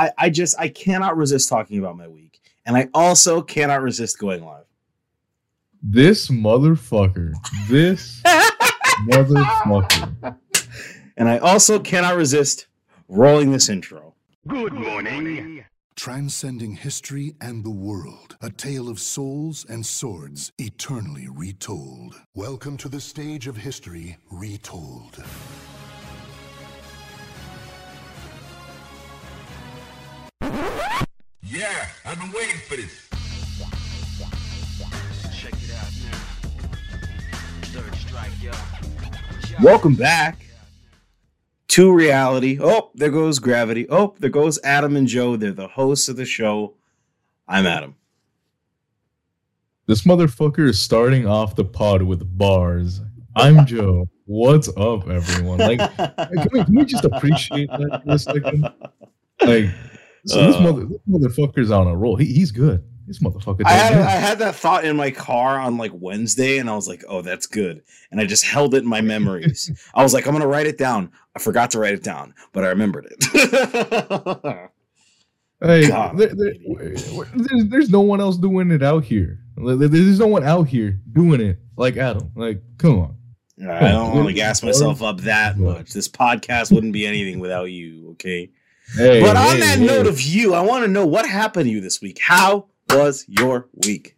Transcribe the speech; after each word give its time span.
I, 0.00 0.12
I 0.16 0.30
just 0.30 0.58
I 0.58 0.68
cannot 0.68 1.18
resist 1.18 1.50
talking 1.50 1.78
about 1.78 1.94
my 1.94 2.08
week, 2.08 2.40
and 2.64 2.74
I 2.74 2.88
also 2.94 3.42
cannot 3.42 3.82
resist 3.82 4.18
going 4.18 4.42
live. 4.42 4.64
This 5.82 6.28
motherfucker. 6.28 7.34
This 7.68 8.22
motherfucker. 9.10 10.36
And 11.18 11.28
I 11.28 11.36
also 11.36 11.78
cannot 11.78 12.16
resist 12.16 12.66
rolling 13.08 13.52
this 13.52 13.68
intro. 13.68 14.14
Good 14.48 14.72
morning. 14.72 15.66
Transcending 15.96 16.76
history 16.76 17.34
and 17.38 17.62
the 17.62 17.70
world. 17.70 18.38
A 18.40 18.48
tale 18.48 18.88
of 18.88 18.98
souls 18.98 19.66
and 19.68 19.84
swords 19.84 20.50
eternally 20.56 21.28
retold. 21.28 22.14
Welcome 22.34 22.78
to 22.78 22.88
the 22.88 23.02
stage 23.02 23.46
of 23.46 23.58
history 23.58 24.16
retold. 24.30 25.22
Yeah, 31.52 31.88
I've 32.04 32.16
been 32.20 32.30
waiting 32.30 32.60
for 32.68 32.76
this. 32.76 33.08
Check 35.36 35.52
it 35.52 35.74
out 35.74 35.90
now. 36.04 36.18
Third 37.62 37.94
strike, 37.96 38.30
yo. 38.40 38.52
Welcome 39.60 39.96
back 39.96 40.46
to 41.68 41.92
reality. 41.92 42.56
Oh, 42.62 42.92
there 42.94 43.10
goes 43.10 43.40
gravity. 43.40 43.88
Oh, 43.90 44.14
there 44.20 44.30
goes 44.30 44.60
Adam 44.62 44.94
and 44.94 45.08
Joe. 45.08 45.34
They're 45.34 45.50
the 45.50 45.66
hosts 45.66 46.08
of 46.08 46.14
the 46.14 46.24
show. 46.24 46.76
I'm 47.48 47.66
Adam. 47.66 47.96
This 49.86 50.02
motherfucker 50.02 50.68
is 50.68 50.80
starting 50.80 51.26
off 51.26 51.56
the 51.56 51.64
pod 51.64 52.02
with 52.02 52.38
bars. 52.38 53.00
I'm 53.34 53.66
Joe. 53.66 54.08
What's 54.26 54.68
up, 54.76 55.08
everyone? 55.08 55.58
Like, 55.58 55.80
can 55.96 56.48
we, 56.52 56.64
can 56.64 56.74
we 56.76 56.84
just 56.84 57.04
appreciate 57.04 57.70
that 57.70 58.02
for 58.04 58.12
a 58.12 58.18
second? 58.20 58.68
Like, 59.42 59.70
so 60.26 60.46
this, 60.46 60.56
Uh. 60.56 60.60
mother, 60.60 60.84
this 60.86 61.00
motherfucker's 61.08 61.70
on 61.70 61.86
a 61.86 61.96
roll. 61.96 62.16
He, 62.16 62.26
he's 62.26 62.50
good. 62.52 62.82
This 63.06 63.18
motherfucker. 63.18 63.62
I 63.64 63.72
had 63.72 63.92
I 63.94 64.10
had 64.10 64.38
that 64.38 64.54
thought 64.54 64.84
in 64.84 64.96
my 64.96 65.10
car 65.10 65.58
on 65.58 65.76
like 65.76 65.90
Wednesday, 65.94 66.58
and 66.58 66.70
I 66.70 66.76
was 66.76 66.86
like, 66.86 67.02
"Oh, 67.08 67.22
that's 67.22 67.46
good," 67.46 67.82
and 68.12 68.20
I 68.20 68.24
just 68.24 68.44
held 68.44 68.72
it 68.74 68.84
in 68.84 68.88
my 68.88 69.00
memories. 69.00 69.68
I 69.94 70.02
was 70.04 70.14
like, 70.14 70.26
"I'm 70.28 70.32
gonna 70.32 70.46
write 70.46 70.66
it 70.68 70.78
down." 70.78 71.10
I 71.34 71.40
forgot 71.40 71.72
to 71.72 71.80
write 71.80 71.94
it 71.94 72.04
down, 72.04 72.34
but 72.52 72.62
I 72.64 72.68
remembered 72.68 73.06
it. 73.10 74.70
Hey, 75.62 75.88
God. 75.88 76.16
there- 76.16 76.34
there- 76.34 76.54
there's, 77.34 77.64
there's 77.68 77.90
no 77.90 78.00
one 78.00 78.18
else 78.18 78.38
doing 78.38 78.70
it 78.70 78.82
out 78.82 79.04
here. 79.04 79.40
There's 79.58 80.18
no 80.18 80.26
one 80.26 80.42
out 80.42 80.68
here 80.68 80.98
doing 81.12 81.40
it 81.42 81.58
like 81.76 81.98
Adam. 81.98 82.30
Like, 82.34 82.62
come 82.78 82.98
on. 82.98 83.16
I 83.68 83.90
don't 83.90 84.14
want 84.16 84.28
to 84.28 84.32
gas 84.32 84.62
myself 84.62 85.02
up 85.02 85.18
that 85.22 85.58
much. 85.58 85.90
This 85.92 86.08
podcast 86.08 86.72
wouldn't 86.72 86.94
be 86.94 87.06
anything 87.06 87.40
without 87.40 87.64
you. 87.64 88.12
Okay. 88.12 88.48
Hey, 88.96 89.20
But 89.20 89.36
on 89.36 89.54
hey, 89.54 89.60
that 89.60 89.78
hey. 89.78 89.86
note 89.86 90.06
of 90.06 90.20
you, 90.20 90.54
I 90.54 90.60
want 90.62 90.84
to 90.84 90.90
know 90.90 91.06
what 91.06 91.26
happened 91.28 91.66
to 91.66 91.70
you 91.70 91.80
this 91.80 92.00
week. 92.00 92.18
How 92.20 92.66
was 92.90 93.24
your 93.28 93.68
week? 93.86 94.16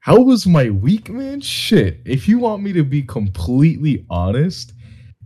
How 0.00 0.20
was 0.20 0.46
my 0.46 0.70
week, 0.70 1.08
man? 1.08 1.40
Shit. 1.40 2.00
If 2.04 2.28
you 2.28 2.38
want 2.38 2.62
me 2.62 2.72
to 2.72 2.84
be 2.84 3.02
completely 3.02 4.04
honest, 4.10 4.72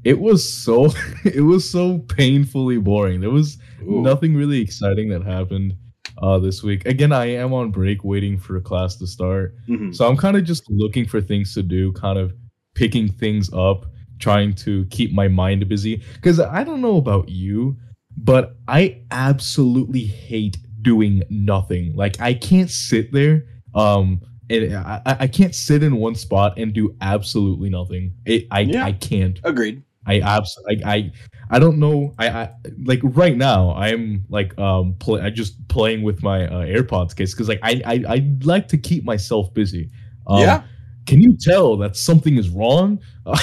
it 0.04 0.18
was 0.18 0.46
so 0.50 0.88
it 1.24 1.42
was 1.42 1.68
so 1.68 1.98
painfully 1.98 2.78
boring. 2.78 3.20
There 3.20 3.30
was 3.30 3.58
Ooh. 3.82 4.02
nothing 4.02 4.34
really 4.34 4.60
exciting 4.60 5.08
that 5.10 5.22
happened 5.22 5.74
uh 6.22 6.38
this 6.38 6.62
week. 6.62 6.86
Again, 6.86 7.12
I 7.12 7.26
am 7.26 7.52
on 7.52 7.70
break 7.70 8.04
waiting 8.04 8.38
for 8.38 8.60
class 8.60 8.96
to 8.96 9.06
start. 9.06 9.54
Mhm. 9.68 9.94
So 9.94 10.06
I'm 10.08 10.16
kind 10.16 10.36
of 10.36 10.44
just 10.44 10.64
looking 10.70 11.06
for 11.06 11.20
things 11.20 11.54
to 11.54 11.62
do, 11.62 11.92
kind 11.92 12.18
of 12.18 12.32
picking 12.74 13.08
things 13.08 13.50
up, 13.52 13.86
trying 14.18 14.54
to 14.54 14.84
keep 14.86 15.12
my 15.12 15.28
mind 15.28 15.66
busy. 15.68 16.02
Because 16.14 16.40
I 16.40 16.64
don't 16.64 16.80
know 16.80 16.96
about 16.96 17.28
you, 17.28 17.76
but 18.24 18.56
I 18.68 19.02
absolutely 19.10 20.04
hate 20.04 20.58
doing 20.82 21.22
nothing. 21.30 21.94
Like 21.94 22.20
I 22.20 22.34
can't 22.34 22.70
sit 22.70 23.12
there, 23.12 23.46
um, 23.74 24.20
and 24.48 24.74
I, 24.74 25.16
I 25.20 25.26
can't 25.26 25.54
sit 25.54 25.82
in 25.82 25.96
one 25.96 26.14
spot 26.14 26.58
and 26.58 26.72
do 26.72 26.96
absolutely 27.00 27.70
nothing. 27.70 28.12
It, 28.24 28.46
I 28.50 28.60
Yeah. 28.60 28.84
I 28.84 28.92
can't. 28.92 29.38
Agreed. 29.44 29.82
I 30.06 30.20
abs 30.20 30.58
I, 30.68 30.76
I 30.84 31.12
I 31.50 31.58
don't 31.58 31.78
know. 31.78 32.14
I, 32.18 32.28
I 32.28 32.50
like 32.84 33.00
right 33.02 33.36
now. 33.36 33.74
I'm 33.74 34.24
like 34.28 34.58
um 34.58 34.94
play. 34.98 35.20
I 35.20 35.30
just 35.30 35.66
playing 35.68 36.02
with 36.02 36.22
my 36.22 36.46
uh, 36.46 36.64
AirPods 36.64 37.14
case 37.14 37.32
because 37.32 37.48
like 37.48 37.60
I, 37.62 37.82
I 37.84 38.04
I 38.08 38.36
like 38.42 38.66
to 38.68 38.78
keep 38.78 39.04
myself 39.04 39.52
busy. 39.54 39.90
Um, 40.26 40.40
yeah. 40.40 40.62
Can 41.06 41.20
you 41.20 41.36
tell 41.36 41.76
that 41.78 41.96
something 41.96 42.36
is 42.36 42.50
wrong? 42.50 43.00
um, 43.26 43.38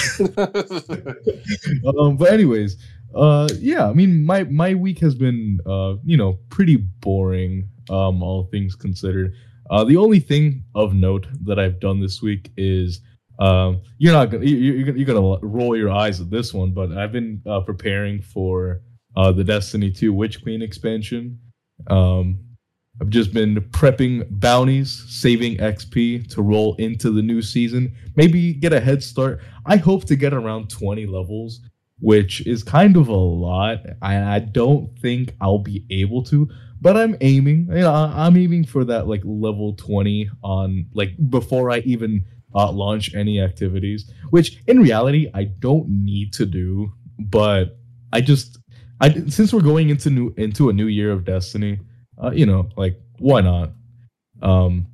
but 2.16 2.32
anyways, 2.32 2.76
uh, 3.14 3.48
yeah. 3.58 3.88
I 3.88 3.92
mean, 3.92 4.24
my 4.24 4.44
my 4.44 4.74
week 4.74 4.98
has 5.00 5.14
been 5.14 5.58
uh, 5.66 5.94
you 6.04 6.16
know, 6.16 6.38
pretty 6.50 6.76
boring. 6.76 7.68
Um, 7.90 8.22
all 8.22 8.44
things 8.50 8.74
considered. 8.74 9.34
Uh, 9.70 9.84
the 9.84 9.96
only 9.96 10.20
thing 10.20 10.64
of 10.74 10.94
note 10.94 11.26
that 11.44 11.58
I've 11.58 11.80
done 11.80 12.00
this 12.00 12.20
week 12.22 12.50
is 12.56 13.00
um, 13.38 13.80
you're 13.98 14.12
not 14.12 14.30
gonna 14.30 14.44
you- 14.44 14.56
you're, 14.56 14.96
you're 14.96 15.06
gonna 15.06 15.38
roll 15.42 15.76
your 15.76 15.90
eyes 15.90 16.20
at 16.20 16.30
this 16.30 16.52
one, 16.52 16.72
but 16.72 16.92
I've 16.92 17.12
been 17.12 17.40
uh, 17.46 17.60
preparing 17.60 18.20
for 18.20 18.82
uh, 19.16 19.32
the 19.32 19.44
Destiny 19.44 19.90
2 19.90 20.12
Witch 20.12 20.42
Queen 20.42 20.60
expansion. 20.62 21.38
Um, 21.88 22.38
I've 23.00 23.10
just 23.10 23.32
been 23.32 23.54
prepping 23.70 24.26
bounties, 24.40 25.04
saving 25.08 25.58
XP 25.58 26.28
to 26.34 26.42
roll 26.42 26.74
into 26.76 27.10
the 27.10 27.22
new 27.22 27.40
season. 27.40 27.94
Maybe 28.16 28.52
get 28.54 28.72
a 28.72 28.80
head 28.80 29.02
start. 29.02 29.40
I 29.66 29.76
hope 29.76 30.04
to 30.06 30.16
get 30.16 30.34
around 30.34 30.68
20 30.68 31.06
levels, 31.06 31.60
which 32.00 32.46
is 32.46 32.62
kind 32.62 32.96
of 32.96 33.08
a 33.08 33.12
lot. 33.12 33.78
I, 34.02 34.36
I 34.36 34.38
don't 34.38 34.96
think 34.98 35.34
I'll 35.40 35.58
be 35.58 35.84
able 35.90 36.22
to, 36.24 36.48
but 36.80 36.96
I'm 36.96 37.16
aiming. 37.20 37.66
You 37.70 37.80
know, 37.80 37.92
I'm 37.92 38.36
aiming 38.36 38.64
for 38.64 38.84
that 38.84 39.06
like 39.08 39.22
level 39.24 39.74
20 39.74 40.30
on 40.42 40.86
like 40.94 41.10
before 41.30 41.70
I 41.70 41.78
even 41.80 42.24
uh, 42.54 42.70
launch 42.70 43.14
any 43.14 43.40
activities. 43.40 44.10
Which 44.30 44.62
in 44.66 44.80
reality 44.80 45.30
I 45.34 45.44
don't 45.44 45.88
need 45.88 46.32
to 46.34 46.46
do, 46.46 46.92
but 47.18 47.78
I 48.12 48.20
just 48.20 48.58
I 49.00 49.12
since 49.28 49.52
we're 49.52 49.60
going 49.60 49.90
into 49.90 50.10
new 50.10 50.34
into 50.36 50.68
a 50.68 50.72
new 50.72 50.86
year 50.86 51.12
of 51.12 51.24
Destiny, 51.24 51.80
uh, 52.22 52.30
you 52.30 52.46
know, 52.46 52.68
like 52.76 53.00
why 53.18 53.40
not? 53.40 53.72
Um, 54.42 54.86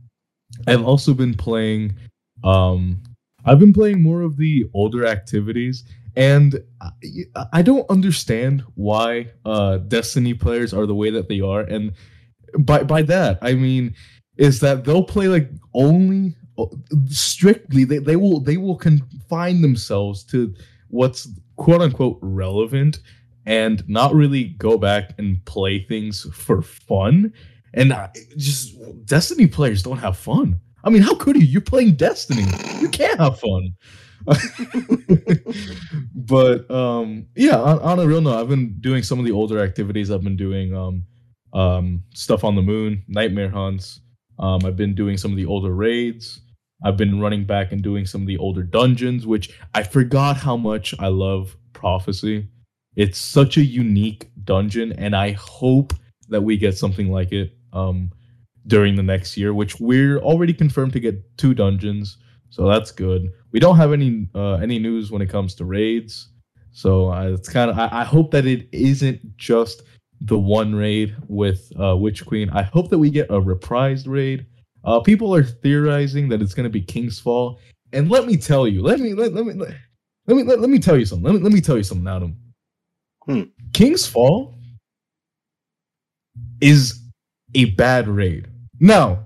I've 0.67 0.85
also 0.85 1.15
been 1.15 1.35
playing. 1.35 1.97
Um, 2.43 3.03
I've 3.45 3.59
been 3.59 3.73
playing 3.73 4.03
more 4.03 4.23
of 4.23 4.37
the 4.39 4.65
older 4.73 5.07
activities, 5.07 5.85
and 6.17 6.59
I, 6.81 6.91
I 7.53 7.63
don't 7.63 7.89
understand 7.91 8.65
why 8.75 9.31
uh, 9.45 9.79
Destiny 9.79 10.35
players 10.35 10.73
are 10.73 10.87
the 10.87 10.95
way 10.95 11.11
that 11.11 11.29
they 11.29 11.41
are. 11.41 11.61
And 11.61 11.93
by 12.59 12.83
by 12.85 13.03
that, 13.03 13.39
I 13.43 13.55
mean 13.55 13.95
is 14.37 14.61
that 14.61 14.85
they'll 14.85 15.05
play 15.05 15.29
like 15.29 15.49
only 15.75 16.35
strictly 17.07 17.85
they, 17.85 17.99
they 17.99 18.17
will 18.17 18.41
they 18.41 18.57
will 18.57 18.77
confine 18.77 19.63
themselves 19.63 20.25
to 20.25 20.55
what's 20.89 21.29
quote 21.57 21.81
unquote 21.81 22.19
relevant 22.21 23.01
and 23.47 23.87
not 23.89 24.15
really 24.15 24.45
go 24.45 24.79
back 24.79 25.15
and 25.19 25.45
play 25.45 25.85
things 25.85 26.27
for 26.33 26.63
fun. 26.63 27.33
And 27.75 27.93
just 28.37 28.75
Destiny 29.05 29.47
players 29.47 29.83
don't 29.83 29.99
have 29.99 30.17
fun. 30.17 30.61
I 30.85 30.91
mean, 30.91 31.03
how 31.03 31.15
could 31.15 31.37
you? 31.37 31.43
You're 31.43 31.61
playing 31.61 31.97
Destiny. 31.97 32.45
You 32.81 32.89
can't 32.89 33.19
have 33.19 33.39
fun. 33.41 33.75
but 36.15 36.71
um, 36.71 37.27
yeah, 37.35 37.59
on, 37.59 37.79
on 37.81 37.99
a 37.99 38.07
real 38.07 38.21
note, 38.21 38.41
I've 38.41 38.49
been 38.49 38.79
doing 38.81 39.03
some 39.03 39.19
of 39.19 39.25
the 39.25 39.33
older 39.33 39.63
activities. 39.63 40.11
I've 40.11 40.25
been 40.25 40.37
doing 40.37 40.75
um, 40.75 41.05
um, 41.53 42.03
stuff 42.15 42.45
on 42.45 42.57
the 42.57 42.63
moon, 42.63 43.03
nightmare 43.09 43.51
hunts. 43.51 44.01
Um, 44.39 44.61
I've 44.65 44.77
been 44.77 44.95
doing 44.95 45.17
some 45.17 45.31
of 45.31 45.37
the 45.37 45.47
older 45.47 45.73
raids. 45.75 46.41
I've 46.85 46.97
been 46.97 47.21
running 47.21 47.45
back 47.45 47.73
and 47.73 47.83
doing 47.83 48.05
some 48.05 48.23
of 48.23 48.27
the 48.27 48.39
older 48.39 48.63
dungeons, 48.63 49.27
which 49.27 49.57
I 49.75 49.83
forgot 49.83 50.37
how 50.37 50.57
much 50.57 50.95
I 50.99 51.09
love 51.09 51.57
Prophecy. 51.73 52.49
It's 52.97 53.19
such 53.19 53.57
a 53.57 53.65
unique 53.65 54.31
dungeon, 54.45 54.93
and 54.93 55.17
I 55.17 55.33
hope 55.33 55.95
that 56.29 56.43
we 56.43 56.57
get 56.57 56.77
something 56.77 57.11
like 57.11 57.33
it 57.33 57.57
um, 57.73 58.11
during 58.67 58.97
the 58.97 59.03
next 59.03 59.37
year, 59.37 59.55
which 59.55 59.81
we're 59.81 60.19
already 60.19 60.53
confirmed 60.53 60.93
to 60.95 61.01
get 61.01 61.37
two 61.39 61.55
dungeons, 61.55 62.19
so 62.55 62.69
that's 62.69 62.93
good. 62.93 63.33
We 63.51 63.59
don't 63.59 63.77
have 63.77 63.93
any 63.93 64.29
uh, 64.33 64.55
any 64.55 64.79
news 64.79 65.11
when 65.11 65.21
it 65.21 65.29
comes 65.29 65.57
to 65.57 65.65
raids, 65.65 66.29
so 66.71 67.13
uh, 67.13 67.33
it's 67.33 67.49
kind 67.49 67.69
of. 67.69 67.77
I, 67.77 67.89
I 67.91 68.05
hope 68.05 68.31
that 68.31 68.47
it 68.47 68.69
isn't 68.71 69.37
just 69.37 69.83
the 70.21 70.39
one 70.39 70.73
raid 70.73 71.17
with 71.27 71.73
uh, 71.83 71.97
Witch 71.97 72.25
Queen. 72.25 72.49
I 72.51 72.63
hope 72.63 72.91
that 72.91 72.99
we 72.99 73.11
get 73.11 73.29
a 73.29 73.41
reprised 73.41 74.07
raid. 74.07 74.47
Uh, 74.85 75.01
people 75.01 75.35
are 75.35 75.43
theorizing 75.43 76.29
that 76.29 76.41
it's 76.41 76.55
going 76.55 76.63
to 76.63 76.71
be 76.71 76.81
King's 76.81 77.19
Fall, 77.19 77.59
and 77.93 78.09
let 78.09 78.25
me 78.25 78.37
tell 78.37 78.69
you, 78.69 78.83
let 78.83 79.01
me 79.01 79.15
let, 79.15 79.33
let 79.33 79.47
me 79.47 79.55
let, 79.55 79.75
let 80.29 80.37
me 80.37 80.45
let, 80.45 80.61
let 80.61 80.71
me 80.71 80.79
tell 80.79 80.97
you 80.97 81.07
something. 81.07 81.25
Let 81.25 81.35
me 81.35 81.41
let 81.41 81.53
me 81.53 81.61
tell 81.61 81.77
you 81.77 81.83
something, 81.83 82.07
Adam. 82.07 82.37
Hmm. 83.27 83.43
King's 83.73 84.07
Fall 84.07 84.55
is 86.61 87.01
a 87.57 87.65
bad 87.73 88.07
raid. 88.07 88.47
Now, 88.79 89.24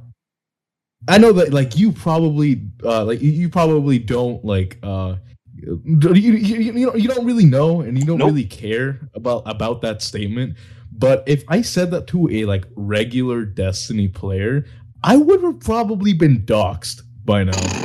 I 1.08 1.18
know 1.18 1.32
that 1.32 1.52
like 1.52 1.76
you 1.76 1.92
probably 1.92 2.62
uh 2.84 3.04
like 3.04 3.20
you- 3.22 3.48
probably 3.48 3.98
don't 3.98 4.44
like 4.44 4.78
uh 4.82 5.16
you, 5.54 5.82
you, 6.14 6.32
you, 6.34 6.86
don't, 6.86 7.00
you 7.00 7.08
don't 7.08 7.26
really 7.26 7.44
know 7.44 7.80
and 7.80 7.98
you 7.98 8.06
don't 8.06 8.18
Nope. 8.18 8.28
really 8.28 8.44
care 8.44 9.00
about 9.14 9.42
about 9.46 9.82
that 9.82 10.02
statement 10.02 10.56
But 10.92 11.24
if 11.26 11.44
I 11.48 11.62
said 11.62 11.90
that 11.92 12.06
to 12.08 12.28
a 12.30 12.44
like 12.44 12.64
regular 12.76 13.44
Destiny 13.44 14.08
player, 14.08 14.66
I 15.02 15.16
would 15.16 15.42
have 15.42 15.60
probably 15.60 16.12
been 16.12 16.42
doxxed 16.46 17.02
by 17.24 17.44
now. 17.44 17.78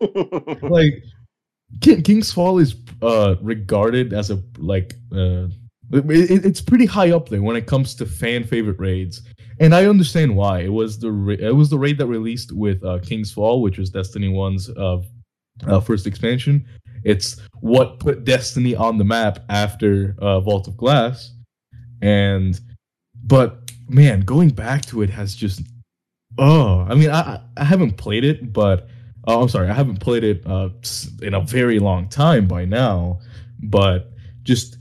like 0.68 1.04
King, 1.80 2.02
King's 2.02 2.32
Fall 2.32 2.58
is 2.58 2.76
uh 3.02 3.36
regarded 3.42 4.12
as 4.12 4.30
a 4.30 4.42
like 4.58 4.94
uh 5.12 5.48
it, 5.92 6.44
it's 6.46 6.60
pretty 6.60 6.86
high 6.86 7.10
up 7.12 7.28
there 7.28 7.42
when 7.42 7.56
it 7.56 7.66
comes 7.66 7.94
to 7.96 8.06
fan 8.06 8.44
favorite 8.44 8.78
raids 8.80 9.22
and 9.62 9.74
i 9.74 9.86
understand 9.86 10.30
why. 10.36 10.60
It 10.60 10.72
was 10.72 10.98
the 10.98 11.10
ra- 11.12 11.42
it 11.50 11.54
was 11.62 11.70
the 11.70 11.78
raid 11.78 11.96
that 11.98 12.06
released 12.06 12.52
with 12.52 12.84
uh 12.84 12.98
King's 13.08 13.32
Fall 13.32 13.62
which 13.62 13.78
was 13.78 13.88
Destiny 13.90 14.28
1's 14.28 14.64
uh, 14.70 15.00
uh 15.66 15.80
first 15.80 16.06
expansion. 16.06 16.66
It's 17.04 17.40
what 17.60 17.98
put 17.98 18.24
Destiny 18.24 18.74
on 18.76 18.98
the 18.98 19.04
map 19.04 19.34
after 19.48 20.14
uh 20.18 20.40
Vault 20.40 20.68
of 20.68 20.76
Glass. 20.76 21.32
And 22.02 22.60
but 23.24 23.70
man 23.88 24.20
going 24.22 24.50
back 24.50 24.84
to 24.86 25.02
it 25.02 25.10
has 25.10 25.34
just 25.34 25.60
oh 26.38 26.86
i 26.90 26.94
mean 26.94 27.10
i 27.10 27.20
I- 27.34 27.40
i 27.58 27.64
haven't 27.64 27.96
played 27.96 28.24
it 28.24 28.52
but 28.52 28.88
Oh, 29.24 29.40
I'm 29.42 29.48
sorry. 29.48 29.68
I 29.68 29.72
haven't 29.72 30.00
played 30.00 30.24
it 30.24 30.42
uh, 30.46 30.70
in 31.22 31.34
a 31.34 31.40
very 31.40 31.78
long 31.78 32.08
time 32.08 32.48
by 32.48 32.64
now, 32.64 33.20
but 33.62 34.10
just 34.42 34.78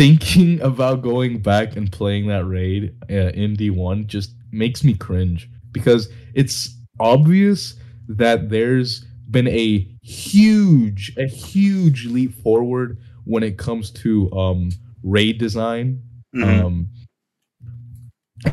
thinking 0.00 0.58
about 0.62 1.02
going 1.02 1.38
back 1.38 1.76
and 1.76 1.92
playing 1.92 2.26
that 2.28 2.46
raid 2.46 2.94
uh, 3.10 3.30
in 3.34 3.54
D1 3.54 4.06
just 4.06 4.34
makes 4.50 4.82
me 4.82 4.94
cringe 4.94 5.46
because 5.72 6.08
it's 6.34 6.74
obvious 6.98 7.74
that 8.08 8.48
there's 8.48 9.04
been 9.30 9.46
a 9.48 9.86
huge, 10.02 11.12
a 11.18 11.26
huge 11.26 12.06
leap 12.06 12.34
forward 12.42 12.98
when 13.24 13.42
it 13.42 13.58
comes 13.58 13.90
to 13.90 14.32
um, 14.32 14.70
raid 15.02 15.38
design. 15.38 16.02
Mhm. 16.34 16.64
Um, 16.64 16.88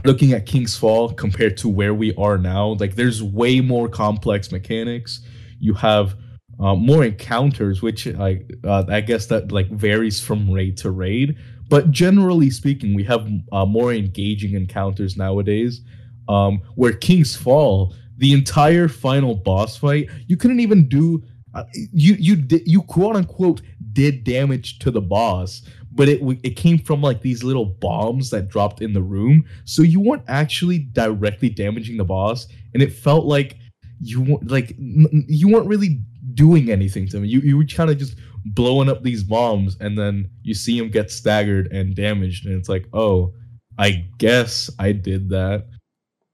looking 0.03 0.33
at 0.33 0.45
King's 0.45 0.75
Fall 0.75 1.13
compared 1.13 1.55
to 1.57 1.69
where 1.69 1.93
we 1.93 2.13
are 2.15 2.37
now, 2.37 2.75
like 2.79 2.95
there's 2.95 3.23
way 3.23 3.61
more 3.61 3.87
complex 3.87 4.51
mechanics. 4.51 5.21
You 5.59 5.75
have 5.75 6.17
uh, 6.59 6.75
more 6.75 7.03
encounters, 7.03 7.81
which 7.81 8.05
like 8.07 8.51
uh, 8.63 8.83
I 8.87 9.01
guess 9.01 9.27
that 9.27 9.51
like 9.51 9.69
varies 9.69 10.19
from 10.19 10.51
raid 10.51 10.77
to 10.77 10.91
raid. 10.91 11.37
But 11.69 11.91
generally 11.91 12.49
speaking, 12.49 12.93
we 12.93 13.03
have 13.03 13.29
uh, 13.51 13.65
more 13.65 13.93
engaging 13.93 14.55
encounters 14.55 15.17
nowadays. 15.17 15.81
Um, 16.29 16.61
where 16.75 16.91
King's 16.91 17.35
Fall, 17.35 17.93
the 18.17 18.33
entire 18.33 18.87
final 18.87 19.33
boss 19.35 19.77
fight, 19.77 20.09
you 20.27 20.35
couldn't 20.35 20.59
even 20.59 20.89
do. 20.89 21.23
Uh, 21.53 21.63
you 21.73 22.15
you 22.15 22.35
did 22.35 22.67
you 22.67 22.81
quote 22.83 23.15
unquote 23.15 23.61
did 23.93 24.23
damage 24.23 24.79
to 24.79 24.91
the 24.91 25.01
boss, 25.01 25.61
but 25.93 26.09
it 26.09 26.21
it 26.43 26.55
came 26.55 26.79
from 26.79 27.01
like 27.01 27.21
these 27.21 27.43
little 27.43 27.65
bombs 27.65 28.29
that 28.31 28.49
dropped 28.49 28.81
in 28.81 28.93
the 28.93 29.01
room, 29.01 29.45
so 29.63 29.83
you 29.83 29.99
weren't 29.99 30.25
actually 30.27 30.79
directly 30.79 31.49
damaging 31.49 31.97
the 31.97 32.03
boss, 32.03 32.47
and 32.73 32.83
it 32.83 32.91
felt 32.91 33.25
like 33.25 33.57
you 34.01 34.21
weren't 34.21 34.51
like 34.51 34.75
you 34.77 35.47
weren't 35.47 35.67
really 35.67 36.01
doing 36.37 36.69
anything 36.69 37.07
to 37.09 37.17
him. 37.17 37.25
You 37.25 37.41
you 37.41 37.57
were 37.57 37.65
kind 37.65 37.89
of 37.89 37.97
just 37.97 38.15
blowing 38.45 38.87
up 38.87 39.03
these 39.03 39.23
bombs, 39.23 39.75
and 39.81 39.97
then 39.97 40.29
you 40.43 40.53
see 40.53 40.77
him 40.77 40.89
get 40.89 41.11
staggered 41.11 41.71
and 41.73 41.95
damaged, 41.95 42.45
and 42.45 42.55
it's 42.55 42.69
like, 42.69 42.87
oh, 42.93 43.33
I 43.77 44.05
guess 44.19 44.69
I 44.79 44.93
did 44.93 45.29
that. 45.29 45.65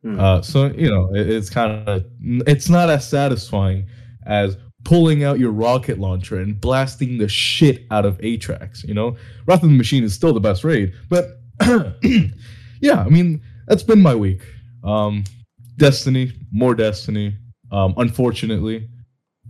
Hmm. 0.03 0.19
Uh, 0.19 0.41
so 0.41 0.67
you 0.67 0.91
know, 0.91 1.09
it, 1.15 1.29
it's 1.29 1.49
kind 1.49 1.87
of 1.87 2.03
it's 2.21 2.69
not 2.69 2.89
as 2.89 3.07
satisfying 3.07 3.87
as 4.25 4.57
pulling 4.83 5.23
out 5.23 5.39
your 5.39 5.51
rocket 5.51 5.97
launcher 5.97 6.39
and 6.39 6.59
blasting 6.59 7.17
the 7.17 7.27
shit 7.27 7.85
out 7.89 8.05
of 8.05 8.17
Atraks. 8.19 8.85
You 8.85 8.93
know, 8.93 9.15
Wrath 9.47 9.63
of 9.63 9.69
the 9.69 9.77
Machine 9.77 10.03
is 10.03 10.13
still 10.13 10.33
the 10.33 10.41
best 10.41 10.63
raid, 10.63 10.93
but 11.09 11.39
yeah, 12.81 12.99
I 12.99 13.09
mean 13.09 13.41
that's 13.67 13.83
been 13.83 14.01
my 14.01 14.15
week. 14.15 14.41
Um, 14.83 15.23
Destiny, 15.77 16.33
more 16.51 16.75
Destiny. 16.75 17.37
Um, 17.71 17.95
unfortunately, 17.97 18.87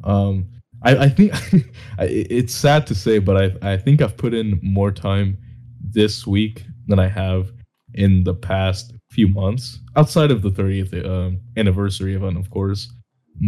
um, 0.03 0.47
I, 0.81 0.97
I 1.05 1.09
think 1.09 1.33
I- 1.97 2.05
it's 2.05 2.53
sad 2.53 2.88
to 2.88 2.95
say, 2.95 3.19
but 3.19 3.38
I 3.61 3.73
I 3.73 3.77
think 3.77 4.01
I've 4.01 4.17
put 4.17 4.33
in 4.33 4.59
more 4.61 4.91
time 4.91 5.38
this 5.81 6.25
week 6.25 6.65
than 6.88 7.00
I 7.00 7.07
have 7.07 7.51
in 7.94 8.23
the 8.23 8.33
past 8.33 8.94
few 9.11 9.27
months, 9.27 9.79
outside 9.95 10.31
of 10.31 10.41
the 10.41 10.50
30th 10.50 11.05
um, 11.05 11.39
anniversary 11.55 12.15
event, 12.15 12.38
of 12.38 12.50
course. 12.50 12.91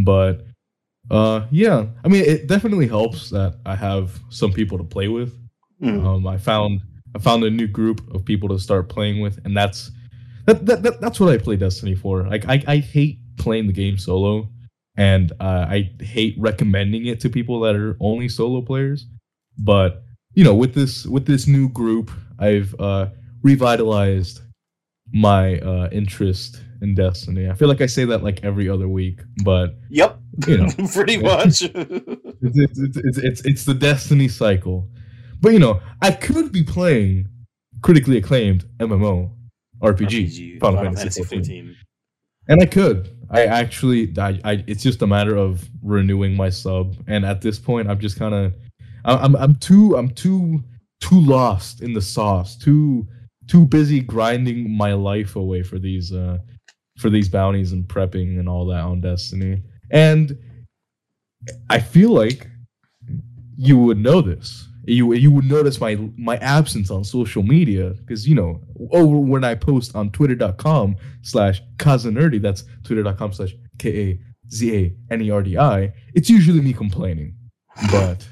But 0.03 0.45
uh, 1.11 1.45
yeah, 1.51 1.85
I 2.03 2.07
mean, 2.07 2.23
it 2.23 2.47
definitely 2.47 2.87
helps 2.87 3.29
that 3.31 3.59
I 3.65 3.75
have 3.75 4.19
some 4.29 4.51
people 4.51 4.77
to 4.77 4.83
play 4.83 5.07
with. 5.07 5.33
Hmm. 5.79 6.05
Um, 6.05 6.27
I 6.27 6.37
found 6.37 6.81
I 7.15 7.19
found 7.19 7.43
a 7.43 7.49
new 7.49 7.67
group 7.67 8.01
of 8.13 8.25
people 8.25 8.49
to 8.49 8.59
start 8.59 8.89
playing 8.89 9.21
with, 9.21 9.39
and 9.45 9.55
that's 9.55 9.91
that, 10.45 10.65
that, 10.65 10.83
that 10.83 11.01
that's 11.01 11.19
what 11.19 11.29
I 11.29 11.37
play 11.37 11.55
Destiny 11.57 11.95
for. 11.95 12.23
Like 12.23 12.47
I, 12.47 12.63
I 12.67 12.77
hate 12.77 13.19
playing 13.37 13.67
the 13.67 13.73
game 13.73 13.97
solo, 13.97 14.49
and 14.97 15.31
uh, 15.39 15.65
I 15.69 15.91
hate 15.99 16.35
recommending 16.37 17.05
it 17.05 17.19
to 17.21 17.29
people 17.29 17.59
that 17.61 17.75
are 17.75 17.97
only 17.99 18.29
solo 18.29 18.61
players. 18.61 19.07
But 19.57 20.03
you 20.33 20.43
know, 20.43 20.53
with 20.53 20.73
this 20.73 21.05
with 21.05 21.25
this 21.25 21.47
new 21.47 21.69
group, 21.69 22.11
I've 22.39 22.75
uh, 22.79 23.07
revitalized 23.41 24.41
my 25.13 25.59
uh, 25.59 25.89
interest 25.91 26.61
in 26.81 26.95
Destiny. 26.95 27.49
I 27.49 27.53
feel 27.53 27.67
like 27.67 27.81
I 27.81 27.85
say 27.85 28.05
that 28.05 28.23
like 28.23 28.43
every 28.43 28.69
other 28.69 28.87
week, 28.87 29.21
but 29.43 29.75
Yep. 29.89 30.19
you 30.47 30.57
know, 30.57 30.67
Pretty 30.93 31.17
much. 31.17 31.61
it's, 31.61 32.57
it's, 32.57 32.97
it's, 32.97 33.17
it's, 33.17 33.45
it's, 33.45 33.65
the 33.65 33.73
Destiny 33.73 34.27
cycle. 34.27 34.89
But 35.41 35.53
you 35.53 35.59
know, 35.59 35.81
I 36.01 36.11
could 36.11 36.51
be 36.51 36.63
playing 36.63 37.29
critically 37.81 38.17
acclaimed 38.17 38.65
MMO 38.79 39.31
RPG, 39.81 40.59
Final, 40.59 40.83
Fantasy 40.83 41.23
14. 41.23 41.75
And 42.47 42.61
I 42.61 42.65
could. 42.65 43.14
I 43.29 43.45
actually, 43.45 44.13
I, 44.17 44.39
I, 44.43 44.63
it's 44.67 44.83
just 44.83 45.01
a 45.01 45.07
matter 45.07 45.35
of 45.35 45.67
renewing 45.81 46.35
my 46.35 46.49
sub. 46.49 46.95
And 47.07 47.25
at 47.25 47.41
this 47.41 47.59
point, 47.59 47.89
I'm 47.89 47.99
just 47.99 48.17
kind 48.17 48.33
of, 48.33 48.53
I'm, 49.03 49.35
I'm 49.35 49.55
too, 49.55 49.95
I'm 49.97 50.09
too, 50.09 50.63
too 51.01 51.19
lost 51.19 51.81
in 51.81 51.93
the 51.93 52.01
sauce. 52.01 52.57
Too, 52.57 53.07
too 53.47 53.65
busy 53.65 53.99
grinding 53.99 54.69
my 54.69 54.93
life 54.93 55.35
away 55.35 55.63
for 55.63 55.79
these, 55.79 56.11
uh, 56.11 56.37
for 56.97 57.09
these 57.09 57.29
bounties 57.29 57.71
and 57.71 57.87
prepping 57.87 58.39
and 58.39 58.47
all 58.47 58.65
that 58.67 58.81
on 58.81 59.01
Destiny. 59.01 59.61
And 59.91 60.37
I 61.69 61.79
feel 61.79 62.11
like 62.11 62.47
you 63.57 63.77
would 63.77 63.97
know 63.97 64.21
this. 64.21 64.67
You 64.87 65.13
you 65.13 65.31
would 65.31 65.45
notice 65.45 65.79
my 65.81 65.95
my 66.17 66.37
absence 66.37 66.91
on 66.91 67.03
social 67.03 67.41
media 67.43 67.91
because 67.91 68.27
you 68.27 68.35
know 68.35 68.61
over 68.91 69.17
when 69.17 69.43
I 69.43 69.55
post 69.55 69.95
on 69.95 70.11
twitter.com 70.11 70.95
slash 71.23 71.61
kazanerdi, 71.77 72.41
that's 72.41 72.63
twitter.com 72.83 73.33
slash 73.33 73.53
K 73.79 73.89
A 74.11 74.19
Z 74.51 74.75
A 74.77 75.13
N 75.13 75.21
E 75.21 75.31
R 75.31 75.41
D 75.41 75.57
I, 75.57 75.91
it's 76.13 76.29
usually 76.29 76.61
me 76.61 76.71
complaining. 76.73 77.35
But 77.91 78.27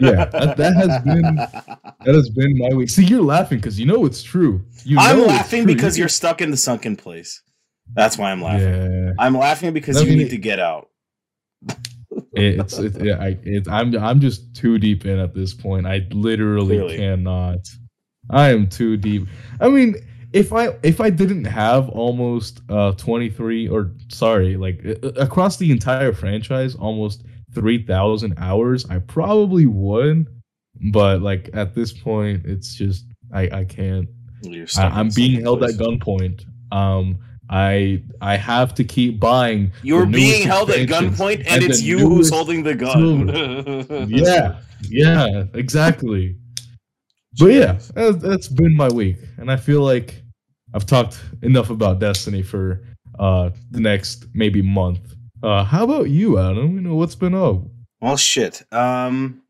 yeah, 0.00 0.24
that, 0.26 0.56
that 0.56 0.74
has 0.74 1.02
been 1.04 1.22
that 1.36 2.14
has 2.14 2.28
been 2.30 2.58
my 2.58 2.74
week. 2.74 2.90
See, 2.90 3.04
you're 3.04 3.22
laughing 3.22 3.58
because 3.58 3.78
you 3.78 3.86
know 3.86 4.04
it's 4.04 4.22
true. 4.22 4.64
You 4.84 4.96
know 4.96 5.02
I'm 5.02 5.26
laughing 5.26 5.64
because 5.64 5.96
You- 5.96 6.02
you're 6.02 6.08
stuck 6.08 6.40
in 6.42 6.50
the 6.50 6.56
sunken 6.56 6.96
place. 6.96 7.40
That's 7.94 8.18
why 8.18 8.32
I'm 8.32 8.42
laughing. 8.42 8.66
yeah. 8.68 9.12
I'm 9.18 9.36
laughing 9.36 9.72
because 9.74 9.96
I 9.98 10.00
you 10.00 10.08
mean, 10.08 10.18
need 10.18 10.30
to 10.30 10.38
get 10.38 10.58
out. 10.58 10.88
it's 12.32 12.78
it, 12.78 13.02
yeah, 13.02 13.18
I, 13.20 13.38
it, 13.42 13.68
I'm 13.68 13.96
I'm 13.96 14.20
just 14.20 14.54
too 14.54 14.78
deep 14.78 15.04
in 15.06 15.18
at 15.18 15.34
this 15.34 15.54
point. 15.54 15.86
I 15.86 16.06
literally 16.10 16.78
Clearly. 16.78 16.96
cannot. 16.96 17.68
I 18.30 18.50
am 18.50 18.68
too 18.68 18.96
deep. 18.96 19.26
I 19.60 19.68
mean, 19.68 19.96
if 20.32 20.52
I 20.52 20.76
if 20.82 21.00
I 21.00 21.10
didn't 21.10 21.44
have 21.44 21.88
almost 21.90 22.60
uh 22.68 22.92
23 22.92 23.68
or 23.68 23.92
sorry, 24.08 24.56
like 24.56 24.84
across 25.16 25.56
the 25.56 25.70
entire 25.70 26.12
franchise, 26.12 26.74
almost 26.74 27.24
3,000 27.54 28.34
hours, 28.38 28.84
I 28.90 28.98
probably 28.98 29.66
would. 29.66 30.26
But 30.90 31.22
like 31.22 31.50
at 31.54 31.74
this 31.74 31.92
point, 31.92 32.44
it's 32.46 32.74
just 32.74 33.04
I 33.32 33.48
I 33.60 33.64
can't. 33.64 34.08
I, 34.76 34.86
I'm 34.88 35.08
being 35.08 35.40
held 35.40 35.62
at 35.62 35.70
gunpoint. 35.70 36.44
Um, 36.70 37.18
I 37.54 38.02
I 38.20 38.36
have 38.36 38.74
to 38.74 38.84
keep 38.84 39.20
buying. 39.20 39.70
You're 39.84 40.06
being 40.06 40.44
held 40.44 40.70
at 40.70 40.88
gunpoint, 40.88 41.38
and, 41.38 41.48
and 41.48 41.62
it's 41.62 41.80
you 41.80 42.00
who's 42.00 42.28
holding 42.28 42.64
the 42.64 42.74
gun. 42.74 43.28
Yeah, 44.08 44.60
yeah, 44.88 45.44
exactly. 45.54 46.36
But 47.38 47.46
yeah, 47.46 47.78
that, 47.94 48.20
that's 48.20 48.48
been 48.48 48.74
my 48.74 48.88
week, 48.88 49.18
and 49.38 49.52
I 49.52 49.56
feel 49.56 49.82
like 49.82 50.20
I've 50.74 50.84
talked 50.84 51.22
enough 51.42 51.70
about 51.70 52.00
Destiny 52.00 52.42
for 52.42 52.82
uh 53.20 53.50
the 53.70 53.80
next 53.80 54.26
maybe 54.34 54.60
month. 54.60 55.14
Uh, 55.40 55.62
how 55.62 55.84
about 55.84 56.10
you, 56.10 56.38
Adam? 56.38 56.74
You 56.74 56.80
know 56.80 56.96
what's 56.96 57.14
been 57.14 57.34
up? 57.34 57.62
Well, 58.00 58.16
shit. 58.16 58.64
Um, 58.72 59.42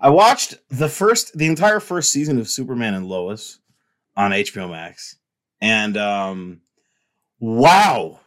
I 0.00 0.10
watched 0.10 0.54
the 0.68 0.88
first, 0.88 1.36
the 1.36 1.46
entire 1.46 1.80
first 1.80 2.12
season 2.12 2.38
of 2.38 2.48
Superman 2.48 2.94
and 2.94 3.06
Lois 3.06 3.58
on 4.16 4.30
HBO 4.30 4.70
Max, 4.70 5.16
and 5.60 5.96
um, 5.96 6.60
wow, 7.38 8.20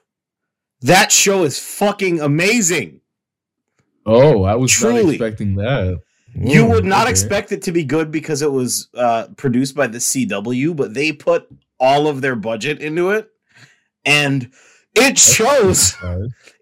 that 0.81 1.11
show 1.11 1.43
is 1.43 1.59
fucking 1.59 2.21
amazing. 2.21 3.01
Oh, 4.05 4.43
I 4.43 4.55
was 4.55 4.81
not 4.81 4.91
Truly. 4.91 5.15
expecting 5.15 5.55
that. 5.55 6.01
You 6.35 6.65
would 6.65 6.85
not 6.85 7.03
okay. 7.03 7.11
expect 7.11 7.51
it 7.51 7.63
to 7.63 7.71
be 7.71 7.83
good 7.83 8.11
because 8.11 8.41
it 8.41 8.51
was 8.51 8.87
uh, 8.93 9.27
produced 9.35 9.75
by 9.75 9.87
the 9.87 9.97
CW, 9.97 10.75
but 10.75 10.93
they 10.93 11.11
put 11.11 11.47
all 11.79 12.07
of 12.07 12.21
their 12.21 12.35
budget 12.35 12.81
into 12.81 13.11
it, 13.11 13.29
and 14.05 14.51
it 14.95 15.17
shows. 15.17 15.95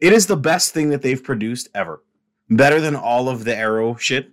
It 0.01 0.13
is 0.13 0.27
the 0.27 0.38
best 0.38 0.74
thing 0.74 0.89
that 0.89 1.01
they've 1.01 1.24
produced 1.24 1.70
ever. 1.75 2.04
Better 2.50 2.80
than 2.80 2.96
all 2.96 3.30
of 3.30 3.44
the 3.44 3.56
Arrow 3.56 3.96
shit. 3.96 4.32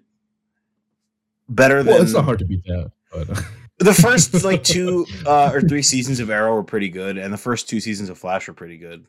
Better 1.48 1.82
than 1.82 1.94
well, 1.94 2.02
it's 2.02 2.12
not 2.12 2.24
hard 2.24 2.38
to 2.38 2.44
beat 2.44 2.64
that. 2.64 2.92
But 3.12 3.44
the 3.78 3.94
first 3.94 4.44
like 4.44 4.62
two 4.64 5.06
uh, 5.26 5.50
or 5.52 5.60
three 5.60 5.82
seasons 5.82 6.20
of 6.20 6.30
Arrow 6.30 6.54
were 6.54 6.64
pretty 6.64 6.88
good, 6.88 7.18
and 7.18 7.32
the 7.32 7.38
first 7.38 7.68
two 7.68 7.80
seasons 7.80 8.08
of 8.08 8.18
Flash 8.18 8.46
were 8.48 8.54
pretty 8.54 8.78
good. 8.78 9.06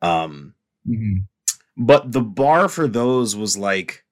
Um, 0.00 0.54
Mhm. 0.88 1.26
but 1.76 2.10
the 2.12 2.20
bar 2.22 2.68
for 2.68 2.88
those 2.88 3.36
was 3.36 3.56
like 3.56 4.04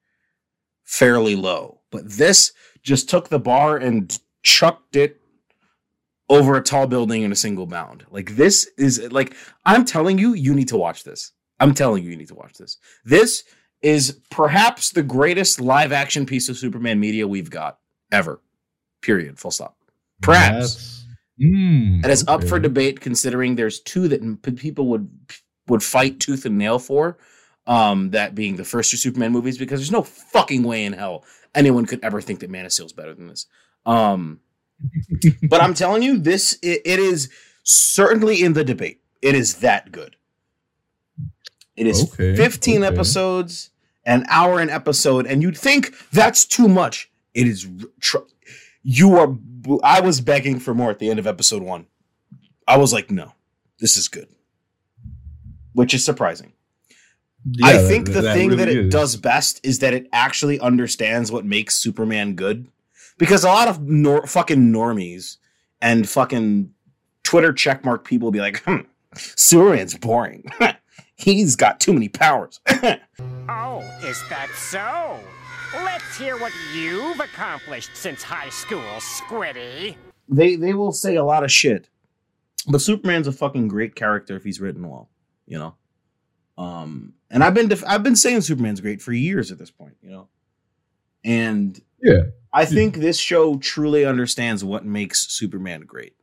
fairly 0.83 1.35
low. 1.35 1.81
But 1.91 2.09
this 2.09 2.53
just 2.81 3.09
took 3.09 3.27
the 3.29 3.39
bar 3.39 3.77
and 3.77 4.17
chucked 4.41 4.95
it 4.95 5.19
over 6.29 6.55
a 6.55 6.61
tall 6.63 6.87
building 6.87 7.23
in 7.23 7.31
a 7.31 7.35
single 7.35 7.65
bound. 7.67 8.05
Like 8.09 8.35
this 8.37 8.69
is 8.77 9.11
like 9.11 9.35
I'm 9.65 9.83
telling 9.85 10.17
you, 10.17 10.33
you 10.33 10.53
need 10.55 10.69
to 10.69 10.77
watch 10.77 11.03
this. 11.03 11.33
I'm 11.59 11.73
telling 11.73 12.03
you, 12.03 12.09
you 12.11 12.17
need 12.17 12.29
to 12.29 12.35
watch 12.35 12.53
this. 12.53 12.77
This 13.05 13.43
is 13.81 14.19
perhaps 14.29 14.91
the 14.91 15.03
greatest 15.03 15.59
live 15.59 15.91
action 15.91 16.25
piece 16.25 16.47
of 16.49 16.57
Superman 16.57 16.99
media 16.99 17.27
we've 17.27 17.49
got 17.49 17.79
ever. 18.11 18.39
Period. 19.01 19.39
Full 19.39 19.51
stop. 19.51 19.75
Perhaps. 20.21 20.53
That's- 20.75 20.97
Mm, 21.39 22.03
And 22.03 22.05
it's 22.11 22.27
up 22.27 22.43
for 22.43 22.59
debate 22.59 22.99
considering 22.99 23.55
there's 23.55 23.79
two 23.79 24.07
that 24.09 24.21
m- 24.21 24.37
p- 24.37 24.51
people 24.51 24.87
would 24.89 25.09
would 25.67 25.81
fight 25.81 26.19
tooth 26.19 26.45
and 26.45 26.55
nail 26.59 26.77
for. 26.77 27.17
Um, 27.65 28.11
that 28.11 28.35
being 28.35 28.57
the 28.57 28.63
first 28.63 28.91
two 28.91 28.97
Superman 28.97 29.31
movies, 29.31 29.57
because 29.57 29.79
there's 29.79 29.91
no 29.91 30.03
fucking 30.03 30.61
way 30.61 30.85
in 30.85 30.93
hell 30.93 31.23
anyone 31.55 31.87
could 31.87 31.99
ever 32.03 32.21
think 32.21 32.41
that 32.41 32.51
Man 32.51 32.65
of 32.65 32.73
Steel 32.73 32.85
is 32.85 32.93
better 32.93 33.15
than 33.15 33.25
this. 33.27 33.47
Um, 33.87 34.39
but 35.49 35.61
I'm 35.61 35.73
telling 35.73 36.03
you, 36.03 36.19
this 36.19 36.59
it, 36.61 36.81
it 36.85 36.99
is 36.99 37.29
certainly 37.63 38.43
in 38.43 38.53
the 38.53 38.63
debate. 38.63 39.01
It 39.23 39.33
is 39.33 39.55
that 39.61 39.91
good. 39.91 40.17
It 41.75 41.87
is 41.87 42.03
Okay, 42.13 42.35
15 42.35 42.83
okay. 42.83 42.93
episodes, 42.93 43.71
an 44.05 44.25
hour 44.29 44.59
an 44.59 44.69
episode, 44.69 45.25
and 45.25 45.41
you'd 45.41 45.57
think 45.57 45.95
that's 46.11 46.45
too 46.45 46.67
much. 46.67 47.09
It 47.33 47.47
is. 47.47 47.65
r- 47.65 47.87
Tr- 47.99 48.17
you 48.83 49.15
are. 49.17 49.35
I 49.83 50.01
was 50.01 50.21
begging 50.21 50.59
for 50.59 50.73
more 50.73 50.89
at 50.89 50.99
the 50.99 51.09
end 51.09 51.19
of 51.19 51.27
episode 51.27 51.61
one. 51.63 51.85
I 52.67 52.77
was 52.77 52.91
like, 52.93 53.11
no, 53.11 53.33
this 53.79 53.97
is 53.97 54.07
good, 54.07 54.27
which 55.73 55.93
is 55.93 56.03
surprising. 56.05 56.53
I 57.63 57.77
think 57.79 58.07
that- 58.07 58.13
the 58.13 58.21
that 58.21 58.35
thing 58.35 58.49
that 58.51 58.67
really 58.67 58.79
it 58.79 58.85
is. 58.87 58.91
does 58.93 59.15
best 59.15 59.59
is 59.63 59.79
that 59.79 59.93
it 59.93 60.07
actually 60.13 60.59
understands 60.59 61.31
what 61.31 61.43
makes 61.45 61.75
Superman 61.77 62.35
good. 62.35 62.67
Because 63.17 63.43
a 63.43 63.47
lot 63.47 63.67
of 63.67 63.81
nor- 63.81 64.25
fucking 64.27 64.71
normies 64.71 65.37
and 65.81 66.07
fucking 66.09 66.71
Twitter 67.23 67.51
checkmark 67.53 68.03
people 68.03 68.27
will 68.27 68.31
be 68.31 68.39
like, 68.39 68.61
hmm, 68.63 68.81
Superman's 69.15 69.95
boring. 69.97 70.45
He's 71.15 71.55
got 71.55 71.79
too 71.79 71.93
many 71.93 72.09
powers. 72.09 72.59
Oh, 73.49 73.79
is 74.03 74.21
that 74.29 74.49
so? 74.55 75.19
Let's 75.73 76.17
hear 76.17 76.37
what 76.37 76.51
you've 76.75 77.19
accomplished 77.19 77.91
since 77.95 78.21
high 78.23 78.49
school, 78.49 78.81
Squiddy. 78.99 79.95
they 80.27 80.55
they 80.55 80.73
will 80.73 80.91
say 80.91 81.15
a 81.15 81.23
lot 81.23 81.43
of 81.43 81.51
shit. 81.51 81.87
But 82.67 82.79
Superman's 82.81 83.27
a 83.27 83.31
fucking 83.31 83.69
great 83.69 83.95
character 83.95 84.35
if 84.35 84.43
he's 84.43 84.59
written 84.61 84.87
well, 84.87 85.09
you 85.47 85.57
know. 85.57 85.75
Um, 86.57 87.13
and 87.31 87.43
I've 87.43 87.53
been 87.53 87.69
def- 87.69 87.83
I've 87.87 88.03
been 88.03 88.15
saying 88.15 88.41
Superman's 88.41 88.81
great 88.81 89.01
for 89.01 89.13
years 89.13 89.51
at 89.51 89.57
this 89.57 89.71
point, 89.71 89.95
you 90.01 90.11
know. 90.11 90.27
And 91.23 91.79
Yeah. 92.01 92.23
I 92.53 92.65
think 92.65 92.97
this 92.97 93.17
show 93.17 93.57
truly 93.57 94.05
understands 94.05 94.63
what 94.63 94.83
makes 94.85 95.27
Superman 95.33 95.81
great. 95.81 96.13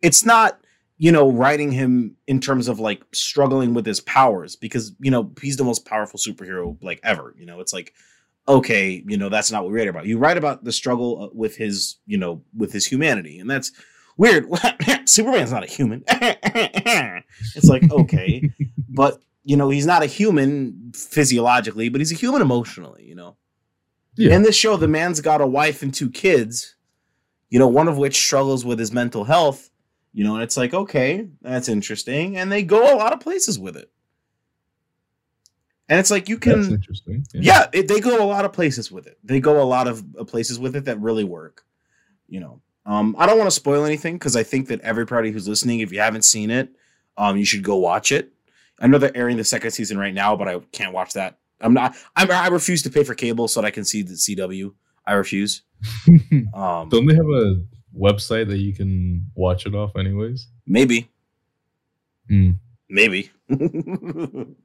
It's 0.00 0.24
not, 0.24 0.58
you 0.96 1.12
know, 1.12 1.30
writing 1.30 1.70
him 1.72 2.16
in 2.26 2.40
terms 2.40 2.68
of 2.68 2.80
like 2.80 3.02
struggling 3.12 3.74
with 3.74 3.84
his 3.84 4.00
powers 4.00 4.56
because, 4.56 4.92
you 5.00 5.10
know, 5.10 5.30
he's 5.42 5.58
the 5.58 5.64
most 5.64 5.84
powerful 5.84 6.18
superhero 6.18 6.76
like 6.82 7.00
ever. 7.04 7.34
You 7.38 7.44
know, 7.46 7.60
it's 7.60 7.72
like, 7.74 7.92
okay, 8.46 9.02
you 9.06 9.16
know, 9.16 9.28
that's 9.28 9.50
not 9.50 9.62
what 9.62 9.72
we 9.72 9.78
write 9.78 9.88
about. 9.88 10.06
You 10.06 10.18
write 10.18 10.36
about 10.36 10.64
the 10.64 10.72
struggle 10.72 11.24
uh, 11.24 11.28
with 11.32 11.56
his, 11.56 11.96
you 12.06 12.18
know, 12.18 12.42
with 12.56 12.72
his 12.72 12.86
humanity. 12.86 13.38
And 13.38 13.50
that's 13.50 13.72
weird. 14.16 14.46
Superman's 15.06 15.52
not 15.52 15.64
a 15.64 15.66
human. 15.66 16.04
it's 16.08 17.68
like, 17.68 17.90
okay, 17.90 18.50
but, 18.88 19.22
you 19.44 19.56
know, 19.56 19.70
he's 19.70 19.86
not 19.86 20.02
a 20.02 20.06
human 20.06 20.92
physiologically, 20.94 21.88
but 21.88 22.00
he's 22.00 22.12
a 22.12 22.16
human 22.16 22.42
emotionally, 22.42 23.04
you 23.04 23.14
know? 23.14 23.36
Yeah. 24.16 24.36
In 24.36 24.42
this 24.42 24.56
show, 24.56 24.76
the 24.76 24.88
man's 24.88 25.20
got 25.20 25.40
a 25.40 25.46
wife 25.46 25.82
and 25.82 25.92
two 25.92 26.10
kids, 26.10 26.76
you 27.50 27.58
know, 27.58 27.68
one 27.68 27.88
of 27.88 27.98
which 27.98 28.16
struggles 28.16 28.64
with 28.64 28.78
his 28.78 28.92
mental 28.92 29.24
health, 29.24 29.70
you 30.12 30.22
know, 30.22 30.34
and 30.34 30.42
it's 30.42 30.56
like, 30.56 30.72
okay, 30.72 31.28
that's 31.42 31.68
interesting. 31.68 32.36
And 32.36 32.52
they 32.52 32.62
go 32.62 32.94
a 32.94 32.96
lot 32.96 33.12
of 33.12 33.20
places 33.20 33.58
with 33.58 33.76
it. 33.76 33.90
And 35.88 36.00
it's 36.00 36.10
like, 36.10 36.28
you 36.28 36.36
That's 36.38 36.66
can, 36.66 36.74
interesting. 36.76 37.24
yeah, 37.34 37.66
it, 37.72 37.88
they 37.88 38.00
go 38.00 38.22
a 38.22 38.26
lot 38.26 38.44
of 38.46 38.52
places 38.52 38.90
with 38.90 39.06
it. 39.06 39.18
They 39.22 39.38
go 39.40 39.62
a 39.62 39.64
lot 39.64 39.86
of 39.86 40.02
uh, 40.18 40.24
places 40.24 40.58
with 40.58 40.76
it 40.76 40.86
that 40.86 40.98
really 41.00 41.24
work, 41.24 41.64
you 42.28 42.40
know. 42.40 42.60
Um, 42.86 43.14
I 43.18 43.26
don't 43.26 43.38
want 43.38 43.48
to 43.48 43.54
spoil 43.54 43.84
anything 43.84 44.14
because 44.14 44.34
I 44.36 44.42
think 44.42 44.68
that 44.68 44.80
everybody 44.80 45.30
who's 45.30 45.46
listening, 45.48 45.80
if 45.80 45.92
you 45.92 46.00
haven't 46.00 46.24
seen 46.24 46.50
it, 46.50 46.70
um, 47.16 47.36
you 47.36 47.44
should 47.44 47.62
go 47.62 47.76
watch 47.76 48.12
it. 48.12 48.32
I 48.80 48.86
know 48.86 48.98
they're 48.98 49.16
airing 49.16 49.36
the 49.36 49.44
second 49.44 49.70
season 49.72 49.98
right 49.98 50.12
now, 50.14 50.36
but 50.36 50.48
I 50.48 50.58
can't 50.72 50.92
watch 50.92 51.12
that. 51.14 51.38
I'm 51.60 51.72
not. 51.74 51.94
I'm, 52.16 52.30
I 52.30 52.48
refuse 52.48 52.82
to 52.82 52.90
pay 52.90 53.04
for 53.04 53.14
cable 53.14 53.46
so 53.48 53.60
that 53.60 53.66
I 53.66 53.70
can 53.70 53.84
see 53.84 54.02
the 54.02 54.14
CW. 54.14 54.72
I 55.06 55.12
refuse. 55.14 55.62
Um, 56.54 56.88
Don't 56.88 57.06
they 57.06 57.14
have 57.14 57.26
a 57.26 57.62
website 57.96 58.48
that 58.48 58.58
you 58.58 58.74
can 58.74 59.30
watch 59.34 59.66
it 59.66 59.74
off, 59.74 59.96
anyways? 59.96 60.48
maybe, 60.66 61.10
Hmm. 62.28 62.52
maybe, 62.88 63.30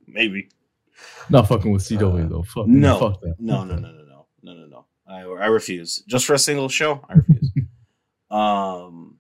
maybe. 0.08 0.50
Not 1.30 1.48
fucking 1.48 1.72
with 1.72 1.84
CW 1.84 2.26
Uh, 2.26 2.30
though. 2.30 2.44
Fuck 2.44 2.68
no. 2.68 3.00
fuck 3.00 3.22
that. 3.22 3.36
No, 3.40 3.64
no, 3.64 3.76
no, 3.76 3.92
no, 3.92 4.04
no, 4.04 4.26
no, 4.44 4.54
no, 4.54 4.66
no. 4.68 4.86
I 5.08 5.22
I 5.44 5.48
refuse. 5.48 6.04
Just 6.08 6.26
for 6.26 6.34
a 6.34 6.40
single 6.40 6.70
show, 6.70 7.06
I 7.10 7.14
refuse. 7.14 7.52
um, 8.32 9.18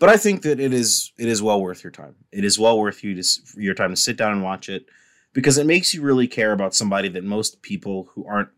but 0.00 0.08
I 0.08 0.16
think 0.16 0.42
that 0.42 0.58
it 0.60 0.72
is 0.72 1.12
it 1.18 1.28
is 1.28 1.42
well 1.42 1.60
worth 1.60 1.84
your 1.84 1.90
time. 1.90 2.16
It 2.32 2.44
is 2.44 2.58
well 2.58 2.78
worth 2.78 3.04
you 3.04 3.20
to 3.20 3.28
your 3.56 3.74
time 3.74 3.90
to 3.90 3.96
sit 3.96 4.16
down 4.16 4.32
and 4.32 4.42
watch 4.42 4.68
it 4.68 4.86
because 5.32 5.58
it 5.58 5.66
makes 5.66 5.94
you 5.94 6.02
really 6.02 6.26
care 6.26 6.52
about 6.52 6.74
somebody 6.74 7.08
that 7.10 7.24
most 7.24 7.62
people 7.62 8.08
who 8.14 8.26
aren't. 8.26 8.48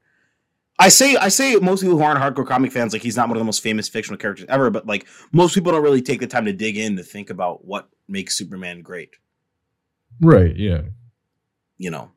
I 0.79 0.89
say 0.89 1.17
I 1.17 1.29
say 1.29 1.55
most 1.57 1.83
people 1.83 1.99
who 1.99 2.03
aren't 2.03 2.19
hardcore 2.21 2.47
comic 2.47 2.73
fans 2.73 2.93
like 2.93 3.03
he's 3.03 3.17
not 3.17 3.29
one 3.29 3.37
of 3.37 3.41
the 3.41 3.45
most 3.45 3.63
famous 3.63 3.89
fictional 3.89 4.19
characters 4.19 4.47
ever, 4.49 4.71
but 4.71 4.87
like 4.87 5.07
most 5.33 5.55
people 5.55 5.71
don't 5.73 5.83
really 5.83 6.03
take 6.03 6.21
the 6.21 6.27
time 6.27 6.47
to 6.47 6.53
dig 6.53 6.77
in 6.77 6.97
to 6.97 7.03
think 7.03 7.31
about 7.31 7.65
what 7.65 7.89
makes 8.09 8.37
Superman 8.37 8.83
great. 8.83 9.11
Right. 10.21 10.57
Yeah. 10.57 10.83
you 11.77 11.91
know 11.91 12.11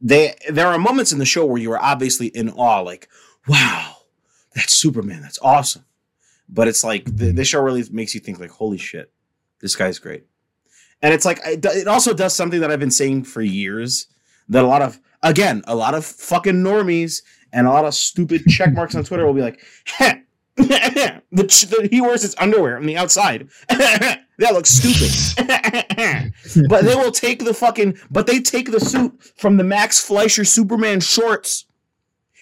they 0.00 0.34
there 0.50 0.68
are 0.68 0.78
moments 0.78 1.12
in 1.12 1.18
the 1.18 1.24
show 1.24 1.44
where 1.44 1.60
you 1.60 1.72
are 1.72 1.82
obviously 1.82 2.28
in 2.28 2.50
awe 2.50 2.80
like 2.80 3.08
wow 3.46 3.96
that's 4.54 4.72
superman 4.72 5.22
that's 5.22 5.38
awesome. 5.40 5.84
But 6.50 6.66
it's 6.66 6.82
like 6.82 7.04
the, 7.04 7.30
the 7.30 7.44
show 7.44 7.60
really 7.60 7.84
makes 7.90 8.14
you 8.14 8.20
think 8.20 8.40
like 8.40 8.50
holy 8.50 8.78
shit 8.78 9.12
this 9.60 9.76
guy's 9.76 9.98
great. 9.98 10.24
And 11.02 11.12
it's 11.12 11.24
like 11.24 11.40
it, 11.44 11.86
also 11.86 12.12
does 12.12 12.34
something 12.34 12.60
that 12.60 12.70
i've 12.70 12.80
been 12.80 12.90
saying 12.90 13.24
for 13.24 13.42
years 13.42 14.06
that 14.48 14.64
a 14.64 14.66
lot 14.66 14.82
of 14.82 14.98
again 15.22 15.62
a 15.66 15.76
lot 15.76 15.94
of 15.94 16.04
fucking 16.04 16.62
normies 16.62 17.22
and 17.52 17.66
a 17.66 17.70
lot 17.70 17.84
of 17.84 17.94
stupid 17.94 18.44
check 18.46 18.72
marks 18.72 18.94
on 18.94 19.04
twitter 19.04 19.24
will 19.24 19.34
be 19.34 19.42
like 19.42 19.60
"Heh, 19.84 20.18
the, 20.56 21.22
the, 21.30 21.88
he 21.90 22.00
wears 22.00 22.22
his 22.22 22.34
underwear 22.38 22.76
on 22.76 22.86
the 22.86 22.96
outside 22.96 23.48
that 24.38 24.54
looks 24.54 24.70
stupid 24.70 25.10
but 26.68 26.84
they 26.84 26.94
will 26.94 27.12
take 27.12 27.44
the 27.44 27.54
fucking 27.54 27.98
but 28.10 28.26
they 28.26 28.40
take 28.40 28.70
the 28.70 28.80
suit 28.80 29.12
from 29.36 29.56
the 29.56 29.64
Max 29.64 30.00
Fleischer 30.00 30.44
Superman 30.44 31.00
shorts 31.00 31.66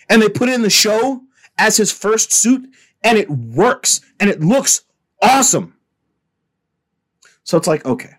and 0.08 0.22
they 0.22 0.28
put 0.28 0.48
it 0.48 0.54
in 0.54 0.62
the 0.62 0.70
show 0.70 1.22
as 1.58 1.76
his 1.76 1.92
first 1.92 2.32
suit 2.32 2.68
and 3.02 3.18
it 3.18 3.30
works 3.30 4.00
and 4.20 4.30
it 4.30 4.40
looks 4.40 4.82
awesome. 5.22 5.74
So 7.44 7.56
it's 7.56 7.68
like 7.68 7.84
okay. 7.84 8.14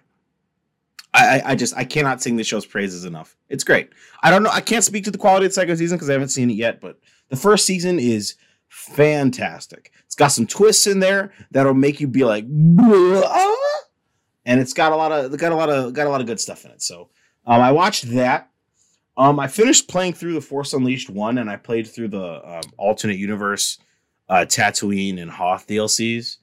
I, 1.13 1.39
I, 1.39 1.51
I 1.51 1.55
just 1.55 1.75
I 1.75 1.83
cannot 1.83 2.21
sing 2.21 2.37
the 2.37 2.43
show's 2.43 2.65
praises 2.65 3.05
enough. 3.05 3.35
It's 3.49 3.63
great. 3.63 3.89
I 4.23 4.29
don't 4.29 4.43
know. 4.43 4.49
I 4.51 4.61
can't 4.61 4.83
speak 4.83 5.03
to 5.05 5.11
the 5.11 5.17
quality 5.17 5.45
of 5.45 5.51
the 5.51 5.55
second 5.55 5.77
season 5.77 5.97
because 5.97 6.09
I 6.09 6.13
haven't 6.13 6.29
seen 6.29 6.49
it 6.49 6.55
yet, 6.55 6.81
but 6.81 6.99
the 7.29 7.35
first 7.35 7.65
season 7.65 7.99
is 7.99 8.35
fantastic. 8.69 9.91
It's 10.05 10.15
got 10.15 10.29
some 10.29 10.47
twists 10.47 10.87
in 10.87 10.99
there 10.99 11.31
that'll 11.51 11.73
make 11.73 11.99
you 11.99 12.07
be 12.07 12.23
like, 12.23 12.45
"Ah?" 12.79 13.67
and 14.45 14.59
it's 14.59 14.73
got 14.73 14.91
a 14.91 14.95
lot 14.95 15.11
of 15.11 15.37
got 15.37 15.51
a 15.51 15.55
lot 15.55 15.69
of 15.69 15.93
got 15.93 16.07
a 16.07 16.09
lot 16.09 16.21
of 16.21 16.27
good 16.27 16.39
stuff 16.39 16.65
in 16.65 16.71
it. 16.71 16.81
So 16.81 17.09
um, 17.45 17.61
I 17.61 17.71
watched 17.71 18.09
that. 18.11 18.49
Um, 19.17 19.39
I 19.39 19.47
finished 19.47 19.87
playing 19.87 20.13
through 20.13 20.33
the 20.33 20.41
Force 20.41 20.73
Unleashed 20.73 21.09
one, 21.09 21.39
and 21.39 21.49
I 21.49 21.57
played 21.57 21.87
through 21.87 22.09
the 22.09 22.41
um, 22.47 22.61
alternate 22.77 23.17
universe, 23.17 23.79
uh, 24.29 24.45
Tatooine 24.47 25.19
and 25.21 25.31
Hoth 25.31 25.67
DLCs. 25.67 26.37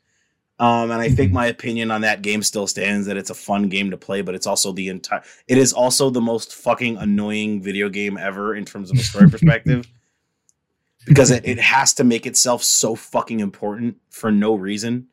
Um, 0.59 0.91
and 0.91 1.01
I 1.01 1.09
think 1.09 1.33
my 1.33 1.47
opinion 1.47 1.91
on 1.91 2.03
that 2.03 2.23
game 2.23 2.43
still 2.43 2.67
stands 2.67 3.07
that 3.07 3.17
it's 3.17 3.31
a 3.31 3.35
fun 3.35 3.69
game 3.69 3.91
to 3.91 3.97
play, 3.97 4.23
but 4.23 4.35
it's 4.35 4.47
also 4.47 4.73
the 4.73 4.89
entire. 4.89 5.23
It 5.49 5.59
is 5.59 5.73
also 5.73 6.11
the 6.11 6.21
most 6.21 6.55
fucking 6.55 6.97
annoying 6.97 7.61
video 7.61 7.89
game 7.89 8.17
ever 8.17 8.55
in 8.55 8.65
terms 8.65 8.91
of 8.91 8.99
a 8.99 9.03
story 9.03 9.29
perspective. 9.31 9.89
Because 11.07 11.31
it, 11.31 11.47
it 11.47 11.59
has 11.75 11.95
to 11.95 12.05
make 12.05 12.27
itself 12.27 12.63
so 12.63 12.95
fucking 12.95 13.41
important 13.41 13.97
for 14.11 14.31
no 14.31 14.55
reason. 14.55 15.09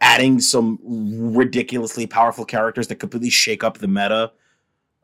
Adding 0.00 0.40
some 0.40 0.78
ridiculously 0.84 2.06
powerful 2.06 2.44
characters 2.44 2.88
that 2.88 2.96
completely 2.96 3.30
shake 3.30 3.64
up 3.64 3.78
the 3.78 3.88
meta 3.88 4.32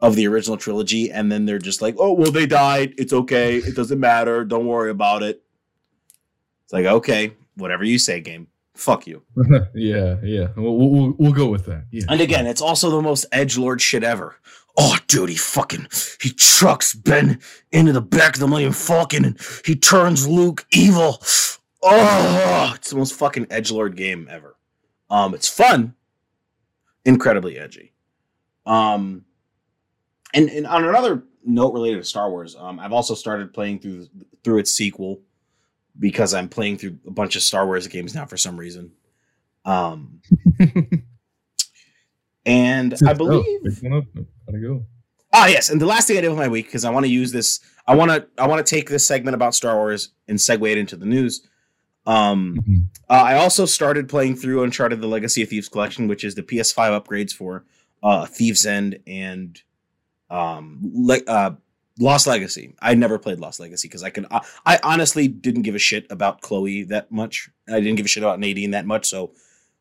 of 0.01 0.17
the 0.17 0.27
original 0.27 0.57
trilogy, 0.57 1.11
and 1.11 1.33
then 1.33 1.47
they're 1.47 1.59
just 1.59 1.81
like, 1.81 1.95
"Oh, 1.99 2.12
well, 2.12 2.31
they 2.31 2.45
died. 2.45 2.93
It's 2.99 3.12
okay. 3.12 3.57
It 3.57 3.75
doesn't 3.75 4.01
matter. 4.01 4.45
Don't 4.45 4.67
worry 4.67 4.91
about 4.91 5.23
it." 5.23 5.43
It's 6.65 6.73
like, 6.73 6.87
okay, 6.87 7.33
whatever 7.57 7.85
you 7.85 7.99
say, 7.99 8.21
game. 8.21 8.49
Fuck 8.75 9.07
you. 9.07 9.23
yeah, 9.75 10.17
yeah. 10.23 10.49
We'll, 10.57 10.77
we'll, 10.77 11.15
we'll 11.19 11.33
go 11.33 11.49
with 11.49 11.67
that. 11.67 11.85
Yeah. 11.91 12.05
And 12.09 12.21
again, 12.21 12.47
it's 12.47 12.62
also 12.62 12.91
the 12.91 13.03
most 13.03 13.27
edge 13.31 13.59
lord 13.59 13.83
shit 13.83 14.03
ever. 14.03 14.37
Oh, 14.76 14.97
dude, 15.07 15.29
he 15.29 15.37
fucking 15.37 15.87
he 16.21 16.31
trucks 16.31 16.95
Ben 16.95 17.41
into 17.71 17.93
the 17.93 18.00
back 18.00 18.35
of 18.35 18.41
the 18.41 18.49
Millennium 18.49 18.73
Falcon 18.73 19.25
and 19.25 19.38
he 19.64 19.76
turns 19.76 20.26
Luke 20.26 20.67
evil. 20.73 21.23
Oh, 21.83 22.73
it's 22.75 22.91
the 22.91 22.97
most 22.97 23.14
fucking 23.14 23.49
edge 23.50 23.71
lord 23.71 23.97
game 23.97 24.29
ever. 24.31 24.57
Um, 25.11 25.35
it's 25.35 25.49
fun, 25.49 25.95
incredibly 27.05 27.59
edgy. 27.59 27.93
Um, 28.64 29.25
and 30.33 30.49
and 30.49 30.67
on 30.67 30.85
another 30.85 31.25
note 31.45 31.75
related 31.75 31.99
to 31.99 32.05
Star 32.05 32.31
Wars, 32.31 32.57
um, 32.57 32.81
I've 32.81 32.93
also 32.93 33.14
started 33.14 33.52
playing 33.52 33.81
through 33.81 34.07
through 34.43 34.59
its 34.59 34.71
sequel 34.71 35.21
because 35.99 36.33
I'm 36.33 36.49
playing 36.49 36.79
through 36.79 36.99
a 37.07 37.11
bunch 37.11 37.37
of 37.37 37.43
Star 37.43 37.67
Wars 37.67 37.87
games 37.88 38.14
now 38.14 38.25
for 38.25 38.37
some 38.37 38.57
reason. 38.57 38.93
Um, 39.64 40.23
and 42.47 42.95
I 43.07 43.13
Oh, 43.13 43.15
believe 43.15 43.45
pick 43.65 43.83
one 43.83 43.93
up. 43.95 44.05
Gotta 44.47 44.59
go. 44.59 44.85
Ah, 45.33 45.47
yes, 45.47 45.71
and 45.71 45.81
the 45.81 45.87
last 45.87 46.09
thing 46.09 46.19
I 46.19 46.21
did 46.21 46.29
with 46.29 46.39
my 46.39 46.49
week 46.49 46.67
because 46.67 46.85
I 46.85 46.91
want 46.91 47.07
to 47.07 47.11
use 47.13 47.33
this. 47.33 47.61
I 47.87 47.95
want 47.95 48.11
to. 48.11 48.27
I 48.39 48.47
want 48.47 48.65
to 48.65 48.71
take 48.75 48.89
this 48.91 49.07
segment 49.07 49.35
about 49.35 49.55
Star 49.55 49.77
Wars 49.77 50.11
and 50.29 50.39
segue 50.39 50.71
it 50.71 50.79
into 50.79 50.97
the 50.97 51.07
news. 51.07 51.47
Um, 52.05 52.59
Mhm. 52.69 52.85
uh, 53.09 53.13
I 53.13 53.35
also 53.37 53.65
started 53.65 54.09
playing 54.09 54.37
through 54.37 54.63
Uncharted: 54.63 55.01
The 55.01 55.07
Legacy 55.07 55.43
of 55.43 55.49
Thieves 55.49 55.69
collection, 55.69 56.07
which 56.09 56.23
is 56.25 56.35
the 56.35 56.43
PS5 56.43 57.01
upgrades 57.03 57.33
for 57.33 57.65
uh, 58.03 58.27
Thief's 58.27 58.67
End 58.67 58.99
and 59.07 59.61
um, 60.31 60.81
le- 60.83 61.25
uh, 61.27 61.55
Lost 61.99 62.27
Legacy. 62.27 62.75
I 62.81 62.95
never 62.95 63.19
played 63.19 63.39
Lost 63.39 63.61
Legacy 63.61 63.87
because 63.89 64.03
I 64.03 64.11
can. 64.11 64.27
I, 64.31 64.41
I 64.67 64.81
honestly 64.83 65.29
didn't 65.29 65.63
give 65.63 65.75
a 65.75 65.79
shit 65.79 66.07
about 66.11 66.41
Chloe 66.41 66.83
that 66.85 67.11
much. 67.13 67.49
I 67.69 67.81
didn't 67.81 67.97
give 67.97 68.07
a 68.07 68.09
shit 68.09 68.23
about 68.23 68.41
Nadine 68.41 68.73
that 68.73 68.87
much. 68.87 69.07
So, 69.09 69.33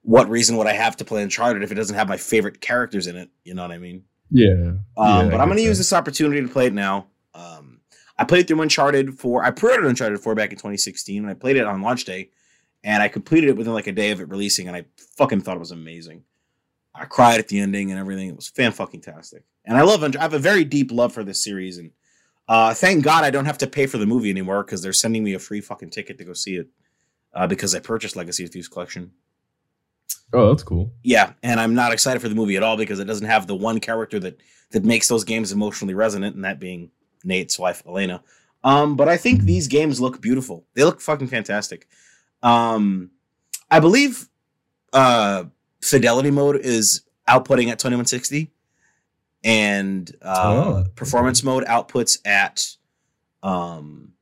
what 0.04 0.30
reason 0.30 0.58
would 0.58 0.68
I 0.68 0.74
have 0.74 0.98
to 0.98 1.06
play 1.06 1.22
Uncharted 1.22 1.64
if 1.64 1.72
it 1.72 1.76
doesn't 1.76 1.96
have 1.96 2.08
my 2.08 2.18
favorite 2.18 2.62
characters 2.62 3.08
in 3.08 3.16
it? 3.16 3.30
You 3.44 3.54
know 3.54 3.62
what 3.62 3.72
I 3.72 3.78
mean? 3.78 4.04
Yeah. 4.30 4.54
Um, 4.98 5.26
Yeah, 5.26 5.30
but 5.30 5.40
I'm 5.40 5.48
going 5.48 5.58
to 5.58 5.64
use 5.64 5.78
this 5.78 5.94
opportunity 5.94 6.42
to 6.42 6.48
play 6.48 6.68
it 6.68 6.74
now. 6.74 7.08
Um, 7.34 7.82
I 8.18 8.24
played 8.24 8.48
through 8.48 8.62
Uncharted 8.62 9.20
for 9.20 9.44
I 9.44 9.52
pre-ordered 9.52 9.88
Uncharted 9.88 10.20
4 10.20 10.36
back 10.36 10.52
in 10.52 10.58
2016 10.58 11.22
and 11.22 11.30
I 11.30 11.34
played 11.34 11.58
it 11.58 11.66
on 11.66 11.82
launch 11.82 12.06
day 12.06 12.30
and 12.84 13.04
I 13.04 13.08
completed 13.08 13.50
it 13.50 13.58
within 13.58 13.74
like 13.74 13.88
a 13.88 13.92
day 13.92 14.12
of 14.12 14.22
it 14.22 14.30
releasing 14.30 14.68
and 14.68 14.76
I 14.76 14.86
fucking 15.18 15.42
thought 15.42 15.58
it 15.58 15.60
was 15.60 15.72
amazing. 15.72 16.24
I 16.94 17.06
cried 17.06 17.40
at 17.40 17.48
the 17.48 17.60
ending 17.60 17.92
and 17.92 18.00
everything. 18.00 18.30
It 18.30 18.36
was 18.36 18.50
fan 18.50 18.72
fucking 18.72 19.02
tastic. 19.02 19.44
And 19.66 19.78
I 19.78 19.82
love 19.82 20.02
Unch- 20.02 20.18
I 20.18 20.22
have 20.22 20.34
a 20.34 20.40
very 20.40 20.64
deep 20.64 20.92
love 20.92 21.14
for 21.14 21.24
this 21.24 21.44
series 21.44 21.78
and 21.78 21.92
uh, 22.48 22.74
thank 22.74 23.04
God 23.04 23.24
I 23.24 23.30
don't 23.30 23.46
have 23.46 23.60
to 23.60 23.68
pay 23.68 23.86
for 23.86 23.98
the 23.98 24.06
movie 24.06 24.30
anymore 24.30 24.64
because 24.64 24.82
they're 24.82 24.94
sending 24.94 25.24
me 25.24 25.34
a 25.34 25.40
free 25.40 25.62
fucking 25.62 25.92
ticket 25.92 26.18
to 26.18 26.26
go 26.26 26.34
see 26.34 26.58
it 26.58 26.68
uh, 27.34 27.48
because 27.48 27.74
I 27.76 27.80
purchased 27.80 28.16
Legacy 28.16 28.44
of 28.44 28.50
Thieves 28.50 28.68
collection. 28.68 29.12
Oh, 30.34 30.50
that's 30.50 30.64
cool. 30.64 30.92
Yeah, 31.04 31.34
and 31.44 31.60
I'm 31.60 31.74
not 31.74 31.92
excited 31.92 32.22
for 32.22 32.30
the 32.30 32.36
movie 32.36 32.56
at 32.56 32.64
all 32.64 32.78
because 32.78 33.00
it 33.00 33.06
doesn't 33.06 33.28
have 33.28 33.48
the 33.48 33.56
one 33.56 33.80
character 33.80 34.20
that 34.20 34.40
that 34.72 34.86
makes 34.86 35.08
those 35.10 35.24
games 35.26 35.52
emotionally 35.52 35.94
resonant, 35.94 36.36
and 36.36 36.46
that 36.46 36.60
being 36.60 36.92
Nate's 37.24 37.60
wife 37.60 37.84
Elena. 37.86 38.24
Um, 38.64 38.96
but 38.96 39.10
I 39.10 39.18
think 39.18 39.42
these 39.42 39.68
games 39.68 40.00
look 40.00 40.22
beautiful. 40.22 40.66
They 40.76 40.84
look 40.84 41.02
fucking 41.02 41.28
fantastic. 41.28 41.88
Um, 42.44 43.12
I 43.70 43.80
believe 43.80 44.30
uh, 44.94 45.46
fidelity 45.82 46.32
mode 46.32 46.58
is 46.58 47.02
outputting 47.28 47.70
at 47.70 47.80
2160, 47.80 48.52
and 49.44 50.16
uh, 50.22 50.84
Oh, 50.86 50.86
performance 50.96 51.44
mode 51.44 51.66
outputs 51.66 52.20
at 52.26 52.76
um, 53.44 54.14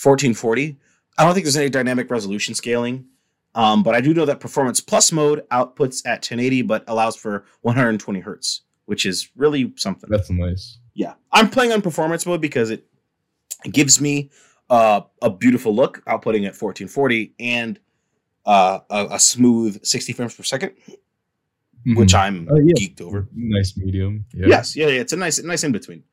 1440. 0.00 0.76
I 1.18 1.24
don't 1.24 1.34
think 1.34 1.44
there's 1.44 1.56
any 1.56 1.68
dynamic 1.68 2.10
resolution 2.10 2.54
scaling. 2.54 3.06
Um, 3.54 3.82
but 3.82 3.94
I 3.94 4.00
do 4.00 4.14
know 4.14 4.24
that 4.26 4.38
Performance 4.40 4.80
Plus 4.80 5.10
mode 5.12 5.44
outputs 5.50 6.02
at 6.06 6.18
1080, 6.18 6.62
but 6.62 6.84
allows 6.86 7.16
for 7.16 7.44
120 7.62 8.20
hertz, 8.20 8.62
which 8.86 9.04
is 9.04 9.28
really 9.36 9.72
something. 9.76 10.08
That's 10.10 10.30
nice. 10.30 10.78
Yeah, 10.94 11.14
I'm 11.32 11.50
playing 11.50 11.72
on 11.72 11.82
Performance 11.82 12.26
mode 12.26 12.40
because 12.40 12.70
it 12.70 12.84
gives 13.70 14.00
me 14.00 14.30
uh, 14.70 15.00
a 15.20 15.30
beautiful 15.30 15.74
look, 15.74 16.04
outputting 16.06 16.46
at 16.46 16.54
1440 16.54 17.34
and 17.40 17.78
uh, 18.46 18.80
a, 18.88 19.08
a 19.12 19.18
smooth 19.18 19.84
60 19.84 20.12
frames 20.12 20.34
per 20.34 20.42
second, 20.44 20.72
which 21.96 22.12
Mhm. 22.12 22.18
I'm 22.18 22.48
Oh, 22.50 22.56
yeah. 22.58 22.74
geeked 22.74 23.00
over. 23.00 23.26
nice 23.34 23.76
medium. 23.76 24.24
Yeah. 24.32 24.46
Yes, 24.48 24.76
yeah, 24.76 24.86
yeah, 24.88 25.00
it's 25.00 25.12
a 25.12 25.16
nice, 25.16 25.42
nice 25.42 25.64
in 25.64 25.72
between. 25.72 26.04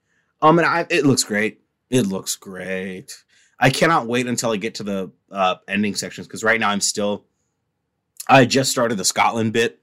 Um, 0.41 0.57
and 0.59 0.67
I, 0.67 0.85
it 0.89 1.05
looks 1.05 1.23
great. 1.23 1.61
It 1.89 2.07
looks 2.07 2.35
great. 2.35 3.13
I 3.59 3.69
cannot 3.69 4.07
wait 4.07 4.27
until 4.27 4.51
I 4.51 4.57
get 4.57 4.75
to 4.75 4.83
the 4.83 5.11
uh, 5.31 5.55
ending 5.67 5.95
sections 5.95 6.27
because 6.27 6.43
right 6.43 6.59
now 6.59 6.69
I'm 6.69 6.81
still. 6.81 7.25
I 8.29 8.45
just 8.45 8.71
started 8.71 8.95
the 8.95 9.05
Scotland 9.05 9.53
bit 9.53 9.79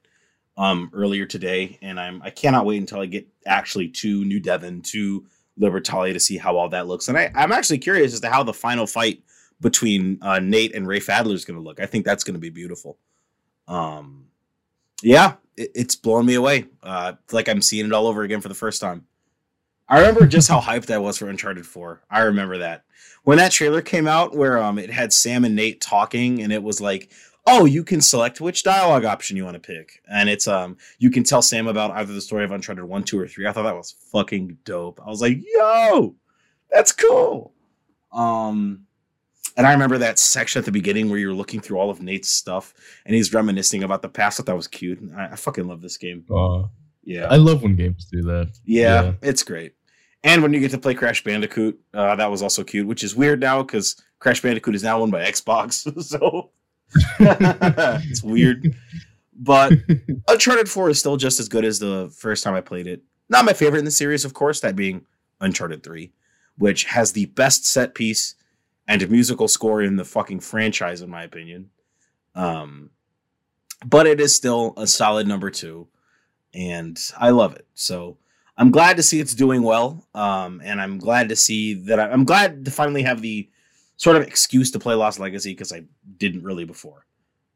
um 0.56 0.90
earlier 0.92 1.26
today, 1.26 1.78
and 1.82 1.98
I'm 1.98 2.22
I 2.22 2.30
cannot 2.30 2.66
wait 2.66 2.78
until 2.78 3.00
I 3.00 3.06
get 3.06 3.26
actually 3.46 3.88
to 3.88 4.24
New 4.24 4.40
Devon 4.40 4.82
to 4.82 5.26
Libertalia 5.60 6.12
to 6.12 6.20
see 6.20 6.36
how 6.36 6.56
all 6.56 6.68
that 6.70 6.86
looks. 6.86 7.08
And 7.08 7.16
I, 7.16 7.30
I'm 7.34 7.52
actually 7.52 7.78
curious 7.78 8.12
as 8.12 8.20
to 8.20 8.30
how 8.30 8.42
the 8.42 8.52
final 8.52 8.86
fight 8.86 9.22
between 9.60 10.18
uh, 10.20 10.40
Nate 10.40 10.74
and 10.74 10.86
Rafe 10.86 11.08
Adler 11.08 11.34
is 11.34 11.44
going 11.44 11.58
to 11.58 11.62
look. 11.62 11.80
I 11.80 11.86
think 11.86 12.04
that's 12.04 12.24
going 12.24 12.34
to 12.34 12.40
be 12.40 12.50
beautiful. 12.50 12.98
Um, 13.68 14.26
yeah, 15.02 15.34
it, 15.56 15.70
it's 15.74 15.96
blowing 15.96 16.26
me 16.26 16.34
away. 16.34 16.66
Uh, 16.82 17.14
like 17.32 17.48
I'm 17.48 17.62
seeing 17.62 17.86
it 17.86 17.92
all 17.92 18.06
over 18.06 18.22
again 18.22 18.40
for 18.40 18.48
the 18.48 18.54
first 18.54 18.80
time. 18.80 19.06
I 19.88 19.98
remember 19.98 20.26
just 20.26 20.48
how 20.48 20.60
hyped 20.60 20.92
I 20.92 20.98
was 20.98 21.18
for 21.18 21.28
Uncharted 21.28 21.66
4. 21.66 22.02
I 22.10 22.20
remember 22.22 22.58
that. 22.58 22.84
When 23.24 23.38
that 23.38 23.52
trailer 23.52 23.82
came 23.82 24.06
out 24.06 24.36
where 24.36 24.62
um 24.62 24.78
it 24.78 24.90
had 24.90 25.12
Sam 25.12 25.44
and 25.44 25.56
Nate 25.56 25.80
talking 25.80 26.42
and 26.42 26.52
it 26.52 26.62
was 26.62 26.80
like, 26.80 27.10
"Oh, 27.46 27.64
you 27.64 27.84
can 27.84 28.00
select 28.00 28.40
which 28.40 28.62
dialogue 28.62 29.04
option 29.04 29.36
you 29.36 29.44
want 29.44 29.54
to 29.54 29.60
pick." 29.60 30.02
And 30.10 30.28
it's 30.28 30.48
um 30.48 30.76
you 30.98 31.10
can 31.10 31.24
tell 31.24 31.42
Sam 31.42 31.66
about 31.66 31.90
either 31.92 32.12
the 32.12 32.20
story 32.20 32.44
of 32.44 32.52
Uncharted 32.52 32.84
1, 32.84 33.04
2 33.04 33.18
or 33.18 33.28
3. 33.28 33.46
I 33.46 33.52
thought 33.52 33.64
that 33.64 33.76
was 33.76 33.94
fucking 34.12 34.58
dope. 34.64 35.00
I 35.04 35.08
was 35.08 35.20
like, 35.20 35.38
"Yo, 35.54 36.14
that's 36.70 36.92
cool." 36.92 37.52
Um 38.12 38.86
and 39.56 39.66
I 39.66 39.72
remember 39.72 39.98
that 39.98 40.18
section 40.18 40.58
at 40.58 40.64
the 40.64 40.72
beginning 40.72 41.08
where 41.10 41.18
you're 41.18 41.32
looking 41.34 41.60
through 41.60 41.78
all 41.78 41.90
of 41.90 42.02
Nate's 42.02 42.28
stuff 42.28 42.74
and 43.06 43.14
he's 43.14 43.32
reminiscing 43.32 43.84
about 43.84 44.02
the 44.02 44.08
past. 44.08 44.36
I 44.36 44.36
thought 44.38 44.46
that 44.46 44.56
was 44.56 44.66
cute. 44.66 44.98
I, 45.16 45.26
I 45.26 45.36
fucking 45.36 45.66
love 45.68 45.80
this 45.80 45.96
game. 45.96 46.24
Uh, 46.28 46.64
Yeah. 47.04 47.26
I 47.30 47.36
love 47.36 47.62
when 47.62 47.76
games 47.76 48.06
do 48.10 48.22
that. 48.22 48.50
Yeah, 48.64 49.02
Yeah. 49.02 49.12
it's 49.22 49.42
great. 49.42 49.74
And 50.22 50.42
when 50.42 50.52
you 50.54 50.60
get 50.60 50.70
to 50.70 50.78
play 50.78 50.94
Crash 50.94 51.22
Bandicoot, 51.22 51.78
uh, 51.92 52.16
that 52.16 52.30
was 52.30 52.40
also 52.42 52.64
cute, 52.64 52.86
which 52.86 53.04
is 53.04 53.14
weird 53.14 53.40
now 53.40 53.62
because 53.62 54.00
Crash 54.20 54.40
Bandicoot 54.40 54.74
is 54.74 54.82
now 54.82 55.00
owned 55.00 55.12
by 55.12 55.22
Xbox. 55.22 56.02
so 56.02 56.50
it's 57.20 58.22
weird. 58.22 58.74
But 59.36 59.72
Uncharted 60.28 60.68
4 60.68 60.90
is 60.90 60.98
still 60.98 61.16
just 61.16 61.40
as 61.40 61.48
good 61.48 61.64
as 61.64 61.78
the 61.78 62.10
first 62.16 62.42
time 62.44 62.54
I 62.54 62.60
played 62.60 62.86
it. 62.86 63.02
Not 63.28 63.44
my 63.44 63.52
favorite 63.52 63.80
in 63.80 63.84
the 63.84 63.90
series, 63.90 64.24
of 64.24 64.32
course, 64.34 64.60
that 64.60 64.76
being 64.76 65.04
Uncharted 65.40 65.82
3, 65.82 66.12
which 66.56 66.84
has 66.84 67.12
the 67.12 67.26
best 67.26 67.66
set 67.66 67.94
piece 67.94 68.34
and 68.86 69.08
musical 69.10 69.48
score 69.48 69.82
in 69.82 69.96
the 69.96 70.04
fucking 70.04 70.40
franchise, 70.40 71.00
in 71.02 71.10
my 71.10 71.22
opinion. 71.22 71.70
Um, 72.34 72.90
but 73.84 74.06
it 74.06 74.20
is 74.20 74.34
still 74.34 74.72
a 74.76 74.86
solid 74.86 75.26
number 75.26 75.50
two, 75.50 75.88
and 76.54 76.98
I 77.18 77.30
love 77.30 77.54
it. 77.56 77.66
So 77.74 78.16
I'm 78.56 78.70
glad 78.70 78.96
to 78.98 79.02
see 79.02 79.20
it's 79.20 79.34
doing 79.34 79.62
well, 79.62 80.06
um, 80.14 80.60
and 80.64 80.80
I'm 80.80 80.98
glad 80.98 81.28
to 81.30 81.36
see 81.36 81.74
that 81.86 81.98
I, 82.00 82.10
I'm 82.10 82.24
glad 82.24 82.64
to 82.64 82.70
finally 82.70 83.02
have 83.02 83.20
the 83.20 83.48
sort 83.96 84.16
of 84.16 84.22
excuse 84.22 84.70
to 84.72 84.78
play 84.78 84.94
Lost 84.94 85.18
Legacy 85.20 85.52
because 85.52 85.72
I 85.72 85.82
didn't 86.18 86.44
really 86.44 86.64
before. 86.64 87.06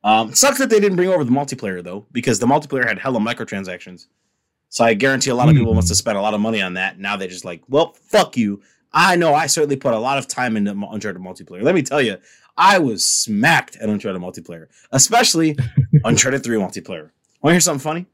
Um, 0.05 0.33
sucks 0.35 0.59
that 0.59 0.71
they 0.71 0.79
didn't 0.81 0.97
bring 0.97 1.09
over 1.09 1.25
the 1.25 1.31
multiplayer 1.31 1.83
though, 1.83 2.07
because 2.13 2.39
the 2.39 2.47
multiplayer 2.47 2.87
had 2.87 2.99
hella 2.99 3.19
microtransactions. 3.21 4.07
So 4.71 4.85
I 4.85 4.95
guarantee 4.95 5.31
a 5.31 5.35
lot 5.35 5.49
of 5.49 5.55
people 5.55 5.73
Hmm. 5.73 5.77
must 5.77 5.89
have 5.89 5.97
spent 5.97 6.19
a 6.19 6.21
lot 6.21 6.35
of 6.35 6.41
money 6.41 6.61
on 6.63 6.75
that. 6.75 6.99
Now 6.99 7.17
they're 7.17 7.27
just 7.29 7.45
like, 7.45 7.63
well, 7.69 7.95
fuck 7.95 8.37
you. 8.37 8.61
I 8.93 9.17
know 9.17 9.35
I 9.35 9.47
certainly 9.47 9.77
put 9.77 9.95
a 9.95 9.99
lot 9.99 10.19
of 10.19 10.29
time 10.29 10.57
into 10.57 10.71
Uncharted 10.73 11.21
multiplayer. 11.23 11.63
Let 11.63 11.75
me 11.75 11.83
tell 11.83 12.01
you, 12.01 12.17
I 12.57 12.79
was 12.79 13.05
smacked 13.05 13.77
at 13.77 13.89
Uncharted 13.89 14.21
multiplayer, 14.21 14.67
especially 14.93 15.57
Uncharted 16.05 16.43
3 16.45 16.57
multiplayer. 16.59 17.11
Want 17.43 17.51
to 17.51 17.53
hear 17.53 17.61
something 17.61 17.81
funny? 17.83 18.07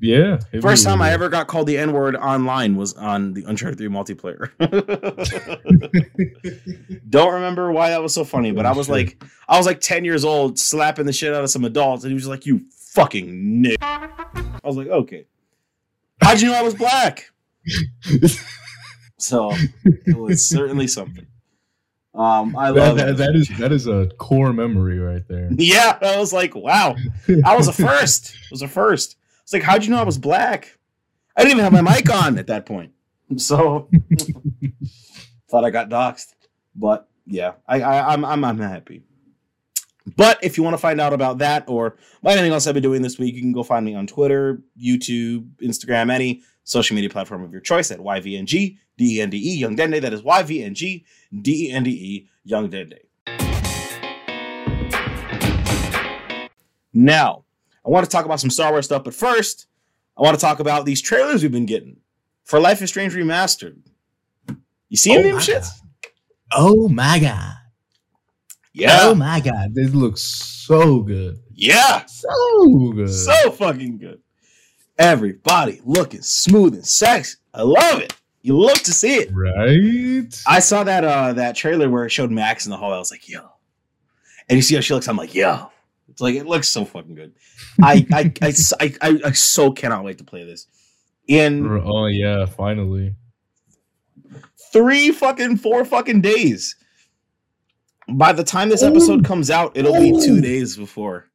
Yeah. 0.00 0.38
First 0.60 0.84
time 0.84 1.00
I 1.00 1.10
ever 1.12 1.28
got 1.28 1.46
called 1.46 1.66
the 1.66 1.78
N 1.78 1.92
word 1.92 2.16
online 2.16 2.76
was 2.76 2.92
on 2.94 3.32
the 3.32 3.44
Uncharted 3.44 3.78
3 3.78 3.88
multiplayer. 3.88 4.50
Don't 7.10 7.32
remember 7.34 7.72
why 7.72 7.90
that 7.90 8.02
was 8.02 8.12
so 8.12 8.24
funny, 8.24 8.52
but 8.52 8.66
I 8.66 8.72
was 8.72 8.88
like, 8.88 9.22
I 9.48 9.56
was 9.56 9.66
like 9.66 9.80
10 9.80 10.04
years 10.04 10.24
old 10.24 10.58
slapping 10.58 11.06
the 11.06 11.12
shit 11.12 11.32
out 11.32 11.42
of 11.42 11.50
some 11.50 11.64
adults, 11.64 12.04
and 12.04 12.10
he 12.10 12.14
was 12.14 12.28
like, 12.28 12.44
You 12.46 12.60
fucking 12.92 13.62
nick. 13.62 13.78
I 13.82 14.60
was 14.64 14.76
like, 14.76 14.88
Okay. 14.88 15.26
How'd 16.20 16.40
you 16.40 16.48
know 16.48 16.54
I 16.54 16.62
was 16.62 16.74
black? 16.74 17.30
So 19.18 19.52
it 19.84 20.16
was 20.16 20.44
certainly 20.44 20.86
something. 20.86 21.26
Um, 22.14 22.56
I 22.56 22.70
love 22.70 22.96
that, 22.96 23.10
it. 23.10 23.16
that 23.18 23.36
is 23.36 23.48
that 23.58 23.72
is 23.72 23.86
a 23.86 24.08
core 24.18 24.52
memory 24.52 24.98
right 24.98 25.22
there. 25.28 25.50
Yeah, 25.56 25.98
I 26.00 26.18
was 26.18 26.32
like, 26.32 26.54
wow, 26.54 26.96
I 27.44 27.56
was 27.56 27.68
a 27.68 27.72
first. 27.72 28.30
It 28.30 28.50
was 28.50 28.62
a 28.62 28.68
first. 28.68 29.16
It's 29.46 29.52
like, 29.52 29.62
how'd 29.62 29.84
you 29.84 29.92
know 29.92 30.00
I 30.00 30.02
was 30.02 30.18
black? 30.18 30.76
I 31.36 31.42
didn't 31.42 31.60
even 31.60 31.72
have 31.72 31.84
my 31.84 31.94
mic 31.94 32.12
on 32.12 32.36
at 32.36 32.48
that 32.48 32.66
point. 32.66 32.90
So 33.36 33.88
thought 35.48 35.64
I 35.64 35.70
got 35.70 35.88
doxxed. 35.88 36.34
But 36.74 37.08
yeah, 37.26 37.52
I, 37.64 37.80
I 37.80 38.12
I'm 38.12 38.24
I'm 38.24 38.44
I'm 38.44 38.58
happy. 38.58 39.04
But 40.16 40.42
if 40.42 40.56
you 40.56 40.64
want 40.64 40.74
to 40.74 40.78
find 40.78 41.00
out 41.00 41.12
about 41.12 41.38
that 41.38 41.62
or 41.68 41.96
anything 42.26 42.50
else 42.50 42.66
I've 42.66 42.74
been 42.74 42.82
doing 42.82 43.02
this 43.02 43.20
week, 43.20 43.36
you 43.36 43.40
can 43.40 43.52
go 43.52 43.62
find 43.62 43.86
me 43.86 43.94
on 43.94 44.08
Twitter, 44.08 44.62
YouTube, 44.76 45.48
Instagram, 45.62 46.10
any 46.10 46.42
social 46.64 46.96
media 46.96 47.08
platform 47.08 47.44
of 47.44 47.52
your 47.52 47.60
choice 47.60 47.92
at 47.92 48.00
YVNG 48.00 48.78
DENDE 48.98 49.34
Young 49.34 49.76
Dende. 49.76 50.00
That 50.00 50.12
is 50.12 50.22
YVNG 50.22 51.04
DENDE 51.40 51.86
E, 51.86 52.28
Young 52.42 52.68
Dende. 52.68 52.98
Now, 56.92 57.44
I 57.86 57.90
want 57.90 58.04
to 58.04 58.10
talk 58.10 58.24
about 58.24 58.40
some 58.40 58.50
Star 58.50 58.72
Wars 58.72 58.86
stuff, 58.86 59.04
but 59.04 59.14
first, 59.14 59.66
I 60.18 60.22
want 60.22 60.36
to 60.36 60.40
talk 60.40 60.58
about 60.58 60.84
these 60.84 61.00
trailers 61.00 61.42
we've 61.42 61.52
been 61.52 61.66
getting 61.66 61.98
for 62.44 62.58
Life 62.58 62.82
is 62.82 62.90
Strange 62.90 63.14
Remastered. 63.14 63.76
You 64.88 64.96
seen 64.96 65.18
Oh 65.18 65.22
them 65.22 65.36
shits? 65.36 65.68
Oh 66.52 66.88
my 66.88 67.18
god! 67.18 67.54
Yeah. 68.72 68.98
Oh 69.02 69.14
my 69.14 69.40
god! 69.40 69.74
This 69.74 69.94
looks 69.94 70.22
so 70.22 71.00
good. 71.00 71.38
yeah. 71.54 72.04
So 72.06 72.90
good. 72.94 73.10
So 73.10 73.50
fucking 73.52 73.98
good. 73.98 74.20
Everybody 74.98 75.80
looking 75.84 76.22
smooth 76.22 76.74
and 76.74 76.86
sexy. 76.86 77.36
I 77.52 77.62
love 77.62 78.00
it. 78.00 78.14
You 78.42 78.58
love 78.58 78.80
to 78.82 78.92
see 78.92 79.14
it. 79.16 79.30
right. 79.32 80.42
I 80.46 80.60
saw 80.60 80.84
that 80.84 81.04
uh 81.04 81.32
that 81.34 81.56
trailer 81.56 81.90
where 81.90 82.04
it 82.04 82.10
showed 82.10 82.30
Max 82.30 82.64
in 82.66 82.70
the 82.70 82.76
hallway. 82.76 82.96
I 82.96 82.98
was 82.98 83.10
like, 83.10 83.28
yo. 83.28 83.40
And 84.48 84.56
you 84.56 84.62
see 84.62 84.76
how 84.76 84.80
she 84.80 84.94
looks. 84.94 85.08
I'm 85.08 85.16
like, 85.16 85.34
yo. 85.34 85.70
It's 86.08 86.20
like 86.20 86.34
it 86.36 86.46
looks 86.46 86.68
so 86.68 86.84
fucking 86.84 87.14
good. 87.14 87.32
I 87.82 88.06
I 88.12 88.32
I, 88.42 88.52
I, 88.80 88.92
I, 89.00 89.20
I 89.26 89.32
so 89.32 89.70
cannot 89.72 90.04
wait 90.04 90.18
to 90.18 90.24
play 90.24 90.44
this. 90.44 90.66
In 91.28 91.66
oh 91.84 92.06
yeah! 92.06 92.46
Finally. 92.46 93.14
three 94.72 95.10
fucking 95.10 95.56
four 95.58 95.84
fucking 95.84 96.20
days. 96.20 96.76
By 98.08 98.32
the 98.32 98.44
time 98.44 98.68
this 98.68 98.84
episode 98.84 99.24
comes 99.24 99.50
out, 99.50 99.76
it'll 99.76 99.98
be 100.00 100.12
two 100.24 100.40
days 100.40 100.76
before. 100.76 101.28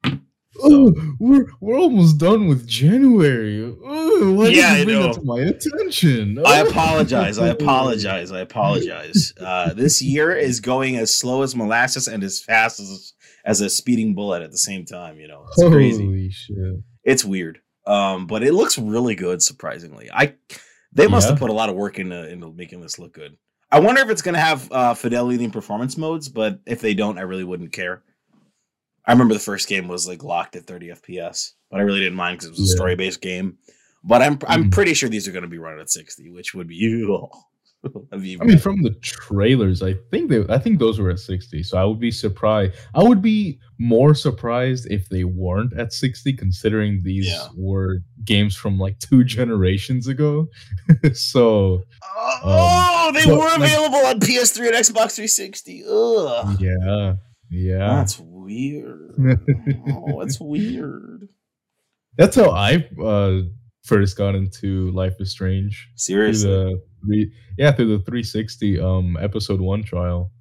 Oh, 0.64 0.94
we're 1.20 1.48
we're 1.60 1.78
almost 1.78 2.18
done 2.18 2.48
with 2.48 2.68
January. 2.68 3.64
Oh, 3.84 4.34
why 4.34 4.48
Yeah, 4.50 4.74
I 4.74 4.78
did 4.78 4.80
you 4.80 4.86
bring 4.86 5.00
know. 5.00 5.08
that 5.08 5.14
to 5.16 5.26
my 5.26 5.40
attention? 5.40 6.42
I 6.46 6.60
apologize. 6.60 7.40
I 7.40 7.48
apologize. 7.60 8.32
I 8.32 8.40
apologize. 8.42 9.34
Uh, 9.40 9.74
this 9.74 10.02
year 10.02 10.32
is 10.36 10.60
going 10.62 10.96
as 10.98 11.14
slow 11.18 11.42
as 11.42 11.56
molasses 11.56 12.08
and 12.08 12.24
as 12.24 12.42
fast 12.42 12.80
as 12.80 13.14
as 13.46 13.62
a 13.62 13.70
speeding 13.70 14.14
bullet 14.16 14.42
at 14.44 14.52
the 14.52 14.58
same 14.58 14.86
time. 14.86 15.18
You 15.20 15.28
know, 15.28 15.46
it's 15.48 15.64
crazy. 15.74 16.06
Holy 16.06 16.30
shit! 16.30 16.58
It's 17.04 17.26
weird. 17.26 17.62
Um, 17.88 18.28
but 18.28 18.44
it 18.44 18.54
looks 18.54 18.78
really 18.78 19.16
good. 19.16 19.42
Surprisingly, 19.42 20.10
I 20.12 20.36
they 20.94 21.08
must 21.08 21.26
Yeah. 21.28 21.32
have 21.32 21.40
put 21.40 21.50
a 21.50 21.54
lot 21.54 21.70
of 21.70 21.76
work 21.76 22.00
into 22.00 22.30
into 22.30 22.52
making 22.52 22.82
this 22.82 23.00
look 23.00 23.14
good. 23.14 23.38
I 23.72 23.80
wonder 23.80 24.02
if 24.02 24.10
it's 24.10 24.22
going 24.22 24.34
to 24.36 24.42
have 24.42 24.70
uh, 24.72 24.94
fidelity 24.94 25.44
and 25.44 25.54
performance 25.54 25.98
modes, 25.98 26.28
but 26.28 26.60
if 26.66 26.82
they 26.82 26.94
don't, 26.94 27.18
I 27.18 27.22
really 27.22 27.46
wouldn't 27.46 27.72
care. 27.72 28.04
I 29.06 29.14
remember 29.14 29.34
the 29.34 29.40
first 29.40 29.68
game 29.70 29.88
was 29.88 30.08
like 30.08 30.24
locked 30.24 30.56
at 30.58 30.66
30 30.66 30.90
FPS, 30.90 31.54
but 31.72 31.80
I 31.80 31.84
really 31.84 32.02
didn't 32.02 32.18
mind 32.18 32.38
because 32.38 32.48
it 32.48 32.52
was 32.52 32.60
a 32.60 32.64
Yeah. 32.74 32.76
story 32.76 32.96
based 32.96 33.22
game. 33.22 33.58
But 34.04 34.22
I'm 34.22 34.38
I'm 34.48 34.66
Mhm. 34.66 34.72
pretty 34.72 34.94
sure 34.94 35.10
these 35.10 35.28
are 35.28 35.32
going 35.32 35.44
to 35.44 35.48
be 35.50 35.58
running 35.58 35.80
at 35.80 35.90
60, 35.90 36.30
which 36.32 36.54
would 36.54 36.68
be 36.68 36.76
you. 36.86 37.28
I 38.12 38.16
mean, 38.18 38.58
from 38.60 38.84
the 38.84 38.92
trailers, 39.02 39.82
I 39.82 39.96
think 40.12 40.30
they, 40.30 40.46
I 40.50 40.60
think 40.60 40.78
those 40.80 41.00
were 41.00 41.10
at 41.10 41.20
sixty. 41.20 41.64
So 41.64 41.78
I 41.78 41.84
would 41.84 42.00
be 42.00 42.12
surprised. 42.12 42.74
I 42.94 43.02
would 43.04 43.22
be 43.22 43.60
more 43.80 44.14
surprised 44.14 44.86
if 44.92 45.10
they 45.10 45.24
weren't 45.24 45.74
at 45.78 45.92
sixty, 45.92 46.32
considering 46.34 47.02
these 47.04 47.28
Yeah. 47.28 47.48
were 47.56 48.04
games 48.24 48.56
from 48.56 48.78
like 48.78 49.00
two 49.00 49.24
generations 49.24 50.08
ago. 50.08 50.48
so 51.14 51.82
oh, 52.44 53.12
they 53.16 53.26
but, 53.26 53.34
were 53.38 53.46
like- 53.46 53.58
available 53.58 54.06
on 54.06 54.20
PS3 54.20 54.68
and 54.68 54.76
Xbox 54.76 55.16
360. 55.16 55.84
Ugh, 55.90 56.62
yeah, 56.62 57.14
yeah. 57.50 57.96
that's 57.96 58.20
weird. 58.20 59.16
oh, 59.90 60.22
it's 60.22 60.40
weird. 60.40 61.28
That's 62.18 62.36
how 62.36 62.52
I 62.52 62.88
uh, 63.04 63.42
first 63.86 64.18
got 64.18 64.36
into 64.36 64.92
Life 64.92 65.16
is 65.20 65.32
Strange. 65.32 65.90
Seriously. 65.96 66.80
The 67.02 67.08
three, 67.08 67.32
yeah, 67.58 67.72
through 67.72 67.98
the 67.98 68.04
360 68.04 68.80
um 68.80 69.18
episode 69.20 69.62
one 69.62 69.84
trial. 69.84 70.32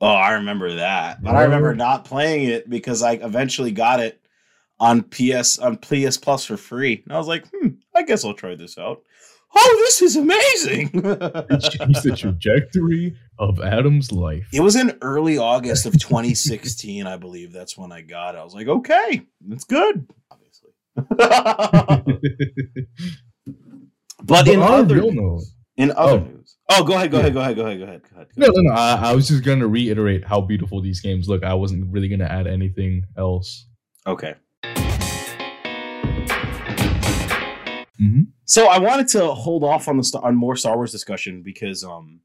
Oh, 0.00 0.06
I 0.08 0.32
remember 0.32 0.74
that. 0.74 1.22
But 1.22 1.36
I 1.36 1.44
remember 1.44 1.74
not 1.74 2.04
playing 2.04 2.48
it 2.50 2.68
because 2.68 3.02
I 3.02 3.12
eventually 3.12 3.72
got 3.72 4.00
it 4.00 4.20
on 4.78 5.02
PS 5.02 5.58
on 5.58 5.78
PS 5.78 6.18
Plus 6.18 6.44
for 6.44 6.56
free. 6.56 7.02
And 7.04 7.14
I 7.14 7.18
was 7.18 7.28
like, 7.28 7.46
hmm, 7.48 7.68
I 7.94 8.02
guess 8.02 8.24
I'll 8.24 8.34
try 8.34 8.54
this 8.54 8.76
out. 8.76 9.02
Oh, 9.54 9.82
this 9.86 10.02
is 10.02 10.16
amazing. 10.16 10.90
It 11.48 11.60
changed 11.60 12.02
the 12.02 12.14
trajectory 12.16 13.16
of 13.38 13.60
Adam's 13.60 14.12
life. 14.12 14.46
it 14.52 14.60
was 14.60 14.76
in 14.76 14.98
early 15.00 15.38
August 15.38 15.86
of 15.86 15.92
2016, 15.94 17.06
I 17.06 17.16
believe. 17.16 17.52
That's 17.52 17.78
when 17.78 17.90
I 17.90 18.02
got 18.02 18.34
it. 18.34 18.38
I 18.38 18.44
was 18.44 18.54
like, 18.54 18.68
okay, 18.68 19.22
that's 19.40 19.64
good. 19.64 20.06
Obviously. 20.30 20.72
but 24.24 24.48
in 24.48 24.60
other 24.60 25.00
news, 25.00 25.54
in 25.76 25.90
other 25.92 26.12
Oh. 26.12 26.18
news. 26.18 26.56
Oh, 26.70 26.82
go 26.84 26.94
ahead, 26.94 27.10
go 27.10 27.18
Yeah. 27.18 27.20
ahead, 27.22 27.34
go 27.34 27.40
ahead, 27.40 27.56
go 27.56 27.62
ahead, 27.66 27.78
go 27.78 27.84
ahead, 27.84 28.02
go 28.02 28.16
ahead. 28.16 28.28
No, 28.36 28.46
no, 28.48 28.60
no. 28.62 28.72
I, 28.74 29.10
I 29.10 29.14
was 29.14 29.28
just 29.28 29.44
gonna 29.44 29.66
reiterate 29.68 30.24
how 30.24 30.40
beautiful 30.40 30.80
these 30.80 31.00
games 31.00 31.28
look. 31.28 31.44
I 31.44 31.54
wasn't 31.54 31.92
really 31.92 32.08
gonna 32.08 32.24
add 32.24 32.46
anything 32.46 33.04
else. 33.16 33.66
Okay. 34.06 34.34
Mm-hmm. 38.00 38.22
So 38.44 38.66
I 38.68 38.78
wanted 38.78 39.08
to 39.08 39.28
hold 39.32 39.64
off 39.64 39.88
on 39.88 39.96
the 39.96 40.20
on 40.22 40.36
more 40.36 40.54
Star 40.56 40.76
Wars 40.76 40.92
discussion 40.92 41.42
because 41.42 41.82
um 41.82 42.20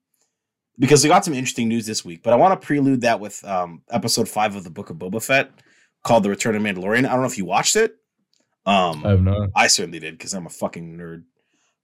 because 0.78 1.04
we 1.04 1.10
got 1.10 1.24
some 1.24 1.34
interesting 1.34 1.68
news 1.70 1.86
this 1.86 2.04
week, 2.04 2.24
but 2.24 2.34
I 2.34 2.36
want 2.36 2.60
to 2.60 2.66
prelude 2.66 3.02
that 3.02 3.20
with 3.20 3.44
um 3.46 3.82
episode 3.90 4.28
five 4.28 4.56
of 4.56 4.64
the 4.64 4.70
Book 4.70 4.90
of 4.90 4.98
Boba 4.98 5.24
Fett 5.24 5.52
called 6.04 6.24
The 6.24 6.30
Return 6.30 6.56
of 6.56 6.62
Mandalorian. 6.62 7.06
I 7.06 7.10
don't 7.14 7.22
know 7.22 7.28
if 7.28 7.38
you 7.38 7.46
watched 7.46 7.76
it. 7.76 7.96
Um, 8.66 9.06
I 9.06 9.10
have 9.12 9.22
not. 9.22 9.50
I 9.56 9.68
certainly 9.68 10.00
did 10.00 10.18
because 10.18 10.34
I'm 10.34 10.46
a 10.46 10.50
fucking 10.50 10.98
nerd. 10.98 11.24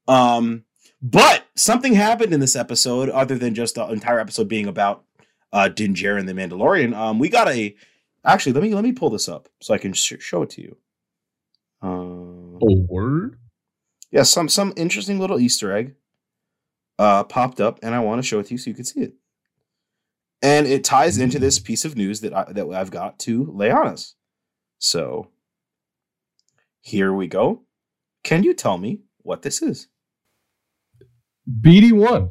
Um, 0.07 0.63
but 1.01 1.45
something 1.55 1.93
happened 1.93 2.33
in 2.33 2.39
this 2.39 2.55
episode 2.55 3.09
other 3.09 3.37
than 3.37 3.53
just 3.55 3.75
the 3.75 3.85
entire 3.87 4.19
episode 4.19 4.47
being 4.47 4.67
about 4.67 5.03
uh 5.53 5.67
Din 5.69 5.93
Djarin 5.93 6.19
and 6.21 6.29
the 6.29 6.33
Mandalorian. 6.33 6.95
Um, 6.95 7.19
we 7.19 7.29
got 7.29 7.47
a 7.49 7.75
actually 8.25 8.53
let 8.53 8.63
me 8.63 8.73
let 8.73 8.83
me 8.83 8.91
pull 8.91 9.09
this 9.09 9.29
up 9.29 9.47
so 9.61 9.73
I 9.73 9.77
can 9.77 9.93
sh- 9.93 10.13
show 10.19 10.41
it 10.43 10.49
to 10.51 10.61
you. 10.61 10.77
Um, 11.81 12.59
Oh, 12.61 12.85
word. 12.89 13.37
yeah, 14.11 14.23
some 14.23 14.49
some 14.49 14.73
interesting 14.75 15.19
little 15.19 15.39
Easter 15.39 15.71
egg 15.71 15.95
uh 16.99 17.23
popped 17.23 17.61
up, 17.61 17.79
and 17.83 17.93
I 17.93 17.99
want 17.99 18.19
to 18.21 18.27
show 18.27 18.39
it 18.39 18.47
to 18.47 18.53
you 18.53 18.57
so 18.57 18.69
you 18.69 18.75
can 18.75 18.85
see 18.85 19.01
it. 19.01 19.13
And 20.41 20.67
it 20.67 20.83
ties 20.83 21.17
into 21.17 21.39
this 21.39 21.57
piece 21.59 21.85
of 21.85 21.95
news 21.95 22.21
that 22.21 22.33
I, 22.33 22.51
that 22.51 22.67
I've 22.69 22.91
got 22.91 23.17
to 23.19 23.45
lay 23.51 23.71
on 23.71 23.87
us. 23.87 24.15
So 24.79 25.29
here 26.81 27.11
we 27.13 27.27
go. 27.27 27.63
Can 28.23 28.43
you 28.43 28.53
tell 28.53 28.77
me 28.77 29.01
what 29.23 29.41
this 29.41 29.61
is? 29.61 29.87
BD 31.61 31.91
one. 31.91 32.29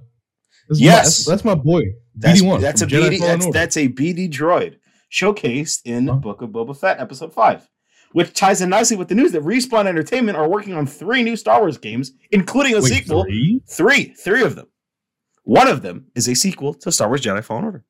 That's 0.69 0.81
my- 0.81 0.85
Yes. 0.87 1.05
that's, 1.05 1.25
that's 1.27 1.45
my 1.45 1.55
boy. 1.55 1.83
That's, 2.15 2.41
BD 2.41 2.47
one. 2.47 2.61
that's 2.61 2.83
a 2.83 2.87
Jedi 2.87 3.11
BD. 3.11 3.19
That's, 3.21 3.51
that's 3.53 3.77
a 3.77 3.89
BD 3.89 4.31
droid 4.31 4.77
showcased 5.13 5.81
in 5.85 6.09
Huh? 6.09 6.15
Book 6.17 6.43
of 6.43 6.51
Boba 6.51 6.77
Fett, 6.77 6.99
Episode 7.01 7.33
Five, 7.33 7.69
which 8.13 8.33
ties 8.35 8.61
in 8.61 8.71
nicely 8.71 8.97
with 8.97 9.09
the 9.09 9.15
news 9.15 9.33
that 9.33 9.43
Respawn 9.43 9.87
Entertainment 9.87 10.37
are 10.37 10.49
working 10.49 10.75
on 10.75 10.87
three 10.87 11.23
new 11.23 11.37
Star 11.37 11.61
Wars 11.61 11.79
games, 11.79 12.13
including 12.31 12.75
a 12.75 12.81
Wait, 12.81 12.93
sequel. 12.93 13.25
three? 13.25 13.61
Three, 13.69 14.05
three 14.15 14.43
of 14.43 14.57
them. 14.57 14.67
One 15.45 15.69
of 15.69 15.83
them 15.83 16.07
is 16.17 16.29
a 16.29 16.35
sequel 16.35 16.75
to 16.75 16.91
Star 16.91 17.09
Wars 17.09 17.21
Jedi 17.21 17.45
Fallen 17.45 17.65
Order. 17.65 17.85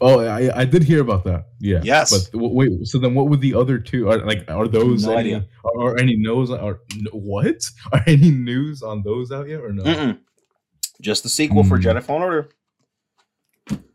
Oh, 0.00 0.20
I, 0.20 0.60
I 0.60 0.64
did 0.64 0.82
hear 0.82 1.00
about 1.00 1.24
that. 1.24 1.48
Yeah. 1.60 1.80
Yes. 1.82 2.28
But 2.28 2.38
wait. 2.40 2.86
So 2.86 2.98
then, 2.98 3.14
what 3.14 3.28
would 3.28 3.40
the 3.40 3.54
other 3.54 3.78
two? 3.78 4.08
Are 4.10 4.24
like 4.24 4.44
are 4.48 4.68
those 4.68 5.04
No 5.04 5.12
any, 5.16 5.34
idea. 5.34 5.46
Are, 5.64 5.88
are 5.88 5.98
any 5.98 6.16
news? 6.16 6.50
Are 6.50 6.80
what? 7.12 7.62
Are 7.92 8.02
any 8.06 8.30
news 8.30 8.82
on 8.82 9.02
those 9.02 9.30
out 9.32 9.48
yet 9.48 9.60
or 9.60 9.72
no? 9.72 9.82
Mm-mm. 9.82 10.18
Just 11.00 11.22
the 11.22 11.28
sequel 11.28 11.62
for 11.64 11.76
Hmm. 11.76 11.84
Jedi 11.88 12.02
Fallen 12.02 12.22
Order. 12.22 12.48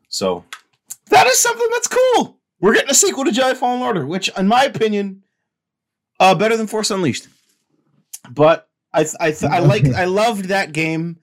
So 0.10 0.46
that 1.10 1.26
is 1.28 1.40
something 1.40 1.68
that's 1.72 1.88
cool. 1.88 2.38
We're 2.60 2.74
getting 2.76 2.92
a 2.92 2.96
sequel 2.96 3.24
to 3.26 3.32
Jedi 3.32 3.56
Fallen 3.56 3.82
Order, 3.82 4.06
which, 4.06 4.30
in 4.38 4.48
my 4.48 4.66
opinion, 4.66 5.24
uh, 6.20 6.36
better 6.36 6.56
than 6.58 6.68
Force 6.68 6.92
Unleashed. 6.92 7.28
But 8.30 8.70
I, 8.94 9.04
th- 9.04 9.16
I, 9.20 9.32
th- 9.32 9.52
I 9.52 9.60
like, 9.60 9.86
I 9.88 10.06
loved 10.06 10.46
that 10.46 10.74
game 10.74 11.18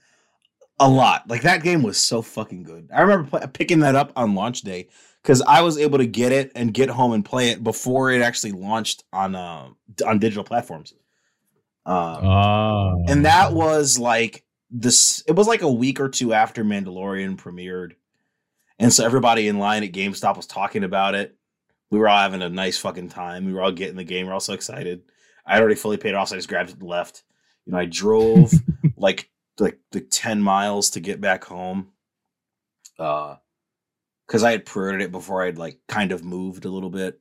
a 0.81 0.89
lot. 0.89 1.29
Like 1.29 1.43
that 1.43 1.63
game 1.63 1.83
was 1.83 1.99
so 1.99 2.23
fucking 2.23 2.63
good. 2.63 2.89
I 2.95 3.01
remember 3.03 3.39
pl- 3.39 3.49
picking 3.49 3.81
that 3.81 3.95
up 3.97 4.13
on 4.17 4.35
launch 4.35 4.63
day 4.63 4.89
because 5.23 5.43
I 5.43 5.63
was 5.63 5.77
able 5.79 5.99
to 5.99 6.07
get 6.07 6.33
it 6.33 6.53
and 6.55 6.73
get 6.73 6.89
home 6.89 7.13
and 7.13 7.25
play 7.25 7.51
it 7.51 7.63
before 7.65 8.11
it 8.11 8.23
actually 8.23 8.53
launched 8.53 9.05
on 9.13 9.35
uh, 9.35 9.69
on 10.07 10.19
digital 10.19 10.45
platforms. 10.45 10.93
Um, 11.87 11.95
Ah. 11.97 12.95
and 13.09 13.25
that 13.25 13.53
was 13.55 13.99
like 13.99 14.45
this 14.71 15.23
it 15.27 15.33
was 15.33 15.47
like 15.49 15.63
a 15.63 15.73
week 15.73 16.01
or 16.01 16.09
two 16.11 16.35
after 16.35 16.63
mandalorian 16.63 17.37
premiered 17.39 17.93
And 18.79 18.93
so 18.93 19.05
everybody 19.07 19.49
in 19.49 19.59
line 19.59 19.83
at 19.83 19.93
GameStop 19.93 20.37
was 20.37 20.47
talking 20.47 20.85
about 20.85 21.15
it. 21.15 21.35
We 21.91 21.99
were 21.99 22.09
all 22.09 22.19
having 22.21 22.43
a 22.43 22.51
nice 22.51 22.77
fucking 22.77 23.09
time. 23.09 23.47
We 23.47 23.55
were 23.55 23.63
all 23.63 23.73
getting 23.73 23.97
the 23.97 24.05
game. 24.05 24.27
We 24.27 24.31
are 24.31 24.35
all 24.35 24.41
so 24.41 24.53
excited. 24.53 25.01
I 25.47 25.55
had 25.55 25.63
already 25.63 25.77
fully 25.77 25.97
paid 25.97 26.11
it 26.11 26.15
off, 26.17 26.29
so 26.29 26.35
I 26.35 26.39
just 26.39 26.49
grabbed 26.51 26.69
it 26.71 26.79
and 26.79 26.87
left. 26.87 27.23
You 27.65 27.73
know, 27.73 27.79
I 27.79 27.87
drove 27.87 28.53
like 28.99 29.31
like 29.59 29.79
like 29.93 30.07
10 30.11 30.41
miles 30.43 30.91
to 30.91 31.01
get 31.01 31.21
back 31.21 31.45
home. 31.45 31.89
Uh 32.99 33.37
because 34.27 34.43
I 34.45 34.51
had 34.51 34.67
pre-ordered 34.67 35.01
it 35.03 35.11
before 35.13 35.43
I'd 35.43 35.57
like 35.59 35.79
kind 35.89 36.13
of 36.13 36.23
moved 36.25 36.65
a 36.65 36.71
little 36.71 36.91
bit. 36.91 37.21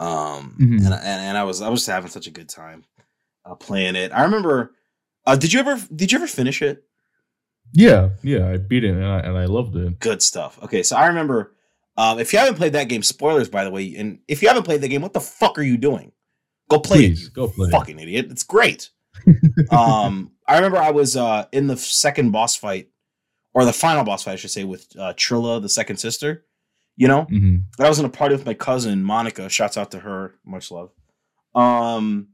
Um 0.00 0.56
Mhm. 0.60 0.76
and, 0.78 0.86
and 0.86 0.94
and 0.94 1.38
I 1.38 1.44
was 1.44 1.60
I 1.62 1.68
was 1.68 1.86
having 1.86 2.10
such 2.10 2.26
a 2.26 2.30
good 2.32 2.48
time 2.48 2.84
uh, 3.44 3.54
playing 3.54 3.96
it. 3.96 4.12
I 4.12 4.22
remember 4.24 4.74
uh 5.26 5.36
did 5.36 5.52
you 5.52 5.60
ever 5.60 5.78
did 5.94 6.12
you 6.12 6.18
ever 6.18 6.26
finish 6.26 6.62
it? 6.62 6.84
Yeah, 7.72 8.10
yeah, 8.22 8.48
I 8.48 8.56
beat 8.56 8.84
it 8.84 8.90
and 8.92 9.04
I, 9.04 9.18
and 9.20 9.36
I 9.36 9.44
loved 9.44 9.76
it. 9.76 9.98
good 10.00 10.22
stuff. 10.22 10.58
Okay, 10.62 10.82
so 10.82 10.96
I 10.96 11.06
remember 11.08 11.54
um, 11.98 12.18
if 12.20 12.32
you 12.32 12.38
haven't 12.38 12.54
played 12.54 12.72
that 12.74 12.84
game, 12.88 13.02
spoilers 13.02 13.48
by 13.50 13.64
the 13.64 13.70
way, 13.70 13.94
and 13.96 14.20
if 14.26 14.40
you 14.40 14.48
haven't 14.48 14.62
played 14.62 14.80
the 14.80 14.88
game, 14.88 15.02
what 15.02 15.12
the 15.12 15.20
fuck 15.20 15.58
are 15.58 15.62
you 15.62 15.76
doing? 15.76 16.12
Go 16.70 16.78
play 16.78 16.98
Please, 17.08 17.26
it, 17.26 17.34
go 17.34 17.48
play 17.48 17.68
it. 17.68 17.72
fucking 17.72 17.98
idiot. 17.98 18.28
It's 18.30 18.44
great. 18.44 18.88
Um, 19.70 20.32
I 20.46 20.56
remember 20.56 20.78
I 20.78 20.90
was 20.90 21.16
uh, 21.16 21.46
in 21.52 21.66
the 21.66 21.76
second 21.76 22.30
boss 22.30 22.56
fight, 22.56 22.88
or 23.54 23.64
the 23.64 23.72
final 23.72 24.04
boss 24.04 24.24
fight, 24.24 24.32
I 24.32 24.36
should 24.36 24.50
say, 24.50 24.64
with 24.64 24.86
uh, 24.98 25.14
Trilla, 25.14 25.60
the 25.60 25.68
second 25.68 25.96
sister. 25.96 26.44
You 26.96 27.06
know, 27.06 27.22
hmm 27.22 27.58
and 27.78 27.86
I 27.86 27.88
was 27.88 28.00
in 28.00 28.04
a 28.04 28.08
party 28.10 28.34
with 28.34 28.44
my 28.44 28.54
cousin 28.54 29.04
Monica. 29.04 29.48
Shouts 29.48 29.76
out 29.76 29.92
to 29.92 30.00
her, 30.00 30.34
much 30.44 30.72
love. 30.72 30.90
Um, 31.54 32.30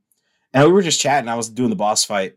and 0.54 0.66
we 0.66 0.72
were 0.72 0.82
just 0.82 1.00
chatting. 1.00 1.28
I 1.28 1.34
was 1.34 1.50
doing 1.50 1.68
the 1.68 1.76
boss 1.76 2.02
fight, 2.02 2.36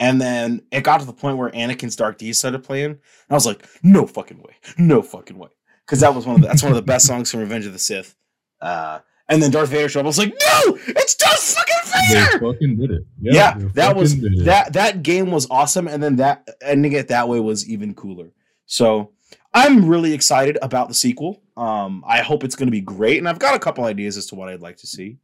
and 0.00 0.20
then 0.20 0.62
it 0.72 0.82
got 0.82 0.98
to 0.98 1.06
the 1.06 1.12
point 1.12 1.38
where 1.38 1.50
Anakin's 1.50 1.94
Dark 1.94 2.18
Deeds 2.18 2.38
started 2.38 2.64
playing. 2.64 2.90
And 2.90 2.98
I 3.30 3.34
was 3.34 3.46
like, 3.46 3.64
no 3.84 4.04
fucking 4.04 4.38
way, 4.38 4.56
no 4.78 5.00
fucking 5.00 5.38
way, 5.38 5.50
because 5.86 6.00
that 6.00 6.12
was 6.12 6.26
one 6.26 6.36
of 6.36 6.42
the, 6.42 6.48
that's 6.48 6.62
one 6.62 6.72
of 6.72 6.76
the 6.76 6.82
best 6.82 7.06
songs 7.06 7.30
from 7.30 7.38
Revenge 7.38 7.66
of 7.66 7.72
the 7.72 7.78
Sith. 7.78 8.16
Uh, 8.60 8.98
and 9.30 9.42
then 9.42 9.50
Darth 9.50 9.70
Vader 9.70 9.88
showed 9.88 10.00
up. 10.00 10.04
I 10.04 10.08
was 10.08 10.18
like, 10.18 10.28
no, 10.38 10.78
it's 10.88 11.14
Darth 11.14 11.40
fucking 11.40 12.10
They 12.10 12.14
Vader. 12.20 12.38
fucking 12.52 12.76
did 12.76 12.90
it. 12.90 13.06
Yeah, 13.20 13.54
they 13.56 13.64
that 13.74 13.96
was 13.96 14.14
fucking 14.14 14.30
did 14.30 14.40
it. 14.40 14.44
that 14.44 14.72
that 14.74 15.02
game 15.02 15.30
was 15.30 15.46
awesome, 15.50 15.88
and 15.88 16.02
then 16.02 16.16
that 16.16 16.46
ending 16.60 16.92
it 16.92 17.08
that 17.08 17.28
way 17.28 17.40
was 17.40 17.66
even 17.68 17.94
cooler. 17.94 18.30
So 18.66 19.12
I'm 19.54 19.88
really 19.88 20.12
excited 20.12 20.58
about 20.62 20.88
the 20.88 20.94
sequel. 20.94 21.42
Um, 21.56 22.04
I 22.06 22.20
hope 22.20 22.44
it's 22.44 22.54
going 22.56 22.68
to 22.68 22.72
be 22.72 22.80
great, 22.80 23.18
and 23.18 23.28
I've 23.28 23.38
got 23.38 23.54
a 23.54 23.58
couple 23.58 23.84
ideas 23.84 24.16
as 24.16 24.26
to 24.26 24.34
what 24.34 24.48
I'd 24.48 24.60
like 24.60 24.76
to 24.78 24.86
see. 24.86 25.18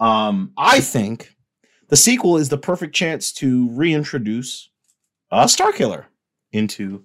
Um, 0.00 0.52
I 0.56 0.80
think 0.80 1.34
the 1.88 1.96
sequel 1.96 2.36
is 2.36 2.48
the 2.48 2.58
perfect 2.58 2.94
chance 2.94 3.32
to 3.34 3.68
reintroduce 3.70 4.70
uh, 5.30 5.44
Starkiller 5.46 6.04
into 6.52 7.04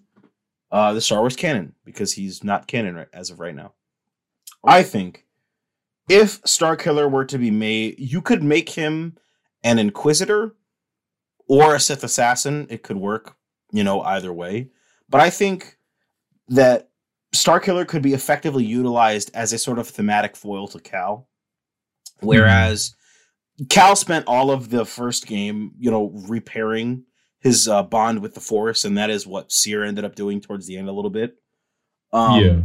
uh, 0.72 0.94
the 0.94 1.02
Star 1.02 1.20
Wars 1.20 1.36
canon 1.36 1.74
because 1.86 2.14
he's 2.14 2.44
not 2.44 2.68
canon 2.68 2.96
right, 2.96 3.08
as 3.14 3.30
of 3.30 3.40
right 3.40 3.56
now. 3.56 3.74
I 4.64 4.84
think 4.84 5.26
if 6.10 6.42
Starkiller 6.44 7.10
were 7.10 7.26
to 7.26 7.38
be 7.38 7.52
made, 7.52 7.96
you 7.98 8.22
could 8.22 8.44
make 8.44 8.70
him 8.70 9.18
an 9.64 9.80
Inquisitor 9.80 10.56
or 11.48 11.76
a 11.76 11.80
Sith 11.80 12.04
assassin. 12.04 12.68
It 12.70 12.84
could 12.84 12.98
work, 12.98 13.36
you 13.72 13.84
know, 13.84 14.02
either 14.02 14.34
way. 14.34 14.70
But 15.10 15.22
I 15.22 15.30
think 15.30 15.78
that 16.50 16.90
Starkiller 17.34 17.88
could 17.88 18.02
be 18.02 18.14
effectively 18.14 18.66
utilized 18.66 19.32
as 19.34 19.54
a 19.54 19.58
sort 19.58 19.80
of 19.80 19.88
thematic 19.88 20.36
foil 20.36 20.68
to 20.70 20.80
Cal. 20.80 21.28
Whereas 22.20 22.96
Cal 23.70 23.96
spent 23.96 24.28
all 24.28 24.52
of 24.52 24.70
the 24.70 24.86
first 24.86 25.28
game, 25.28 25.72
you 25.78 25.92
know, 25.92 26.12
repairing 26.28 27.06
his 27.40 27.68
uh, 27.68 27.84
bond 27.84 28.22
with 28.22 28.34
the 28.34 28.40
Force, 28.40 28.86
and 28.86 28.98
that 28.98 29.10
is 29.10 29.28
what 29.28 29.52
Cere 29.52 29.84
ended 29.84 30.06
up 30.06 30.16
doing 30.16 30.42
towards 30.42 30.66
the 30.66 30.78
end 30.78 30.88
a 30.88 30.94
little 30.94 31.12
bit. 31.12 31.36
Um, 32.14 32.40
yeah. 32.40 32.62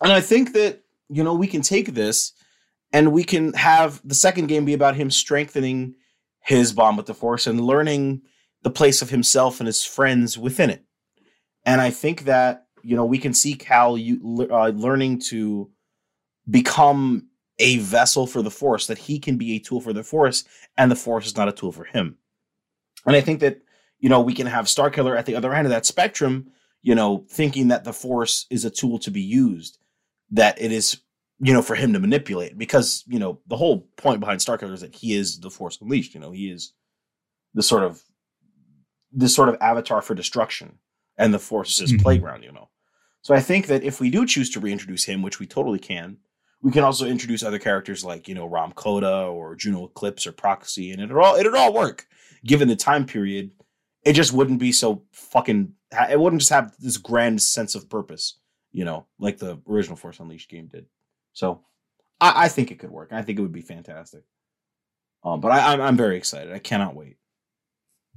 and 0.00 0.12
I 0.12 0.20
think 0.20 0.52
that, 0.54 0.82
you 1.08 1.22
know, 1.22 1.34
we 1.34 1.46
can 1.46 1.62
take 1.62 1.94
this 1.94 2.32
and 2.92 3.12
we 3.12 3.24
can 3.24 3.52
have 3.54 4.00
the 4.04 4.14
second 4.14 4.46
game 4.46 4.64
be 4.64 4.74
about 4.74 4.96
him 4.96 5.10
strengthening 5.10 5.94
his 6.40 6.72
bond 6.72 6.96
with 6.96 7.06
the 7.06 7.14
Force 7.14 7.46
and 7.46 7.60
learning 7.60 8.22
the 8.62 8.70
place 8.70 9.02
of 9.02 9.10
himself 9.10 9.60
and 9.60 9.66
his 9.66 9.84
friends 9.84 10.38
within 10.38 10.70
it. 10.70 10.84
And 11.64 11.80
I 11.80 11.90
think 11.90 12.24
that, 12.24 12.66
you 12.82 12.96
know, 12.96 13.04
we 13.04 13.18
can 13.18 13.34
see 13.34 13.54
Cal 13.54 13.94
uh, 13.94 14.68
learning 14.68 15.20
to 15.30 15.70
become 16.48 17.28
a 17.58 17.78
vessel 17.78 18.26
for 18.26 18.42
the 18.42 18.50
Force, 18.50 18.86
that 18.86 18.98
he 18.98 19.18
can 19.18 19.36
be 19.36 19.56
a 19.56 19.58
tool 19.58 19.80
for 19.80 19.92
the 19.92 20.04
Force, 20.04 20.44
and 20.76 20.90
the 20.90 20.96
Force 20.96 21.26
is 21.26 21.36
not 21.36 21.48
a 21.48 21.52
tool 21.52 21.72
for 21.72 21.84
him. 21.84 22.18
And 23.06 23.16
I 23.16 23.20
think 23.20 23.40
that, 23.40 23.60
you 23.98 24.08
know, 24.08 24.20
we 24.20 24.34
can 24.34 24.46
have 24.46 24.66
Starkiller 24.66 25.18
at 25.18 25.26
the 25.26 25.34
other 25.34 25.54
end 25.54 25.66
of 25.66 25.70
that 25.70 25.86
spectrum, 25.86 26.48
you 26.82 26.94
know, 26.94 27.24
thinking 27.30 27.68
that 27.68 27.84
the 27.84 27.92
Force 27.92 28.46
is 28.50 28.64
a 28.64 28.70
tool 28.70 28.98
to 29.00 29.10
be 29.10 29.22
used, 29.22 29.78
that 30.30 30.60
it 30.60 30.72
is, 30.72 30.98
you 31.40 31.52
know, 31.52 31.62
for 31.62 31.74
him 31.74 31.92
to 31.92 31.98
manipulate. 31.98 32.56
Because, 32.58 33.04
you 33.06 33.18
know, 33.18 33.40
the 33.46 33.56
whole 33.56 33.88
point 33.96 34.20
behind 34.20 34.40
Starkiller 34.40 34.72
is 34.72 34.80
that 34.80 34.94
he 34.94 35.14
is 35.14 35.38
the 35.40 35.50
Force 35.50 35.78
Unleashed, 35.80 36.14
you 36.14 36.20
know, 36.20 36.30
he 36.32 36.50
is 36.50 36.72
the 37.54 37.62
sort 37.62 37.82
of 37.84 38.02
this 39.12 39.34
sort 39.34 39.48
of 39.48 39.56
avatar 39.60 40.02
for 40.02 40.14
destruction, 40.14 40.78
and 41.16 41.32
the 41.32 41.38
Force 41.38 41.72
is 41.74 41.78
his 41.90 41.92
Mhm. 41.92 42.02
playground, 42.02 42.42
you 42.42 42.52
know. 42.52 42.68
So 43.22 43.34
I 43.34 43.40
think 43.40 43.66
that 43.68 43.82
if 43.82 43.98
we 44.00 44.10
do 44.10 44.26
choose 44.26 44.50
to 44.50 44.60
reintroduce 44.60 45.04
him, 45.04 45.22
which 45.22 45.38
we 45.40 45.46
totally 45.46 45.78
can, 45.78 46.18
we 46.62 46.70
can 46.72 46.84
also 46.84 47.06
introduce 47.06 47.42
other 47.42 47.58
characters 47.58 48.04
like 48.04 48.28
you 48.28 48.34
know 48.34 48.48
Rahm 48.48 48.74
Kota 48.74 49.24
or 49.24 49.54
Juno 49.56 49.84
Eclipse 49.86 50.26
or 50.26 50.32
Proxy, 50.32 50.90
and 50.90 51.00
it'd 51.00 51.16
all 51.16 51.36
it'd 51.36 51.54
all 51.54 51.72
work 51.72 52.06
given 52.44 52.68
the 52.68 52.76
time 52.76 53.04
period. 53.06 53.50
It 54.04 54.12
just 54.14 54.32
wouldn't 54.32 54.58
be 54.60 54.72
so 54.72 55.02
fucking. 55.12 55.74
It 56.10 56.20
wouldn't 56.20 56.40
just 56.42 56.52
have 56.52 56.74
this 56.78 56.96
grand 56.98 57.42
sense 57.42 57.74
of 57.74 57.88
purpose, 57.88 58.38
you 58.76 58.84
know, 58.84 59.06
like 59.18 59.38
the 59.38 59.58
original 59.66 59.96
Force 59.96 60.20
Unleashed 60.20 60.50
game 60.50 60.66
did. 60.66 60.84
So 61.32 61.62
I, 62.20 62.44
I 62.44 62.48
think 62.48 62.70
it 62.70 62.78
could 62.78 62.90
work. 62.90 63.08
I 63.10 63.22
think 63.22 63.38
it 63.38 63.42
would 63.42 63.50
be 63.52 63.62
fantastic. 63.62 64.22
Um, 65.24 65.40
but 65.40 65.50
I, 65.50 65.72
I'm 65.72 65.80
I'm 65.80 65.96
very 65.96 66.18
excited. 66.18 66.52
I 66.52 66.58
cannot 66.58 66.94
wait. 66.94 67.16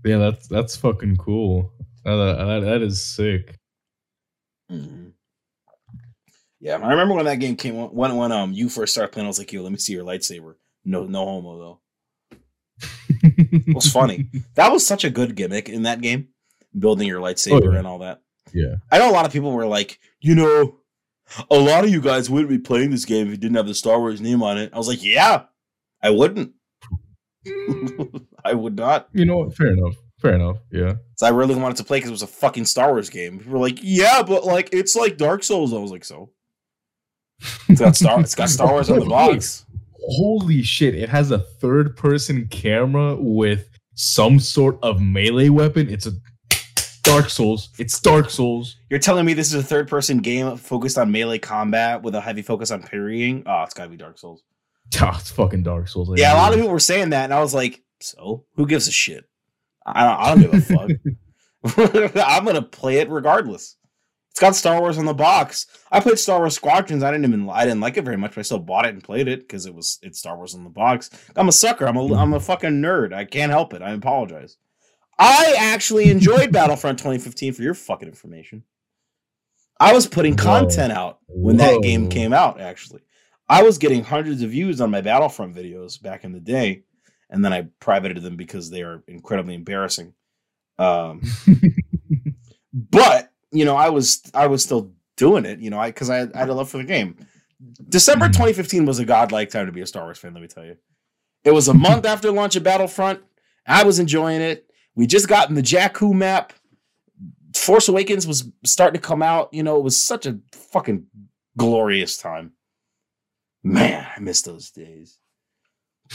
Yeah, 0.03 0.17
that's 0.17 0.47
that's 0.49 0.75
fucking 0.75 1.15
cool. 1.15 1.71
Uh, 2.05 2.15
that, 2.35 2.59
that 2.65 2.81
is 2.81 3.01
sick. 3.05 3.55
Mhm. 4.69 5.13
Yeah, 6.59 6.75
I 6.75 6.89
remember 6.89 7.13
when 7.15 7.23
that 7.25 7.39
game 7.39 7.55
came 7.55 7.75
when 7.75 8.17
when 8.17 8.31
um 8.33 8.51
you 8.51 8.67
first 8.67 8.91
started 8.93 9.13
playing. 9.13 9.27
I 9.27 9.29
was 9.29 9.39
like, 9.39 9.53
"Yo, 9.53 9.61
let 9.63 9.71
me 9.71 9.77
see 9.77 9.93
your 9.93 10.03
lightsaber." 10.03 10.55
No, 10.83 11.05
no 11.05 11.23
homo 11.25 11.57
though. 11.57 11.79
It 13.23 13.75
was 13.75 13.91
funny. 13.91 14.27
that 14.55 14.71
was 14.73 14.85
such 14.85 15.03
a 15.05 15.09
good 15.09 15.35
gimmick 15.35 15.69
in 15.69 15.83
that 15.83 16.01
game, 16.01 16.29
building 16.77 17.07
your 17.07 17.21
lightsaber 17.21 17.67
Oh, 17.67 17.71
yeah. 17.71 17.77
and 17.79 17.87
all 17.87 17.99
that. 17.99 18.21
Yeah. 18.53 18.75
I 18.91 18.99
know 18.99 19.09
a 19.09 19.13
lot 19.13 19.25
of 19.25 19.31
people 19.31 19.51
were 19.51 19.65
like, 19.65 19.99
you 20.19 20.35
know, 20.35 20.77
a 21.49 21.57
lot 21.57 21.83
of 21.83 21.89
you 21.89 22.01
guys 22.01 22.29
wouldn't 22.29 22.49
be 22.49 22.57
playing 22.57 22.89
this 22.91 23.05
game 23.05 23.27
if 23.27 23.33
it 23.33 23.39
didn't 23.39 23.57
have 23.57 23.67
the 23.67 23.73
Star 23.73 23.99
Wars 23.99 24.21
name 24.21 24.41
on 24.41 24.57
it. 24.57 24.71
I 24.73 24.77
was 24.77 24.87
like, 24.87 25.03
yeah, 25.03 25.43
I 26.01 26.09
wouldn't. 26.09 26.53
I 28.45 28.53
would 28.53 28.75
not. 28.75 29.09
You 29.13 29.25
know 29.25 29.37
what? 29.37 29.55
Fair 29.55 29.67
enough. 29.67 29.95
Fair 30.21 30.33
enough. 30.33 30.57
Yeah. 30.71 30.95
So 31.15 31.25
I 31.25 31.29
really 31.29 31.55
wanted 31.55 31.77
to 31.77 31.83
play 31.83 31.97
because 31.97 32.09
it 32.09 32.13
was 32.13 32.21
a 32.23 32.27
fucking 32.27 32.65
Star 32.65 32.89
Wars 32.89 33.09
game. 33.09 33.39
People 33.39 33.53
were 33.53 33.59
like, 33.59 33.79
yeah, 33.81 34.21
but 34.21 34.45
like 34.45 34.69
it's 34.73 34.95
like 34.95 35.17
Dark 35.17 35.43
Souls. 35.43 35.73
I 35.73 35.77
was 35.77 35.91
like, 35.91 36.03
so 36.03 36.31
it's 37.69 37.79
got 37.79 37.95
Star. 37.95 38.19
It's 38.19 38.35
got 38.35 38.49
Star 38.49 38.71
Wars 38.71 38.89
on 38.89 38.99
the 38.99 39.05
box. 39.05 39.65
Holy 40.01 40.61
shit! 40.63 40.95
It 40.95 41.09
has 41.09 41.31
a 41.31 41.39
third-person 41.39 42.47
camera 42.47 43.15
with 43.15 43.69
some 43.95 44.39
sort 44.39 44.77
of 44.81 45.01
melee 45.01 45.49
weapon. 45.49 45.89
It's 45.89 46.05
a 46.07 46.13
Dark 47.09 47.29
Souls. 47.31 47.69
It's 47.79 47.99
Dark 47.99 48.29
Souls. 48.29 48.77
You're 48.91 48.99
telling 48.99 49.25
me 49.25 49.33
this 49.33 49.47
is 49.47 49.55
a 49.55 49.63
third-person 49.63 50.19
game 50.19 50.55
focused 50.57 50.95
on 50.95 51.11
melee 51.11 51.39
combat 51.39 52.03
with 52.03 52.13
a 52.13 52.21
heavy 52.21 52.43
focus 52.43 52.69
on 52.69 52.83
parrying? 52.83 53.41
Oh, 53.47 53.63
it's 53.63 53.73
gotta 53.73 53.89
be 53.89 53.97
Dark 53.97 54.19
Souls. 54.19 54.43
Ah, 55.01 55.15
it's 55.19 55.31
fucking 55.31 55.63
Dark 55.63 55.87
Souls. 55.87 56.11
Yeah, 56.15 56.35
a 56.35 56.37
lot 56.37 56.53
of 56.53 56.59
people 56.59 56.71
were 56.71 56.79
saying 56.79 57.09
that, 57.09 57.23
and 57.23 57.33
I 57.33 57.41
was 57.41 57.53
like, 57.53 57.81
so 57.99 58.45
who 58.53 58.67
gives 58.67 58.87
a 58.87 58.91
shit? 58.91 59.25
I 59.87 60.03
don't, 60.03 60.19
I 60.19 60.29
don't 60.29 60.41
give 60.41 60.53
a 60.53 60.61
fuck. 60.61 62.15
I'm 62.27 62.45
gonna 62.45 62.61
play 62.61 62.97
it 62.97 63.09
regardless. 63.09 63.75
It's 64.29 64.39
got 64.39 64.55
Star 64.55 64.79
Wars 64.79 64.99
on 64.99 65.05
the 65.05 65.13
box. 65.15 65.65
I 65.91 65.99
played 66.01 66.19
Star 66.19 66.37
Wars 66.37 66.53
Squadrons. 66.53 67.01
I 67.01 67.09
didn't 67.09 67.25
even 67.25 67.47
lie, 67.47 67.61
I 67.61 67.65
didn't 67.65 67.81
like 67.81 67.97
it 67.97 68.05
very 68.05 68.17
much, 68.17 68.31
but 68.35 68.41
I 68.41 68.43
still 68.43 68.59
bought 68.59 68.85
it 68.85 68.93
and 68.93 69.03
played 69.03 69.27
it 69.27 69.39
because 69.39 69.65
it 69.65 69.73
was 69.73 69.97
it's 70.03 70.19
Star 70.19 70.37
Wars 70.37 70.53
on 70.53 70.63
the 70.63 70.69
box. 70.69 71.09
I'm 71.35 71.49
a 71.49 71.51
sucker. 71.53 71.87
I'm 71.87 71.97
a 71.97 72.13
I'm 72.13 72.33
a 72.33 72.39
fucking 72.39 72.81
nerd. 72.81 73.13
I 73.13 73.25
can't 73.25 73.51
help 73.51 73.73
it. 73.73 73.81
I 73.81 73.91
apologize. 73.93 74.57
I 75.19 75.55
actually 75.57 76.09
enjoyed 76.09 76.51
Battlefront 76.53 76.97
2015 76.99 77.53
for 77.53 77.61
your 77.61 77.73
fucking 77.73 78.07
information. 78.07 78.63
I 79.79 79.93
was 79.93 80.07
putting 80.07 80.33
Whoa. 80.37 80.43
content 80.43 80.93
out 80.93 81.19
when 81.27 81.57
that 81.57 81.81
game 81.81 82.09
came 82.09 82.33
out. 82.33 82.59
Actually, 82.61 83.01
I 83.47 83.63
was 83.63 83.77
getting 83.77 84.03
hundreds 84.03 84.41
of 84.41 84.51
views 84.51 84.79
on 84.81 84.91
my 84.91 85.01
Battlefront 85.01 85.55
videos 85.55 86.01
back 86.01 86.23
in 86.23 86.31
the 86.31 86.39
day, 86.39 86.83
and 87.29 87.43
then 87.43 87.51
I 87.53 87.67
privated 87.79 88.21
them 88.23 88.35
because 88.37 88.69
they 88.69 88.81
are 88.83 89.03
incredibly 89.07 89.55
embarrassing. 89.55 90.13
Um, 90.77 91.21
but 92.73 93.31
you 93.51 93.65
know, 93.65 93.75
I 93.75 93.89
was 93.89 94.21
I 94.33 94.47
was 94.47 94.63
still 94.63 94.93
doing 95.17 95.45
it. 95.45 95.59
You 95.59 95.69
know, 95.69 95.79
I 95.79 95.89
because 95.89 96.09
I, 96.09 96.17
had- 96.17 96.33
I 96.33 96.39
had 96.39 96.49
a 96.49 96.53
love 96.53 96.69
for 96.69 96.77
the 96.77 96.83
game. 96.83 97.17
December 97.89 98.27
Mhm. 98.27 98.33
2015 98.33 98.85
was 98.85 98.99
a 98.99 99.05
godlike 99.05 99.49
time 99.49 99.65
to 99.65 99.71
be 99.73 99.81
a 99.81 99.85
Star 99.87 100.03
Wars 100.03 100.17
fan. 100.17 100.33
Let 100.33 100.41
me 100.41 100.47
tell 100.47 100.63
you, 100.65 100.77
it 101.43 101.51
was 101.51 101.67
a 101.67 101.73
month 101.73 102.05
after 102.05 102.31
launch 102.31 102.55
of 102.55 102.63
Battlefront. 102.63 103.21
I 103.65 103.83
was 103.83 103.99
enjoying 103.99 104.41
it. 104.41 104.68
We 104.95 105.07
just 105.07 105.27
gotten 105.27 105.55
the 105.55 105.61
Jakku 105.61 106.13
map. 106.13 106.53
Force 107.55 107.87
Awakens 107.87 108.27
was 108.27 108.49
starting 108.65 108.99
to 108.99 109.07
come 109.07 109.21
out. 109.21 109.53
You 109.53 109.63
know, 109.63 109.77
it 109.77 109.83
was 109.83 110.01
such 110.01 110.25
a 110.25 110.39
fucking 110.51 111.05
glorious 111.57 112.17
time. 112.17 112.53
Man, 113.63 114.07
I 114.15 114.19
miss 114.19 114.41
those 114.41 114.71
days. 114.71 115.19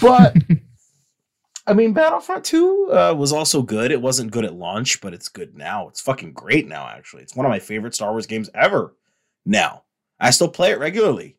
But 0.01 0.37
I 1.67 1.73
mean, 1.73 1.93
Battlefront 1.93 2.45
2 2.45 2.91
uh, 2.93 3.15
was 3.17 3.33
also 3.33 3.63
good. 3.63 3.91
It 3.91 4.03
wasn't 4.03 4.33
good 4.33 4.45
at 4.45 4.55
launch, 4.55 5.01
but 5.01 5.15
it's 5.15 5.29
good 5.29 5.57
now. 5.57 5.89
It's 5.89 6.01
fucking 6.01 6.33
great 6.33 6.69
now, 6.69 6.87
actually. 6.87 7.23
It's 7.23 7.35
one 7.35 7.47
of 7.47 7.51
my 7.51 7.59
favorite 7.59 7.95
Star 7.95 8.11
Wars 8.11 8.27
games 8.27 8.51
ever 8.55 8.95
now. 9.47 9.85
I 10.21 10.31
still 10.31 10.49
play 10.49 10.73
it 10.73 10.79
regularly 10.79 11.39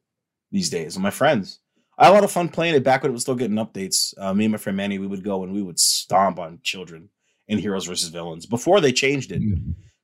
these 0.51 0.69
days 0.69 0.95
with 0.95 1.03
my 1.03 1.11
friends. 1.11 1.59
I 1.97 2.05
had 2.05 2.11
a 2.11 2.15
lot 2.15 2.23
of 2.23 2.31
fun 2.31 2.49
playing 2.49 2.75
it 2.75 2.83
back 2.83 3.03
when 3.03 3.11
it 3.11 3.13
was 3.13 3.21
still 3.21 3.35
getting 3.35 3.57
updates. 3.57 4.13
Uh, 4.17 4.33
me 4.33 4.45
and 4.45 4.51
my 4.51 4.57
friend 4.57 4.75
Manny, 4.75 4.99
we 4.99 5.07
would 5.07 5.23
go 5.23 5.43
and 5.43 5.53
we 5.53 5.61
would 5.61 5.79
stomp 5.79 6.39
on 6.39 6.59
children 6.63 7.09
in 7.47 7.57
Heroes 7.59 7.85
versus 7.85 8.09
Villains 8.09 8.45
before 8.45 8.81
they 8.81 8.91
changed 8.91 9.31
it 9.31 9.41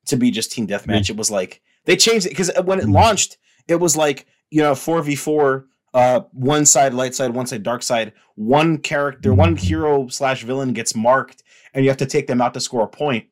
to 0.06 0.16
be 0.18 0.32
just 0.32 0.52
team 0.52 0.68
deathmatch. 0.68 1.10
It 1.10 1.18
was 1.18 1.32
like 1.32 1.62
they 1.86 1.96
changed 1.96 2.26
it 2.26 2.30
because 2.30 2.50
uh, 2.52 2.64
when 2.64 2.80
it 2.80 2.88
launched, 2.90 3.38
it 3.68 3.76
was 3.76 3.96
like 3.98 4.26
you 4.50 4.62
know 4.62 4.76
four 4.76 5.02
v 5.02 5.16
four, 5.16 5.68
uh, 5.94 6.22
one 6.32 6.66
side 6.66 6.94
light 6.94 7.16
side, 7.16 7.32
one 7.34 7.48
side 7.48 7.64
dark 7.64 7.84
side. 7.84 8.14
One 8.36 8.78
character, 8.80 9.34
one 9.34 9.56
hero 9.56 10.08
slash 10.08 10.44
villain 10.44 10.74
gets 10.74 10.96
marked, 10.96 11.44
and 11.74 11.84
you 11.86 11.90
have 11.92 11.98
to 11.98 12.06
take 12.06 12.28
them 12.28 12.42
out 12.42 12.54
to 12.56 12.60
score 12.60 12.84
a 12.84 12.88
point. 12.88 13.26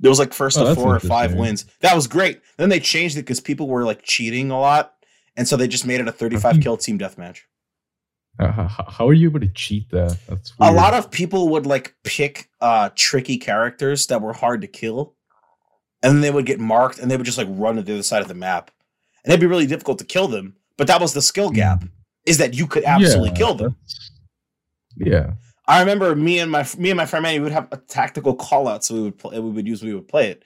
There 0.00 0.10
was 0.10 0.18
like 0.18 0.32
first 0.34 0.58
Oh, 0.58 0.64
to 0.64 0.74
four 0.74 0.94
or 0.96 1.00
five 1.00 1.34
wins. 1.34 1.64
That 1.80 1.94
was 1.94 2.06
great. 2.06 2.40
Then 2.56 2.68
they 2.68 2.80
changed 2.80 3.16
it 3.16 3.22
because 3.22 3.40
people 3.40 3.68
were 3.68 3.84
like 3.84 4.02
cheating 4.02 4.50
a 4.50 4.58
lot, 4.60 4.94
and 5.36 5.46
so 5.48 5.56
they 5.56 5.66
just 5.68 5.86
made 5.86 6.00
it 6.00 6.08
a 6.08 6.12
thirty-five 6.12 6.60
kill 6.60 6.76
team 6.76 6.98
deathmatch. 6.98 7.40
Uh, 8.38 8.68
how, 8.68 9.08
are 9.08 9.12
you 9.12 9.28
able 9.28 9.40
to 9.40 9.48
cheat 9.48 9.90
that? 9.90 10.16
That's 10.28 10.52
a 10.60 10.72
lot 10.72 10.94
of 10.94 11.10
people 11.10 11.48
would 11.50 11.66
like 11.66 11.94
pick 12.04 12.48
uh 12.60 12.90
tricky 12.94 13.36
characters 13.38 14.06
that 14.06 14.20
were 14.22 14.32
hard 14.32 14.60
to 14.62 14.66
kill 14.66 15.14
and 16.02 16.14
then 16.14 16.20
they 16.20 16.30
would 16.30 16.46
get 16.46 16.60
marked 16.60 16.98
and 16.98 17.10
they 17.10 17.16
would 17.16 17.26
just 17.26 17.38
like 17.38 17.48
run 17.50 17.76
to 17.76 17.82
the 17.82 17.94
other 17.94 18.02
side 18.02 18.22
of 18.22 18.28
the 18.28 18.34
map. 18.34 18.70
And 19.24 19.32
it'd 19.32 19.40
be 19.40 19.46
really 19.46 19.66
difficult 19.66 19.98
to 19.98 20.04
kill 20.04 20.28
them 20.28 20.54
but 20.76 20.86
that 20.86 21.00
was 21.00 21.12
the 21.12 21.22
skill 21.22 21.50
gap 21.50 21.84
is 22.24 22.38
that 22.38 22.54
you 22.54 22.66
could 22.66 22.84
absolutely 22.84 23.30
Yeah, 23.30 23.34
kill 23.36 23.54
them. 23.54 23.76
Yeah. 24.96 25.32
i 25.66 25.80
remember 25.80 26.14
me 26.14 26.38
and 26.38 26.50
my 26.50 26.66
me 26.78 26.90
and 26.90 26.96
my 26.96 27.06
friend 27.06 27.22
Manny 27.22 27.40
would 27.40 27.52
have 27.52 27.68
a 27.72 27.76
tactical 27.76 28.34
call 28.34 28.68
out 28.68 28.84
so 28.84 28.94
we 28.94 29.02
would 29.02 29.18
play 29.18 29.38
we 29.38 29.50
would 29.50 29.66
use 29.66 29.82
we 29.82 29.94
would 29.94 30.08
play 30.08 30.30
it. 30.30 30.44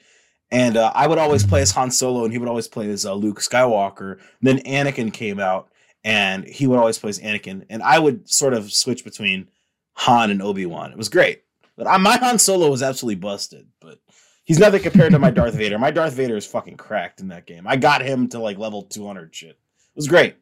And 0.51 0.77
uh, 0.77 0.91
i 0.93 1.07
would 1.07 1.17
always 1.17 1.45
play 1.45 1.61
as 1.61 1.71
han 1.71 1.91
solo 1.91 2.23
and 2.23 2.33
he 2.33 2.37
would 2.39 2.49
always 2.49 2.67
play 2.67 2.89
as 2.89 3.05
uh, 3.05 3.13
luke 3.13 3.39
skywalker. 3.39 4.19
Then 4.41 4.59
anakin 4.59 5.13
came 5.13 5.39
out 5.39 5.69
and 6.03 6.45
he 6.45 6.67
would 6.67 6.79
always 6.79 6.97
play 6.97 7.09
as 7.09 7.19
anakin 7.19 7.65
and 7.69 7.81
i 7.83 7.97
would 7.97 8.29
sort 8.29 8.53
of 8.53 8.71
switch 8.71 9.03
between 9.03 9.47
han 9.93 10.29
and 10.29 10.41
obi-wan 10.41 10.91
it 10.91 10.97
was 10.97 11.09
great 11.09 11.43
but 11.75 11.87
I, 11.87 11.97
my 11.97 12.17
han 12.17 12.39
solo 12.39 12.69
was 12.69 12.83
absolutely 12.83 13.19
busted 13.19 13.67
but 13.79 13.99
he's 14.43 14.59
nothing 14.59 14.81
compared 14.81 15.11
to 15.13 15.19
my 15.19 15.31
darth 15.31 15.55
vader 15.55 15.77
my 15.77 15.91
darth 15.91 16.13
vader 16.13 16.35
is 16.35 16.45
fucking 16.45 16.77
cracked 16.77 17.21
in 17.21 17.29
that 17.29 17.45
game 17.45 17.65
i 17.67 17.75
got 17.75 18.01
him 18.01 18.27
to 18.29 18.39
like 18.39 18.57
level 18.57 18.83
200 18.83 19.33
shit 19.33 19.49
it 19.49 19.95
was 19.95 20.07
great 20.07 20.35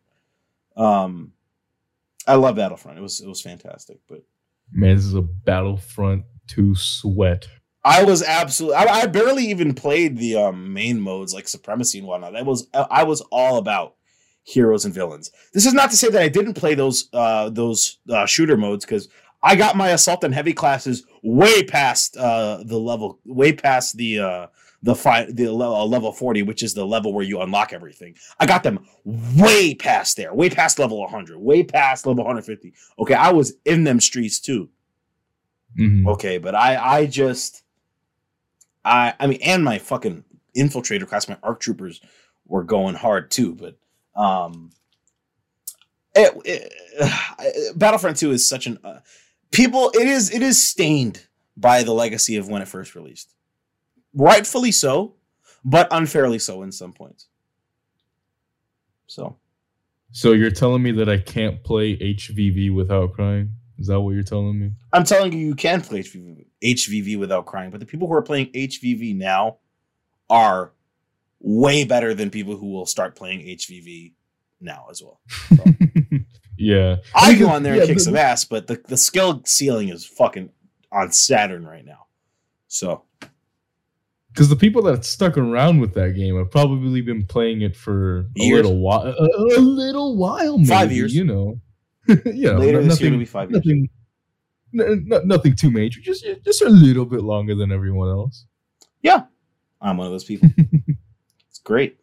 um 0.78 1.34
i 2.28 2.36
love 2.36 2.56
battlefront 2.56 2.98
it 2.98 3.02
was 3.02 3.20
it 3.20 3.28
was 3.28 3.42
fantastic 3.42 4.00
but 4.08 4.24
Man, 4.72 4.96
this 4.96 5.06
is 5.06 5.16
a 5.16 5.22
Battlefront 5.22 6.24
2 6.48 6.76
sweat. 6.76 7.48
I 7.84 8.04
was 8.04 8.24
absolutely. 8.24 8.78
I, 8.78 9.02
I 9.02 9.06
barely 9.08 9.46
even 9.46 9.74
played 9.74 10.18
the 10.18 10.36
um, 10.36 10.74
main 10.74 11.02
modes 11.02 11.34
like 11.34 11.48
supremacy 11.48 11.98
and 11.98 12.08
whatnot. 12.08 12.36
I 12.36 12.44
was 12.44 12.68
I 12.74 13.04
was 13.04 13.22
all 13.32 13.58
about 13.58 13.96
heroes 14.52 14.86
and 14.86 14.94
villains. 14.94 15.32
This 15.54 15.66
is 15.66 15.74
not 15.74 15.90
to 15.92 15.98
say 15.98 16.10
that 16.10 16.22
I 16.22 16.30
didn't 16.30 16.56
play 16.56 16.76
those 16.76 17.10
uh, 17.14 17.50
those 17.50 18.00
uh, 18.10 18.26
shooter 18.26 18.58
modes 18.58 18.86
because 18.86 19.08
I 19.42 19.56
got 19.56 19.76
my 19.76 19.90
assault 19.90 20.24
and 20.24 20.34
heavy 20.34 20.54
classes 20.54 21.06
way 21.24 21.64
past 21.64 22.18
uh, 22.18 22.64
the 22.66 22.78
level, 22.78 23.20
way 23.26 23.54
past 23.54 23.98
the 23.98 24.20
uh, 24.20 24.48
the 24.84 24.96
five 24.96 25.36
the 25.36 25.50
level, 25.50 25.88
level 25.90 26.12
forty, 26.12 26.42
which 26.44 26.64
is 26.64 26.74
the 26.74 26.86
level 26.86 27.14
where 27.14 27.26
you 27.26 27.42
unlock 27.42 27.74
everything. 27.74 28.16
I 28.40 28.46
got 28.46 28.64
them 28.64 28.86
way 29.06 29.74
past 29.76 30.18
there, 30.18 30.34
way 30.34 30.50
past 30.50 30.80
level 30.80 31.00
one 31.00 31.10
hundred, 31.10 31.38
way 31.40 31.64
past 31.64 32.06
level 32.06 32.24
one 32.24 32.36
hundred 32.36 32.46
fifty. 32.46 32.74
Okay, 33.00 33.14
I 33.14 33.32
was 33.32 33.54
in 33.66 33.84
them 33.84 34.00
streets 34.00 34.40
too. 34.40 34.70
Mhm. 35.80 36.08
Okay, 36.08 36.38
but 36.38 36.54
I 36.56 36.76
I 36.76 37.06
just 37.06 37.64
I 38.84 39.14
I 39.20 39.28
mean 39.28 39.40
and 39.42 39.64
my 39.64 39.80
fucking 39.80 40.26
infiltrator 40.58 41.08
class, 41.08 41.30
my 41.30 41.38
arc 41.42 41.62
troopers 41.62 42.02
were 42.46 42.64
going 42.64 42.96
hard 42.96 43.32
too, 43.32 43.56
but 43.56 43.78
um 44.16 44.72
it, 46.16 46.34
it- 46.46 46.74
Battlefront 47.78 48.18
2 48.18 48.32
is 48.32 48.48
such 48.48 48.68
an 48.68 48.78
uh, 48.84 49.00
people 49.52 49.92
it 49.94 50.08
is 50.08 50.34
it 50.34 50.42
is 50.42 50.62
stained 50.64 51.26
by 51.58 51.84
the 51.84 51.94
legacy 51.94 52.36
of 52.38 52.48
when 52.50 52.62
it 52.62 52.68
first 52.68 52.96
released. 52.96 53.34
Rightfully 54.14 54.72
so, 54.72 55.16
but 55.64 55.88
unfairly 55.92 56.40
so 56.40 56.64
in 56.64 56.72
some 56.72 56.92
points. 56.94 57.28
So, 59.08 59.38
So 60.12 60.32
you're 60.34 60.52
telling 60.52 60.82
me 60.82 60.92
that 60.94 61.10
I 61.10 61.18
can't 61.18 61.64
play 61.64 61.98
HVV 61.98 62.74
without 62.74 63.14
crying? 63.14 63.52
Is 63.78 63.88
that 63.88 64.00
what 64.00 64.12
you're 64.14 64.24
telling 64.24 64.60
me? 64.60 64.72
I'm 64.94 65.04
telling 65.04 65.34
you, 65.34 65.40
you 65.40 65.56
can 65.56 65.82
play 65.82 66.02
HVV, 66.02 66.46
HVV 66.64 67.20
without 67.20 67.46
crying, 67.46 67.72
but 67.72 67.80
the 67.80 67.86
people 67.86 68.08
who 68.08 68.14
are 68.14 68.22
playing 68.22 68.48
HVV 68.54 69.16
now 69.16 69.58
are 70.30 70.72
way 71.44 71.84
better 71.84 72.14
than 72.14 72.30
people 72.30 72.56
who 72.56 72.72
will 72.72 72.86
start 72.86 73.16
playing 73.16 73.40
HVV 73.42 74.14
now 74.60 74.86
as 74.92 75.02
well. 75.02 75.20
So, 75.56 75.64
yeah. 76.58 76.98
I 77.16 77.36
go 77.36 77.50
on 77.50 77.64
there 77.64 77.74
and 77.74 77.82
yeah, 77.82 77.88
kick 77.88 77.98
the- 77.98 78.04
some 78.04 78.16
ass, 78.16 78.46
but 78.46 78.68
the, 78.68 78.82
the 78.88 78.98
skill 78.98 79.42
ceiling 79.46 79.90
is 79.90 80.06
fucking 80.06 80.50
on 80.92 81.12
Saturn 81.12 81.66
right 81.66 81.84
now. 81.86 82.06
So, 82.68 83.04
Because 84.32 84.50
the 84.50 84.56
people 84.56 84.82
that 84.84 85.04
stuck 85.04 85.38
around 85.38 85.80
with 85.80 85.94
that 85.96 86.12
game 86.16 86.38
have 86.38 86.52
probably 86.52 87.02
been 87.02 87.26
playing 87.26 87.62
it 87.62 87.76
for 87.76 88.28
a 88.40 88.50
little 88.50 88.78
while. 88.80 89.02
A, 89.08 89.12
a 89.58 89.60
little 89.60 90.16
while, 90.18 90.58
maybe, 90.58 90.70
Five 90.70 90.92
years. 90.92 91.14
You 91.16 91.24
know. 91.26 91.60
yeah. 92.08 92.52
later 92.52 92.82
no- 92.82 92.88
this 92.88 93.00
year 93.02 93.08
nothing- 93.08 93.08
it'll 93.08 93.20
be 93.20 93.26
five 93.26 93.52
years. 93.52 93.66
N- 93.68 93.90
n- 95.12 95.28
nothing 95.28 95.54
too 95.56 95.70
major. 95.70 96.00
Just 96.00 96.26
just 96.46 96.62
a 96.62 96.70
little 96.70 97.06
bit 97.06 97.24
longer 97.24 97.56
than 97.56 97.72
everyone 97.74 98.08
else. 98.10 98.46
Yeah, 99.02 99.24
I'm 99.82 99.98
one 99.98 100.08
of 100.08 100.14
those 100.14 100.24
people. 100.24 100.48
great. 101.64 101.98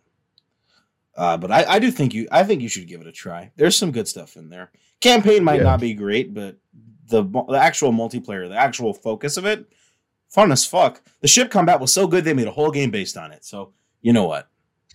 Uh, 1.17 1.37
but 1.37 1.51
I, 1.51 1.65
I 1.65 1.79
do 1.79 1.91
think 1.91 2.15
you 2.15 2.29
I 2.31 2.45
think 2.45 2.63
you 2.63 2.69
should 2.69 2.87
give 2.87 3.01
it 3.01 3.07
a 3.07 3.13
try. 3.13 3.51
There's 3.57 3.77
some 3.77 3.91
good 3.91 4.07
stuff 4.09 4.37
in 4.37 4.51
there. 4.51 4.71
Campaign 5.01 5.43
might 5.45 5.57
Yeah. 5.59 5.65
not 5.65 5.81
be 5.81 5.95
great, 5.95 6.33
but 6.33 6.57
the 7.07 7.23
the 7.25 7.59
actual 7.59 7.93
multiplayer, 7.93 8.49
the 8.49 8.57
actual 8.57 8.93
focus 8.95 9.37
of 9.37 9.45
it, 9.45 9.67
fun 10.29 10.53
as 10.53 10.65
fuck. 10.65 11.03
The 11.21 11.29
ship 11.29 11.51
combat 11.51 11.81
was 11.81 11.93
so 11.93 12.07
good 12.07 12.25
they 12.25 12.35
made 12.35 12.47
a 12.47 12.53
whole 12.53 12.71
game 12.71 12.91
based 12.91 13.17
on 13.17 13.33
it. 13.33 13.45
So 13.45 13.73
you 14.01 14.13
know 14.13 14.25
what? 14.27 14.49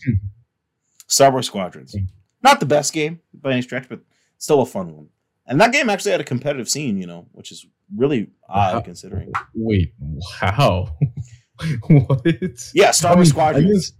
Star 1.08 1.32
Wars 1.32 1.47
Squadrons. 1.47 1.95
Not 2.41 2.60
the 2.60 2.65
best 2.65 2.93
game 2.93 3.19
by 3.34 3.52
any 3.54 3.62
stretch, 3.62 3.88
but 3.89 3.99
still 4.38 4.62
a 4.62 4.65
fun 4.65 4.95
one. 4.95 5.10
And 5.45 5.60
that 5.60 5.73
game 5.73 5.89
actually 5.89 6.12
had 6.12 6.21
a 6.21 6.26
competitive 6.26 6.69
scene, 6.69 6.97
you 6.97 7.06
know, 7.06 7.28
which 7.34 7.52
is 7.52 7.65
really 7.95 8.30
odd 8.47 8.69
Uh-huh. 8.76 8.82
considering. 8.82 9.32
Wait, 9.54 9.93
how? 10.39 10.95
what? 11.88 12.26
Yeah, 12.73 12.91
Star 12.91 13.12
I 13.12 13.15
Wars 13.15 13.28
mean, 13.28 13.32
Squadrons. 13.34 13.93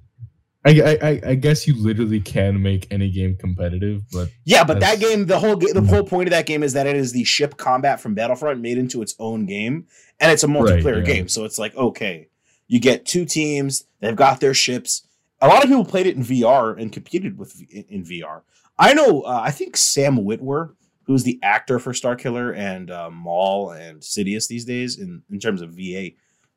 I 0.66 0.74
guess, 0.74 0.98
I, 1.02 1.08
I, 1.08 1.22
I 1.32 1.36
guess 1.36 1.68
you 1.68 1.76
literally 1.76 2.22
can 2.22 2.62
make 2.62 2.88
any 2.90 3.10
game 3.12 3.36
competitive, 3.36 4.04
but 4.12 4.30
Yeah, 4.46 4.64
but 4.64 4.80
that 4.80 5.00
game, 5.00 5.26
the 5.26 5.40
whole 5.40 5.58
the 5.58 5.82
whole 5.82 6.04
point 6.04 6.28
of 6.30 6.32
that 6.32 6.46
game 6.46 6.64
is 6.64 6.74
that 6.74 6.88
it 6.88 6.96
is 6.96 7.12
the 7.12 7.26
ship 7.26 7.58
combat 7.58 8.00
from 8.00 8.16
Battlefront 8.16 8.62
made 8.62 8.78
into 8.78 9.02
its 9.02 9.14
own 9.20 9.46
game, 9.46 9.88
and 10.20 10.32
it's 10.32 10.44
a 10.44 10.48
multiplayer 10.48 11.06
yeah. 11.06 11.14
game. 11.14 11.28
So 11.28 11.44
it's 11.44 11.60
like, 11.60 11.76
okay, 11.76 12.30
you 12.68 12.80
get 12.80 13.06
two 13.06 13.26
teams, 13.26 13.86
they've 14.00 14.16
got 14.16 14.40
their 14.40 14.54
ships. 14.54 15.06
A 15.42 15.48
lot 15.48 15.64
of 15.64 15.70
people 15.70 15.84
played 15.84 16.08
it 16.08 16.16
in 16.16 16.24
VR 16.24 16.80
and 16.80 16.92
competed 16.92 17.38
with 17.38 17.62
in, 17.70 17.84
in 17.90 18.04
VR. 18.06 18.42
I 18.80 18.94
know. 18.94 19.22
Uh, 19.22 19.42
I 19.44 19.52
think 19.52 19.76
Sam 19.76 20.18
Witwer, 20.18 20.76
who's 21.04 21.24
the 21.24 21.40
actor 21.44 21.78
for 21.78 21.92
Starkiller 21.92 22.56
and 22.56 22.90
uh, 22.90 23.10
Maul 23.10 23.72
and 23.72 24.00
Sidious 24.00 24.48
these 24.48 24.64
days, 24.64 24.98
in 24.98 25.24
in 25.30 25.40
terms 25.40 25.62
of 25.62 25.72
VA, 25.72 26.12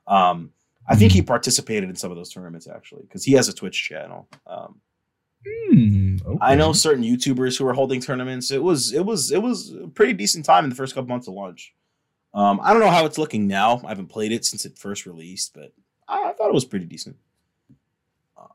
um, 0.07 0.53
I 0.89 0.97
think 0.97 1.13
he 1.13 1.23
participated 1.23 1.89
in 1.89 1.97
some 1.97 2.11
of 2.11 2.17
those 2.17 2.33
tournaments 2.33 2.69
actually 2.69 3.03
because 3.03 3.25
he 3.25 3.33
has 3.33 3.49
a 3.49 3.53
Twitch 3.53 3.83
channel. 3.83 4.29
Um, 4.47 4.81
hmm, 5.47 6.17
I 6.41 6.55
know 6.55 6.73
certain 6.73 7.05
YouTubers 7.05 7.59
who 7.59 7.65
were 7.65 7.73
holding 7.73 8.01
tournaments. 8.01 8.51
It 8.51 8.63
was 8.63 8.93
it 8.93 9.05
was 9.05 9.33
it 9.33 9.43
was 9.43 9.75
a 9.75 9.89
pretty 9.89 10.13
decent 10.13 10.45
time 10.45 10.65
in 10.65 10.71
the 10.71 10.77
first 10.77 10.95
couple 10.95 11.09
months 11.09 11.29
of 11.29 11.35
launch. 11.35 11.75
Um, 12.35 12.61
I 12.63 12.73
don't 12.73 12.81
know 12.81 12.91
how 12.91 13.07
it's 13.07 13.19
looking 13.19 13.47
now. 13.47 13.81
I 13.85 13.89
haven't 13.89 14.09
played 14.09 14.31
it 14.31 14.45
since 14.45 14.65
it 14.67 14.79
first 14.79 15.07
released, 15.07 15.55
but 15.55 15.73
I, 16.07 16.31
I 16.31 16.33
thought 16.35 16.49
it 16.49 16.55
was 16.55 16.67
pretty 16.67 16.85
decent. 16.85 17.17
Um, 18.37 18.49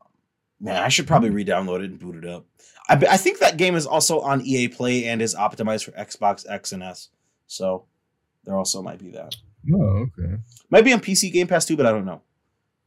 man, 0.60 0.82
I 0.82 0.88
should 0.88 1.08
probably 1.08 1.30
re-download 1.30 1.80
it 1.80 1.90
and 1.90 1.98
boot 1.98 2.14
it 2.14 2.24
up. 2.24 2.46
I, 2.88 2.94
I 3.10 3.16
think 3.16 3.40
that 3.40 3.56
game 3.56 3.74
is 3.74 3.86
also 3.86 4.20
on 4.20 4.40
EA 4.42 4.68
Play 4.68 5.06
and 5.06 5.20
is 5.20 5.34
optimized 5.34 5.84
for 5.84 5.90
Xbox 5.92 6.48
X 6.48 6.70
and 6.70 6.82
S. 6.82 7.08
So 7.48 7.86
there 8.44 8.56
also 8.56 8.82
might 8.82 8.98
be 8.98 9.10
that. 9.10 9.34
Oh, 9.74 10.06
okay. 10.18 10.36
Might 10.70 10.84
be 10.84 10.92
on 10.92 11.00
PC 11.00 11.32
Game 11.32 11.46
Pass 11.46 11.64
too, 11.64 11.76
but 11.76 11.86
I 11.86 11.90
don't 11.92 12.04
know. 12.06 12.22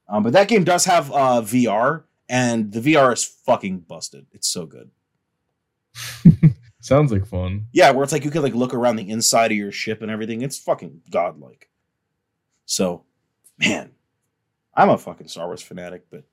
Um, 0.07 0.23
but 0.23 0.33
that 0.33 0.47
game 0.47 0.63
does 0.63 0.85
have 0.85 1.11
uh, 1.11 1.41
VR, 1.41 2.03
and 2.29 2.71
the 2.71 2.79
VR 2.79 3.13
is 3.13 3.23
fucking 3.23 3.79
busted. 3.79 4.27
It's 4.33 4.47
so 4.47 4.65
good. 4.65 4.91
Sounds 6.81 7.11
like 7.11 7.25
fun. 7.25 7.65
Yeah, 7.73 7.91
where 7.91 8.03
it's 8.03 8.13
like 8.13 8.23
you 8.25 8.29
can 8.31 8.43
like 8.43 8.53
look 8.53 8.73
around 8.73 8.97
the 8.97 9.09
inside 9.09 9.51
of 9.51 9.57
your 9.57 9.71
ship 9.71 10.01
and 10.01 10.11
everything. 10.11 10.41
It's 10.41 10.59
fucking 10.59 11.01
godlike. 11.09 11.69
So, 12.65 13.05
man, 13.57 13.91
I'm 14.75 14.89
a 14.89 14.97
fucking 14.97 15.27
Star 15.27 15.47
Wars 15.47 15.61
fanatic, 15.63 16.05
but 16.11 16.23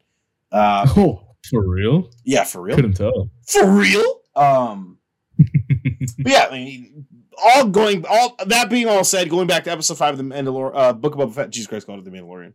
uh, 0.50 0.86
Oh, 0.96 1.22
for 1.48 1.66
real? 1.66 2.10
yeah, 2.24 2.44
for 2.44 2.60
real, 2.60 2.76
Couldn't 2.76 2.94
tell. 2.94 3.30
for 3.46 3.66
real. 3.70 4.20
Um, 4.36 4.98
but 5.38 6.32
yeah, 6.32 6.48
I 6.50 6.52
mean, 6.52 7.06
all 7.42 7.66
going, 7.66 8.04
all 8.08 8.36
that 8.46 8.70
being 8.70 8.88
all 8.88 9.04
said, 9.04 9.28
going 9.30 9.46
back 9.46 9.64
to 9.64 9.70
episode 9.70 9.98
five 9.98 10.18
of 10.18 10.18
the 10.18 10.24
Mandalorian, 10.24 10.72
uh, 10.74 10.92
Book 10.92 11.14
of 11.14 11.20
Boba 11.20 11.34
Fett. 11.34 11.50
Jesus 11.50 11.66
Christ, 11.68 11.86
called 11.86 12.00
it 12.00 12.04
the 12.04 12.10
Mandalorian. 12.10 12.52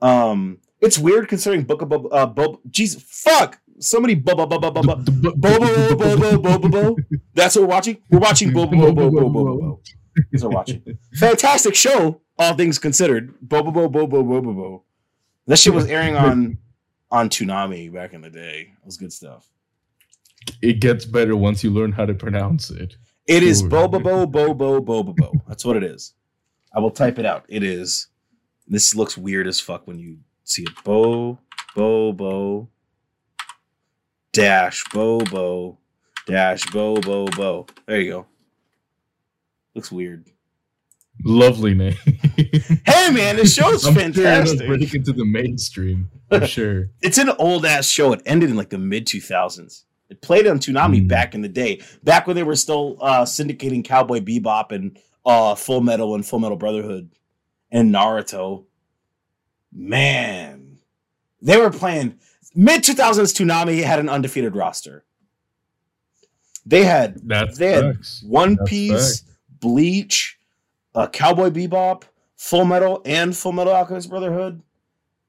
Um, 0.00 0.58
it's 0.80 0.98
weird 0.98 1.28
considering 1.28 1.64
Book 1.64 1.82
of 1.82 1.88
Boba, 1.88 2.08
uh, 2.12 2.26
Boba. 2.26 2.58
Jesus, 2.70 3.02
fuck, 3.02 3.58
so 3.78 4.00
many 4.00 4.16
Boba, 4.16 4.48
Boba, 4.48 4.72
Boba, 4.72 5.04
Boba, 5.04 5.34
Boba, 5.34 6.42
Boba, 6.42 6.70
Boba. 6.70 7.04
That's 7.34 7.56
what 7.56 7.62
we're 7.62 7.68
watching. 7.68 7.98
We're 8.10 8.18
watching 8.18 8.50
Boba, 8.50 8.72
Boba, 8.72 8.94
Boba, 8.94 9.30
Boba, 9.30 9.60
Boba. 9.60 9.78
That's 10.30 10.42
what 10.44 10.50
we're 10.50 10.56
watching. 10.56 10.98
Fantastic 11.14 11.74
show, 11.74 12.20
all 12.38 12.54
things 12.54 12.78
considered. 12.78 13.34
Boba, 13.46 13.72
Boba, 13.72 13.92
Boba, 13.92 14.24
Boba, 14.24 14.54
Boba. 14.54 14.82
That 15.46 15.58
shit 15.58 15.74
was 15.74 15.86
airing 15.86 16.14
on 16.14 16.58
on 17.10 17.28
Toonami 17.30 17.92
back 17.92 18.12
in 18.12 18.20
the 18.20 18.30
day. 18.30 18.72
It 18.72 18.86
was 18.86 18.96
good 18.96 19.12
stuff. 19.12 19.48
It 20.62 20.80
gets 20.80 21.04
better 21.04 21.36
once 21.36 21.64
you 21.64 21.70
learn 21.70 21.92
how 21.92 22.06
to 22.06 22.14
pronounce 22.14 22.70
it. 22.70 22.96
It 23.28 23.42
is. 23.42 23.62
Boba 23.62 24.02
Bo 24.02 24.26
Bo 24.26 24.54
Bo 24.54 24.80
Boba 24.82 25.14
Bo. 25.14 25.32
That's 25.46 25.64
what 25.64 25.76
it 25.76 25.84
is. 25.84 26.14
I 26.74 26.80
will 26.80 26.90
type 26.90 27.18
it 27.18 27.26
out. 27.26 27.44
It 27.48 27.62
is. 27.62 28.08
This 28.66 28.94
looks 28.94 29.16
weird 29.16 29.46
as 29.46 29.60
fuck 29.60 29.86
when 29.86 29.98
you 29.98 30.18
see 30.44 30.62
it. 30.62 30.70
Bo 30.84 31.38
Bo 31.76 32.12
Bo 32.12 32.68
dash 34.32 34.84
Bo 34.92 35.20
Bo 35.20 35.78
dash 36.26 36.64
Bo 36.70 36.96
Bo 37.00 37.26
Bo. 37.26 37.66
There 37.86 38.00
you 38.00 38.10
go. 38.10 38.26
Looks 39.74 39.92
weird. 39.92 40.26
Lovely 41.24 41.74
name. 41.74 41.96
Hey 42.86 43.10
man, 43.10 43.36
this 43.36 43.54
show's 43.54 43.84
I'm 43.86 43.94
sure 43.94 44.02
fantastic. 44.02 44.66
break 44.68 44.94
into 44.94 45.12
the 45.12 45.24
mainstream 45.24 46.10
for 46.30 46.46
sure. 46.46 46.90
it's 47.02 47.18
an 47.18 47.30
old 47.38 47.66
ass 47.66 47.88
show. 47.88 48.12
It 48.12 48.22
ended 48.24 48.50
in 48.50 48.56
like 48.56 48.70
the 48.70 48.78
mid 48.78 49.06
2000s. 49.06 49.82
It 50.10 50.22
played 50.22 50.46
on 50.46 50.58
Toonami 50.58 51.02
Hmm. 51.02 51.06
back 51.06 51.34
in 51.34 51.42
the 51.42 51.48
day, 51.48 51.82
back 52.02 52.26
when 52.26 52.34
they 52.36 52.42
were 52.42 52.56
still 52.56 52.96
uh, 53.00 53.24
syndicating 53.24 53.84
Cowboy 53.84 54.20
Bebop 54.20 54.72
and 54.72 54.98
uh, 55.26 55.54
Full 55.54 55.80
Metal 55.82 56.14
and 56.14 56.24
Full 56.24 56.38
Metal 56.38 56.56
Brotherhood 56.56 57.10
and 57.70 57.92
Naruto. 57.94 58.64
Man, 59.72 60.78
they 61.42 61.58
were 61.58 61.70
playing 61.70 62.18
mid 62.54 62.82
2000s. 62.82 63.34
Toonami 63.34 63.82
had 63.82 63.98
an 63.98 64.08
undefeated 64.08 64.56
roster. 64.56 65.04
They 66.64 66.84
had 66.84 67.20
That's 67.26 67.58
they 67.58 67.72
had 67.72 67.96
facts. 67.96 68.22
One 68.26 68.56
That's 68.56 68.70
Piece, 68.70 69.22
Bleach, 69.60 70.38
uh, 70.94 71.06
Cowboy 71.08 71.50
Bebop, 71.50 72.04
Full 72.36 72.64
Metal, 72.64 73.02
and 73.04 73.36
Full 73.36 73.52
Metal 73.52 73.72
Alchemist 73.74 74.08
Brotherhood, 74.08 74.62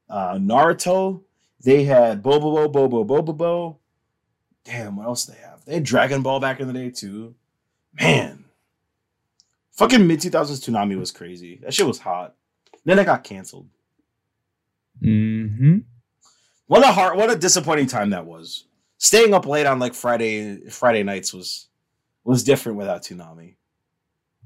uh, 0.08 0.34
Naruto. 0.34 1.22
They 1.62 1.84
had 1.84 2.22
Bobo 2.22 2.66
Bobo 2.68 2.88
Bobo 2.88 3.04
Bobo 3.04 3.32
Bo. 3.34 3.79
Damn, 4.70 4.96
what 4.96 5.06
else 5.06 5.24
they 5.24 5.36
have? 5.38 5.64
They 5.64 5.74
had 5.74 5.82
Dragon 5.84 6.22
Ball 6.22 6.38
back 6.38 6.60
in 6.60 6.68
the 6.68 6.72
day 6.72 6.90
too. 6.90 7.34
Man, 8.00 8.44
fucking 9.72 10.06
mid 10.06 10.20
two 10.20 10.30
thousands 10.30 10.64
Toonami 10.64 10.96
was 10.96 11.10
crazy. 11.10 11.58
That 11.62 11.74
shit 11.74 11.86
was 11.86 11.98
hot. 11.98 12.36
Then 12.84 13.00
it 13.00 13.04
got 13.04 13.24
canceled. 13.24 13.68
Mm-hmm. 15.02 15.78
What 16.66 16.84
a 16.84 16.92
hard, 16.92 17.16
what 17.16 17.30
a 17.30 17.36
disappointing 17.36 17.88
time 17.88 18.10
that 18.10 18.26
was. 18.26 18.66
Staying 18.98 19.34
up 19.34 19.44
late 19.44 19.66
on 19.66 19.80
like 19.80 19.94
Friday 19.94 20.68
Friday 20.68 21.02
nights 21.02 21.34
was 21.34 21.66
was 22.22 22.44
different 22.44 22.78
without 22.78 23.02
Toonami. 23.02 23.56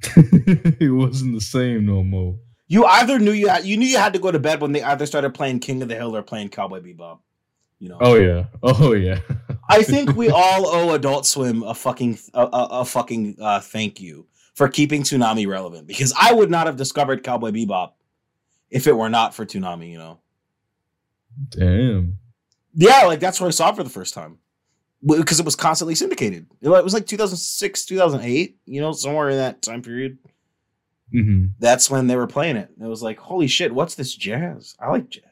it 0.17 0.95
wasn't 0.95 1.35
the 1.35 1.41
same 1.41 1.85
no 1.85 2.03
more. 2.03 2.39
You 2.67 2.87
either 2.87 3.19
knew 3.19 3.33
you 3.33 3.49
had, 3.49 3.67
you 3.67 3.77
knew 3.77 3.87
you 3.87 3.99
had 3.99 4.15
to 4.15 4.19
go 4.19 4.31
to 4.31 4.39
bed 4.39 4.63
when 4.63 4.73
they 4.73 4.83
either 4.83 5.05
started 5.05 5.35
playing 5.35 5.61
King 5.61 5.83
of 5.83 5.89
the 5.89 5.97
Hill 5.97 6.17
or 6.17 6.23
playing 6.23 6.49
Cowboy 6.49 6.81
Bebop. 6.81 7.19
You 7.85 7.91
know. 7.91 7.99
Oh 8.01 8.15
yeah. 8.15 8.45
Oh 8.63 8.95
yeah. 8.95 9.21
I 9.69 9.83
think 9.83 10.17
we 10.17 10.31
all 10.31 10.67
owe 10.67 10.95
Adult 10.95 11.27
Swim 11.27 11.63
a 11.63 11.75
fucking 11.75 12.19
a, 12.33 12.41
a, 12.41 12.69
a 12.81 12.85
fucking 12.87 13.37
uh, 13.39 13.61
thank 13.61 14.01
you 14.01 14.27
for 14.55 14.69
keeping 14.69 15.03
Toonami 15.03 15.47
relevant 15.47 15.87
because 15.87 16.15
I 16.19 16.33
would 16.33 16.51
not 16.51 16.67
have 16.67 16.77
discovered 16.77 17.23
Cowboy 17.23 17.51
Bebop 17.51 17.93
if 18.71 18.87
it 18.87 18.97
were 18.97 19.11
not 19.11 19.35
for 19.35 19.45
Toonami. 19.45 19.91
You 19.91 19.99
know. 19.99 20.19
Damn. 21.51 22.17
Yeah, 22.75 23.03
like 23.05 23.21
that's 23.21 23.39
where 23.39 23.49
I 23.49 23.51
saw 23.51 23.69
it 23.69 23.77
for 23.77 23.85
the 23.85 23.91
first 23.91 24.15
time 24.15 24.39
because 25.07 25.39
it 25.39 25.45
was 25.45 25.55
constantly 25.55 25.95
syndicated. 25.95 26.47
It 26.63 26.71
was 26.71 26.95
like 26.95 27.07
2006, 27.07 27.85
2008. 27.85 28.57
You 28.65 28.81
know, 28.81 28.93
somewhere 28.93 29.29
in 29.29 29.37
that 29.37 29.61
time 29.61 29.83
period. 29.83 30.17
hmm 31.13 31.49
that's 31.59 31.91
when 31.91 32.07
they 32.07 32.17
were 32.17 32.27
playing 32.27 32.57
it. 32.57 32.71
It 32.81 32.87
was 32.87 33.03
like, 33.03 33.19
holy 33.19 33.47
shit, 33.47 33.75
what's 33.75 33.95
this 33.95 34.15
jazz? 34.15 34.75
I 34.81 34.89
like 34.89 35.11
jazz. 35.11 35.25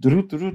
You 0.00 0.10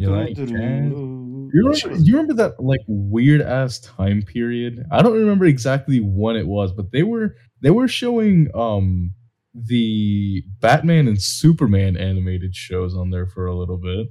like 0.10 0.36
jazz? 0.36 0.48
You 0.50 1.50
remember, 1.54 1.96
you 2.04 2.14
remember 2.18 2.34
that 2.36 2.60
like 2.60 2.82
weird 2.88 3.42
ass 3.42 3.80
time 3.80 4.22
period? 4.22 4.86
I 4.92 5.02
don't 5.02 5.14
remember 5.14 5.46
exactly 5.46 6.00
when 6.00 6.36
it 6.36 6.48
was, 6.48 6.72
but 6.72 6.92
they 6.92 7.04
were 7.04 7.36
they 7.62 7.70
were 7.70 7.88
showing 7.88 8.50
um 8.54 9.14
the 9.54 10.44
Batman 10.60 11.08
and 11.08 11.22
Superman 11.22 11.98
animated 11.98 12.56
shows 12.56 12.96
on 12.96 13.10
there 13.12 13.26
for 13.28 13.48
a 13.48 13.56
little 13.56 13.78
bit. 13.78 14.08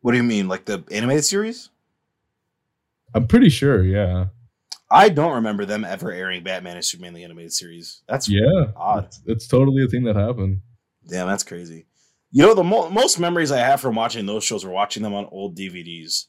What 0.00 0.12
do 0.12 0.16
you 0.18 0.22
mean, 0.22 0.48
like 0.48 0.64
the 0.64 0.84
animated 0.90 1.24
series? 1.24 1.70
I'm 3.14 3.26
pretty 3.26 3.48
sure, 3.50 3.82
yeah. 3.82 4.26
I 4.90 5.08
don't 5.08 5.34
remember 5.34 5.64
them 5.64 5.84
ever 5.84 6.10
airing 6.12 6.42
Batman 6.42 6.76
and 6.76 6.84
Superman 6.84 7.14
the 7.14 7.24
animated 7.24 7.52
series. 7.52 8.02
That's 8.08 8.28
Yeah. 8.28 8.72
odd. 8.76 9.04
It's, 9.06 9.20
it's 9.26 9.46
totally 9.46 9.84
a 9.84 9.88
thing 9.88 10.04
that 10.04 10.16
happened. 10.16 10.62
Damn, 11.06 11.26
that's 11.26 11.44
crazy. 11.44 11.86
You 12.32 12.42
know, 12.46 12.54
the 12.54 12.64
mo- 12.64 12.90
most 12.90 13.18
memories 13.18 13.50
I 13.50 13.58
have 13.58 13.80
from 13.80 13.96
watching 13.96 14.26
those 14.26 14.44
shows 14.44 14.64
were 14.64 14.70
watching 14.70 15.02
them 15.02 15.14
on 15.14 15.26
old 15.32 15.56
DVDs 15.56 16.26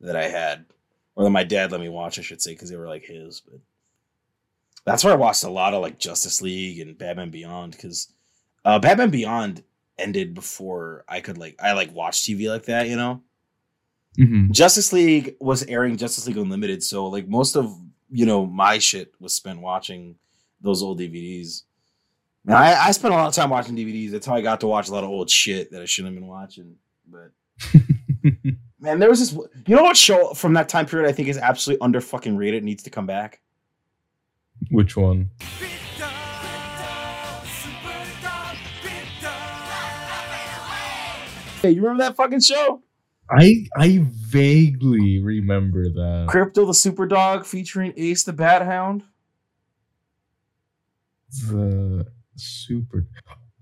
that 0.00 0.16
I 0.16 0.28
had, 0.28 0.64
or 1.14 1.24
that 1.24 1.30
my 1.30 1.44
dad 1.44 1.70
let 1.70 1.80
me 1.80 1.88
watch, 1.88 2.18
I 2.18 2.22
should 2.22 2.40
say, 2.42 2.52
because 2.52 2.70
they 2.70 2.76
were 2.76 2.88
like 2.88 3.04
his. 3.04 3.40
But 3.40 3.60
that's 4.84 5.04
where 5.04 5.12
I 5.12 5.16
watched 5.16 5.44
a 5.44 5.50
lot 5.50 5.74
of 5.74 5.82
like 5.82 5.98
Justice 5.98 6.40
League 6.42 6.80
and 6.80 6.96
Batman 6.96 7.30
Beyond, 7.30 7.72
because 7.72 8.12
uh, 8.64 8.78
Batman 8.78 9.10
Beyond 9.10 9.62
ended 9.98 10.34
before 10.34 11.04
I 11.08 11.20
could 11.20 11.38
like 11.38 11.56
I 11.62 11.72
like 11.72 11.94
watch 11.94 12.22
TV 12.22 12.48
like 12.48 12.64
that. 12.64 12.88
You 12.88 12.96
know, 12.96 13.22
hmm 14.16 14.50
Justice 14.50 14.92
League 14.92 15.36
was 15.40 15.64
airing 15.64 15.96
Justice 15.96 16.26
League 16.26 16.38
Unlimited, 16.38 16.82
so 16.82 17.06
like 17.06 17.28
most 17.28 17.56
of 17.56 17.76
you 18.10 18.26
know 18.26 18.46
my 18.46 18.78
shit 18.78 19.12
was 19.20 19.34
spent 19.34 19.60
watching 19.60 20.16
those 20.60 20.82
old 20.82 21.00
DVDs. 21.00 21.62
Man, 22.44 22.56
I, 22.56 22.88
I 22.88 22.90
spent 22.90 23.14
a 23.14 23.16
lot 23.16 23.28
of 23.28 23.34
time 23.34 23.48
watching 23.48 23.74
DVDs. 23.74 24.10
That's 24.10 24.26
how 24.26 24.34
I 24.34 24.42
got 24.42 24.60
to 24.60 24.66
watch 24.66 24.88
a 24.88 24.92
lot 24.92 25.02
of 25.02 25.10
old 25.10 25.30
shit 25.30 25.70
that 25.70 25.80
I 25.80 25.86
shouldn't 25.86 26.14
have 26.14 26.20
been 26.20 26.28
watching. 26.28 26.76
But 27.10 27.30
man, 28.80 28.98
there 28.98 29.08
was 29.08 29.20
this. 29.20 29.32
You 29.66 29.76
know 29.76 29.82
what 29.82 29.96
show 29.96 30.34
from 30.34 30.52
that 30.54 30.68
time 30.68 30.84
period 30.84 31.08
I 31.08 31.12
think 31.12 31.28
is 31.28 31.38
absolutely 31.38 31.80
under 31.80 32.02
fucking 32.02 32.36
rated 32.36 32.62
needs 32.62 32.82
to 32.82 32.90
come 32.90 33.06
back. 33.06 33.40
Which 34.70 34.96
one? 34.96 35.30
Hey, 41.62 41.70
you 41.70 41.80
remember 41.80 42.04
that 42.04 42.14
fucking 42.14 42.40
show? 42.40 42.82
I 43.30 43.66
I 43.74 44.04
vaguely 44.10 45.22
remember 45.22 45.84
that. 45.84 46.26
Krypto 46.28 46.66
the 46.66 46.74
Super 46.74 47.06
Dog 47.06 47.46
featuring 47.46 47.94
Ace 47.96 48.24
the 48.24 48.34
Bat 48.34 48.66
Hound. 48.66 49.04
The 51.48 52.06
super. 52.36 53.06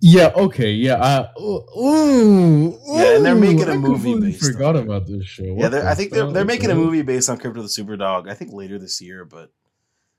Yeah. 0.01 0.33
Okay. 0.35 0.73
Yeah. 0.73 0.95
Uh, 0.95 1.29
ooh, 1.41 2.77
Yeah, 2.89 3.17
and 3.17 3.25
they're 3.25 3.35
making 3.37 3.69
a 3.69 3.75
I 3.75 3.77
movie 3.77 4.19
based 4.19 4.53
Forgot 4.53 4.77
it. 4.77 4.83
about 4.85 5.07
this 5.07 5.25
show. 5.25 5.45
yeah, 5.45 5.69
What 5.69 5.75
I 5.75 5.95
think 5.95 6.11
they're 6.11 6.31
they're 6.31 6.45
making 6.45 6.71
a 6.71 6.75
movie 6.75 7.03
based 7.03 7.31
on 7.31 7.39
Krypto 7.39 7.63
the 7.63 7.69
Super 7.69 7.97
Dog. 7.97 8.29
I 8.29 8.35
think 8.35 8.53
later 8.53 8.79
this 8.79 9.01
year, 9.01 9.25
but 9.25 9.53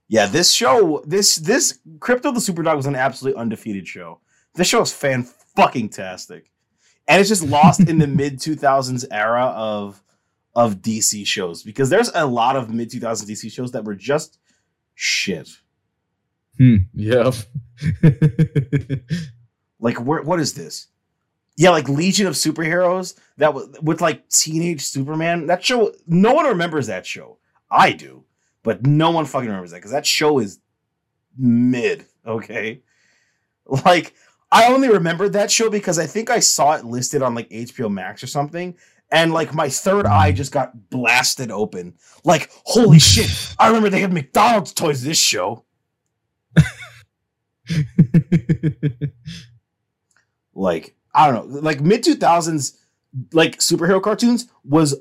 yeah, 0.08 0.26
this 0.26 0.52
show, 0.54 1.04
this 1.06 1.36
this 1.36 1.80
Krypto 2.00 2.34
the 2.34 2.40
Super 2.42 2.64
Dog 2.64 2.78
was 2.78 2.86
an 2.86 2.96
absolutely 2.96 3.40
undefeated 3.42 3.88
show. 3.88 4.22
This 4.56 4.68
show 4.68 4.82
is 4.82 4.94
fan 4.94 5.28
fucking 5.56 5.90
tastic, 5.90 6.50
and 7.08 7.20
it's 7.20 7.30
just 7.30 7.44
lost 7.44 7.82
in 7.82 7.98
the 7.98 8.08
mid 8.22 8.40
two 8.40 8.56
thousands 8.56 9.06
era 9.12 9.46
of 9.48 10.02
of 10.56 10.76
DC 10.78 11.26
shows 11.26 11.62
because 11.64 11.90
there's 11.90 12.12
a 12.14 12.26
lot 12.26 12.56
of 12.56 12.70
mid 12.70 12.90
two 12.90 13.00
thousands 13.02 13.30
DC 13.30 13.52
shows 13.52 13.72
that 13.74 13.84
were 13.84 13.96
just 13.96 14.40
shit. 14.96 15.50
Hmm, 16.58 16.78
yeah. 16.94 17.32
Like, 19.84 19.98
where, 19.98 20.22
what 20.22 20.40
is 20.40 20.54
this? 20.54 20.88
Yeah, 21.58 21.72
like 21.72 21.90
Legion 21.90 22.26
of 22.26 22.36
Superheroes 22.36 23.20
that 23.38 23.54
was 23.54 23.68
with 23.82 24.00
like 24.00 24.28
teenage 24.30 24.82
Superman. 24.82 25.46
That 25.48 25.64
show, 25.64 25.94
no 26.08 26.34
one 26.34 26.46
remembers 26.46 26.88
that 26.88 27.06
show. 27.06 27.38
I 27.70 27.92
do, 27.92 28.24
but 28.64 28.88
no 28.88 29.12
one 29.12 29.26
fucking 29.26 29.50
remembers 29.50 29.72
that 29.72 29.78
because 29.78 29.92
that 29.92 30.08
show 30.08 30.40
is 30.40 30.60
mid. 31.38 32.06
Okay, 32.26 32.82
like 33.86 34.16
I 34.52 34.72
only 34.72 34.90
remembered 34.90 35.34
that 35.34 35.52
show 35.52 35.70
because 35.70 36.00
I 36.00 36.08
think 36.08 36.30
I 36.30 36.40
saw 36.40 36.74
it 36.74 36.86
listed 36.86 37.22
on 37.22 37.36
like 37.36 37.50
HBO 37.50 37.92
Max 37.92 38.24
or 38.24 38.28
something, 38.28 38.76
and 39.12 39.34
like 39.34 39.54
my 39.54 39.68
third 39.68 40.06
eye 40.06 40.32
just 40.32 40.54
got 40.54 40.90
blasted 40.90 41.52
open. 41.52 41.96
Like, 42.24 42.50
holy 42.64 43.00
shit! 43.00 43.30
I 43.60 43.68
remember 43.68 43.90
they 43.90 44.00
had 44.00 44.14
McDonald's 44.14 44.74
toys 44.74 45.04
this 45.04 45.20
show. 45.20 45.66
Like 50.54 50.96
I 51.14 51.30
don't 51.30 51.52
know, 51.52 51.60
like 51.60 51.82
mid 51.82 52.04
two 52.04 52.16
thousands 52.16 52.78
like 53.32 53.60
superhero 53.60 54.02
cartoons 54.02 54.48
was 54.64 54.96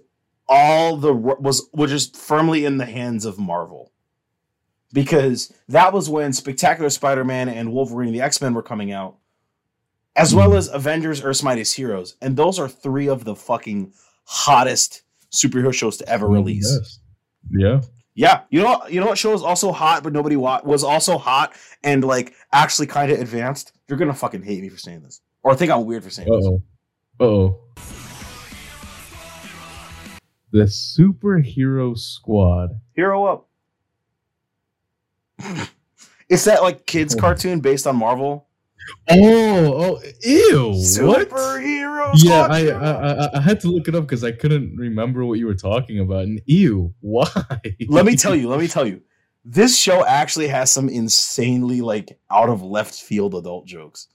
all 0.49 0.97
the 0.97 1.13
was 1.13 1.69
was 1.73 1.91
just 1.91 2.17
firmly 2.17 2.65
in 2.65 2.79
the 2.79 2.87
hands 2.87 3.25
of 3.25 3.39
Marvel. 3.39 3.91
Because 4.93 5.51
that 5.69 5.95
was 5.95 6.11
when 6.11 6.35
Spectacular 6.35 6.91
Spider-Man 6.91 7.49
and 7.49 7.73
Wolverine 7.73 8.13
the 8.13 8.21
X-Men 8.21 8.53
were 8.53 8.63
coming 8.63 8.93
out, 8.93 9.17
as 10.15 10.35
well 10.35 10.51
hmm. 10.51 10.57
as 10.57 10.69
Avengers 10.69 11.23
Earth's 11.23 11.43
Mightiest 11.43 11.77
Heroes. 11.77 12.17
And 12.21 12.37
those 12.37 12.59
are 12.59 12.69
three 12.69 13.09
of 13.09 13.25
the 13.25 13.35
fucking 13.35 13.95
hottest 14.25 15.03
superhero 15.33 15.73
shows 15.73 15.97
to 15.97 16.09
ever 16.09 16.27
oh, 16.27 16.33
release. 16.33 16.71
Yes. 16.79 16.99
Yeah. 17.51 17.81
Yeah, 18.15 18.43
you 18.51 18.61
know, 18.63 18.83
you 18.91 19.01
know 19.01 19.07
what 19.07 19.17
show 19.19 19.33
is 19.33 19.43
also 19.43 19.73
hot, 19.73 20.03
but 20.03 20.13
nobody 20.13 20.37
wa- 20.37 20.61
was 20.65 20.85
also 20.85 21.17
hot 21.17 21.55
and 21.83 22.05
like 22.05 22.35
actually 22.53 22.87
kind 22.87 23.11
of 23.11 23.19
advanced. 23.19 23.73
You're 23.89 23.99
gonna 23.99 24.13
fucking 24.13 24.43
hate 24.43 24.61
me 24.63 24.69
for 24.69 24.79
saying 24.79 25.01
this, 25.03 25.21
or 25.43 25.55
think 25.55 25.71
I'm 25.71 25.87
weird 25.87 26.05
for 26.05 26.11
saying 26.11 26.29
Uh 26.31 26.37
this. 26.37 26.49
oh. 27.21 27.59
The 30.51 30.65
superhero 30.65 31.97
squad. 31.97 32.79
Hero 32.95 33.25
up. 33.25 33.49
it's 36.29 36.45
that 36.45 36.63
like 36.63 36.85
kids 36.85 37.15
Oh. 37.17 37.19
cartoon 37.19 37.61
based 37.61 37.87
on 37.87 37.97
Marvel. 37.97 38.47
Oh, 39.11 40.01
oh, 40.01 40.03
ew! 40.23 40.69
What? 41.07 41.29
Superhero. 41.29 42.13
Yeah, 42.17 42.47
I, 42.51 42.67
I 42.69 42.91
I 42.91 43.39
I 43.39 43.41
had 43.41 43.61
to 43.61 43.69
look 43.69 43.89
it 43.89 43.95
up 43.95 44.05
because 44.05 44.25
I 44.25 44.33
couldn't 44.33 44.77
remember 44.77 45.25
what 45.25 45.39
you 45.39 45.47
were 45.47 45.55
talking 45.55 45.99
about. 45.99 46.25
And 46.25 46.41
ew, 46.47 46.95
why? 47.01 47.29
let 47.89 48.05
me 48.05 48.17
tell 48.17 48.35
you. 48.41 48.49
Let 48.49 48.61
me 48.61 48.69
tell 48.69 48.87
you. 48.87 49.03
This 49.45 49.77
show 49.79 50.07
actually 50.07 50.49
has 50.49 50.71
some 50.71 50.89
insanely 50.89 51.81
like 51.81 52.19
out 52.31 52.49
of 52.49 52.63
left 52.63 52.95
field 52.95 53.35
adult 53.35 53.67
jokes. 53.67 54.09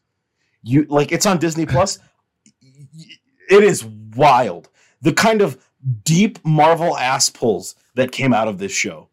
You 0.64 0.86
like 0.90 1.12
it's 1.12 1.26
on 1.26 1.38
Disney 1.38 1.66
Plus. 1.66 2.00
It 3.50 3.64
is 3.64 3.86
wild. 3.86 4.68
The 5.02 5.14
kind 5.14 5.42
of 5.42 5.58
deep 6.04 6.38
Marvel 6.44 6.98
ass 6.98 7.30
pulls 7.30 7.76
that 7.96 8.12
came 8.12 8.34
out 8.34 8.50
of 8.50 8.58
this 8.58 8.74
show. 8.74 9.08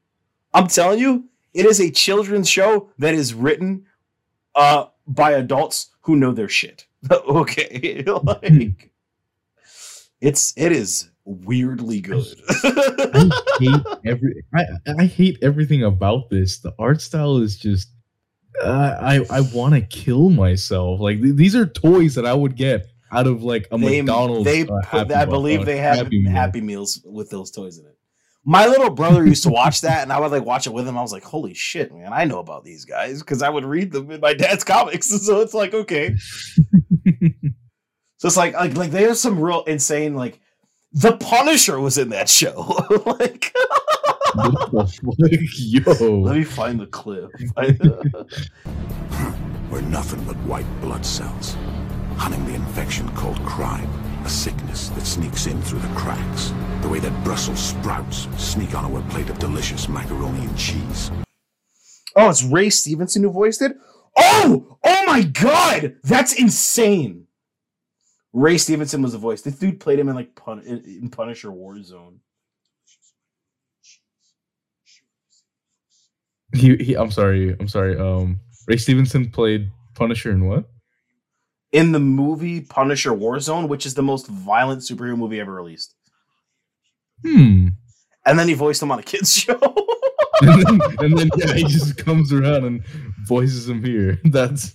I'm 0.53 0.67
telling 0.67 0.99
you, 0.99 1.27
it 1.53 1.67
is 1.67 1.81
a 1.81 1.89
children's 1.89 2.49
show 2.49 2.91
that 2.99 3.15
is 3.15 3.33
written 3.33 3.87
uh 4.57 4.87
by 5.07 5.33
adults 5.33 5.91
who 6.03 6.17
know 6.17 6.33
their 6.33 6.49
shit. 6.49 6.87
okay. 7.11 8.05
like 8.23 8.91
it's 10.21 10.53
it 10.57 10.73
is 10.73 11.11
weirdly 11.25 12.01
good. 12.01 12.27
I 12.49 13.31
hate 13.59 13.87
every 14.07 14.45
I, 14.55 14.65
I 14.99 15.05
hate 15.05 15.39
everything 15.43 15.83
about 15.83 16.31
this. 16.31 16.59
The 16.59 16.75
art 16.79 17.01
style 17.01 17.39
is 17.39 17.59
just 17.59 17.89
uh, 18.63 18.97
I 19.01 19.27
I 19.31 19.41
want 19.41 19.75
to 19.75 19.81
kill 19.81 20.31
myself. 20.31 21.01
Like 21.01 21.21
th- 21.21 21.37
these 21.37 21.57
are 21.57 21.67
toys 21.67 22.15
that 22.15 22.27
I 22.27 22.35
would 22.35 22.57
get 22.57 22.87
out 23.13 23.27
of 23.27 23.43
like 23.43 23.69
a 23.71 23.79
they, 23.79 24.01
McDonald's. 24.01 24.45
they 24.45 24.63
uh, 24.63 24.67
put, 24.67 24.85
Happy 24.85 25.15
I 25.15 25.25
believe 25.25 25.61
uh, 25.61 25.65
they 25.65 25.77
have 25.79 25.97
Happy 25.97 26.25
happy, 26.29 26.61
Meal. 26.61 26.67
meals 26.81 27.01
with 27.05 27.31
those 27.31 27.51
toys 27.51 27.79
in 27.79 27.87
it. 27.87 27.97
My 28.45 28.67
little 28.67 28.91
brother 28.91 29.27
used 29.27 29.43
to 29.45 29.51
watch 29.51 29.81
that, 29.83 30.03
and 30.03 30.13
I 30.13 30.21
would 30.21 30.31
like 30.31 30.45
watch 30.45 30.67
it 30.67 30.73
with 30.73 30.87
him. 30.87 30.99
I 30.99 31.03
was 31.03 31.13
like, 31.13 31.25
"Holy 31.25 31.55
shit, 31.55 31.95
man! 31.95 32.13
I 32.13 32.25
know 32.25 32.41
about 32.41 32.65
these 32.65 32.85
guys 32.85 33.21
because 33.21 33.43
I 33.43 33.49
would 33.49 33.65
read 33.65 33.91
them 33.93 34.11
in 34.11 34.21
my 34.21 34.35
dad's 34.35 34.65
comics." 34.75 35.09
So 35.25 35.41
it's 35.41 35.55
like, 35.55 35.73
okay, 35.73 36.15
so 38.19 38.27
it's 38.29 38.37
like 38.37 38.55
like 38.55 38.77
like 38.77 38.93
have 38.93 39.17
some 39.17 39.41
real 39.41 39.65
insane 39.65 40.15
like 40.15 40.41
the 40.93 41.17
Punisher 41.17 41.81
was 41.81 41.99
in 41.99 42.11
that 42.11 42.29
show. 42.29 42.55
like, 43.07 43.53
What? 44.71 44.91
Yo, 45.59 46.21
let 46.21 46.37
me 46.37 46.45
find 46.45 46.79
the 46.81 46.87
clip. 46.87 47.31
We're 49.71 49.81
nothing 49.83 50.23
but 50.25 50.37
white 50.39 50.67
blood 50.81 51.05
cells, 51.07 51.57
hunting 52.17 52.45
the 52.47 52.55
infection 52.55 53.09
called 53.11 53.39
crime, 53.45 53.89
a 54.25 54.29
sickness 54.29 54.89
that 54.91 55.05
sneaks 55.07 55.47
in 55.47 55.61
through 55.63 55.81
the 55.81 55.95
cracks, 55.95 56.53
the 56.81 56.89
way 56.89 56.99
that 56.99 57.25
Brussels 57.25 57.59
sprouts 57.59 58.27
sneak 58.37 58.75
onto 58.75 58.97
a 58.97 59.03
plate 59.11 59.29
of 59.31 59.39
delicious 59.39 59.89
macaroni 59.89 60.41
and 60.47 60.57
cheese. 60.57 61.11
Oh, 62.17 62.31
it's 62.31 62.43
Ray 62.43 62.71
Stevenson 62.71 63.23
who 63.23 63.31
voiced 63.31 63.63
it. 63.63 63.77
Oh, 64.17 64.79
oh 64.85 65.05
my 65.07 65.23
god, 65.23 65.97
that's 66.05 66.33
insane. 66.35 67.27
Ray 68.33 68.59
Stevenson 68.59 69.03
was 69.03 69.13
the 69.13 69.19
voice. 69.19 69.43
This 69.43 69.59
dude 69.59 69.81
played 69.81 69.99
him 69.99 70.09
in 70.09 70.15
like 70.15 70.35
Pun- 70.35 70.63
in 70.63 70.79
in 70.85 71.09
Punisher 71.11 71.49
Warzone. 71.49 72.19
he, 76.55 76.77
he 76.77 76.95
I'm 76.95 77.11
sorry, 77.11 77.55
I'm 77.59 77.69
sorry. 77.69 77.99
Um, 77.99 78.41
Ray 78.67 78.77
Stevenson 78.77 79.31
played 79.31 79.71
Punisher 79.95 80.31
in 80.31 80.47
what? 80.47 80.69
In 81.75 81.91
the 81.91 81.99
movie 81.99 82.61
Punisher 82.61 83.11
Warzone, 83.11 83.69
which 83.69 83.85
is 83.85 83.95
the 83.95 84.03
most 84.03 84.29
violent 84.29 84.83
superhero 84.83 85.19
movie 85.19 85.41
ever 85.41 85.53
released. 85.53 85.95
Hmm. 87.27 87.69
And 88.25 88.39
then 88.39 88.47
he 88.47 88.55
voiced 88.55 88.81
him 88.81 88.93
on 88.93 89.01
a 89.01 89.03
kids 89.03 89.33
show. 89.35 89.59
and, 90.41 90.63
then, 90.63 90.81
and 91.01 91.19
then 91.19 91.31
yeah, 91.37 91.55
he 91.55 91.65
just 91.65 91.97
comes 91.99 92.33
around 92.33 92.65
and 92.65 92.85
voices 93.27 93.69
him 93.69 93.83
here. 93.83 94.21
That's 94.25 94.73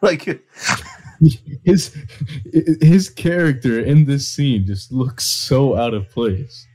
like 0.00 0.42
his 1.64 1.94
his 2.80 3.10
character 3.10 3.80
in 3.80 4.04
this 4.04 4.28
scene 4.28 4.64
just 4.64 4.92
looks 4.92 5.26
so 5.26 5.76
out 5.76 5.92
of 5.92 6.08
place. 6.10 6.66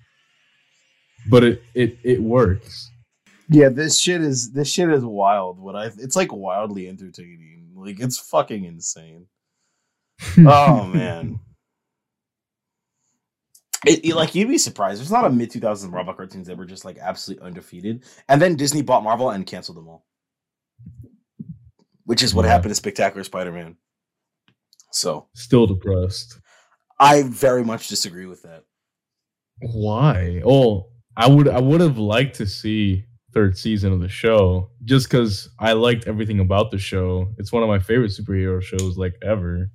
But 1.30 1.44
it 1.44 1.64
it 1.74 1.98
it 2.04 2.22
works. 2.22 2.92
Yeah, 3.50 3.70
this 3.70 4.00
shit 4.00 4.22
is 4.22 4.52
this 4.52 4.70
shit 4.70 4.90
is 4.90 5.04
wild. 5.06 5.60
What 5.60 5.76
I 5.76 5.86
it's 5.98 6.16
like 6.16 6.32
wildly 6.34 6.88
entertaining. 6.88 7.72
Like 7.76 8.00
it's 8.00 8.18
fucking 8.18 8.64
insane. 8.66 9.28
oh 10.40 10.86
man. 10.86 11.40
It, 13.86 14.04
it- 14.06 14.16
like 14.16 14.34
you'd 14.34 14.48
be 14.50 14.58
surprised. 14.58 15.00
There's 15.00 15.12
not 15.12 15.26
a 15.26 15.30
mid 15.30 15.52
2000s 15.52 15.90
Marvel 15.92 16.14
cartoons 16.14 16.48
that 16.48 16.58
were 16.58 16.66
just 16.66 16.86
like 16.86 16.98
absolutely 16.98 17.46
undefeated, 17.46 18.04
and 18.28 18.42
then 18.42 18.56
Disney 18.56 18.82
bought 18.82 19.04
Marvel 19.04 19.30
and 19.30 19.46
canceled 19.46 19.78
them 19.78 19.88
all, 19.88 20.06
which 22.06 22.24
is 22.24 22.34
what 22.34 22.46
Yeah. 22.46 22.52
happened 22.52 22.72
to 22.72 22.76
Spectacular 22.76 23.24
Spider-Man. 23.24 23.76
So 24.92 25.28
Still 25.36 25.68
depressed. 25.68 26.40
I 27.00 27.24
very 27.24 27.64
much 27.64 27.90
disagree 27.90 28.26
with 28.26 28.42
that. 28.44 28.64
Why? 29.60 30.42
Oh, 30.46 30.88
I 31.18 31.28
would 31.30 31.48
I 31.50 31.60
would 31.60 31.82
have 31.82 31.98
liked 31.98 32.38
to 32.38 32.48
see 32.48 33.06
third 33.36 33.56
season 33.58 33.92
of 33.94 34.00
the 34.00 34.10
show 34.10 34.70
just 34.86 35.08
because 35.08 35.50
I 35.60 35.74
liked 35.74 36.08
everything 36.08 36.40
about 36.40 36.72
the 36.72 36.80
show. 36.80 37.28
It's 37.38 37.52
one 37.52 37.62
of 37.62 37.70
my 37.70 37.78
favorite 37.80 38.12
superhero 38.12 38.62
shows 38.64 38.98
like 38.98 39.14
ever. 39.22 39.70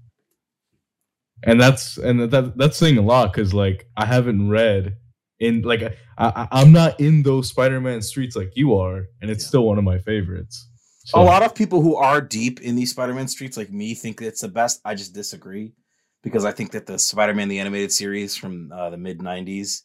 And 1.44 1.61
that's 1.61 1.96
and 1.98 2.20
that 2.32 2.56
that's 2.58 2.76
saying 2.76 2.98
a 2.98 3.02
lot 3.02 3.32
because 3.32 3.54
like 3.54 3.86
I 3.96 4.04
haven't 4.06 4.48
read 4.50 4.96
in 5.38 5.62
like 5.62 5.82
I, 5.82 5.92
I 6.18 6.48
I'm 6.50 6.72
not 6.72 6.98
in 7.00 7.22
those 7.22 7.48
Spider-Man 7.48 8.02
streets 8.02 8.36
like 8.36 8.52
you 8.56 8.74
are, 8.76 9.04
and 9.22 9.30
it's 9.30 9.44
Yeah. 9.44 9.48
still 9.48 9.66
one 9.66 9.78
of 9.78 9.84
my 9.84 9.98
favorites. 9.98 10.66
a 11.14 11.22
lot 11.22 11.42
of 11.42 11.54
people 11.54 11.80
who 11.80 11.96
are 11.96 12.20
deep 12.20 12.61
in 12.61 12.76
these 12.76 12.90
Spider-Man 12.90 13.26
streets, 13.26 13.56
like 13.56 13.70
me, 13.72 13.94
think 13.94 14.20
it's 14.20 14.42
the 14.42 14.48
best. 14.48 14.80
I 14.84 14.94
just 14.94 15.14
disagree 15.14 15.72
because 16.22 16.44
I 16.44 16.52
think 16.52 16.72
that 16.72 16.84
the 16.86 16.98
Spider-Man 16.98 17.48
the 17.48 17.58
animated 17.58 17.90
series 17.90 18.36
from 18.36 18.70
uh, 18.72 18.90
the 18.90 18.98
mid 18.98 19.18
'90s 19.20 19.80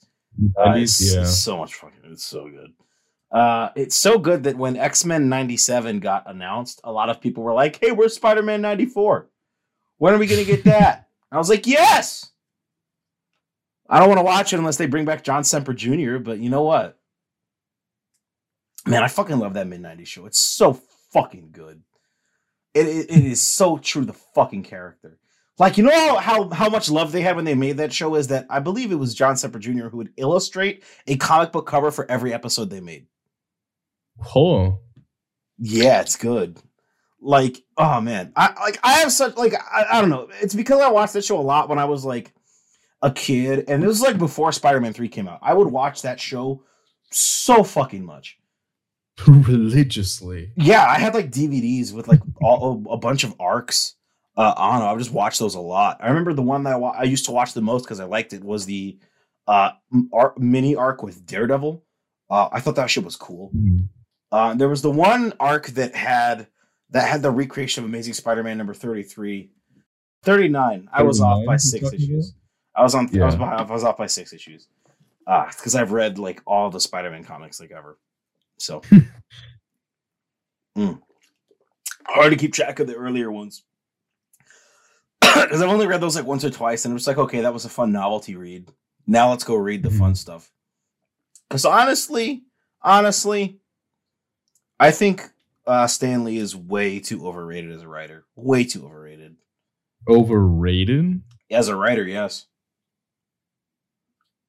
Uh, 0.57 0.67
90s, 0.75 0.81
it's, 0.83 1.15
yeah. 1.15 1.23
so 1.23 1.57
much 1.57 1.75
fucking. 1.75 2.01
It's 2.11 2.25
so 2.25 2.49
good. 2.49 2.71
Uh, 3.31 3.69
it's 3.75 3.95
so 3.95 4.17
good 4.17 4.43
that 4.43 4.57
when 4.57 4.77
X 4.77 5.03
Men 5.03 5.29
'97 5.29 5.99
got 5.99 6.29
announced, 6.29 6.79
a 6.83 6.91
lot 6.91 7.09
of 7.09 7.21
people 7.21 7.43
were 7.43 7.53
like, 7.53 7.79
"Hey, 7.79 7.91
where's 7.91 8.15
Spider 8.15 8.43
Man 8.43 8.61
'94? 8.61 9.29
When 9.97 10.13
are 10.13 10.17
we 10.17 10.27
gonna 10.27 10.43
get 10.43 10.63
that?" 10.65 11.09
I 11.31 11.37
was 11.37 11.49
like, 11.49 11.67
"Yes." 11.67 12.31
I 13.87 13.99
don't 13.99 14.07
want 14.07 14.17
to 14.19 14.23
watch 14.23 14.51
it 14.51 14.57
unless 14.57 14.77
they 14.77 14.87
bring 14.87 15.05
back 15.05 15.23
John 15.23 15.43
Semper 15.43 15.73
Jr. 15.73 16.17
But 16.17 16.39
you 16.39 16.49
know 16.49 16.63
what? 16.63 16.97
Man, 18.87 19.03
I 19.03 19.07
fucking 19.07 19.37
love 19.37 19.53
that 19.55 19.67
mid 19.67 19.81
'90s 19.81 20.07
show. 20.07 20.25
It's 20.25 20.39
so 20.39 20.73
fucking 21.11 21.49
good. 21.51 21.81
It, 22.73 22.87
it, 22.87 23.09
it 23.09 23.23
is 23.25 23.41
so 23.41 23.77
true 23.77 24.01
to 24.01 24.07
the 24.07 24.13
fucking 24.13 24.63
character. 24.63 25.19
Like 25.57 25.77
you 25.77 25.85
know 25.85 25.91
how, 25.91 26.17
how 26.17 26.49
how 26.49 26.69
much 26.69 26.89
love 26.89 27.11
they 27.11 27.21
had 27.21 27.37
when 27.37 27.45
they 27.45 27.55
made 27.55 27.77
that 27.77 27.93
show 27.93 28.15
is 28.15 28.27
that 28.27 28.45
I 28.49 28.59
believe 28.59 28.91
it 28.91 28.95
was 28.95 29.15
John 29.15 29.37
Semper 29.37 29.59
Jr. 29.59 29.87
who 29.87 29.97
would 29.97 30.13
illustrate 30.17 30.83
a 31.07 31.15
comic 31.15 31.51
book 31.53 31.65
cover 31.65 31.91
for 31.91 32.09
every 32.11 32.33
episode 32.33 32.69
they 32.69 32.81
made. 32.81 33.07
Oh, 34.35 34.79
Yeah, 35.57 36.01
it's 36.01 36.15
good. 36.15 36.59
Like, 37.21 37.63
oh 37.77 38.01
man, 38.01 38.33
I 38.35 38.53
like 38.59 38.77
I 38.83 38.93
have 38.99 39.11
such 39.11 39.35
like 39.35 39.53
I, 39.53 39.85
I 39.93 40.01
don't 40.01 40.09
know. 40.09 40.29
It's 40.41 40.53
because 40.53 40.79
I 40.81 40.89
watched 40.91 41.13
that 41.13 41.25
show 41.25 41.39
a 41.39 41.41
lot 41.41 41.69
when 41.69 41.79
I 41.79 41.85
was 41.85 42.05
like 42.05 42.33
a 43.01 43.11
kid, 43.11 43.65
and 43.67 43.83
it 43.83 43.87
was 43.87 44.01
like 44.01 44.17
before 44.17 44.51
Spider 44.51 44.79
Man 44.79 44.93
Three 44.93 45.07
came 45.09 45.27
out. 45.27 45.39
I 45.41 45.53
would 45.53 45.67
watch 45.67 46.03
that 46.03 46.19
show 46.19 46.63
so 47.11 47.63
fucking 47.63 48.05
much. 48.05 48.37
religiously. 49.27 50.51
Yeah, 50.57 50.85
I 50.85 50.99
had 50.99 51.13
like 51.13 51.31
DVDs 51.31 51.93
with 51.93 52.07
like 52.07 52.19
all, 52.41 52.83
a 52.89 52.97
bunch 52.97 53.23
of 53.23 53.33
arcs 53.39 53.95
uh, 54.37 54.53
on. 54.57 54.81
it. 54.81 54.85
I 54.85 54.91
would 54.91 54.99
just 54.99 55.13
watch 55.13 55.39
those 55.39 55.55
a 55.55 55.59
lot. 55.61 55.97
I 56.01 56.09
remember 56.09 56.33
the 56.33 56.41
one 56.41 56.63
that 56.63 56.73
I, 56.73 56.77
wa- 56.77 56.95
I 56.97 57.03
used 57.03 57.25
to 57.25 57.31
watch 57.31 57.53
the 57.53 57.61
most 57.61 57.83
because 57.83 57.99
I 58.01 58.05
liked 58.05 58.33
it 58.33 58.43
was 58.43 58.65
the 58.65 58.99
uh, 59.47 59.71
arc, 60.13 60.37
mini 60.37 60.75
arc 60.75 61.01
with 61.01 61.25
Daredevil. 61.25 61.81
Uh, 62.29 62.49
I 62.51 62.59
thought 62.59 62.75
that 62.75 62.89
shit 62.89 63.05
was 63.05 63.15
cool. 63.15 63.51
Uh, 64.31 64.53
there 64.55 64.67
was 64.69 64.81
the 64.81 64.91
one 64.91 65.33
arc 65.39 65.67
that 65.67 65.95
had 65.95 66.47
that 66.89 67.07
had 67.09 67.21
the 67.21 67.31
recreation 67.31 67.83
of 67.83 67.89
Amazing 67.89 68.13
Spider-Man 68.13 68.57
number 68.57 68.73
33. 68.73 69.49
39. 70.23 70.89
I 70.91 71.03
was 71.03 71.21
off 71.21 71.45
by 71.45 71.57
six 71.57 71.83
talking 71.83 71.99
issues. 72.01 72.33
I 72.75 72.83
was 72.83 72.95
on 72.95 73.01
I 73.01 73.25
was 73.25 73.33
Yeah. 73.33 73.37
behind, 73.39 73.59
I 73.59 73.63
was 73.73 73.83
off 73.83 73.97
by 73.97 74.07
six 74.07 74.33
issues. 74.33 74.67
Ah, 75.27 75.47
because 75.55 75.75
I've 75.75 75.91
read 75.91 76.17
like 76.19 76.41
all 76.45 76.69
the 76.69 76.79
Spider-Man 76.79 77.23
comics 77.23 77.59
like 77.59 77.71
ever. 77.71 77.97
So 78.57 78.81
Mm. 80.77 80.99
hard 82.05 82.31
to 82.31 82.37
keep 82.37 82.53
track 82.53 82.79
of 82.79 82.87
the 82.87 82.95
earlier 82.95 83.31
ones. 83.31 83.63
Because 85.21 85.61
I've 85.61 85.69
only 85.69 85.87
read 85.87 86.01
those 86.01 86.15
like 86.15 86.25
once 86.25 86.43
or 86.43 86.49
twice, 86.49 86.85
and 86.85 86.91
it 86.91 86.95
was 86.95 87.07
like, 87.07 87.17
okay, 87.17 87.41
that 87.41 87.53
was 87.53 87.65
a 87.65 87.69
fun 87.69 87.91
novelty 87.91 88.35
read. 88.35 88.71
Now 89.07 89.29
let's 89.29 89.43
go 89.43 89.55
read 89.55 89.83
the 89.83 89.91
fun 89.91 90.15
stuff. 90.15 90.49
Because 91.47 91.65
honestly, 91.65 92.43
honestly, 92.81 93.59
I 94.79 94.91
think 94.91 95.29
uh, 95.65 95.87
Stan 95.87 96.23
Lee 96.23 96.37
is 96.37 96.55
way 96.55 96.99
too 96.99 97.27
overrated 97.27 97.71
as 97.71 97.81
a 97.81 97.87
writer. 97.87 98.25
Way 98.35 98.65
too 98.65 98.85
overrated. 98.85 99.35
Overrated? 100.07 101.21
As 101.49 101.67
a 101.67 101.75
writer, 101.75 102.03
yes. 102.03 102.45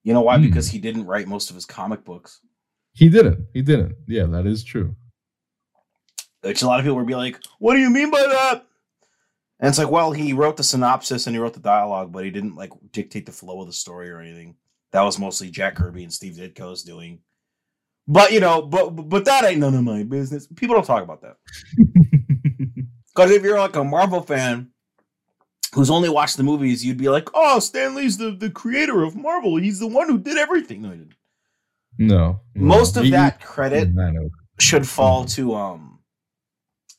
You 0.02 0.12
know 0.12 0.22
why? 0.22 0.36
Hmm. 0.36 0.42
Because 0.44 0.68
he 0.68 0.78
didn't 0.78 1.06
write 1.06 1.28
most 1.28 1.50
of 1.50 1.56
his 1.56 1.66
comic 1.66 2.04
books. 2.04 2.40
He 2.92 3.08
didn't. 3.08 3.46
He 3.52 3.62
didn't. 3.62 3.96
Yeah, 4.06 4.24
that 4.26 4.46
is 4.46 4.64
true. 4.64 4.96
Which 6.42 6.62
a 6.62 6.66
lot 6.66 6.78
of 6.78 6.84
people 6.84 6.96
would 6.96 7.06
be 7.06 7.14
like, 7.14 7.40
"What 7.58 7.74
do 7.74 7.80
you 7.80 7.90
mean 7.90 8.10
by 8.10 8.22
that?" 8.22 8.66
And 9.58 9.68
it's 9.68 9.78
like, 9.78 9.90
well, 9.90 10.12
he 10.12 10.32
wrote 10.32 10.56
the 10.56 10.62
synopsis 10.62 11.26
and 11.26 11.34
he 11.34 11.40
wrote 11.40 11.54
the 11.54 11.60
dialogue, 11.60 12.12
but 12.12 12.24
he 12.24 12.30
didn't 12.30 12.56
like 12.56 12.70
dictate 12.92 13.26
the 13.26 13.32
flow 13.32 13.60
of 13.60 13.66
the 13.66 13.72
story 13.72 14.10
or 14.10 14.20
anything. 14.20 14.54
That 14.92 15.02
was 15.02 15.18
mostly 15.18 15.50
Jack 15.50 15.76
Kirby 15.76 16.04
and 16.04 16.12
Steve 16.12 16.34
Ditko's 16.34 16.82
doing. 16.82 17.20
But 18.08 18.32
you 18.32 18.40
know, 18.40 18.62
but 18.62 18.90
but 18.90 19.24
that 19.24 19.44
ain't 19.44 19.58
none 19.60 19.74
of 19.74 19.82
my 19.84 20.02
business. 20.04 20.46
People 20.54 20.74
don't 20.76 20.84
talk 20.84 21.02
about 21.02 21.22
that 21.22 21.36
because 23.14 23.30
if 23.30 23.42
you're 23.42 23.58
like 23.58 23.76
a 23.76 23.84
Marvel 23.84 24.22
fan 24.22 24.70
who's 25.74 25.90
only 25.90 26.08
watched 26.08 26.36
the 26.36 26.42
movies, 26.44 26.84
you'd 26.84 26.98
be 26.98 27.08
like, 27.08 27.28
"Oh, 27.34 27.58
Stan 27.58 27.94
Lee's 27.94 28.16
the 28.18 28.30
the 28.30 28.50
creator 28.50 29.02
of 29.02 29.16
Marvel. 29.16 29.56
He's 29.56 29.78
the 29.80 29.86
one 29.88 30.08
who 30.08 30.18
did 30.18 30.38
everything." 30.38 30.82
No, 30.82 30.90
he 30.90 30.98
didn't. 30.98 31.14
no. 31.98 32.40
no. 32.54 32.64
Most 32.66 32.96
of 32.96 33.04
He- 33.04 33.10
that 33.10 33.40
credit 33.40 33.88
should 34.60 34.86
fall 34.86 35.24
to 35.26 35.54
um 35.54 35.98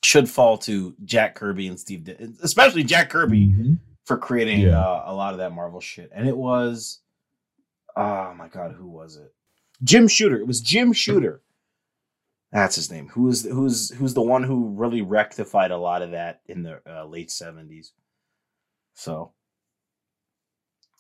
should 0.03 0.29
fall 0.29 0.57
to 0.59 0.93
Jack 1.05 1.35
Kirby 1.35 1.67
and 1.67 1.79
Steve, 1.79 2.03
Di- 2.03 2.17
especially 2.43 2.83
Jack 2.83 3.09
Kirby 3.09 3.47
Mhm. 3.47 3.79
for 4.05 4.17
creating 4.17 4.59
Yeah. 4.61 4.79
uh, 4.79 5.03
a 5.07 5.13
lot 5.13 5.33
of 5.33 5.39
that 5.39 5.53
Marvel 5.53 5.79
shit. 5.81 6.11
And 6.13 6.27
it 6.27 6.37
was, 6.37 6.99
oh 7.95 8.33
my 8.35 8.47
god, 8.47 8.73
who 8.73 8.87
was 8.87 9.15
it? 9.17 9.33
Jim 9.83 10.07
Shooter. 10.07 10.37
It 10.37 10.47
was 10.47 10.61
Jim 10.61 10.93
Shooter. 10.93 11.41
That's 12.51 12.75
his 12.75 12.91
name. 12.91 13.09
Who 13.09 13.27
is 13.27 13.43
who's 13.43 13.91
who's 13.91 14.13
the 14.13 14.21
one 14.21 14.43
who 14.43 14.69
really 14.69 15.01
rectified 15.01 15.71
a 15.71 15.77
lot 15.77 16.01
of 16.01 16.11
that 16.11 16.41
in 16.45 16.63
the 16.63 16.81
uh, 16.89 17.05
late 17.05 17.29
seventies. 17.29 17.91
So, 18.93 19.33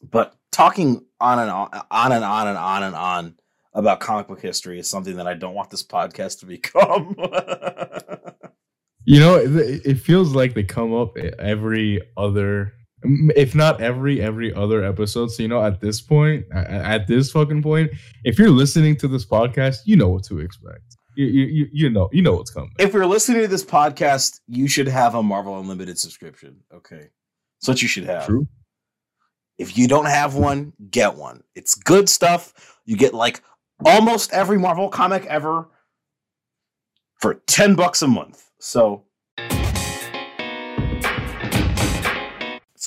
but 0.01 0.35
talking 0.51 1.05
on 1.19 1.39
and 1.39 1.49
on, 1.49 1.69
on 1.89 2.11
and 2.11 2.23
on 2.23 2.47
and 2.47 2.57
on 2.57 2.83
and 2.83 2.95
on 2.95 3.35
about 3.73 3.99
comic 3.99 4.27
book 4.27 4.41
history 4.41 4.79
is 4.79 4.89
something 4.89 5.17
that 5.17 5.27
I 5.27 5.35
don't 5.35 5.53
want 5.53 5.69
this 5.69 5.83
podcast 5.83 6.39
to 6.39 6.45
become. 6.47 7.15
You 9.09 9.21
know, 9.21 9.35
it, 9.35 9.85
it 9.85 9.99
feels 10.01 10.35
like 10.35 10.53
they 10.53 10.63
come 10.63 10.93
up 10.93 11.15
every 11.17 12.01
other, 12.17 12.73
if 13.03 13.55
not 13.55 13.81
every 13.81 14.21
every 14.21 14.53
other 14.53 14.83
episode. 14.83 15.31
So 15.31 15.43
you 15.43 15.49
know, 15.49 15.63
at 15.63 15.81
this 15.81 16.01
point, 16.01 16.45
at 16.53 17.07
this 17.07 17.31
fucking 17.31 17.63
point, 17.63 17.91
if 18.23 18.37
you're 18.39 18.49
listening 18.49 18.95
to 18.97 19.07
this 19.07 19.25
podcast, 19.25 19.77
you 19.85 19.95
know 19.95 20.09
what 20.09 20.23
to 20.25 20.39
expect. 20.39 20.97
You 21.15 21.25
you 21.25 21.67
you, 21.71 21.89
know 21.89 22.09
you 22.11 22.21
know 22.21 22.35
what's 22.35 22.51
coming. 22.51 22.71
if 22.77 22.93
you're 22.93 23.07
listening 23.07 23.41
to 23.41 23.47
this 23.47 23.65
podcast, 23.65 24.39
you 24.47 24.67
should 24.67 24.87
have 24.87 25.15
a 25.15 25.23
Marvel 25.23 25.59
Unlimited 25.59 25.97
subscription. 25.97 26.61
Okay. 26.73 27.09
That's 27.59 27.67
what 27.67 27.81
you 27.81 27.87
should 27.87 28.03
have. 28.03 28.27
True. 28.27 28.47
If 29.57 29.77
you 29.77 29.87
don't 29.87 30.05
have 30.05 30.35
one, 30.35 30.73
get 30.91 31.15
one. 31.15 31.43
It's 31.55 31.73
good 31.73 32.07
stuff. 32.07 32.77
You 32.85 32.95
get 32.95 33.15
like 33.15 33.41
almost 33.83 34.31
every 34.31 34.59
Marvel 34.59 34.89
comic 34.89 35.25
ever 35.25 35.67
for 37.15 37.41
10 37.47 37.73
bucks 37.73 38.03
a 38.03 38.07
month. 38.07 38.51
So 38.59 39.06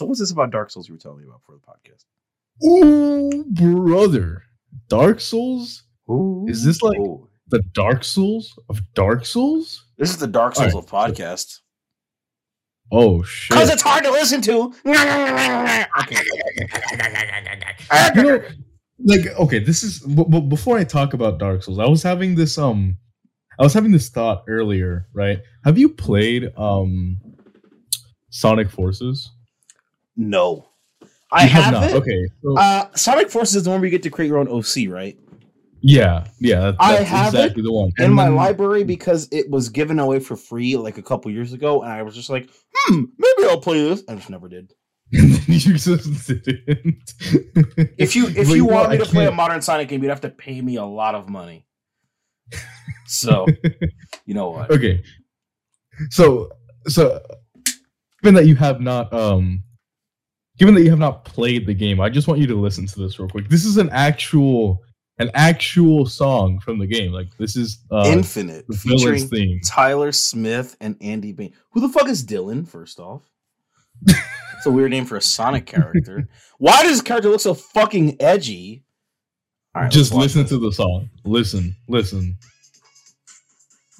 So 0.01 0.07
what's 0.07 0.19
this 0.19 0.31
about 0.31 0.51
Dark 0.51 0.71
Souls 0.71 0.89
you 0.89 0.95
were 0.95 0.99
telling 0.99 1.19
me 1.19 1.25
about 1.29 1.43
for 1.45 1.53
the 1.53 1.61
podcast? 1.61 2.07
Ooh, 2.67 3.45
brother, 3.51 4.45
Dark 4.89 5.21
Souls. 5.21 5.83
Is 6.49 6.65
this 6.65 6.81
like- 6.81 6.99
Ooh. 6.99 7.29
The 7.49 7.59
Dark 7.75 8.03
Souls 8.05 8.59
of 8.71 8.81
Dark 8.95 9.27
Souls. 9.27 9.85
This 9.99 10.09
is 10.09 10.17
the 10.17 10.27
Dark 10.27 10.57
Souls 10.57 10.73
All 10.73 10.81
of 10.81 10.87
podcast. 10.87 11.59
Oh 12.91 13.23
shit! 13.25 13.51
Because 13.51 13.69
it's 13.69 13.83
hard 13.83 14.03
to 14.05 14.11
listen 14.11 14.41
to. 14.41 14.73
okay. 14.87 16.17
you 18.17 18.23
know, 18.23 18.41
like 19.05 19.27
okay, 19.39 19.59
this 19.59 19.83
is 19.83 19.99
b- 19.99 20.25
b- 20.31 20.41
before 20.41 20.79
I 20.79 20.85
talk 20.85 21.13
about 21.13 21.37
Dark 21.39 21.63
Souls. 21.63 21.79
I 21.79 21.87
was 21.87 22.03
having 22.03 22.37
this 22.37 22.57
um, 22.57 22.97
I 23.59 23.65
was 23.65 23.75
having 23.75 23.93
this 23.93 24.09
thought 24.09 24.45
earlier. 24.49 25.09
Right? 25.13 25.41
Have 25.67 25.77
you 25.77 25.91
played 25.91 26.51
um, 26.57 27.19
Sonic 28.31 28.71
Forces? 28.71 29.31
No. 30.21 30.67
I 31.33 31.45
You 31.45 31.49
have, 31.51 31.73
not. 31.73 31.85
it. 31.91 31.95
Okay. 31.95 32.29
So, 32.43 32.59
Uh, 32.59 32.87
Sonic 32.95 33.31
Forces 33.31 33.57
is 33.57 33.65
the 33.65 33.71
one 33.71 33.81
where 33.81 33.87
you 33.87 33.91
get 33.91 34.03
to 34.03 34.11
create 34.11 34.29
your 34.29 34.39
own 34.39 34.49
OC, 34.49 34.89
right? 34.89 35.19
yeah, 35.83 36.27
yeah. 36.41 36.61
that- 36.73 36.77
I 36.79 36.97
that's 36.97 37.09
have 37.09 37.35
it 37.35 37.39
exactly 37.39 37.63
the 37.63 37.73
one. 37.73 37.91
In 37.99 38.05
And 38.07 38.15
my 38.15 38.25
then- 38.27 38.35
library 38.37 38.85
because 38.85 39.29
it 39.33 39.49
was 39.49 39.71
given 39.71 39.99
away 39.99 40.19
for 40.21 40.37
free 40.37 40.77
like 40.77 40.99
a 40.99 41.03
couple 41.03 41.31
years 41.31 41.53
ago, 41.55 41.83
and 41.83 41.91
I 41.91 42.03
was 42.03 42.15
just 42.15 42.29
like, 42.29 42.51
hmm, 42.75 43.05
maybe 43.17 43.49
I'll 43.49 43.61
play 43.61 43.83
this. 43.89 44.03
I 44.09 44.15
just 44.17 44.29
never 44.29 44.49
did. 44.49 44.73
you 45.13 45.59
just 45.59 45.87
didn't. 46.29 47.15
If 47.99 48.15
you 48.15 48.27
if 48.29 48.49
But 48.49 48.57
you 48.57 48.65
want 48.67 48.91
me 48.91 48.99
to 48.99 49.05
play 49.07 49.27
a 49.27 49.33
modern 49.33 49.63
Sonic 49.63 49.89
game, 49.89 50.03
you'd 50.03 50.11
have 50.11 50.21
to 50.21 50.29
pay 50.29 50.61
me 50.61 50.77
a 50.77 50.85
lot 50.85 51.15
of 51.15 51.29
money. 51.29 51.65
So 53.07 53.47
you 54.27 54.35
know 54.35 54.51
what? 54.51 54.71
okay 54.71 55.03
so 56.11 56.51
so 56.87 57.21
given 58.23 58.35
that 58.35 58.47
you 58.47 58.55
have 58.57 58.81
not 58.81 59.13
um 59.13 59.63
given 60.61 60.75
that 60.75 60.83
you 60.83 60.91
have 60.91 60.99
not 60.99 61.25
played 61.25 61.67
the 61.67 61.75
game 61.75 62.01
i 62.01 62.09
just 62.09 62.29
want 62.29 62.39
you 62.39 62.47
to 62.47 62.55
listen 62.55 62.87
to 62.87 63.01
this 63.01 63.19
real 63.19 63.29
quick 63.29 63.49
this 63.49 63.65
is 63.65 63.79
an 63.79 63.91
actual 63.91 64.81
an 65.21 65.31
actual 65.35 66.07
song 66.07 66.59
from 66.61 66.79
the 66.79 66.87
game 66.87 67.13
like 67.13 67.29
this 67.37 67.55
is 67.55 67.85
uh 67.91 68.05
Infinite 68.07 68.67
the 68.69 68.77
featuring 68.77 69.29
theme 69.29 69.61
Tyler 69.65 70.13
Smith 70.13 70.77
and 70.81 70.97
Andy 71.03 71.33
Bain. 71.33 71.53
Who 71.73 71.81
the 71.81 71.91
fuck 71.91 72.09
is 72.09 72.25
Dylan? 72.25 72.67
First 72.67 72.99
off, 72.99 73.23
it's 74.07 74.65
a 74.65 74.71
weird 74.71 74.91
name 74.91 75.05
for 75.05 75.17
a 75.17 75.23
Sonic 75.23 75.67
character. 75.67 76.27
Why 76.59 76.83
does 76.83 76.93
this 76.93 77.03
character 77.03 77.29
look 77.29 77.41
so 77.41 77.53
fucking 77.53 78.17
edgy? 78.19 78.83
All 79.75 79.83
right, 79.83 79.93
just 79.93 80.15
listen 80.15 80.43
this. 80.43 80.51
to 80.53 80.59
the 80.59 80.73
song 80.73 81.11
listen 81.25 81.77
listen 81.87 82.39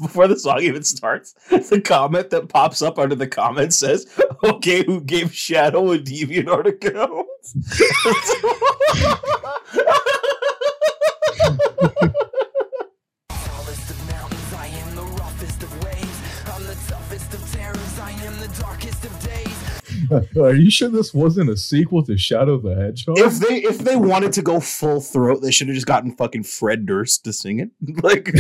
before 0.01 0.29
the 0.29 0.39
song 0.39 0.63
even 0.63 0.83
starts. 0.83 1.35
The 1.51 1.81
comment 1.81 2.31
that 2.31 2.49
pops 2.49 2.83
up 2.83 2.99
under 2.99 3.15
the 3.15 3.29
comment 3.29 3.73
says, 3.75 4.07
"Okay, 4.43 4.85
who 4.85 5.01
gave 5.01 5.35
Shadow 5.35 5.93
a 5.93 5.99
DeviantArt 5.99 6.67
account?" 6.67 7.27
tallest 13.29 13.91
of 13.91 14.11
mountains, 14.11 14.53
I 14.55 14.67
am 14.67 14.97
the 14.97 15.03
roughest 15.03 15.63
of 15.63 15.85
waves. 15.85 16.19
I'm 16.47 16.65
the 16.65 16.77
toughest 16.89 17.35
of 17.35 17.53
terrors, 17.53 17.99
I 17.99 18.11
am 18.11 18.41
the 18.41 18.49
darkest 18.61 19.05
of 19.05 19.21
days. 19.23 20.37
are 20.37 20.55
you 20.55 20.71
sure 20.71 20.89
this 20.89 21.15
wasn't 21.15 21.51
a 21.51 21.57
sequel 21.57 22.03
to 22.05 22.17
shadow 22.19 22.59
the 22.59 22.75
hedgehog 22.75 23.19
if 23.19 23.39
they 23.39 23.59
if 23.59 23.79
they 23.79 23.97
wanted 23.97 24.33
to 24.35 24.43
go 24.43 24.61
full 24.61 25.01
throat, 25.01 25.41
they 25.43 25.51
should 25.51 25.69
have 25.69 25.75
just 25.75 25.87
gotten 25.87 26.13
fucking 26.17 26.43
Fred 26.45 26.87
Durst 26.87 27.25
to 27.25 27.33
sing 27.33 27.61
it. 27.61 27.71
Like, 28.03 28.33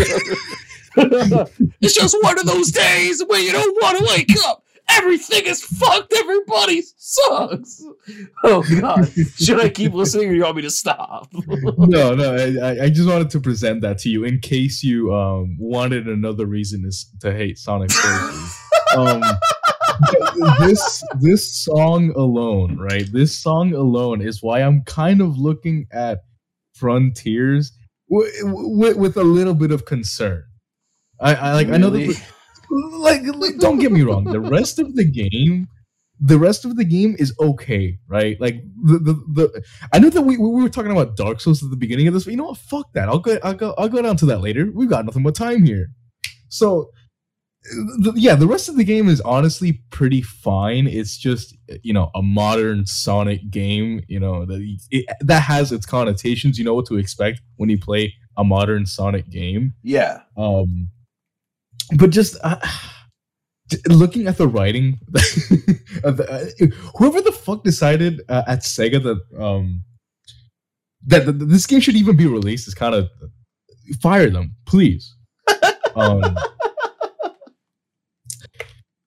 it's 1.80 1.94
just 1.94 2.16
one 2.22 2.38
of 2.38 2.46
those 2.46 2.70
days 2.70 3.22
where 3.26 3.40
you 3.40 3.52
don't 3.52 3.76
want 3.82 3.98
to 3.98 4.04
wake 4.16 4.30
up. 4.46 4.64
Everything 4.92 5.46
is 5.46 5.62
fucked. 5.62 6.12
Everybody 6.12 6.82
sucks. 6.96 7.80
Oh 8.42 8.64
god, 8.80 9.08
should 9.36 9.60
I 9.60 9.68
keep 9.68 9.92
listening 9.94 10.30
or 10.30 10.34
you 10.34 10.42
want 10.42 10.56
me 10.56 10.62
to 10.62 10.70
stop? 10.70 11.28
no, 11.78 12.14
no. 12.14 12.34
I, 12.34 12.70
I- 12.70 12.84
I 12.84 12.88
just 12.90 13.08
wanted 13.08 13.30
to 13.30 13.40
present 13.40 13.82
that 13.82 13.98
to 13.98 14.08
you 14.08 14.24
in 14.24 14.40
case 14.40 14.82
you 14.82 15.14
um, 15.14 15.56
wanted 15.60 16.08
another 16.08 16.44
reason 16.46 16.84
is 16.84 17.08
to 17.20 17.32
hate 17.32 17.56
Sonic 17.58 17.92
Forces. 17.92 18.56
um, 18.96 19.22
this 20.58 21.04
this 21.20 21.54
song 21.64 22.12
alone, 22.16 22.76
right? 22.78 23.04
This 23.12 23.36
song 23.36 23.72
alone 23.74 24.20
is 24.22 24.42
why 24.42 24.60
I'm 24.62 24.82
kind 24.84 25.20
of 25.20 25.38
looking 25.38 25.86
at 25.92 26.18
Frontiers 26.74 27.70
w- 28.10 28.30
w- 28.44 28.96
with 28.98 29.16
a 29.16 29.22
little 29.24 29.54
bit 29.54 29.70
of 29.70 29.84
concern. 29.84 30.44
I, 31.20 31.34
I 31.34 31.52
like. 31.54 31.68
I 31.68 31.76
know 31.76 31.90
Really? 31.90 32.14
that. 32.14 32.22
Like, 32.70 33.22
like, 33.36 33.58
don't 33.58 33.78
get 33.78 33.90
me 33.90 34.02
wrong. 34.02 34.24
The 34.24 34.40
rest 34.40 34.78
of 34.78 34.94
the 34.94 35.04
game, 35.04 35.66
the 36.20 36.38
rest 36.38 36.64
of 36.64 36.76
the 36.76 36.84
game 36.84 37.16
is 37.18 37.34
okay, 37.40 37.98
right? 38.06 38.40
Like 38.40 38.62
the 38.84 38.98
the, 38.98 39.12
the 39.34 39.64
I 39.92 39.98
know 39.98 40.08
that 40.10 40.22
we, 40.22 40.36
we 40.36 40.62
were 40.62 40.68
talking 40.68 40.92
about 40.92 41.16
Dark 41.16 41.40
Souls 41.40 41.62
at 41.64 41.70
the 41.70 41.76
beginning 41.76 42.06
of 42.06 42.14
this, 42.14 42.24
but 42.24 42.30
you 42.30 42.36
know 42.36 42.44
what? 42.44 42.58
Fuck 42.58 42.92
that. 42.92 43.08
I'll 43.08 43.18
go 43.18 43.38
I'll 43.42 43.54
go 43.54 43.74
I'll 43.76 43.88
go 43.88 44.00
down 44.02 44.16
to 44.18 44.26
that 44.26 44.40
later. 44.40 44.70
We've 44.72 44.88
got 44.88 45.04
nothing 45.04 45.22
but 45.24 45.34
time 45.34 45.64
here. 45.64 45.88
So 46.48 46.90
the, 47.62 48.12
yeah, 48.16 48.36
the 48.36 48.46
rest 48.46 48.68
of 48.68 48.76
the 48.76 48.84
game 48.84 49.08
is 49.08 49.20
honestly 49.22 49.82
pretty 49.90 50.22
fine. 50.22 50.86
It's 50.86 51.16
just 51.18 51.56
you 51.82 51.92
know 51.92 52.10
a 52.14 52.22
modern 52.22 52.86
Sonic 52.86 53.50
game. 53.50 54.02
You 54.08 54.20
know 54.20 54.44
that 54.46 54.78
it, 54.90 55.06
that 55.20 55.42
has 55.42 55.72
its 55.72 55.86
connotations. 55.86 56.56
You 56.58 56.64
know 56.64 56.74
what 56.74 56.86
to 56.86 56.96
expect 56.98 57.40
when 57.56 57.68
you 57.68 57.78
play 57.78 58.14
a 58.36 58.44
modern 58.44 58.86
Sonic 58.86 59.28
game. 59.28 59.74
Yeah. 59.82 60.20
Um, 60.36 60.90
but 61.96 62.10
just 62.10 62.36
uh, 62.42 62.56
looking 63.88 64.26
at 64.26 64.36
the 64.36 64.48
writing, 64.48 64.98
of 66.04 66.16
the, 66.16 66.26
uh, 66.30 66.66
whoever 66.96 67.20
the 67.20 67.32
fuck 67.32 67.64
decided 67.64 68.22
uh, 68.28 68.42
at 68.46 68.60
Sega 68.60 69.02
that 69.02 69.42
um 69.42 69.84
that, 71.06 71.26
that 71.26 71.32
this 71.32 71.66
game 71.66 71.80
should 71.80 71.96
even 71.96 72.16
be 72.16 72.26
released 72.26 72.68
is 72.68 72.74
kind 72.74 72.94
of 72.94 73.08
fire 74.00 74.30
them, 74.30 74.54
please. 74.66 75.16
um, 75.96 76.22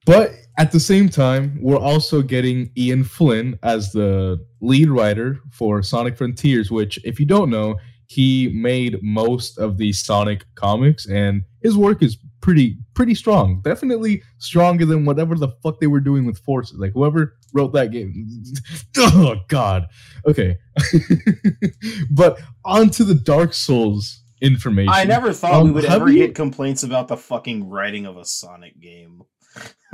but 0.05 0.31
at 0.57 0.71
the 0.71 0.79
same 0.79 1.09
time, 1.09 1.57
we're 1.61 1.77
also 1.77 2.21
getting 2.21 2.71
Ian 2.77 3.03
Flynn 3.03 3.57
as 3.63 3.91
the 3.91 4.43
lead 4.61 4.89
writer 4.89 5.39
for 5.51 5.81
Sonic 5.81 6.17
Frontiers, 6.17 6.71
which, 6.71 6.99
if 7.03 7.19
you 7.19 7.25
don't 7.25 7.49
know, 7.49 7.75
he 8.07 8.49
made 8.53 9.01
most 9.01 9.57
of 9.57 9.77
the 9.77 9.93
Sonic 9.93 10.45
comics, 10.55 11.07
and 11.07 11.43
his 11.61 11.77
work 11.77 12.03
is 12.03 12.17
pretty 12.43 12.77
pretty 12.93 13.15
strong. 13.15 13.61
Definitely 13.63 14.21
stronger 14.37 14.85
than 14.85 15.05
whatever 15.05 15.33
the 15.35 15.47
fuck 15.63 15.79
they 15.79 15.87
were 15.87 16.01
doing 16.01 16.25
with 16.25 16.37
Forces. 16.39 16.77
Like 16.77 16.91
whoever 16.93 17.37
wrote 17.53 17.73
that 17.73 17.91
game. 17.91 18.27
oh 18.97 19.37
God. 19.47 19.87
Okay. 20.27 20.57
but 22.11 22.39
on 22.65 22.89
to 22.91 23.03
the 23.03 23.15
Dark 23.15 23.53
Souls 23.53 24.21
information. 24.41 24.93
I 24.93 25.05
never 25.05 25.31
thought 25.33 25.63
we 25.63 25.69
Um, 25.69 25.73
would 25.75 25.85
ever 25.85 26.09
you- 26.09 26.19
get 26.19 26.35
complaints 26.35 26.83
about 26.83 27.07
the 27.07 27.17
fucking 27.17 27.69
writing 27.69 28.05
of 28.05 28.17
a 28.17 28.25
Sonic 28.25 28.79
game. 28.79 29.23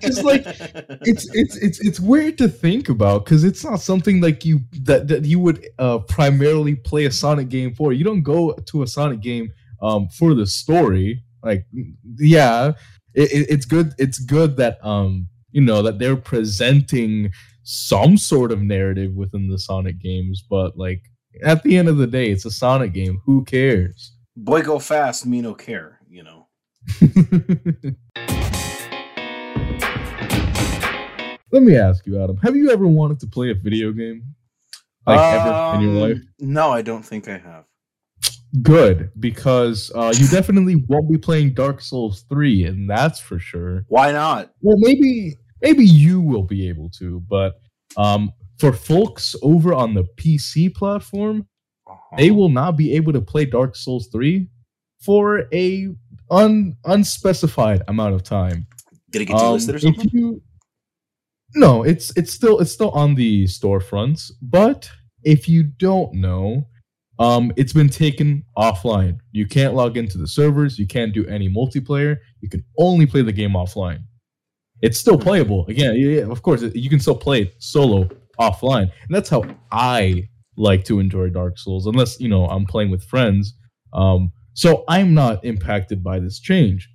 Just 0.00 0.24
like, 0.24 0.42
it's 0.46 1.28
it's 1.34 1.56
it's 1.56 1.78
it's 1.80 2.00
weird 2.00 2.38
to 2.38 2.48
think 2.48 2.88
about 2.88 3.24
because 3.26 3.44
it's 3.44 3.62
not 3.62 3.80
something 3.80 4.22
like 4.22 4.46
you 4.46 4.60
that 4.84 5.08
that 5.08 5.26
you 5.26 5.38
would 5.38 5.66
uh 5.78 5.98
primarily 5.98 6.74
play 6.74 7.04
a 7.04 7.10
Sonic 7.10 7.50
game 7.50 7.74
for. 7.74 7.92
You 7.92 8.02
don't 8.02 8.22
go 8.22 8.54
to 8.54 8.82
a 8.82 8.86
Sonic 8.86 9.20
game 9.20 9.52
um 9.82 10.08
for 10.08 10.32
the 10.34 10.46
story. 10.46 11.22
Like, 11.42 11.66
yeah, 12.18 12.72
it, 13.14 13.32
it- 13.32 13.46
it's 13.50 13.64
good. 13.66 13.92
It's 13.98 14.18
good 14.18 14.56
that 14.56 14.78
um 14.84 15.28
you 15.52 15.60
know 15.60 15.82
that 15.82 15.98
they're 15.98 16.16
presenting 16.16 17.30
some 17.62 18.16
sort 18.16 18.52
of 18.52 18.62
narrative 18.62 19.14
within 19.14 19.48
the 19.48 19.58
Sonic 19.58 19.98
games, 20.00 20.42
but 20.48 20.76
like 20.78 21.02
at 21.44 21.62
the 21.62 21.76
end 21.76 21.88
of 21.88 21.96
the 21.98 22.06
day, 22.06 22.30
it's 22.30 22.44
a 22.44 22.50
Sonic 22.50 22.92
game. 22.92 23.20
Who 23.24 23.44
cares? 23.44 24.12
Boy 24.36 24.62
go 24.62 24.78
fast, 24.78 25.26
me 25.26 25.40
no 25.40 25.54
care, 25.54 25.98
you 26.08 26.22
know. 26.22 26.46
Let 31.52 31.64
me 31.64 31.76
ask 31.76 32.06
you, 32.06 32.22
Adam. 32.22 32.36
Have 32.38 32.54
you 32.54 32.70
ever 32.70 32.86
wanted 32.86 33.18
to 33.20 33.26
play 33.26 33.50
a 33.50 33.54
video 33.54 33.90
game? 33.92 34.22
Like 35.06 35.18
ever 35.18 35.74
in 35.74 35.80
your 35.80 35.90
Um, 36.04 36.10
life? 36.10 36.18
No, 36.38 36.70
I 36.70 36.82
don't 36.82 37.02
think 37.02 37.26
I 37.28 37.38
have. 37.38 37.64
Good, 38.62 39.10
because 39.20 39.92
uh, 39.94 40.12
you 40.16 40.26
definitely 40.26 40.76
won't 40.88 41.08
be 41.10 41.18
playing 41.18 41.54
Dark 41.54 41.80
Souls 41.80 42.24
3, 42.28 42.64
and 42.64 42.90
that's 42.90 43.20
for 43.20 43.38
sure. 43.38 43.84
Why 43.88 44.10
not? 44.12 44.52
Well, 44.60 44.76
maybe 44.78 45.36
maybe 45.62 45.84
you 45.84 46.20
will 46.20 46.42
be 46.42 46.68
able 46.68 46.90
to, 46.98 47.20
but 47.28 47.60
um, 47.96 48.32
for 48.58 48.72
folks 48.72 49.36
over 49.42 49.72
on 49.72 49.94
the 49.94 50.04
PC 50.16 50.74
platform, 50.74 51.46
Uh-huh. 51.86 52.16
they 52.16 52.30
will 52.32 52.48
not 52.48 52.76
be 52.76 52.92
able 52.94 53.12
to 53.12 53.20
play 53.20 53.44
Dark 53.44 53.76
Souls 53.76 54.08
3 54.12 54.48
for 55.00 55.44
a 55.52 55.88
un 56.30 56.76
unspecified 56.84 57.82
amount 57.88 58.14
of 58.14 58.22
time. 58.22 58.66
Did 59.10 59.22
it 59.22 59.24
get 59.26 59.36
Um, 59.36 59.54
or 59.54 59.78
something? 59.78 60.10
you- 60.12 60.42
no, 61.54 61.82
it's 61.82 62.12
it's 62.16 62.32
still 62.32 62.58
it's 62.60 62.70
still 62.72 62.90
on 62.90 63.14
the 63.16 63.44
storefronts, 63.44 64.30
but 64.42 64.88
if 65.24 65.48
you 65.48 65.62
don't 65.64 66.14
know, 66.14 66.66
um, 67.20 67.52
it's 67.56 67.72
been 67.72 67.88
taken 67.88 68.42
offline. 68.56 69.18
You 69.30 69.46
can't 69.46 69.74
log 69.74 69.96
into 69.96 70.18
the 70.18 70.26
servers. 70.26 70.78
You 70.78 70.86
can't 70.86 71.12
do 71.14 71.24
any 71.26 71.48
multiplayer. 71.48 72.16
You 72.40 72.48
can 72.48 72.64
only 72.78 73.06
play 73.06 73.22
the 73.22 73.32
game 73.32 73.50
offline. 73.50 74.00
It's 74.82 74.98
still 74.98 75.16
Hmm. 75.18 75.22
playable. 75.28 75.66
Again, 75.68 75.94
yeah, 75.96 76.20
yeah, 76.20 76.30
of 76.32 76.42
course, 76.42 76.62
you 76.74 76.88
can 76.90 76.98
still 76.98 77.14
play 77.16 77.42
it 77.42 77.54
solo 77.58 78.08
offline, 78.40 78.90
and 79.04 79.10
that's 79.14 79.28
how 79.28 79.44
I 79.70 80.28
like 80.56 80.84
to 80.86 80.98
enjoy 80.98 81.28
Dark 81.28 81.58
Souls. 81.58 81.86
Unless 81.86 82.18
you 82.20 82.28
know 82.28 82.46
I'm 82.46 82.64
playing 82.66 82.90
with 82.90 83.04
friends. 83.04 83.54
Um, 83.92 84.32
so 84.54 84.84
I'm 84.88 85.14
not 85.14 85.44
impacted 85.44 86.02
by 86.02 86.18
this 86.20 86.40
change. 86.40 86.88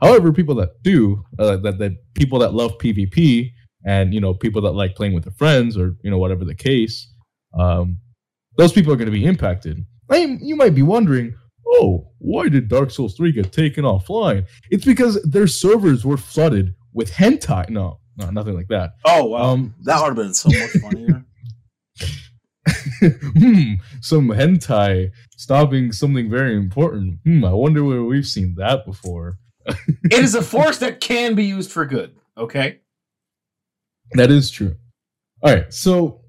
However, 0.00 0.32
people 0.32 0.54
that 0.56 0.82
do, 0.82 1.22
uh, 1.38 1.56
that 1.58 1.78
that 1.78 1.92
people 2.14 2.38
that 2.40 2.54
love 2.54 2.78
PvP, 2.78 3.50
and 3.84 4.14
you 4.14 4.20
know 4.20 4.34
people 4.34 4.62
that 4.62 4.72
like 4.72 4.94
playing 4.94 5.14
with 5.14 5.24
their 5.24 5.32
friends, 5.32 5.76
or 5.76 5.96
you 6.04 6.10
know 6.10 6.18
whatever 6.18 6.44
the 6.44 6.54
case, 6.54 7.12
um, 7.58 7.98
those 8.56 8.72
people 8.72 8.92
are 8.92 8.96
going 8.96 9.06
to 9.06 9.12
be 9.12 9.26
impacted. 9.26 9.84
I 10.10 10.26
mean, 10.26 10.38
you 10.42 10.56
might 10.56 10.74
be 10.74 10.82
wondering, 10.82 11.34
oh, 11.66 12.08
why 12.18 12.48
did 12.48 12.68
Dark 12.68 12.90
Souls 12.90 13.14
3 13.16 13.32
get 13.32 13.52
taken 13.52 13.84
offline? 13.84 14.46
It's 14.70 14.84
because 14.84 15.22
their 15.22 15.46
servers 15.46 16.04
were 16.04 16.16
flooded 16.16 16.74
with 16.92 17.10
hentai. 17.10 17.68
No, 17.70 18.00
no, 18.16 18.30
nothing 18.30 18.54
like 18.54 18.68
that. 18.68 18.94
Oh 19.04 19.24
wow, 19.24 19.42
um, 19.42 19.74
that 19.82 20.00
would 20.00 20.08
have 20.08 20.16
been 20.16 20.34
so 20.34 20.48
much 20.48 20.70
funnier. 20.82 21.24
hmm, 23.36 23.74
some 24.00 24.28
hentai 24.28 25.10
stopping 25.36 25.92
something 25.92 26.30
very 26.30 26.56
important. 26.56 27.18
Hmm, 27.24 27.44
I 27.44 27.52
wonder 27.52 27.84
where 27.84 28.02
we've 28.02 28.26
seen 28.26 28.54
that 28.56 28.86
before. 28.86 29.38
it 29.66 30.12
is 30.12 30.34
a 30.34 30.42
force 30.54 30.78
that 30.78 31.00
can 31.00 31.34
be 31.34 31.44
used 31.44 31.70
for 31.70 31.84
good. 31.84 32.14
Okay. 32.36 32.80
That 34.12 34.30
is 34.30 34.50
true. 34.50 34.76
All 35.42 35.52
right, 35.52 35.72
so 35.72 36.23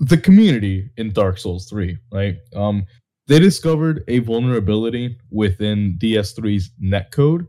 the 0.00 0.16
community 0.16 0.90
in 0.96 1.12
Dark 1.12 1.38
Souls 1.38 1.68
3, 1.68 1.96
right? 2.12 2.36
Um, 2.56 2.86
they 3.28 3.38
discovered 3.38 4.02
a 4.08 4.18
vulnerability 4.20 5.16
within 5.30 5.96
DS3's 6.00 6.70
netcode 6.82 7.46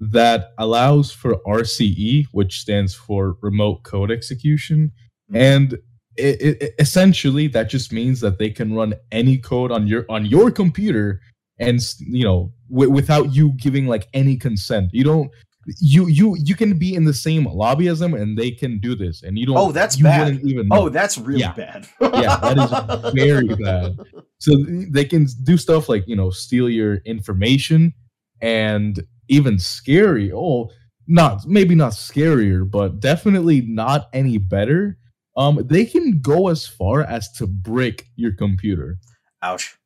that 0.00 0.48
allows 0.58 1.12
for 1.12 1.36
RCE, 1.46 2.26
which 2.32 2.58
stands 2.60 2.94
for 2.94 3.36
remote 3.40 3.84
code 3.84 4.10
execution, 4.10 4.90
and 5.32 5.74
it, 6.16 6.40
it, 6.42 6.62
it- 6.62 6.74
essentially 6.78 7.46
that 7.48 7.70
just 7.70 7.92
means 7.92 8.20
that 8.20 8.38
they 8.38 8.50
can 8.50 8.74
run 8.74 8.94
any 9.12 9.38
code 9.38 9.70
on 9.70 9.86
your 9.86 10.04
on 10.08 10.26
your 10.26 10.50
computer 10.50 11.20
and 11.58 11.80
you 12.00 12.24
know 12.24 12.52
w- 12.70 12.90
without 12.90 13.32
you 13.34 13.52
giving 13.52 13.86
like 13.86 14.08
any 14.12 14.36
consent. 14.36 14.90
You 14.92 15.04
don't 15.04 15.30
you 15.78 16.06
you 16.08 16.36
you 16.40 16.56
can 16.56 16.76
be 16.78 16.94
in 16.94 17.04
the 17.04 17.14
same 17.14 17.44
lobby 17.46 17.86
as 17.88 18.00
them 18.00 18.14
and 18.14 18.36
they 18.36 18.50
can 18.50 18.78
do 18.80 18.94
this 18.96 19.22
and 19.22 19.38
you 19.38 19.46
don't 19.46 19.56
Oh, 19.56 19.70
that's 19.72 19.96
bad. 19.96 20.40
Oh, 20.72 20.88
that's 20.88 21.18
really 21.18 21.40
Yeah. 21.40 21.52
bad. 21.52 21.86
Yeah, 22.00 22.36
that 22.42 22.58
is 22.58 23.14
very 23.14 23.46
bad. 23.64 23.96
so 24.38 24.52
they 24.90 25.04
can 25.04 25.26
do 25.44 25.56
stuff 25.56 25.88
like 25.88 26.04
you 26.08 26.16
know 26.16 26.30
steal 26.30 26.68
your 26.68 26.96
information 27.04 27.92
and 28.40 29.02
even 29.28 29.58
scary 29.58 30.32
oh 30.32 30.68
not 31.06 31.46
maybe 31.46 31.74
not 31.76 31.92
scarier 31.92 32.68
but 32.68 32.98
definitely 33.00 33.60
not 33.60 34.08
any 34.12 34.38
better 34.38 34.98
um 35.36 35.60
they 35.68 35.84
can 35.84 36.20
go 36.20 36.48
as 36.48 36.66
far 36.66 37.02
as 37.02 37.30
to 37.32 37.46
break 37.46 38.06
your 38.16 38.32
computer 38.32 38.98
Ouch. 39.42 39.76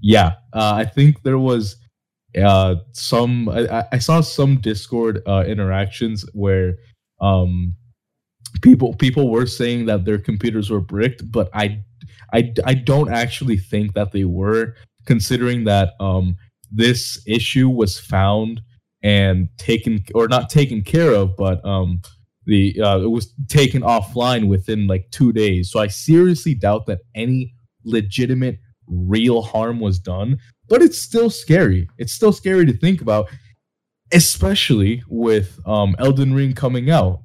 yeah 0.00 0.34
uh, 0.52 0.72
i 0.76 0.84
think 0.84 1.22
there 1.24 1.38
was 1.38 1.76
uh 2.42 2.76
some 2.92 3.48
i, 3.48 3.84
I- 3.92 3.98
saw 3.98 4.20
some 4.20 4.56
discord 4.60 5.22
uh 5.26 5.44
interactions 5.46 6.24
where 6.32 6.76
um 7.20 7.74
people 8.62 8.94
people 8.94 9.30
were 9.30 9.46
saying 9.46 9.86
that 9.86 10.04
their 10.04 10.18
computers 10.18 10.70
were 10.70 10.80
bricked 10.80 11.30
but 11.30 11.48
i 11.54 11.80
i 12.32 12.52
i 12.66 12.74
don't 12.74 13.10
actually 13.12 13.56
think 13.56 13.94
that 13.94 14.12
they 14.12 14.24
were 14.24 14.74
considering 15.06 15.64
that 15.64 15.92
um 16.00 16.36
this 16.72 17.22
issue 17.26 17.68
was 17.68 17.98
found 17.98 18.60
and 19.02 19.48
taken 19.58 20.02
or 20.14 20.28
not 20.28 20.48
taken 20.50 20.82
care 20.82 21.12
of 21.12 21.36
but 21.36 21.64
um 21.64 22.00
the 22.46 22.78
uh, 22.80 22.98
it 22.98 23.10
was 23.10 23.32
taken 23.48 23.82
offline 23.82 24.48
within 24.48 24.86
like 24.86 25.10
two 25.10 25.32
days. 25.32 25.70
So 25.70 25.80
i 25.80 25.86
seriously 25.86 26.54
doubt 26.54 26.86
that 26.86 27.00
any 27.14 27.54
legitimate 27.84 28.58
real 28.86 29.42
harm 29.42 29.80
was 29.80 29.98
done 29.98 30.38
but 30.68 30.82
it's 30.82 30.98
still 30.98 31.30
scary. 31.30 31.88
It's 31.98 32.12
still 32.12 32.32
scary 32.32 32.66
to 32.66 32.76
think 32.76 33.00
about 33.00 33.28
especially 34.12 35.02
with 35.08 35.58
um 35.66 35.96
elden 35.98 36.34
ring 36.34 36.52
coming 36.52 36.90
out. 36.90 37.20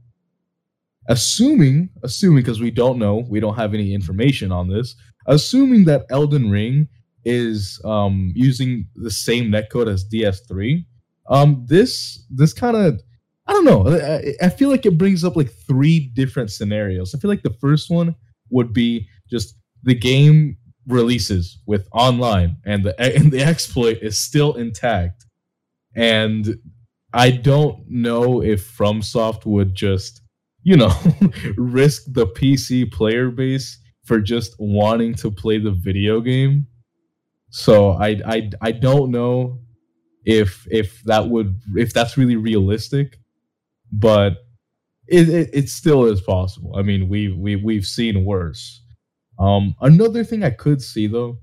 Assuming 1.07 1.89
assuming 2.03 2.43
because 2.43 2.59
we 2.59 2.71
don't 2.71 2.99
know 2.99 3.25
we 3.29 3.39
don't 3.39 3.55
have 3.55 3.73
any 3.73 3.93
information 3.93 4.51
on 4.51 4.69
this 4.69 4.95
assuming 5.25 5.85
that 5.85 6.05
elden 6.09 6.49
ring 6.51 6.87
is 7.25 7.81
um 7.83 8.31
using 8.35 8.87
the 8.95 9.11
same 9.11 9.51
netcode 9.51 9.91
as 9.91 10.07
ds3 10.07 10.85
um 11.29 11.65
this 11.67 12.25
this 12.29 12.53
kind 12.53 12.77
of 12.77 13.01
i 13.47 13.53
don't 13.53 13.65
know 13.65 13.87
I, 13.87 14.45
I 14.45 14.49
feel 14.49 14.69
like 14.69 14.85
it 14.85 14.97
brings 14.97 15.23
up 15.23 15.35
like 15.35 15.51
three 15.51 16.11
different 16.13 16.51
scenarios. 16.51 17.13
I 17.13 17.19
feel 17.19 17.29
like 17.29 17.43
the 17.43 17.57
first 17.59 17.89
one 17.89 18.15
would 18.51 18.73
be 18.73 19.07
just 19.29 19.55
the 19.83 19.95
game 19.95 20.57
releases 20.89 21.59
with 21.65 21.87
online 21.93 22.57
and 22.65 22.83
the 22.83 22.99
and 23.17 23.31
the 23.31 23.41
exploit 23.41 23.99
is 24.01 24.19
still 24.19 24.53
intact 24.55 25.25
and 25.95 26.55
I 27.13 27.31
don't 27.31 27.89
know 27.89 28.41
if 28.43 28.77
FromSoft 28.77 29.45
would 29.45 29.73
just, 29.73 30.21
you 30.63 30.77
know, 30.77 30.93
risk 31.57 32.03
the 32.07 32.27
PC 32.27 32.91
player 32.91 33.31
base 33.31 33.77
for 34.05 34.19
just 34.19 34.55
wanting 34.59 35.15
to 35.15 35.31
play 35.31 35.57
the 35.57 35.71
video 35.71 36.21
game. 36.21 36.67
So 37.49 37.91
I 37.91 38.21
I 38.25 38.49
I 38.61 38.71
don't 38.71 39.11
know 39.11 39.59
if 40.23 40.67
if 40.69 41.01
that 41.05 41.27
would 41.27 41.59
if 41.75 41.93
that's 41.93 42.17
really 42.17 42.35
realistic, 42.35 43.17
but 43.91 44.37
it, 45.07 45.27
it, 45.29 45.49
it 45.51 45.69
still 45.69 46.05
is 46.05 46.21
possible. 46.21 46.75
I 46.77 46.83
mean, 46.83 47.09
we 47.09 47.29
we 47.29 47.55
we've 47.55 47.85
seen 47.85 48.23
worse. 48.23 48.83
Um, 49.39 49.75
another 49.81 50.23
thing 50.23 50.43
I 50.43 50.49
could 50.49 50.81
see 50.81 51.07
though, 51.07 51.39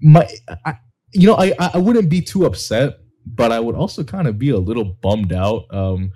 my 0.00 0.28
I, 0.64 0.74
you 1.12 1.26
know 1.26 1.34
I 1.36 1.54
I 1.58 1.78
wouldn't 1.78 2.08
be 2.08 2.22
too 2.22 2.46
upset, 2.46 2.98
but 3.26 3.52
I 3.52 3.60
would 3.60 3.74
also 3.74 4.02
kind 4.04 4.26
of 4.28 4.38
be 4.38 4.50
a 4.50 4.58
little 4.58 4.96
bummed 5.02 5.32
out. 5.32 5.64
Um, 5.70 6.12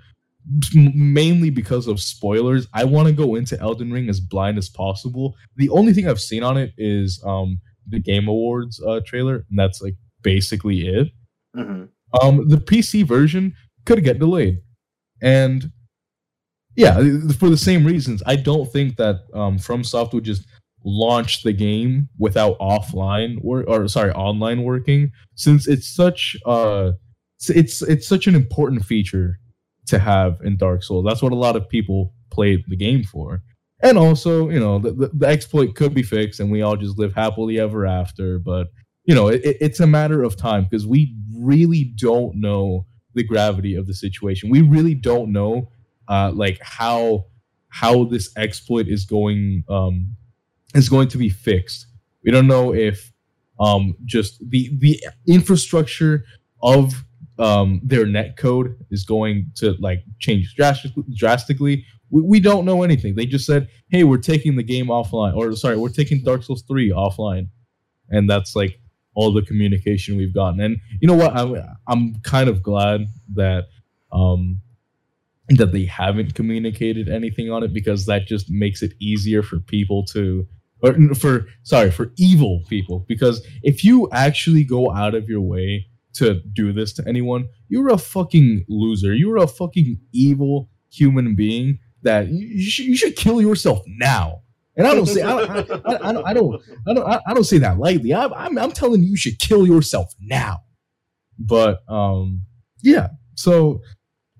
mainly 0.73 1.51
because 1.51 1.87
of 1.87 2.01
spoilers. 2.01 2.67
I 2.73 2.83
want 2.83 3.07
to 3.07 3.13
go 3.13 3.35
into 3.35 3.59
Elden 3.59 3.91
Ring 3.91 4.09
as 4.09 4.19
blind 4.19 4.57
as 4.57 4.69
possible. 4.69 5.35
The 5.57 5.69
only 5.69 5.93
thing 5.93 6.07
I've 6.07 6.19
seen 6.19 6.41
on 6.43 6.57
it 6.57 6.73
is 6.77 7.21
um 7.25 7.59
the 7.87 7.99
Game 7.99 8.27
Awards 8.27 8.81
uh, 8.81 9.01
trailer, 9.05 9.45
and 9.49 9.59
that's 9.59 9.81
like 9.81 9.95
basically 10.23 10.87
it. 10.87 11.09
Mhm. 11.55 11.89
Um, 12.21 12.47
the 12.47 12.57
PC 12.57 13.03
version 13.05 13.53
could 13.85 14.03
get 14.03 14.19
delayed, 14.19 14.59
and 15.21 15.71
yeah, 16.75 16.95
for 17.37 17.49
the 17.49 17.57
same 17.57 17.85
reasons, 17.85 18.23
I 18.25 18.35
don't 18.37 18.71
think 18.71 18.95
that 18.97 19.17
um, 19.33 19.57
FromSoft 19.57 20.13
would 20.13 20.23
just 20.23 20.45
launch 20.83 21.43
the 21.43 21.53
game 21.53 22.09
without 22.17 22.57
offline 22.59 23.37
or 23.43 23.63
or 23.63 23.87
sorry 23.87 24.11
online 24.11 24.63
working, 24.63 25.11
since 25.35 25.67
it's 25.67 25.87
such 25.87 26.35
uh 26.45 26.91
it's 27.49 27.81
it's 27.81 28.07
such 28.07 28.27
an 28.27 28.35
important 28.35 28.85
feature 28.85 29.39
to 29.87 29.99
have 29.99 30.39
in 30.43 30.57
Dark 30.57 30.83
Souls. 30.83 31.05
That's 31.05 31.21
what 31.21 31.31
a 31.31 31.35
lot 31.35 31.55
of 31.55 31.67
people 31.67 32.13
played 32.29 32.63
the 32.67 32.75
game 32.75 33.03
for. 33.03 33.41
And 33.83 33.97
also, 33.97 34.49
you 34.49 34.59
know, 34.59 34.77
the, 34.77 34.91
the, 34.91 35.11
the 35.13 35.27
exploit 35.27 35.75
could 35.75 35.93
be 35.93 36.03
fixed 36.03 36.39
and 36.39 36.51
we 36.51 36.61
all 36.61 36.77
just 36.77 36.99
live 36.99 37.13
happily 37.13 37.59
ever 37.59 37.87
after. 37.87 38.37
But, 38.37 38.67
you 39.05 39.15
know, 39.15 39.27
it, 39.27 39.41
it's 39.43 39.79
a 39.79 39.87
matter 39.87 40.21
of 40.21 40.37
time 40.37 40.67
because 40.69 40.85
we 40.85 41.15
really 41.35 41.85
don't 41.95 42.35
know 42.35 42.85
the 43.15 43.23
gravity 43.23 43.75
of 43.75 43.87
the 43.87 43.93
situation. 43.93 44.49
We 44.49 44.61
really 44.61 44.93
don't 44.93 45.31
know, 45.31 45.69
uh, 46.07 46.31
like 46.33 46.59
how 46.61 47.25
how 47.69 48.03
this 48.03 48.31
exploit 48.37 48.87
is 48.87 49.05
going 49.05 49.63
um, 49.69 50.15
is 50.73 50.89
going 50.89 51.07
to 51.09 51.17
be 51.17 51.29
fixed. 51.29 51.87
We 52.23 52.31
don't 52.31 52.47
know 52.47 52.73
if 52.73 53.11
um, 53.59 53.95
just 54.05 54.37
the 54.49 54.69
the 54.79 55.03
infrastructure 55.27 56.25
of 56.63 57.03
um, 57.39 57.81
their 57.83 58.05
net 58.05 58.37
code 58.37 58.75
is 58.91 59.03
going 59.03 59.51
to 59.55 59.75
like 59.79 60.03
change 60.19 60.55
drastically. 60.55 61.03
drastically. 61.15 61.85
We, 62.09 62.21
we 62.21 62.39
don't 62.39 62.65
know 62.65 62.83
anything. 62.83 63.15
They 63.15 63.25
just 63.25 63.45
said, 63.45 63.69
"Hey, 63.89 64.03
we're 64.03 64.17
taking 64.17 64.55
the 64.55 64.63
game 64.63 64.87
offline," 64.87 65.35
or 65.35 65.55
sorry, 65.55 65.77
we're 65.77 65.89
taking 65.89 66.23
Dark 66.23 66.43
Souls 66.43 66.63
three 66.67 66.91
offline, 66.91 67.47
and 68.09 68.29
that's 68.29 68.55
like 68.55 68.79
all 69.13 69.33
the 69.33 69.41
communication 69.41 70.17
we've 70.17 70.33
gotten. 70.33 70.59
And 70.61 70.77
you 70.99 71.07
know 71.07 71.15
what? 71.15 71.35
I'm 71.35 71.55
I'm 71.87 72.15
kind 72.21 72.49
of 72.49 72.61
glad 72.63 73.07
that 73.35 73.65
um, 74.11 74.61
that 75.49 75.71
they 75.71 75.85
haven't 75.85 76.35
communicated 76.35 77.09
anything 77.09 77.51
on 77.51 77.63
it 77.63 77.73
because 77.73 78.05
that 78.05 78.27
just 78.27 78.49
makes 78.49 78.81
it 78.81 78.93
easier 78.99 79.43
for 79.43 79.59
people 79.59 80.05
to 80.05 80.47
or 80.81 80.93
for 81.15 81.47
sorry 81.63 81.91
for 81.91 82.11
evil 82.17 82.63
people. 82.69 83.05
Because 83.07 83.45
if 83.63 83.83
you 83.83 84.09
actually 84.11 84.63
go 84.63 84.91
out 84.91 85.15
of 85.15 85.29
your 85.29 85.41
way 85.41 85.87
to 86.13 86.41
do 86.53 86.73
this 86.73 86.93
to 86.93 87.07
anyone 87.07 87.47
you're 87.69 87.89
a 87.89 87.97
fucking 87.97 88.65
loser. 88.67 89.13
You're 89.13 89.37
a 89.37 89.47
fucking 89.47 89.97
evil 90.11 90.69
human 90.91 91.35
being 91.35 91.79
that 92.03 92.27
you, 92.27 92.61
should, 92.69 92.85
you 92.85 92.97
should 92.97 93.15
kill 93.15 93.41
yourself 93.41 93.79
now. 93.87 94.41
And 94.77 94.87
i 94.87 94.95
don't 94.95 95.05
say 95.05 95.21
i, 95.21 95.33
I, 95.33 95.59
I, 95.59 96.09
I 96.09 96.13
don't 96.13 96.25
i 96.25 96.33
don't 96.33 96.61
i 96.87 96.93
don't, 96.93 97.07
I, 97.27 97.33
don't 97.33 97.43
say 97.43 97.57
that 97.59 97.77
lightly. 97.77 98.13
I, 98.13 98.25
I'm, 98.25 98.57
I'm 98.57 98.71
telling 98.71 99.03
you 99.03 99.11
you 99.11 99.17
should 99.17 99.39
kill 99.39 99.65
yourself 99.65 100.13
now. 100.19 100.59
But 101.39 101.79
um 101.89 102.43
yeah. 102.81 103.09
So 103.35 103.81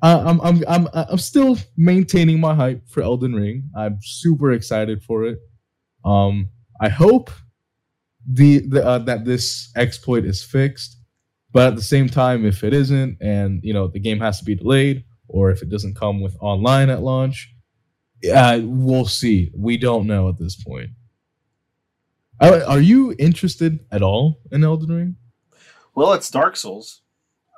uh, 0.02 0.24
I'm 0.26 0.42
I'm 0.42 0.64
I'm 0.68 0.88
I'm 0.94 1.18
still 1.20 1.58
maintaining 1.78 2.39
my 2.39 2.56
hype 2.56 2.88
for 2.89 3.02
Elden 3.04 3.36
Ring. 3.36 3.70
I'm 3.78 4.00
super 4.02 4.52
excited 4.52 5.04
for 5.04 5.26
it. 5.26 5.38
Um, 6.04 6.49
I 6.80 6.89
hope 6.89 7.32
the, 8.28 8.60
the 8.68 8.86
uh, 8.86 8.99
that 8.99 9.26
this 9.26 9.72
exploit 9.76 10.26
is 10.26 10.43
fixed, 10.43 10.97
but 11.52 11.68
at 11.68 11.76
the 11.76 11.82
same 11.82 12.10
time, 12.10 12.45
if 12.45 12.64
it 12.64 12.74
isn't, 12.74 13.18
and 13.22 13.62
you 13.64 13.74
know 13.74 13.88
the 13.88 13.99
game 13.99 14.20
has 14.20 14.39
to 14.39 14.45
be 14.45 14.56
delayed, 14.56 15.04
or 15.28 15.52
if 15.52 15.62
it 15.62 15.70
doesn't 15.70 15.95
come 15.95 16.22
with 16.22 16.36
online 16.39 16.89
at 16.89 17.02
launch, 17.02 17.54
uh, 18.34 18.60
we'll 18.64 19.06
see. 19.06 19.52
We 19.56 19.78
don't 19.78 20.08
know 20.08 20.30
at 20.30 20.38
this 20.38 20.56
point. 20.56 20.91
Are, 22.39 22.64
are 22.64 22.82
you 22.82 23.16
interested 23.20 23.80
at 23.91 24.02
all 24.02 24.39
in 24.52 24.64
Elden 24.64 24.91
Ring? 24.91 25.16
Well, 25.93 26.14
it's 26.14 26.32
Dark 26.32 26.58
Souls. 26.58 27.02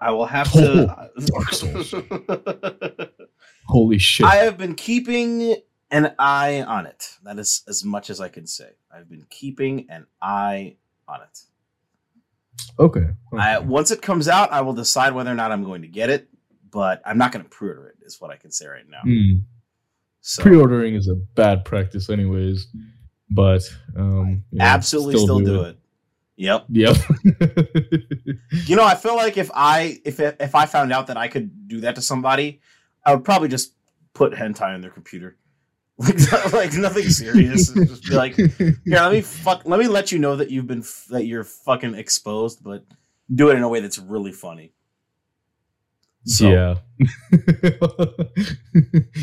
I 0.01 0.11
will 0.11 0.25
have 0.25 0.51
to. 0.51 1.09
Dark 1.25 1.53
Souls. 1.53 1.93
Holy 3.67 3.97
shit! 3.97 4.25
I 4.25 4.35
have 4.35 4.57
been 4.57 4.75
keeping 4.75 5.55
an 5.93 6.13
eye 6.19 6.61
on 6.61 6.85
it. 6.85 7.17
That 7.23 7.39
is 7.39 7.63
as 7.67 7.85
much 7.85 8.09
as 8.09 8.19
I 8.19 8.27
can 8.27 8.45
say. 8.45 8.69
I've 8.93 9.09
been 9.09 9.25
keeping 9.29 9.87
an 9.89 10.07
eye 10.21 10.75
on 11.07 11.21
it. 11.21 11.39
okay. 12.79 13.07
I, 13.37 13.59
once 13.59 13.91
it 13.91 14.01
comes 14.01 14.27
out, 14.27 14.51
I 14.51 14.61
will 14.61 14.73
decide 14.73 15.13
whether 15.13 15.31
or 15.31 15.35
not 15.35 15.51
I'm 15.51 15.63
going 15.63 15.83
to 15.83 15.87
get 15.87 16.09
it. 16.09 16.27
But 16.69 17.01
I'm 17.05 17.19
not 17.19 17.31
going 17.31 17.43
to 17.43 17.49
pre-order 17.49 17.87
it. 17.87 17.97
Is 18.03 18.19
what 18.19 18.31
I 18.31 18.35
can 18.35 18.51
say 18.51 18.65
right 18.65 18.89
now. 18.89 19.01
Hmm. 19.03 19.41
So 20.21 20.41
pre-ordering 20.41 20.95
is 20.95 21.07
a 21.07 21.13
bad 21.13 21.65
practice 21.65 22.09
anyways 22.09 22.67
but 23.33 23.63
um 23.97 24.43
you 24.51 24.59
know, 24.59 24.65
absolutely 24.65 25.17
still, 25.17 25.39
do 25.39 25.63
it. 25.63 25.77
Yep. 26.35 26.65
yep 26.69 26.95
You 28.65 28.75
know, 28.75 28.83
I 28.83 28.95
feel 28.95 29.15
like 29.15 29.37
if 29.37 29.49
I 29.53 29.99
if 30.05 30.19
if 30.19 30.55
I 30.55 30.65
found 30.65 30.91
out 30.91 31.07
that 31.07 31.17
I 31.17 31.27
could 31.27 31.67
do 31.67 31.81
that 31.81 31.95
to 31.95 32.01
somebody, 32.01 32.61
I 33.05 33.13
would 33.13 33.23
probably 33.23 33.47
just 33.47 33.73
put 34.13 34.33
hentai 34.33 34.73
on 34.73 34.81
their 34.81 34.91
computer. 34.91 35.35
Like, 36.31 36.53
like 36.53 36.73
nothing 36.73 37.09
serious. 37.09 37.69
Just 37.69 38.03
be 38.03 38.15
like, 38.15 38.35
here, 38.35 38.75
let 38.85 39.11
me 39.11 39.21
fuck, 39.21 39.63
let 39.65 39.79
me 39.79 39.87
let 39.87 40.11
you 40.11 40.19
know 40.19 40.35
that 40.35 40.49
you've 40.51 40.67
been 40.67 40.79
f- 40.79 41.05
that 41.09 41.25
you're 41.25 41.43
fucking 41.43 41.95
exposed, 41.95 42.63
but 42.63 42.85
do 43.33 43.49
it 43.49 43.55
in 43.55 43.63
a 43.63 43.69
way 43.69 43.79
that's 43.79 43.97
really 43.99 44.31
funny. 44.31 44.73
So, 46.25 46.49
yeah 46.49 46.75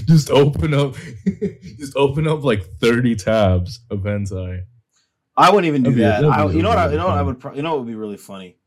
just 0.07 0.29
open 0.31 0.75
up 0.75 0.97
just 1.79 1.97
open 1.97 2.29
up 2.29 2.45
like 2.45 2.63
30 2.79 3.17
tabs 3.17 3.81
of 3.91 4.01
hentai 4.01 4.65
I 5.35 5.51
wouldn't 5.51 5.67
even 5.67 5.83
do 5.83 5.95
That'd 5.95 6.25
that. 6.27 6.29
that'd 6.31 6.51
I, 6.51 6.53
you 6.55 6.61
know 6.63 6.69
what? 6.69 6.77
I, 6.79 6.91
you 6.91 6.99
know 6.99 7.07
what 7.07 7.17
I 7.17 7.23
would. 7.23 7.41
Pro- 7.41 7.55
you 7.55 7.63
know 7.63 7.71
what 7.71 7.79
would 7.81 7.89
be 7.89 7.95
really 7.95 8.19
funny, 8.19 8.59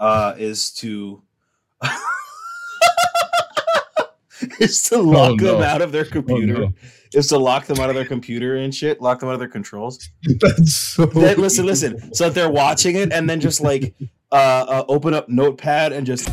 uh, 0.00 0.34
is 0.36 0.72
to 0.72 1.22
is 4.60 4.82
to 4.84 4.98
lock 4.98 5.38
them 5.38 5.56
Oh, 5.56 5.58
no. 5.58 5.64
out 5.64 5.82
of 5.82 5.92
their 5.92 6.04
computer. 6.04 6.52
no. 6.58 6.72
Is 7.14 7.28
to 7.28 7.38
lock 7.38 7.66
them 7.66 7.78
out 7.78 7.90
of 7.90 7.94
their 7.94 8.06
computer 8.06 8.56
and 8.56 8.74
shit. 8.74 9.00
Lock 9.02 9.20
them 9.20 9.28
out 9.28 9.34
of 9.34 9.38
their 9.38 9.48
controls. 9.48 10.08
that's 10.40 10.74
so 10.74 11.04
Then- 11.06 11.38
listen, 11.38 11.66
listen. 11.66 12.14
So 12.14 12.24
that 12.24 12.34
they're 12.34 12.50
watching 12.50 12.96
it 12.96 13.12
and 13.12 13.28
then 13.28 13.40
just 13.40 13.60
like 13.60 13.94
uh, 14.32 14.34
uh, 14.34 14.84
open 14.88 15.12
up 15.14 15.28
Notepad 15.28 15.92
and 15.92 16.06
just. 16.06 16.28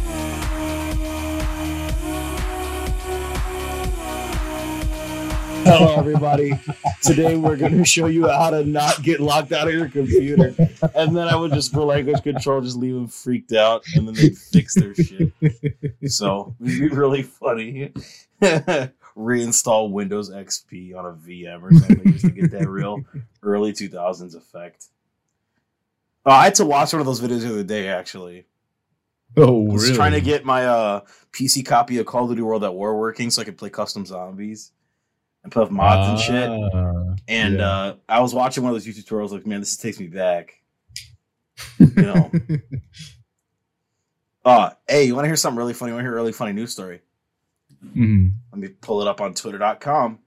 Hello, 5.71 5.99
everybody. 5.99 6.59
Today 7.03 7.35
we're 7.35 7.55
going 7.55 7.77
to 7.77 7.85
show 7.85 8.07
you 8.07 8.27
how 8.27 8.49
to 8.49 8.65
not 8.65 9.03
get 9.03 9.19
locked 9.19 9.51
out 9.51 9.67
of 9.67 9.73
your 9.75 9.87
computer. 9.87 10.55
And 10.95 11.15
then 11.15 11.27
I 11.27 11.35
would 11.35 11.53
just, 11.53 11.71
for 11.71 11.81
language 11.81 12.23
control, 12.23 12.59
just 12.59 12.75
leave 12.75 12.95
them 12.95 13.07
freaked 13.07 13.53
out 13.53 13.83
and 13.93 14.07
then 14.07 14.15
they'd 14.15 14.35
fix 14.35 14.73
their 14.73 14.95
shit. 14.95 15.31
So 16.07 16.55
it'd 16.59 16.79
be 16.79 16.87
really 16.87 17.21
funny. 17.21 17.93
Reinstall 18.41 19.91
Windows 19.91 20.31
XP 20.31 20.95
on 20.97 21.05
a 21.05 21.11
VM 21.11 21.61
or 21.61 21.71
something 21.71 22.13
just 22.13 22.25
to 22.25 22.31
get 22.31 22.49
that 22.49 22.67
real 22.67 23.05
early 23.43 23.71
2000s 23.71 24.35
effect. 24.35 24.87
Oh, 26.25 26.31
I 26.31 26.45
had 26.45 26.55
to 26.55 26.65
watch 26.65 26.93
one 26.93 26.99
of 26.99 27.05
those 27.05 27.21
videos 27.21 27.41
the 27.41 27.49
other 27.49 27.63
day, 27.63 27.89
actually. 27.89 28.47
oh 29.37 29.69
I 29.69 29.73
was 29.73 29.83
really 29.83 29.95
trying 29.95 30.13
to 30.13 30.21
get 30.21 30.43
my 30.43 30.65
uh, 30.65 31.01
PC 31.31 31.63
copy 31.63 31.99
of 31.99 32.07
Call 32.07 32.23
of 32.23 32.31
Duty 32.31 32.41
World 32.41 32.63
at 32.63 32.73
War 32.73 32.97
working 32.97 33.29
so 33.29 33.43
I 33.43 33.45
could 33.45 33.59
play 33.59 33.69
custom 33.69 34.03
zombies 34.03 34.71
and 35.49 35.51
put 35.53 35.63
up 35.63 35.71
mods 35.71 36.09
and 36.09 36.19
shit. 36.19 36.49
Ah, 36.73 37.15
And 37.27 37.57
yeah. 37.57 37.67
uh, 37.69 37.95
I 38.07 38.19
was 38.19 38.33
watching 38.35 38.63
one 38.63 38.73
of 38.73 38.75
those 38.75 38.85
YouTube 38.85 39.05
tutorials, 39.05 39.31
like, 39.31 39.47
man, 39.47 39.59
this 39.61 39.75
takes 39.77 39.99
me 39.99 40.07
back. 40.07 40.55
You 41.79 41.87
know. 42.03 42.31
uh, 44.45 44.69
hey, 44.87 45.03
you 45.05 45.15
want 45.15 45.25
to 45.25 45.29
hear 45.29 45.35
something 45.35 45.57
really 45.57 45.73
funny? 45.73 45.91
You 45.91 45.95
want 45.95 46.03
to 46.03 46.07
hear 46.09 46.13
a 46.13 46.15
really 46.15 46.31
funny 46.31 46.53
news 46.53 46.71
story? 46.71 47.01
Mhm. 47.85 48.33
Let 48.51 48.59
me 48.59 48.67
pull 48.69 49.01
it 49.01 49.07
up 49.07 49.21
on 49.21 49.33
Twitter.com. 49.33 50.19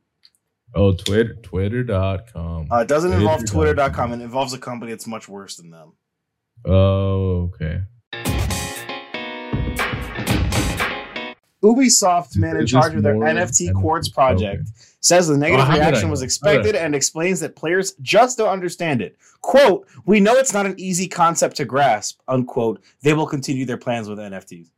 oh 0.74 0.94
twitter 0.94 1.34
twitter.com 1.34 2.68
Uh, 2.72 2.76
it 2.78 2.88
doesn't 2.88 3.12
involve 3.12 3.40
Twitter.com. 3.44 4.08
Twitter.com. 4.08 4.12
It 4.20 4.24
involves 4.24 4.52
a 4.54 4.58
company 4.58 4.92
that's 4.92 5.06
much 5.06 5.28
worse 5.28 5.56
than 5.56 5.70
them. 5.70 5.92
oh 6.64 7.50
okay 7.54 7.82
Ubisoft 11.62 12.36
man 12.36 12.56
in 12.56 12.66
charge 12.66 12.94
of 12.94 13.02
their 13.02 13.14
NFT 13.14 13.72
Quartz 13.74 14.08
project 14.08 14.68
says 15.00 15.28
the 15.28 15.36
negative 15.36 15.64
Oh, 15.64 15.68
how 15.68 15.74
did 15.74 15.82
I 15.82 15.88
reaction 15.90 16.10
was 16.10 16.20
How 16.20 16.22
did 16.22 16.24
I 16.24 16.26
expected 16.26 16.74
and 16.76 16.94
explains 16.94 17.40
that 17.40 17.54
players 17.56 17.92
just 18.02 18.38
don't 18.38 18.48
understand 18.48 19.00
it. 19.02 19.16
Quote, 19.40 19.86
we 20.06 20.20
know 20.20 20.34
it's 20.34 20.52
not 20.52 20.66
an 20.66 20.74
easy 20.78 21.08
concept 21.08 21.56
to 21.56 21.64
grasp, 21.64 22.20
unquote. 22.28 22.82
They 23.02 23.12
will 23.14 23.26
continue 23.26 23.64
their 23.64 23.76
plans 23.76 24.08
with 24.08 24.18
NFTs. 24.18 24.70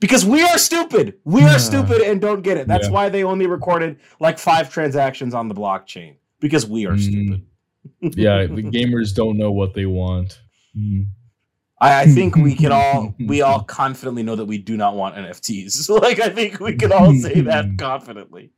Because 0.00 0.24
we 0.24 0.42
are 0.42 0.56
stupid. 0.56 1.18
We 1.24 1.42
are 1.42 1.58
stupid 1.58 2.00
and 2.02 2.20
don't 2.20 2.42
get 2.42 2.56
it. 2.56 2.66
That's 2.66 2.86
Yeah. 2.86 2.92
why 2.92 3.08
they 3.10 3.22
only 3.22 3.46
recorded 3.46 3.98
like 4.18 4.38
five 4.38 4.72
transactions 4.72 5.34
on 5.34 5.48
the 5.48 5.54
blockchain. 5.54 6.14
Because 6.40 6.66
we 6.66 6.86
are 6.86 6.94
Mm. 6.94 7.00
stupid. 7.00 8.16
yeah, 8.18 8.46
the 8.46 8.62
gamers 8.62 9.14
don't 9.14 9.36
know 9.36 9.52
what 9.52 9.74
they 9.74 9.86
want. 9.86 10.40
Mm. 10.76 11.06
I, 11.80 12.02
I 12.02 12.06
think 12.06 12.36
we 12.36 12.54
can 12.54 12.72
all 12.72 13.14
we 13.18 13.40
all 13.42 13.62
confidently 13.62 14.22
know 14.22 14.36
that 14.36 14.44
we 14.44 14.58
do 14.58 14.76
not 14.76 14.94
want 14.94 15.16
NFTs. 15.16 15.88
like 16.02 16.20
I 16.20 16.28
think 16.28 16.60
we 16.60 16.76
can 16.76 16.92
all 16.92 17.14
say 17.14 17.40
that 17.42 17.66
confidently. 17.78 18.52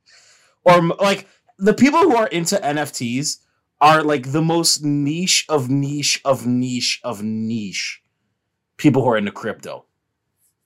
Or 0.64 0.81
like 0.83 1.29
the 1.59 1.75
people 1.75 2.01
who 2.01 2.16
are 2.16 2.27
into 2.29 2.57
NFTs 2.57 3.39
are 3.81 4.03
like 4.03 4.33
the 4.33 4.43
most 4.43 4.83
niche 4.83 5.45
of 5.49 5.68
niche 5.68 6.20
of 6.25 6.47
niche 6.47 7.01
of 7.05 7.23
niche 7.23 8.03
people 8.77 9.03
who 9.03 9.11
are 9.11 9.16
into 9.16 9.33
crypto. 9.33 9.87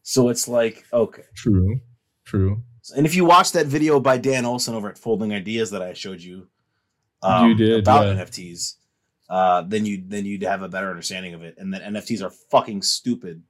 So 0.03 0.29
it's 0.29 0.49
like 0.49 0.85
okay. 0.93 1.25
True, 1.35 1.81
true. 2.25 2.63
And 2.95 3.05
if 3.05 3.15
you 3.15 3.25
watch 3.25 3.53
that 3.53 3.67
video 3.67 3.99
by 3.99 4.17
Dan 4.17 4.45
Olson 4.47 4.75
over 4.75 4.89
at 4.89 4.99
Folding 4.99 5.33
Ideas 5.33 5.73
that 5.73 5.83
I 5.83 5.93
showed 5.93 6.21
you, 6.21 6.47
um, 7.23 7.49
You 7.49 7.55
did, 7.57 7.81
about 7.81 8.07
yeah. 8.07 8.23
NFTs, 8.23 8.75
uh, 9.29 9.63
then 9.63 9.85
you 9.85 10.03
then 10.07 10.25
you'd 10.25 10.43
have 10.43 10.63
a 10.63 10.69
better 10.69 10.91
understanding 10.91 11.35
of 11.35 11.43
it, 11.43 11.57
and 11.59 11.73
that 11.75 11.83
NFTs 11.83 12.23
are 12.23 12.31
fucking 12.31 12.83
stupid, 12.83 13.43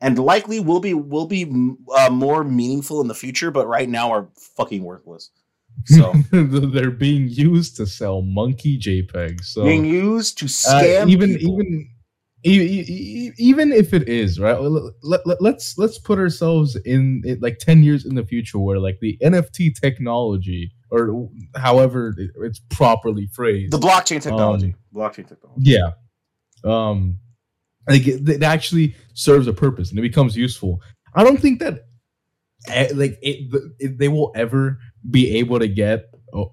and 0.00 0.18
likely 0.18 0.60
will 0.60 0.80
be 0.80 0.94
will 0.94 1.26
be 1.26 1.76
uh, 1.96 2.10
more 2.10 2.44
meaningful 2.44 3.00
in 3.00 3.08
the 3.08 3.14
future, 3.14 3.50
but 3.50 3.66
right 3.66 3.88
now 3.88 4.10
are 4.10 4.28
fucking 4.56 4.82
worthless. 4.82 5.30
So 5.86 6.12
they're 6.30 6.90
being 6.90 7.28
used 7.28 7.76
to 7.76 7.86
sell 7.86 8.22
monkey 8.22 8.78
JPEGs. 8.78 9.44
So 9.44 9.64
being 9.64 9.84
used 9.84 10.38
to 10.38 10.46
uh, 10.46 10.48
scam 10.48 11.08
even 11.08 11.36
people. 11.36 11.60
even 11.60 11.90
even 12.44 13.72
if 13.72 13.92
it 13.92 14.08
is 14.08 14.38
right 14.38 14.60
let, 14.60 15.26
let, 15.26 15.42
let's 15.42 15.76
let's 15.78 15.98
put 15.98 16.18
ourselves 16.18 16.76
in 16.84 17.22
it 17.24 17.42
like 17.42 17.58
10 17.58 17.82
years 17.82 18.04
in 18.04 18.14
the 18.14 18.24
future 18.24 18.58
where 18.58 18.78
like 18.78 18.98
the 19.00 19.18
nft 19.22 19.80
technology 19.80 20.70
or 20.90 21.28
however 21.56 22.14
it's 22.42 22.60
properly 22.70 23.26
phrased 23.32 23.72
the 23.72 23.78
blockchain 23.78 24.20
technology, 24.22 24.74
Um, 24.74 24.74
blockchain 24.94 25.28
technology. 25.28 25.62
yeah 25.70 25.90
um 26.64 27.18
like 27.88 28.06
it, 28.06 28.28
it 28.28 28.42
actually 28.42 28.94
serves 29.14 29.46
a 29.46 29.52
purpose 29.52 29.90
and 29.90 29.98
it 29.98 30.02
becomes 30.02 30.36
useful 30.36 30.80
i 31.14 31.22
don't 31.24 31.40
think 31.40 31.60
that 31.60 31.80
eh, 32.68 32.88
like 32.94 33.18
it, 33.22 33.38
it 33.78 33.98
they 33.98 34.08
will 34.08 34.32
ever 34.34 34.78
be 35.10 35.36
able 35.38 35.58
to 35.58 35.68
get 35.68 36.06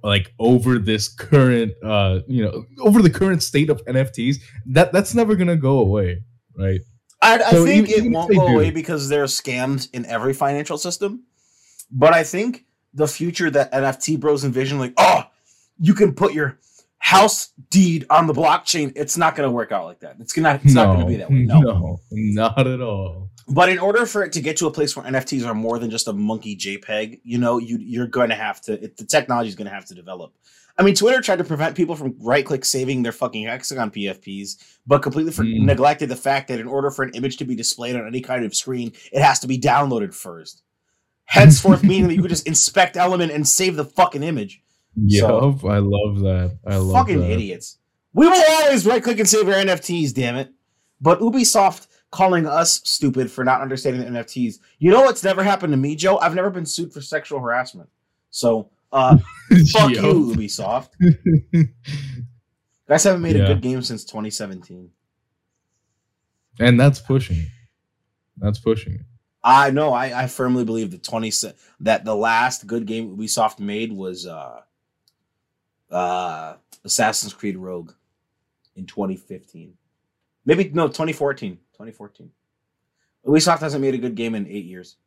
like 0.04 0.32
over 0.40 0.78
this 0.80 1.08
current 1.08 1.72
uh 1.84 2.20
you 2.28 2.44
know 2.44 2.64
over 2.82 3.02
the 3.02 3.10
current 3.10 3.42
state 3.44 3.70
of 3.70 3.84
nfts 3.86 4.38
that 4.66 4.92
that's 4.94 5.14
never 5.16 5.36
gonna 5.36 5.56
go 5.58 5.80
away 5.80 6.24
right 6.58 6.82
I, 7.22 7.36
I 7.42 7.52
So 7.52 7.64
think 7.66 7.88
even- 7.90 8.06
even 8.06 8.06
it 8.06 8.08
if 8.10 8.14
won't 8.14 8.36
go 8.36 8.48
do- 8.48 8.54
away 8.56 8.72
because 8.72 9.08
there 9.10 9.24
are 9.24 9.28
scams 9.28 9.90
in 9.94 10.06
every 10.06 10.34
financial 10.34 10.78
system. 10.78 11.24
But 11.90 12.14
I 12.14 12.24
think 12.26 12.66
the 12.94 13.08
future 13.08 13.50
that 13.50 13.72
NFT 13.72 14.20
bros 14.20 14.44
envision, 14.44 14.80
like, 14.80 14.94
oh, 14.98 15.24
you 15.80 15.94
can 15.94 16.14
put 16.14 16.34
your 16.34 16.60
house 17.00 17.50
deed 17.70 18.06
on 18.10 18.28
the 18.28 18.34
blockchain. 18.34 18.94
It's 18.96 19.18
not 19.18 19.36
going 19.36 19.48
to 19.48 19.52
work 19.52 19.72
out 19.72 19.86
like 19.86 20.00
that. 20.00 20.16
It's 20.20 20.34
gonna. 20.34 20.60
It's 20.64 20.74
not 20.74 20.86
going 20.88 21.00
to 21.02 21.06
be 21.06 21.18
that 21.18 21.30
way. 21.30 21.40
No. 21.44 21.60
no 21.62 22.00
not 22.12 22.66
at 22.68 22.82
all 22.82 23.30
But 23.48 23.70
in 23.70 23.80
order 23.80 24.06
for 24.06 24.24
it 24.24 24.32
to 24.34 24.42
get 24.42 24.58
to 24.58 24.68
a 24.68 24.72
place 24.72 24.96
where 24.96 25.06
NFTs 25.06 25.46
are 25.46 25.54
more 25.54 25.80
than 25.80 25.90
just 25.90 26.08
a 26.08 26.14
monkey 26.14 26.56
JPEG, 26.56 27.20
you 27.24 27.38
know, 27.38 27.58
you 27.58 27.78
you're 27.80 28.08
going 28.08 28.30
to 28.30 28.36
have 28.36 28.62
to. 28.62 28.82
It, 28.82 28.98
the 28.98 29.06
technology 29.06 29.50
is 29.50 29.56
going 29.56 29.68
to 29.68 29.74
have 29.74 29.86
to 29.86 29.96
develop. 29.96 30.34
I 30.78 30.82
mean, 30.82 30.96
Twitter 30.96 31.22
tried 31.22 31.38
to 31.38 31.44
prevent 31.44 31.76
people 31.76 31.96
from 31.96 32.16
right 32.20 32.44
click 32.44 32.66
saving 32.66 33.04
their 33.04 33.12
fucking 33.12 33.44
hexagon 33.46 33.92
PFPs, 33.92 34.58
but 34.88 35.04
completely 35.04 35.32
for- 35.32 35.44
Mm. 35.44 35.66
neglected 35.66 36.10
the 36.10 36.16
fact 36.16 36.48
that 36.48 36.60
in 36.60 36.68
order 36.68 36.90
for 36.90 37.04
an 37.04 37.12
image 37.14 37.38
to 37.38 37.46
be 37.46 37.54
displayed 37.56 37.96
on 37.96 38.08
any 38.08 38.22
kind 38.22 38.44
of 38.44 38.56
screen, 38.56 38.92
it 39.12 39.22
has 39.22 39.40
to 39.42 39.48
be 39.48 39.60
downloaded 39.60 40.16
first. 40.16 40.64
Henceforth, 41.26 41.84
meaning 41.84 42.08
that 42.10 42.16
you 42.16 42.22
could 42.22 42.30
just 42.30 42.48
inspect 42.48 42.98
element 42.98 43.32
and 43.32 43.48
save 43.48 43.76
the 43.76 43.86
fucking 43.86 44.24
image. 44.24 44.62
Yup, 44.96 45.60
So- 45.60 45.68
i 45.70 45.80
love 45.80 46.20
that 46.20 46.58
i 46.68 46.76
love 46.76 46.94
fucking 46.94 47.20
that. 47.22 47.32
idiots. 47.32 47.80
We 48.14 48.28
will 48.28 48.44
always 48.52 48.86
right 48.86 49.02
click 49.04 49.18
and 49.20 49.28
save 49.28 49.48
our 49.48 49.56
NFTs, 49.56 50.14
damn 50.14 50.36
it. 50.36 50.52
But 51.02 51.20
Ubisoft 51.20 51.88
calling 52.12 52.46
us 52.46 52.80
stupid 52.84 53.32
for 53.32 53.44
not 53.44 53.62
understanding 53.62 54.02
the 54.14 54.20
NFTs. 54.20 54.60
You 54.78 54.92
know 54.92 55.02
what's 55.02 55.24
never 55.24 55.44
happened 55.44 55.74
to 55.74 55.78
me, 55.78 55.96
Joe? 55.96 56.20
I've 56.20 56.36
never 56.36 56.52
been 56.52 56.68
sued 56.68 56.94
for 56.94 57.02
sexual 57.02 57.40
harassment. 57.40 57.90
So, 58.30 58.70
uh, 58.92 59.18
fuck 59.72 59.90
you, 59.90 59.98
Ubisoft. 60.36 60.90
Guys 62.88 63.04
haven't 63.04 63.24
made 63.24 63.36
a 63.38 63.48
good 63.48 63.62
game 63.62 63.82
since 63.82 64.04
2017. 64.06 64.92
and 66.60 66.80
that's 66.80 67.00
pushing 67.00 67.46
that's 68.38 68.60
pushing 68.60 68.94
it. 68.94 69.02
I 69.44 69.72
know. 69.72 69.92
I, 69.92 70.24
I 70.24 70.28
firmly 70.28 70.64
believe 70.64 70.92
that 70.92 71.04
20 71.04 71.32
that 71.82 72.06
the 72.06 72.16
last 72.16 72.66
good 72.66 72.86
game 72.86 73.16
Ubisoft 73.18 73.60
made 73.60 73.92
was 73.92 74.26
uh, 74.26 74.62
uh, 75.92 76.56
Assassin's 76.86 77.34
Creed 77.34 77.58
Rogue 77.58 77.92
in 78.76 78.86
2015. 78.86 79.74
Maybe 80.46 80.70
no, 80.74 80.88
2014. 80.88 81.56
2014. 81.74 82.32
Ubisoft 83.26 83.60
hasn't 83.60 83.82
made 83.82 83.94
a 83.96 83.98
good 83.98 84.16
game 84.16 84.36
in 84.36 84.48
eight 84.48 84.66
years. 84.66 84.98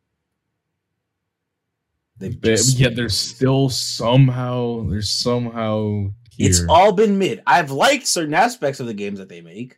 They've 2.19 2.39
just- 2.41 2.79
yet 2.79 2.95
there's 2.95 3.15
still 3.17 3.69
somehow 3.69 4.83
there's 4.89 5.09
somehow 5.09 6.09
here. 6.31 6.49
it's 6.49 6.63
all 6.67 6.91
been 6.91 7.17
mid. 7.17 7.43
I've 7.45 7.71
liked 7.71 8.07
certain 8.07 8.33
aspects 8.33 8.79
of 8.79 8.87
the 8.87 8.93
games 8.93 9.19
that 9.19 9.29
they 9.29 9.41
make, 9.41 9.77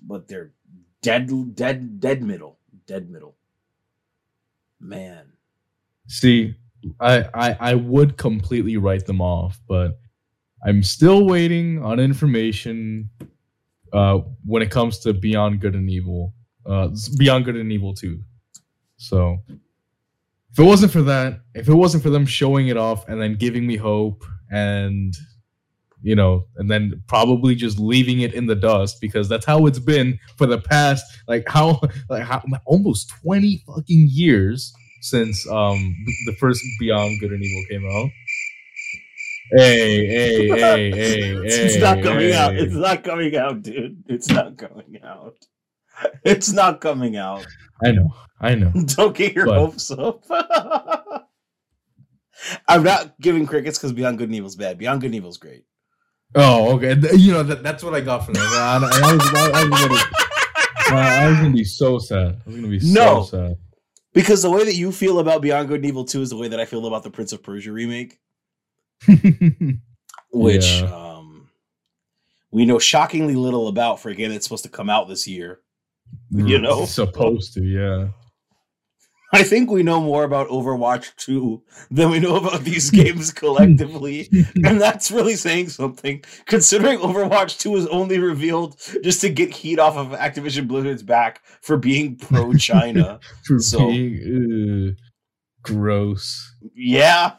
but 0.00 0.28
they're 0.28 0.52
dead, 1.02 1.54
dead, 1.56 1.98
dead 2.00 2.22
middle, 2.22 2.58
dead 2.86 3.10
middle. 3.10 3.34
Man, 4.80 5.26
See, 6.08 6.54
I, 6.98 7.24
I 7.34 7.56
I 7.60 7.74
would 7.74 8.16
completely 8.16 8.76
write 8.78 9.06
them 9.06 9.20
off, 9.20 9.60
but 9.68 10.00
I'm 10.66 10.82
still 10.82 11.26
waiting 11.26 11.82
on 11.84 12.00
information 12.00 13.10
uh 13.92 14.18
when 14.44 14.62
it 14.62 14.70
comes 14.70 14.98
to 15.00 15.12
Beyond 15.12 15.60
Good 15.60 15.74
and 15.74 15.88
Evil. 15.90 16.34
Uh 16.66 16.88
Beyond 17.18 17.44
Good 17.44 17.56
and 17.56 17.70
Evil 17.70 17.94
2. 17.94 18.18
So 18.96 19.38
if 19.48 20.58
it 20.58 20.64
wasn't 20.64 20.90
for 20.90 21.02
that, 21.02 21.40
if 21.54 21.68
it 21.68 21.74
wasn't 21.74 22.02
for 22.02 22.10
them 22.10 22.26
showing 22.26 22.68
it 22.68 22.76
off 22.76 23.08
and 23.08 23.20
then 23.20 23.34
giving 23.36 23.66
me 23.66 23.76
hope 23.76 24.24
and 24.50 25.14
you 26.02 26.14
know, 26.16 26.44
and 26.56 26.70
then 26.70 27.02
probably 27.06 27.54
just 27.54 27.78
leaving 27.78 28.20
it 28.20 28.34
in 28.34 28.46
the 28.46 28.54
dust 28.54 28.98
because 29.00 29.28
that's 29.28 29.44
how 29.46 29.66
it's 29.66 29.78
been 29.78 30.18
for 30.36 30.46
the 30.46 30.58
past 30.58 31.04
like 31.28 31.44
how 31.48 31.80
like 32.08 32.22
how 32.24 32.42
almost 32.64 33.10
20 33.22 33.62
fucking 33.66 34.06
years 34.10 34.72
since 35.02 35.46
um 35.50 35.94
the 36.26 36.34
first 36.38 36.62
Beyond 36.78 37.20
Good 37.20 37.32
and 37.32 37.42
Evil 37.42 37.64
came 37.68 37.86
out. 37.90 38.10
Hey, 39.52 40.06
hey, 40.06 40.48
hey, 40.48 40.90
hey, 40.90 41.36
it's 41.44 41.74
hey, 41.74 41.80
not 41.80 42.02
coming 42.02 42.32
out. 42.32 42.54
It's 42.54 42.74
not 42.74 43.02
coming 43.04 43.36
out, 43.36 43.62
dude. 43.62 44.04
It's 44.06 44.28
not 44.30 44.56
coming 44.56 45.00
out. 45.04 45.34
It's 46.24 46.52
not 46.52 46.80
coming 46.80 47.16
out. 47.16 47.46
I 47.84 47.90
know, 47.92 48.14
I 48.40 48.54
know. 48.54 48.72
Don't 48.86 49.14
get 49.16 49.34
your 49.34 49.46
But- 49.46 49.58
hopes 49.58 49.90
up. 49.90 50.24
I'm 52.66 52.82
not 52.82 53.20
giving 53.20 53.46
crickets 53.46 53.76
because 53.76 53.92
Beyond 53.92 54.16
Good 54.18 54.28
and 54.28 54.34
Evil 54.36 54.48
is 54.48 54.56
bad. 54.56 54.78
Beyond 54.78 55.02
Good 55.02 55.08
and 55.08 55.14
Evil 55.16 55.28
is 55.30 55.36
great. 55.36 55.64
Oh, 56.34 56.74
okay. 56.76 56.94
You 57.16 57.32
know 57.32 57.42
that, 57.42 57.62
that's 57.62 57.82
what 57.82 57.94
I 57.94 58.00
got 58.00 58.24
from 58.24 58.34
that. 58.34 58.42
I, 58.42 58.76
I, 58.76 59.12
was, 59.14 59.22
I 59.34 59.64
was 59.68 59.80
gonna, 59.80 60.96
I 60.96 61.28
was 61.28 61.38
gonna 61.38 61.50
be 61.50 61.64
so 61.64 61.98
sad. 61.98 62.40
I 62.46 62.48
was 62.48 62.56
gonna 62.56 62.68
be 62.68 62.78
No. 62.82 63.22
so 63.24 63.36
sad. 63.36 63.56
Because 64.12 64.42
the 64.42 64.50
way 64.50 64.64
that 64.64 64.74
you 64.74 64.90
feel 64.92 65.18
about 65.20 65.40
Beyond 65.42 65.68
Good 65.68 65.76
and 65.80 65.86
Evil 65.86 66.04
2 66.04 66.22
is 66.22 66.30
the 66.30 66.36
way 66.36 66.48
that 66.48 66.58
I 66.60 66.64
feel 66.64 66.86
about 66.86 67.02
the 67.04 67.10
Prince 67.10 67.32
of 67.32 67.42
Persia 67.42 67.72
remake, 67.72 68.18
which 70.32 70.80
Yeah. 70.80 70.94
um 71.16 71.48
we 72.50 72.64
know 72.64 72.78
shockingly 72.78 73.34
little 73.36 73.68
about 73.68 74.00
for 74.00 74.08
a 74.08 74.14
game 74.14 74.30
that's 74.30 74.44
supposed 74.44 74.64
to 74.64 74.70
come 74.70 74.90
out 74.90 75.08
this 75.08 75.26
year. 75.28 75.60
You 76.32 76.58
know? 76.58 76.84
supposed 76.84 77.54
to, 77.54 77.62
yeah. 77.64 78.08
I 79.32 79.42
think 79.44 79.70
we 79.70 79.82
know 79.82 80.00
more 80.00 80.24
about 80.24 80.48
Overwatch 80.48 81.14
2 81.16 81.62
than 81.90 82.10
we 82.10 82.18
know 82.18 82.36
about 82.36 82.62
these 82.62 82.90
games 83.02 83.32
collectively. 83.32 84.28
and 84.64 84.80
that's 84.80 85.10
really 85.10 85.36
saying 85.36 85.68
something, 85.68 86.24
considering 86.46 86.98
Overwatch 86.98 87.58
2 87.60 87.70
was 87.70 87.86
only 87.88 88.18
revealed 88.18 88.76
just 89.04 89.20
to 89.20 89.28
get 89.28 89.54
heat 89.54 89.78
off 89.78 89.96
of 89.96 90.08
Activision 90.18 90.66
Blizzard's 90.66 91.02
back 91.04 91.42
for 91.62 91.76
being 91.76 92.16
pro 92.16 92.52
China. 92.54 93.20
For 93.44 93.58
So- 93.60 93.88
being 93.88 94.96
uh, 94.98 95.00
gross. 95.62 96.54
yeah. 96.74 97.34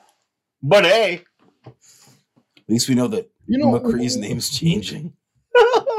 But 0.64 0.86
hey, 0.86 1.24
at 1.66 1.74
least 2.70 2.88
we 2.88 2.96
know 2.96 3.08
that 3.08 3.30
You 3.48 3.58
know, 3.58 3.72
McCree's 3.80 4.16
name's 4.16 4.50
changing. 4.50 5.14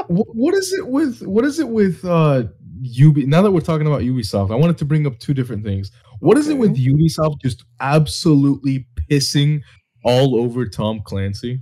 What 0.07 0.53
is 0.55 0.73
it 0.73 0.87
with 0.87 1.21
what 1.21 1.45
is 1.45 1.59
it 1.59 1.67
with 1.69 2.03
uh 2.03 2.43
Ub 3.01 3.17
now 3.17 3.41
that 3.41 3.51
we're 3.51 3.61
talking 3.61 3.87
about 3.87 4.01
Ubisoft, 4.01 4.51
I 4.51 4.55
wanted 4.55 4.77
to 4.79 4.85
bring 4.85 5.05
up 5.05 5.19
two 5.19 5.33
different 5.33 5.63
things. 5.63 5.91
What 6.19 6.37
is 6.37 6.47
it 6.47 6.57
with 6.57 6.75
Ubisoft 6.77 7.41
just 7.41 7.63
absolutely 7.79 8.87
pissing 9.09 9.61
all 10.03 10.35
over 10.35 10.65
Tom 10.65 11.01
Clancy? 11.03 11.61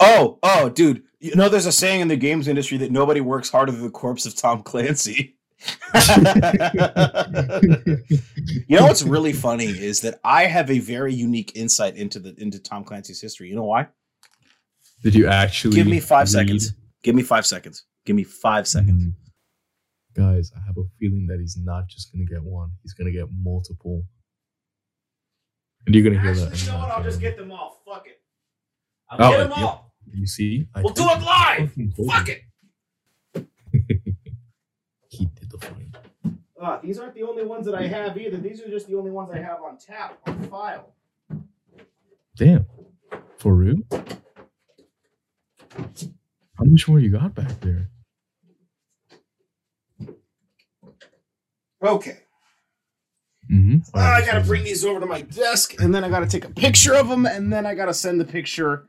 Oh, 0.00 0.38
oh, 0.42 0.68
dude. 0.70 1.02
You 1.20 1.34
know, 1.34 1.48
there's 1.48 1.66
a 1.66 1.72
saying 1.72 2.00
in 2.00 2.08
the 2.08 2.16
games 2.16 2.48
industry 2.48 2.78
that 2.78 2.90
nobody 2.90 3.20
works 3.20 3.50
harder 3.50 3.72
than 3.72 3.82
the 3.82 3.90
corpse 3.90 4.24
of 4.24 4.34
Tom 4.34 4.62
Clancy. 4.62 5.36
you 8.66 8.76
know 8.76 8.86
what's 8.86 9.02
really 9.02 9.34
funny 9.34 9.66
is 9.66 10.00
that 10.00 10.18
I 10.24 10.46
have 10.46 10.70
a 10.70 10.78
very 10.78 11.12
unique 11.12 11.52
insight 11.54 11.96
into 11.96 12.18
the 12.18 12.34
into 12.38 12.58
Tom 12.58 12.82
Clancy's 12.82 13.20
history. 13.20 13.48
You 13.50 13.56
know 13.56 13.64
why? 13.64 13.88
Did 15.02 15.14
you 15.14 15.26
actually 15.26 15.76
Give 15.76 15.86
me 15.86 16.00
five 16.00 16.22
read- 16.22 16.28
seconds. 16.28 16.74
Give 17.02 17.14
me 17.14 17.22
five 17.22 17.46
seconds. 17.46 17.84
Give 18.06 18.16
me 18.16 18.24
five 18.24 18.66
seconds. 18.66 19.04
Mm. 19.04 19.12
Guys, 20.16 20.52
I 20.56 20.60
have 20.66 20.76
a 20.76 20.84
feeling 20.98 21.26
that 21.28 21.38
he's 21.40 21.56
not 21.56 21.88
just 21.88 22.12
gonna 22.12 22.24
get 22.24 22.42
one; 22.42 22.70
he's 22.82 22.94
gonna 22.94 23.12
get 23.12 23.26
multiple. 23.42 24.04
And 25.86 25.94
you're 25.94 26.04
gonna 26.04 26.20
hear 26.20 26.34
that. 26.34 26.60
You 26.62 26.72
know 26.72 26.78
what? 26.78 26.90
I'll 26.90 27.02
just 27.02 27.20
get 27.20 27.36
them 27.36 27.52
all. 27.52 27.80
Fuck 27.86 28.06
it. 28.06 28.20
I'll 29.08 29.22
Oh, 29.26 29.30
get 29.30 29.38
them 29.38 29.50
yep. 29.50 29.58
all. 29.58 29.94
You 30.12 30.26
see, 30.26 30.66
I 30.74 30.82
We'll 30.82 30.92
do 30.94 31.04
it 31.08 31.22
live. 31.22 31.72
Fuck 32.08 32.28
it. 32.28 32.42
He 35.12 35.26
did 35.26 35.50
the 35.50 35.58
funny. 35.58 35.90
Uh, 36.60 36.78
these 36.82 36.98
aren't 36.98 37.14
the 37.14 37.22
only 37.24 37.44
ones 37.44 37.66
that 37.66 37.74
I 37.74 37.86
have 37.88 38.16
either. 38.16 38.36
These 38.36 38.60
are 38.62 38.68
just 38.68 38.86
the 38.86 38.94
only 38.94 39.10
ones 39.10 39.30
I 39.32 39.38
have 39.38 39.60
on 39.62 39.76
tap 39.76 40.18
on 40.26 40.42
file. 40.44 40.94
Damn, 42.36 42.64
for 43.38 43.54
real? 43.54 43.76
How 46.56 46.64
much 46.64 46.86
more 46.88 47.00
you 47.00 47.10
got 47.10 47.34
back 47.34 47.60
there? 47.60 47.88
Okay. 51.82 52.18
Mm-hmm. 53.50 53.96
I 53.96 54.22
gotta 54.24 54.42
bring 54.42 54.64
these 54.64 54.84
over 54.84 55.00
to 55.00 55.06
my 55.06 55.22
desk, 55.22 55.80
and 55.80 55.94
then 55.94 56.04
I 56.04 56.08
gotta 56.08 56.26
take 56.26 56.44
a 56.44 56.50
picture 56.50 56.94
of 56.94 57.08
them, 57.08 57.26
and 57.26 57.52
then 57.52 57.66
I 57.66 57.74
gotta 57.74 57.94
send 57.94 58.20
the 58.20 58.24
picture 58.24 58.86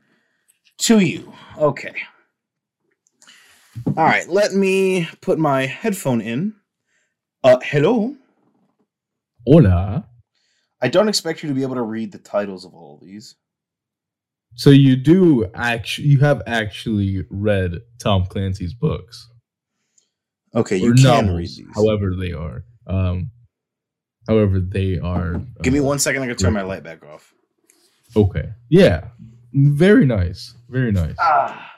to 0.78 1.00
you. 1.00 1.32
Okay. 1.58 1.94
All 3.96 4.04
right. 4.04 4.28
Let 4.28 4.52
me 4.52 5.08
put 5.20 5.38
my 5.38 5.66
headphone 5.66 6.20
in. 6.20 6.54
Uh, 7.42 7.58
hello. 7.62 8.14
Hola. 9.46 10.06
I 10.80 10.88
don't 10.88 11.08
expect 11.08 11.42
you 11.42 11.48
to 11.48 11.54
be 11.54 11.62
able 11.62 11.76
to 11.76 11.82
read 11.82 12.12
the 12.12 12.18
titles 12.18 12.64
of 12.64 12.74
all 12.74 12.96
of 12.96 13.00
these. 13.00 13.36
So 14.54 14.70
you 14.70 14.96
do 14.96 15.46
actually, 15.54 16.08
you 16.08 16.18
have 16.18 16.42
actually 16.46 17.24
read 17.30 17.80
Tom 17.98 18.26
Clancy's 18.26 18.74
books. 18.74 19.28
Okay, 20.54 20.76
you 20.76 20.92
or 20.92 20.94
can 20.94 21.04
novels, 21.04 21.38
read 21.38 21.48
these. 21.48 21.74
however 21.74 22.14
they 22.14 22.32
are. 22.32 22.64
Um, 22.86 23.30
however 24.28 24.60
they 24.60 24.98
are. 24.98 25.40
Give 25.62 25.72
me 25.72 25.80
uh, 25.80 25.84
one 25.84 25.98
second. 25.98 26.22
I 26.22 26.26
can 26.26 26.36
turn 26.36 26.52
my 26.52 26.62
light 26.62 26.82
back 26.82 27.04
off. 27.04 27.32
Okay. 28.16 28.50
Yeah. 28.68 29.08
Very 29.52 30.06
nice. 30.06 30.54
Very 30.68 30.92
nice. 30.92 31.14
Ah. 31.18 31.70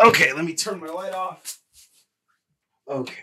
Okay, 0.00 0.32
let 0.32 0.44
me 0.44 0.54
turn 0.54 0.80
my 0.80 0.88
light 0.88 1.12
off. 1.12 1.58
Okay. 2.88 3.14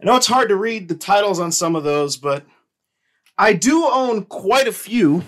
I 0.00 0.04
know 0.04 0.16
it's 0.16 0.26
hard 0.26 0.48
to 0.50 0.56
read 0.56 0.88
the 0.88 0.94
titles 0.94 1.40
on 1.40 1.50
some 1.50 1.74
of 1.74 1.82
those, 1.84 2.16
but 2.16 2.44
I 3.36 3.52
do 3.52 3.88
own 3.90 4.24
quite 4.26 4.68
a 4.68 4.72
few 4.72 5.24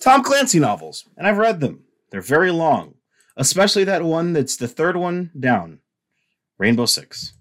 Tom 0.00 0.22
Clancy 0.22 0.58
novels, 0.58 1.08
and 1.16 1.26
I've 1.26 1.38
read 1.38 1.60
them. 1.60 1.84
They're 2.10 2.20
very 2.20 2.50
long, 2.50 2.94
especially 3.36 3.84
that 3.84 4.02
one 4.02 4.32
that's 4.32 4.56
the 4.56 4.68
third 4.68 4.96
one 4.96 5.30
down 5.38 5.80
Rainbow 6.58 6.86
Six. 6.86 7.34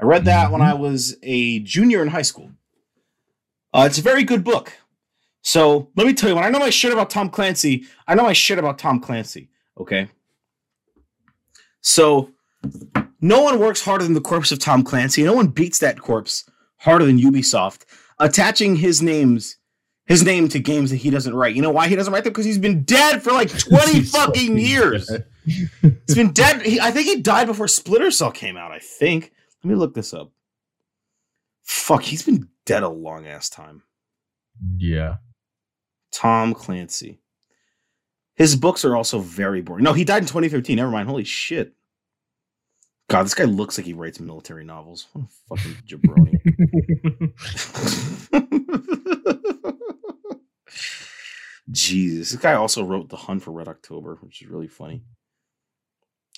I 0.00 0.04
read 0.04 0.24
that 0.26 0.50
when 0.52 0.62
I 0.62 0.74
was 0.74 1.16
a 1.22 1.60
junior 1.60 2.02
in 2.02 2.08
high 2.08 2.22
school. 2.22 2.50
Uh, 3.74 3.84
it's 3.86 3.98
a 3.98 4.02
very 4.02 4.24
good 4.24 4.44
book. 4.44 4.72
So 5.42 5.90
let 5.96 6.06
me 6.06 6.14
tell 6.14 6.28
you, 6.28 6.36
when 6.36 6.44
I 6.44 6.50
know 6.50 6.58
my 6.58 6.70
shit 6.70 6.92
about 6.92 7.10
Tom 7.10 7.30
Clancy, 7.30 7.84
I 8.06 8.14
know 8.14 8.24
my 8.24 8.32
shit 8.32 8.58
about 8.58 8.78
Tom 8.78 9.00
Clancy. 9.00 9.48
Okay. 9.78 10.08
So 11.80 12.30
no 13.20 13.42
one 13.42 13.58
works 13.58 13.82
harder 13.82 14.04
than 14.04 14.14
the 14.14 14.20
corpse 14.20 14.52
of 14.52 14.58
Tom 14.58 14.84
Clancy. 14.84 15.22
No 15.24 15.32
one 15.32 15.48
beats 15.48 15.78
that 15.78 16.00
corpse 16.00 16.48
harder 16.78 17.04
than 17.04 17.18
Ubisoft, 17.18 17.84
attaching 18.18 18.76
his 18.76 19.02
names, 19.02 19.56
his 20.06 20.22
name 20.24 20.48
to 20.48 20.58
games 20.58 20.90
that 20.90 20.96
he 20.96 21.10
doesn't 21.10 21.34
write. 21.34 21.56
You 21.56 21.62
know 21.62 21.70
why 21.70 21.88
he 21.88 21.96
doesn't 21.96 22.12
write 22.12 22.24
them? 22.24 22.32
Because 22.32 22.44
he's 22.44 22.58
been 22.58 22.82
dead 22.84 23.22
for 23.22 23.32
like 23.32 23.56
20 23.58 24.02
fucking 24.02 24.58
years. 24.58 25.10
He's 25.44 26.14
been 26.14 26.32
dead. 26.32 26.62
He, 26.62 26.80
I 26.80 26.90
think 26.90 27.06
he 27.06 27.20
died 27.20 27.46
before 27.46 27.68
Splinter 27.68 28.10
Cell 28.10 28.30
came 28.30 28.56
out. 28.56 28.70
I 28.70 28.78
think. 28.78 29.32
Let 29.62 29.70
me 29.70 29.74
look 29.74 29.94
this 29.94 30.14
up. 30.14 30.32
Fuck, 31.62 32.02
he's 32.02 32.22
been 32.22 32.48
dead 32.64 32.82
a 32.82 32.88
long 32.88 33.26
ass 33.26 33.50
time. 33.50 33.82
Yeah. 34.76 35.16
Tom 36.12 36.54
Clancy. 36.54 37.20
His 38.34 38.56
books 38.56 38.84
are 38.84 38.96
also 38.96 39.18
very 39.18 39.62
boring. 39.62 39.84
No, 39.84 39.92
he 39.92 40.04
died 40.04 40.22
in 40.22 40.28
2015. 40.28 40.76
Never 40.76 40.90
mind. 40.90 41.08
Holy 41.08 41.24
shit. 41.24 41.74
God, 43.08 43.24
this 43.24 43.34
guy 43.34 43.44
looks 43.44 43.78
like 43.78 43.86
he 43.86 43.94
writes 43.94 44.20
military 44.20 44.64
novels. 44.64 45.08
What 45.12 45.24
a 45.24 45.56
fucking 45.56 45.74
jabroni. 45.88 46.38
Jesus. 51.70 52.30
This 52.30 52.40
guy 52.40 52.54
also 52.54 52.84
wrote 52.84 53.08
The 53.08 53.16
Hunt 53.16 53.42
for 53.42 53.50
Red 53.50 53.68
October, 53.68 54.18
which 54.20 54.42
is 54.42 54.48
really 54.48 54.68
funny. 54.68 55.02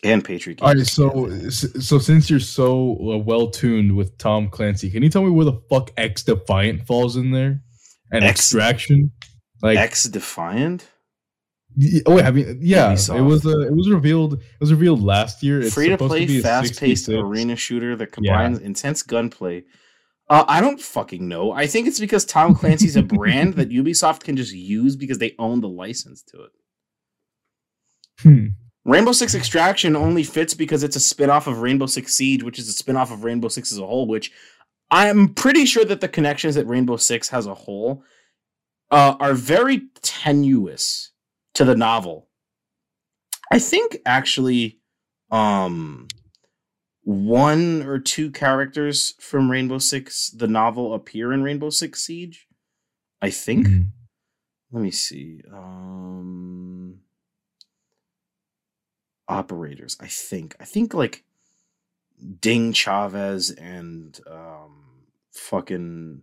And 0.03 0.25
Patriot 0.25 0.63
All 0.63 0.73
right. 0.73 0.87
So, 0.87 1.29
so 1.51 1.99
since 1.99 2.31
you're 2.31 2.41
so 2.41 2.93
uh, 3.01 3.19
well 3.19 3.51
tuned 3.51 3.95
with 3.95 4.17
Tom 4.17 4.49
Clancy, 4.49 4.91
can 4.91 5.03
you 5.03 5.11
tell 5.11 5.23
me 5.23 5.31
where 5.31 5.45
the 5.45 5.61
fuck 5.69 5.91
X 5.97 6.23
Defiant 6.23 6.87
falls 6.87 7.17
in 7.17 7.31
there? 7.31 7.63
And 8.11 8.25
X- 8.25 8.41
Extraction? 8.41 9.13
Like, 9.63 9.77
X 9.77 10.05
Defiant? 10.05 10.89
oh, 12.07 12.17
wait, 12.17 12.25
I 12.25 12.31
mean, 12.31 12.59
yeah, 12.63 12.93
Ubisoft. 12.93 13.19
it 13.19 13.23
was. 13.23 13.47
Uh, 13.47 13.61
it 13.61 13.75
was 13.75 13.91
revealed. 13.91 14.35
It 14.35 14.61
was 14.61 14.73
revealed 14.73 15.03
last 15.03 15.43
year. 15.43 15.61
It's 15.61 15.75
free 15.75 15.89
to 15.89 15.99
play, 15.99 16.41
fast 16.41 16.81
paced 16.81 17.09
arena 17.09 17.57
shooter 17.57 17.95
that 17.97 18.13
combines 18.13 18.59
intense 18.59 19.03
gunplay. 19.03 19.65
Uh, 20.29 20.45
I 20.47 20.61
don't 20.61 20.81
fucking 20.81 21.27
know. 21.27 21.53
I 21.53 21.67
think 21.67 21.89
it's 21.89 21.99
because 21.99 22.25
Tom 22.25 22.55
Clancy's 22.55 22.97
a 22.97 23.03
brand 23.03 23.55
that 23.57 23.71
Ubisoft 23.71 24.23
can 24.23 24.37
just 24.37 24.53
use 24.53 24.95
because 24.95 25.19
they 25.19 25.35
own 25.39 25.61
the 25.61 25.69
license 25.69 26.23
to 26.23 26.45
it. 26.45 26.51
Hmm. 28.21 28.47
Rainbow 28.91 29.13
Six 29.13 29.37
Extraction 29.37 29.95
only 29.95 30.25
fits 30.25 30.53
because 30.53 30.83
it's 30.83 30.97
a 30.97 31.01
spin-off 31.01 31.47
of 31.47 31.61
Rainbow 31.61 31.87
Six 31.87 32.13
Siege, 32.15 32.43
which 32.43 32.59
is 32.59 32.69
a 32.69 32.73
spin-off 32.73 33.13
of 33.13 33.23
Rainbow 33.23 33.47
Six 33.47 33.71
as 33.71 33.79
a 33.79 33.87
whole, 33.87 34.09
which 34.09 34.33
I'm 34.91 35.33
pretty 35.33 35.65
sure 35.65 35.85
that 35.85 36.01
the 36.01 36.09
connections 36.09 36.57
that 36.57 36.67
Rainbow 36.67 36.97
Six 36.97 37.29
has 37.29 37.47
a 37.47 37.55
whole 37.55 38.03
uh, 38.91 39.15
are 39.21 39.35
very 39.35 39.83
tenuous 40.03 41.13
to 41.55 41.65
the 41.65 41.77
novel. 41.77 42.29
I 43.53 43.61
think 43.61 43.99
actually 44.05 44.81
um 45.31 46.09
one 47.03 47.83
or 47.85 48.01
two 48.01 48.33
characters 48.33 49.15
from 49.21 49.51
Rainbow 49.51 49.79
Six 49.79 50.31
the 50.31 50.49
novel 50.49 50.95
appear 50.95 51.33
in 51.33 51.45
Rainbow 51.45 51.71
Six 51.71 52.03
Siege. 52.03 52.49
I 53.23 53.31
think. 53.31 53.69
Mhm. 53.69 53.87
Let 54.73 54.83
me 54.83 54.91
see. 54.91 55.43
Um 55.53 57.01
operators, 59.31 59.97
I 60.01 60.09
think. 60.09 60.57
I 60.61 60.65
think 60.65 60.93
like 60.93 61.25
Ding 62.41 62.73
Chavez 62.73 63.51
and 63.51 64.19
um 64.27 64.85
fucking 65.33 66.23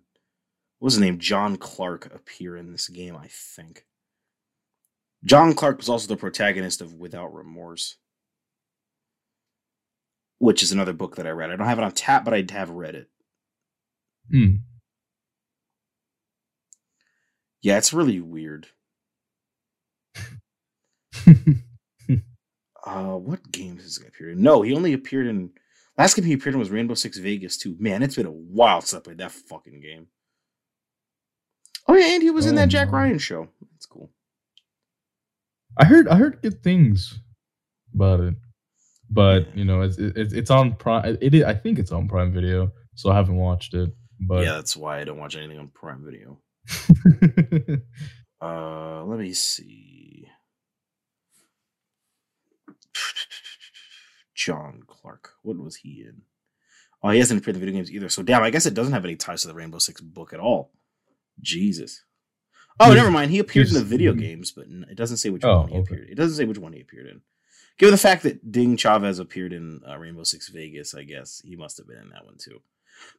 what 0.79 0.85
was 0.85 0.93
his 0.95 1.01
name? 1.01 1.17
John 1.17 1.57
Clark 1.57 2.13
appear 2.13 2.55
in 2.55 2.71
this 2.71 2.87
game, 2.87 3.15
I 3.15 3.27
think. 3.29 3.85
John 5.25 5.53
Clark 5.55 5.77
was 5.77 5.89
also 5.89 6.07
the 6.07 6.17
protagonist 6.17 6.81
of 6.81 6.93
Without 6.93 7.33
Remorse, 7.33 7.95
which 10.37 10.61
is 10.61 10.71
another 10.71 10.93
book 10.93 11.15
that 11.15 11.25
I 11.25 11.31
read. 11.31 11.49
I 11.49 11.55
don't 11.55 11.65
have 11.65 11.79
it 11.79 11.83
on 11.83 11.91
tap, 11.91 12.23
but 12.23 12.35
I 12.35 12.45
have 12.51 12.69
read 12.69 12.93
it. 12.93 13.09
Hmm. 14.29 14.57
Yeah, 17.61 17.77
it's 17.77 17.93
really 17.93 18.19
weird. 18.21 18.67
Uh, 22.87 23.17
what 23.17 23.51
games 23.51 23.83
has 23.83 23.97
he 23.97 24.07
appeared 24.07 24.31
in? 24.37 24.41
No, 24.41 24.61
he 24.61 24.73
only 24.73 24.93
appeared 24.93 25.27
in. 25.27 25.49
Last 25.97 26.15
game 26.15 26.25
he 26.25 26.33
appeared 26.33 26.53
in 26.55 26.59
was 26.59 26.69
Rainbow 26.71 26.93
Six 26.93 27.17
Vegas 27.17 27.57
2. 27.57 27.75
Man, 27.79 28.01
it's 28.03 28.15
been 28.15 28.25
a 28.25 28.31
while 28.31 28.81
since 28.81 28.93
I 28.99 29.03
played 29.03 29.17
that 29.17 29.31
fucking 29.31 29.81
game. 29.81 30.07
Oh 31.87 31.95
yeah, 31.95 32.13
and 32.13 32.23
he 32.23 32.29
was 32.31 32.45
in 32.45 32.53
Oh, 32.53 32.57
that 32.57 32.69
Jack 32.69 32.87
no. 32.91 32.97
Ryan 32.97 33.17
show. 33.17 33.49
That's 33.73 33.85
cool. 33.85 34.11
I 35.77 35.85
heard 35.85 36.07
I 36.07 36.15
heard 36.15 36.41
good 36.41 36.63
things 36.63 37.19
about 37.93 38.19
it, 38.21 38.35
but 39.09 39.55
you 39.55 39.65
know 39.65 39.81
it's 39.81 39.97
it's, 39.97 40.33
it's 40.33 40.49
on 40.51 40.75
Prime. 40.75 41.17
It 41.21 41.33
is, 41.33 41.43
I 41.43 41.53
think 41.53 41.79
it's 41.79 41.91
on 41.91 42.07
Prime 42.07 42.31
Video, 42.33 42.71
so 42.95 43.11
I 43.11 43.15
haven't 43.15 43.35
watched 43.37 43.73
it. 43.73 43.89
But 44.19 44.43
yeah, 44.45 44.53
that's 44.53 44.75
why 44.77 44.99
I 44.99 45.03
don't 45.03 45.19
watch 45.19 45.35
anything 45.35 45.59
on 45.59 45.69
Prime 45.69 46.03
Video. 46.05 46.39
Uh, 48.39 49.03
let 49.05 49.17
me 49.17 49.33
see. 49.33 50.27
Sean 54.33 54.83
Clark. 54.87 55.31
What 55.43 55.57
was 55.57 55.77
he 55.77 56.01
in? 56.07 56.21
Oh, 57.03 57.09
he 57.09 57.19
hasn't 57.19 57.39
appeared 57.39 57.55
in 57.55 57.61
the 57.61 57.65
video 57.65 57.79
games 57.79 57.91
either. 57.91 58.09
So 58.09 58.23
damn, 58.23 58.43
I 58.43 58.49
guess 58.49 58.65
it 58.65 58.73
doesn't 58.73 58.93
have 58.93 59.05
any 59.05 59.15
ties 59.15 59.41
to 59.43 59.47
the 59.47 59.53
Rainbow 59.53 59.79
Six 59.79 60.01
book 60.01 60.33
at 60.33 60.39
all. 60.39 60.71
Jesus. 61.41 62.03
Oh, 62.79 62.93
never 62.93 63.09
mind. 63.11 63.31
He 63.31 63.39
appeared 63.39 63.67
in 63.69 63.73
the 63.73 63.83
video 63.83 64.13
games, 64.13 64.51
but 64.51 64.65
it 64.67 64.95
doesn't 64.95 65.17
say 65.17 65.29
which 65.31 65.43
Oh, 65.43 65.61
one 65.61 65.69
he 65.69 65.75
okay. 65.77 65.81
appeared. 65.93 66.09
It 66.09 66.15
doesn't 66.15 66.37
say 66.37 66.45
which 66.45 66.59
one 66.59 66.73
he 66.73 66.81
appeared 66.81 67.07
in. 67.07 67.21
Given 67.79 67.91
the 67.91 67.97
fact 67.97 68.23
that 68.23 68.51
Ding 68.51 68.77
Chavez 68.77 69.19
appeared 69.19 69.53
in 69.53 69.81
uh, 69.87 69.97
Rainbow 69.97 70.23
Six 70.23 70.49
Vegas, 70.49 70.93
I 70.93 71.03
guess 71.03 71.41
he 71.43 71.55
must 71.55 71.77
have 71.77 71.87
been 71.87 71.97
in 71.97 72.09
that 72.09 72.25
one 72.25 72.37
too. 72.37 72.61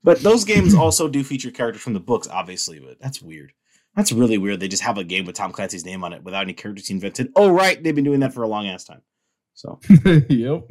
But 0.02 0.20
those 0.20 0.44
games 0.44 0.74
also 0.76 1.08
do 1.08 1.24
feature 1.24 1.50
characters 1.50 1.82
from 1.82 1.94
the 1.94 2.00
books, 2.00 2.28
obviously. 2.28 2.78
But 2.78 3.00
that's 3.00 3.20
weird. 3.22 3.52
That's 3.96 4.12
really 4.12 4.38
weird. 4.38 4.60
They 4.60 4.68
just 4.68 4.82
have 4.84 4.98
a 4.98 5.04
game 5.04 5.24
with 5.24 5.34
Tom 5.36 5.50
Clancy's 5.52 5.84
name 5.84 6.04
on 6.04 6.12
it 6.12 6.22
without 6.22 6.42
any 6.42 6.52
characters 6.52 6.86
he 6.86 6.94
invented. 6.94 7.32
Oh, 7.34 7.50
right, 7.50 7.82
they've 7.82 7.94
been 7.94 8.04
doing 8.04 8.20
that 8.20 8.34
for 8.34 8.42
a 8.44 8.48
long 8.48 8.66
ass 8.68 8.84
time. 8.84 9.02
So, 9.58 9.80
yep. 10.28 10.68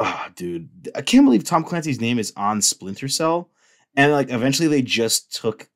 ah, 0.00 0.32
dude, 0.34 0.68
I 0.96 1.00
can't 1.00 1.24
believe 1.24 1.44
Tom 1.44 1.62
Clancy's 1.62 2.00
name 2.00 2.18
is 2.18 2.32
on 2.36 2.60
Splinter 2.60 3.06
Cell, 3.06 3.50
and 3.96 4.10
like 4.10 4.32
eventually 4.32 4.66
they 4.66 4.82
just 4.82 5.32
took 5.32 5.68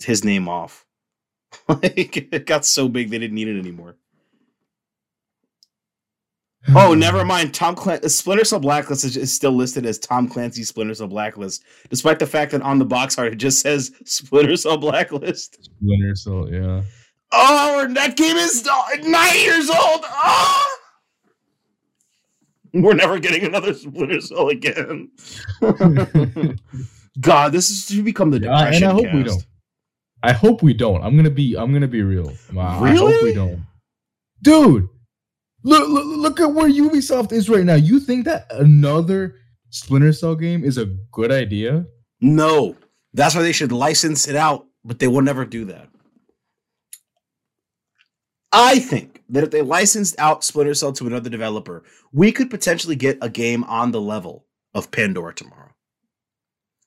his 0.00 0.24
name 0.24 0.48
off. 0.48 0.84
like 1.68 2.16
it 2.16 2.46
got 2.46 2.64
so 2.64 2.88
big 2.88 3.10
they 3.10 3.20
didn't 3.20 3.36
need 3.36 3.46
it 3.46 3.56
anymore. 3.56 3.94
Oh, 6.74 6.92
never 6.98 7.24
mind. 7.24 7.54
Tom 7.54 7.76
Clancy 7.76 8.08
Splinter 8.08 8.44
Cell 8.44 8.58
Blacklist 8.58 9.04
is, 9.04 9.16
is 9.16 9.32
still 9.32 9.52
listed 9.52 9.86
as 9.86 10.00
Tom 10.00 10.26
Clancy's 10.26 10.70
Splinter 10.70 10.94
Cell 10.94 11.06
Blacklist, 11.06 11.62
despite 11.88 12.18
the 12.18 12.26
fact 12.26 12.50
that 12.50 12.62
on 12.62 12.80
the 12.80 12.84
box 12.84 13.16
art 13.16 13.32
it 13.32 13.36
just 13.36 13.60
says 13.60 13.92
Splinter 14.04 14.56
Cell 14.56 14.78
Blacklist. 14.78 15.66
Splinter 15.66 16.16
Cell, 16.16 16.48
yeah. 16.52 16.82
Oh, 17.36 17.88
that 17.94 18.16
game 18.16 18.36
is 18.36 18.64
nine 19.02 19.36
years 19.40 19.68
old. 19.68 20.04
Oh! 20.04 20.78
We're 22.72 22.94
never 22.94 23.18
getting 23.18 23.44
another 23.44 23.72
Splinter 23.74 24.20
Cell 24.20 24.48
again. 24.48 25.10
God, 27.20 27.52
this 27.52 27.70
is 27.70 27.86
to 27.86 28.02
become 28.02 28.30
the 28.30 28.40
Yeah, 28.40 28.56
depression 28.56 28.82
and 28.84 28.92
I 28.92 28.94
hope 28.94 29.14
we 29.14 29.22
don't. 29.22 29.46
I 30.22 30.32
hope 30.32 30.62
we 30.62 30.74
don't. 30.74 31.02
I'm 31.02 31.14
gonna 31.16 31.30
be. 31.30 31.56
I'm 31.56 31.72
gonna 31.72 31.86
be 31.88 32.02
real. 32.02 32.32
I- 32.56 32.60
I 32.60 32.72
hope 32.76 32.82
Really? 33.08 33.24
we 33.24 33.34
don't. 33.34 33.64
Dude, 34.42 34.88
look, 35.62 35.88
look, 35.88 36.04
look 36.06 36.40
at 36.40 36.52
where 36.52 36.68
Ubisoft 36.68 37.32
is 37.32 37.48
right 37.48 37.64
now. 37.64 37.74
You 37.74 38.00
think 38.00 38.24
that 38.24 38.46
another 38.50 39.36
Splinter 39.70 40.12
Cell 40.12 40.34
game 40.34 40.64
is 40.64 40.76
a 40.78 40.86
good 41.12 41.30
idea? 41.30 41.86
No, 42.20 42.74
that's 43.12 43.34
why 43.34 43.42
they 43.42 43.52
should 43.52 43.70
license 43.72 44.26
it 44.28 44.34
out, 44.36 44.66
but 44.84 44.98
they 44.98 45.08
will 45.08 45.22
never 45.22 45.44
do 45.44 45.64
that. 45.66 45.88
I 48.56 48.78
think 48.78 49.22
that 49.30 49.42
if 49.42 49.50
they 49.50 49.62
licensed 49.62 50.14
out 50.18 50.44
Splinter 50.44 50.74
Cell 50.74 50.92
to 50.92 51.06
another 51.06 51.28
developer, 51.28 51.82
we 52.12 52.30
could 52.30 52.50
potentially 52.50 52.94
get 52.96 53.18
a 53.20 53.28
game 53.28 53.64
on 53.64 53.90
the 53.90 54.00
level 54.00 54.46
of 54.74 54.90
Pandora 54.90 55.34
tomorrow. 55.34 55.70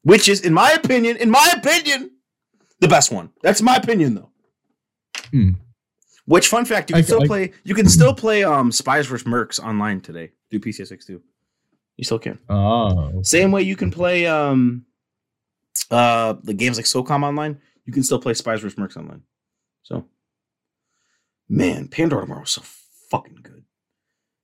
Which 0.04 0.30
is, 0.30 0.42
in 0.42 0.54
my 0.54 0.72
opinion, 0.72 1.18
in 1.18 1.30
my 1.30 1.54
opinion, 1.56 2.12
the 2.80 2.88
best 2.88 3.12
one. 3.12 3.32
That's 3.44 3.62
my 3.62 3.76
opinion, 3.76 4.16
though. 4.16 4.32
Hmm. 5.32 5.50
Which 6.26 6.48
fun 6.48 6.64
fact, 6.66 6.90
you 6.90 6.96
I- 6.96 7.00
can 7.00 7.06
still 7.06 7.24
I- 7.24 7.28
play. 7.28 7.52
You 7.66 7.76
can 7.76 7.90
still 7.90 8.14
play 8.14 8.44
um 8.44 8.72
Spies 8.72 9.08
vs 9.08 9.28
Mercs 9.28 9.60
online 9.60 10.00
today 10.02 10.32
through 10.50 10.60
PCSX 10.62 11.06
two. 11.06 11.22
You 11.98 12.04
still 12.04 12.20
can. 12.20 12.40
Ah, 12.50 13.12
Same 13.24 13.52
way 13.52 13.64
you 13.64 13.76
can 13.76 13.92
play 13.92 14.26
um 14.28 14.86
uh 15.92 16.36
the 16.44 16.54
games 16.54 16.78
like 16.78 16.86
SOCOM 16.86 17.24
online, 17.24 17.60
you 17.86 17.92
can 17.94 18.04
still 18.04 18.20
play 18.20 18.34
Spies 18.34 18.62
vs 18.62 18.76
Mercs 18.78 18.96
online. 18.98 19.24
So 19.84 20.06
man, 21.50 21.88
Pandora 21.88 22.24
tomorrow 22.24 22.44
is 22.44 22.52
so 22.52 22.62
fucking 23.10 23.40
good. 23.44 23.64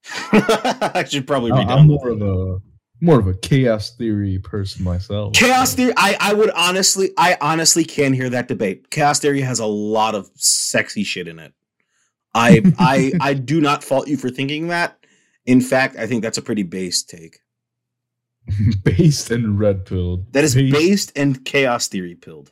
I 0.32 1.06
should 1.08 1.28
probably 1.28 1.52
I- 1.52 1.60
read 1.60 1.68
I'm 1.68 1.88
more 1.88 2.10
of 2.10 2.22
a 2.22 2.58
more 3.02 3.20
of 3.20 3.28
a 3.28 3.34
chaos 3.34 3.96
theory 3.98 4.40
person 4.40 4.84
myself. 4.84 5.34
Chaos 5.34 5.72
so- 5.72 5.78
Theory. 5.78 5.94
I, 5.98 6.16
I 6.22 6.34
would 6.34 6.52
honestly, 6.52 7.12
I 7.18 7.38
honestly 7.42 7.84
can 7.84 8.14
hear 8.14 8.30
that 8.30 8.48
debate. 8.48 8.90
Chaos 8.92 9.20
Theory 9.20 9.42
has 9.42 9.60
a 9.60 9.66
lot 9.66 10.16
of 10.16 10.30
sexy 10.36 11.04
shit 11.04 11.28
in 11.28 11.38
it. 11.40 11.54
I 12.34 12.62
I 12.80 13.12
I 13.20 13.34
do 13.34 13.60
not 13.60 13.84
fault 13.84 14.08
you 14.08 14.18
for 14.18 14.30
thinking 14.30 14.68
that. 14.70 14.98
In 15.46 15.60
fact, 15.60 15.98
I 15.98 16.08
think 16.08 16.24
that's 16.24 16.38
a 16.38 16.42
pretty 16.42 16.64
base 16.64 17.04
take. 17.04 17.40
based 18.84 19.32
and 19.32 19.60
red 19.60 19.86
pilled. 19.86 20.32
That 20.34 20.44
is 20.44 20.56
based 20.56 21.12
and 21.18 21.44
chaos 21.44 21.88
theory 21.88 22.16
pilled. 22.16 22.52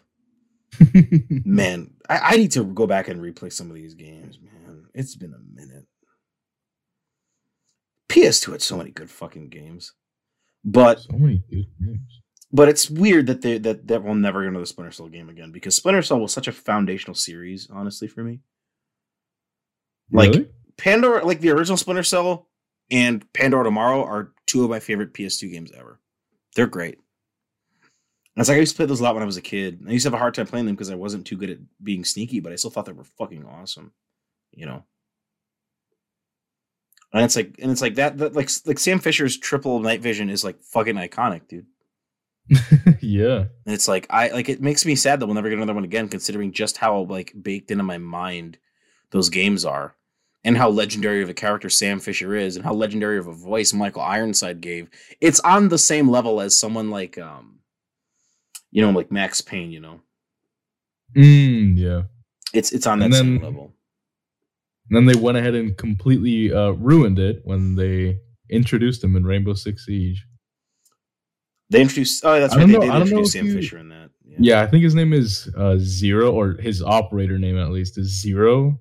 Man, 1.46 1.92
I, 2.10 2.20
I 2.20 2.38
need 2.38 2.52
to 2.52 2.64
go 2.64 2.88
back 2.88 3.08
and 3.08 3.22
replay 3.22 3.52
some 3.52 3.70
of 3.70 3.76
these 3.76 3.94
games, 3.94 4.40
man. 4.42 4.86
It's 4.94 5.16
been 5.16 5.34
a 5.34 5.56
minute. 5.60 5.86
PS2 8.10 8.52
had 8.54 8.62
so 8.62 8.78
many 8.78 8.92
good 8.92 9.10
fucking 9.10 9.50
games. 9.50 9.94
But 10.64 11.00
so 11.00 11.14
many 11.18 11.44
good 11.50 11.66
games. 11.80 12.22
but 12.52 12.70
it's 12.70 12.90
weird 12.90 13.28
that 13.28 13.42
they 13.42 13.58
that 13.60 13.88
that 13.88 14.04
we'll 14.04 14.16
never 14.16 14.42
get 14.42 14.50
another 14.50 14.66
Splinter 14.66 14.92
Cell 14.92 15.08
game 15.08 15.30
again 15.30 15.52
because 15.52 15.76
Splinter 15.76 16.02
Cell 16.02 16.20
was 16.20 16.34
such 16.34 16.48
a 16.48 16.52
foundational 16.52 17.16
series, 17.16 17.68
honestly, 17.72 18.08
for 18.08 18.24
me. 18.24 18.40
Like 20.12 20.32
Really? 20.32 20.50
Pandora, 20.78 21.26
like 21.26 21.40
the 21.40 21.52
original 21.52 21.78
Splinter 21.78 22.04
Cell 22.04 22.48
and 22.90 23.26
Pandora 23.34 23.64
Tomorrow 23.64 24.04
are 24.04 24.34
two 24.46 24.64
of 24.64 24.70
my 24.70 24.80
favorite 24.80 25.14
PS2 25.14 25.52
games 25.52 25.72
ever. 25.78 26.00
They're 26.56 26.68
great. 26.68 26.98
It's 28.38 28.48
like 28.48 28.56
I 28.56 28.60
used 28.60 28.74
to 28.74 28.78
play 28.78 28.86
those 28.86 29.02
a 29.02 29.04
lot 29.04 29.14
when 29.14 29.24
I 29.24 29.26
was 29.26 29.38
a 29.38 29.42
kid. 29.42 29.84
I 29.88 29.92
used 29.92 30.04
to 30.04 30.08
have 30.08 30.14
a 30.14 30.18
hard 30.18 30.34
time 30.34 30.48
playing 30.48 30.66
them 30.66 30.76
because 30.76 30.90
I 30.90 30.96
wasn't 30.96 31.28
too 31.28 31.38
good 31.38 31.50
at 31.50 31.58
being 31.84 32.06
sneaky, 32.06 32.40
but 32.40 32.54
I 32.54 32.56
still 32.56 32.72
thought 32.72 32.86
they 32.86 32.94
were 32.94 33.04
fucking 33.04 33.46
awesome. 33.46 33.92
You 34.52 34.66
know. 34.66 34.84
And 37.14 37.26
it's 37.26 37.36
like, 37.36 37.56
and 37.60 37.72
it's 37.72 37.82
like 37.82 37.96
that, 37.96 38.18
that 38.20 38.34
like 38.34 38.50
like 38.66 38.80
Sam 38.80 39.00
Fisher's 39.00 39.38
triple 39.38 39.80
night 39.80 40.02
vision 40.02 40.30
is 40.30 40.46
like 40.46 40.62
fucking 40.64 40.96
iconic, 40.96 41.48
dude. 41.50 41.66
yeah. 43.02 43.46
And 43.66 43.74
it's 43.74 43.88
like 43.88 44.08
I 44.10 44.30
like 44.30 44.48
it 44.48 44.62
makes 44.62 44.86
me 44.86 44.96
sad 44.96 45.20
that 45.20 45.26
we'll 45.26 45.36
never 45.36 45.50
get 45.50 45.58
another 45.58 45.74
one 45.74 45.84
again, 45.84 46.08
considering 46.08 46.54
just 46.54 46.78
how 46.78 47.02
like 47.02 47.34
baked 47.40 47.70
into 47.70 47.84
my 47.84 47.98
mind 47.98 48.58
those 49.12 49.30
games 49.30 49.66
are, 49.66 49.96
and 50.46 50.58
how 50.58 50.70
legendary 50.70 51.22
of 51.22 51.30
a 51.30 51.34
character 51.34 51.70
Sam 51.70 52.00
Fisher 52.00 52.34
is, 52.34 52.56
and 52.56 52.64
how 52.64 52.74
legendary 52.74 53.18
of 53.18 53.28
a 53.28 53.34
voice 53.34 53.74
Michael 53.74 54.02
Ironside 54.02 54.62
gave. 54.62 54.90
It's 55.20 55.42
on 55.42 55.68
the 55.68 55.78
same 55.78 56.10
level 56.10 56.40
as 56.40 56.58
someone 56.58 56.90
like 56.90 57.18
um, 57.18 57.60
you 58.72 58.82
know, 58.82 58.92
like 58.92 59.12
Max 59.12 59.42
Payne. 59.42 59.72
You 59.72 59.80
know, 59.82 60.00
Mm, 61.16 61.78
yeah. 61.78 62.04
it's 62.54 62.72
it's 62.72 62.88
on 62.88 63.00
that 63.00 63.06
And 63.06 63.16
same 63.16 63.34
then- 63.36 63.44
level. 63.44 63.74
And 64.90 64.98
then 64.98 65.06
they 65.06 65.20
went 65.22 65.38
ahead 65.38 65.56
and 65.56 65.78
completely 65.78 66.52
uh, 66.52 66.72
ruined 66.72 67.18
it 67.18 67.40
when 67.46 67.76
they 67.76 68.18
introduced 68.50 69.02
him 69.02 69.16
in 69.16 69.24
Rainbow 69.24 69.54
Six 69.54 69.86
Siege. 69.86 70.26
They 71.70 71.80
introduced. 71.82 72.26
Oh, 72.26 72.38
that's 72.38 72.54
right. 72.54 72.62
don't 72.62 72.72
They 72.72 72.74
know- 72.76 72.82
did 72.82 72.90
know 72.90 73.02
introduce 73.02 73.32
Sam 73.32 73.46
you- 73.46 73.54
Fisher 73.54 73.78
in 73.78 73.88
that. 73.90 74.10
Yeah, 74.38 74.62
I 74.62 74.68
think 74.68 74.84
his 74.84 74.96
name 74.96 75.14
is 75.14 75.50
uh, 75.58 75.76
Zero, 75.78 76.32
or 76.32 76.54
his 76.60 76.82
operator 76.82 77.38
name 77.40 77.58
at 77.58 77.70
least 77.72 77.98
is 77.98 78.22
Zero. 78.22 78.80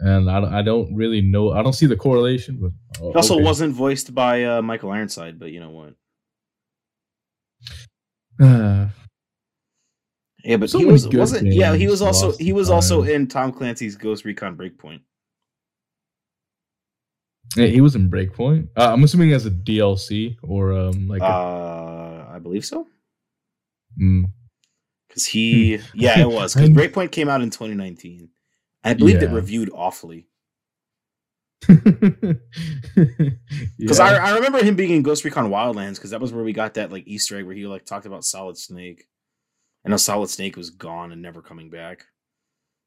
And 0.00 0.30
I, 0.30 0.40
don't- 0.40 0.54
I 0.54 0.62
don't 0.62 0.94
really 0.94 1.20
know. 1.20 1.50
I 1.52 1.62
don't 1.64 1.72
see 1.72 1.86
the 1.86 1.96
correlation, 1.96 2.58
but 2.60 2.70
oh, 3.02 3.10
He 3.10 3.16
also 3.16 3.34
okay. 3.34 3.42
wasn't 3.44 3.74
voiced 3.74 4.14
by 4.14 4.44
uh, 4.44 4.62
Michael 4.62 4.90
Ironside, 4.92 5.40
but 5.40 5.50
you 5.50 5.58
know 5.58 5.70
what? 5.70 5.94
Uh, 8.40 8.88
Yeah, 10.44 10.56
but 10.56 10.70
So 10.70 10.78
he 10.78 10.84
was 10.84 11.08
wasn't. 11.08 11.52
Yeah, 11.52 11.74
he 11.74 11.86
was 11.88 12.00
also 12.02 12.32
he 12.32 12.52
was 12.52 12.70
also 12.70 13.02
time. 13.02 13.10
in 13.12 13.26
Tom 13.26 13.52
Clancy's 13.52 13.96
Ghost 13.96 14.24
Recon 14.24 14.56
Breakpoint. 14.56 15.00
yeah, 17.56 17.66
he 17.66 17.80
was 17.80 17.96
in 17.96 18.10
Breakpoint. 18.10 18.68
Uh, 18.76 18.92
I'm 18.92 19.02
assuming 19.04 19.32
as 19.32 19.46
a 19.46 19.50
DLC 19.50 20.36
or 20.42 20.72
um 20.72 21.08
like 21.08 21.22
a, 21.22 21.24
Uh, 21.24 22.26
I 22.30 22.38
believe 22.38 22.64
so. 22.64 22.86
mm, 24.00 24.24
Because 25.08 25.26
he, 25.26 25.80
yeah, 25.94 26.20
it 26.20 26.30
was. 26.30 26.54
Because 26.54 26.70
Breakpoint 26.78 27.10
came 27.10 27.28
out 27.28 27.40
in 27.40 27.50
2019. 27.50 28.28
I 28.84 28.94
believed 28.94 29.22
it 29.22 29.30
reviewed 29.30 29.70
awfully. 29.74 30.27
because 31.68 32.38
Because 33.78 34.00
I, 34.00 34.16
I 34.16 34.34
remember 34.36 34.62
him 34.62 34.76
being 34.76 34.90
in 34.92 35.02
Ghost 35.02 35.24
Recon 35.24 35.50
Wildlands 35.50 35.96
because 35.96 36.10
that 36.10 36.20
was 36.20 36.32
where 36.32 36.44
we 36.44 36.52
got 36.52 36.74
that 36.74 36.92
like 36.92 37.06
Easter 37.06 37.36
egg 37.38 37.46
where 37.46 37.54
he 37.54 37.66
like 37.66 37.84
talked 37.84 38.06
about 38.06 38.24
Solid 38.24 38.56
Snake. 38.56 39.04
I 39.84 39.90
know 39.90 39.96
Solid 39.96 40.30
Snake 40.30 40.56
was 40.56 40.70
gone 40.70 41.12
and 41.12 41.22
never 41.22 41.42
coming 41.42 41.70
back. 41.70 42.04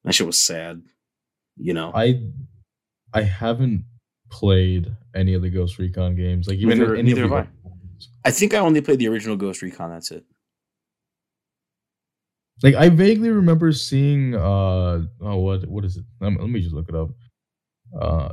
That 0.03 0.14
shit 0.14 0.27
was 0.27 0.39
sad. 0.39 0.81
You 1.57 1.73
know, 1.73 1.91
I 1.93 2.22
I 3.14 3.22
haven't 3.23 3.85
played 4.30 4.88
any 5.14 5.34
of 5.34 5.41
the 5.41 5.49
Ghost 5.49 5.77
Recon 5.77 6.15
games. 6.15 6.48
Like 6.48 6.57
even 6.57 6.80
Neither- 6.80 6.95
any 6.95 7.14
neither 7.14 7.27
have 7.27 7.48
I 8.26 8.31
think 8.31 8.53
I 8.53 8.60
only 8.60 8.81
played 8.81 8.99
the 8.99 9.07
original 9.10 9.35
Ghost 9.35 9.61
Recon. 9.61 9.91
That's 9.91 10.11
it. 10.11 10.23
like 12.64 12.76
I 12.76 12.89
vaguely 12.89 13.30
remember 13.30 13.72
seeing 13.73 14.34
uh 14.35 15.02
oh 15.22 15.35
what 15.38 15.68
what 15.68 15.84
is 15.85 15.98
it? 15.98 16.06
Let 16.19 16.31
me, 16.31 16.38
let 16.39 16.49
me 16.49 16.61
just 16.61 16.73
look 16.73 16.89
it 16.89 16.95
up. 16.95 17.10
Uh 17.99 18.30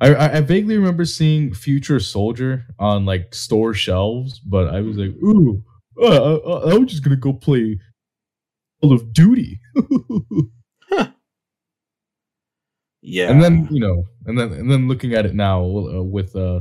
I, 0.00 0.14
I 0.14 0.36
I 0.36 0.40
vaguely 0.40 0.76
remember 0.76 1.04
seeing 1.04 1.52
Future 1.52 2.00
Soldier 2.00 2.66
on 2.78 3.04
like 3.04 3.34
store 3.34 3.74
shelves, 3.74 4.38
but 4.40 4.72
I 4.72 4.80
was 4.80 4.96
like, 4.96 5.10
ooh, 5.22 5.62
uh, 6.00 6.36
I, 6.36 6.74
I'm 6.74 6.86
just 6.86 7.02
gonna 7.02 7.16
go 7.16 7.32
play 7.32 7.78
Call 8.80 8.92
of 8.92 9.12
Duty. 9.12 9.60
Yeah. 13.08 13.30
And 13.30 13.42
then 13.42 13.68
you 13.70 13.80
know, 13.80 14.04
and 14.26 14.38
then 14.38 14.52
and 14.52 14.70
then 14.70 14.88
looking 14.88 15.14
at 15.14 15.24
it 15.24 15.34
now 15.34 15.62
uh, 15.62 16.02
with 16.02 16.34
uh, 16.36 16.60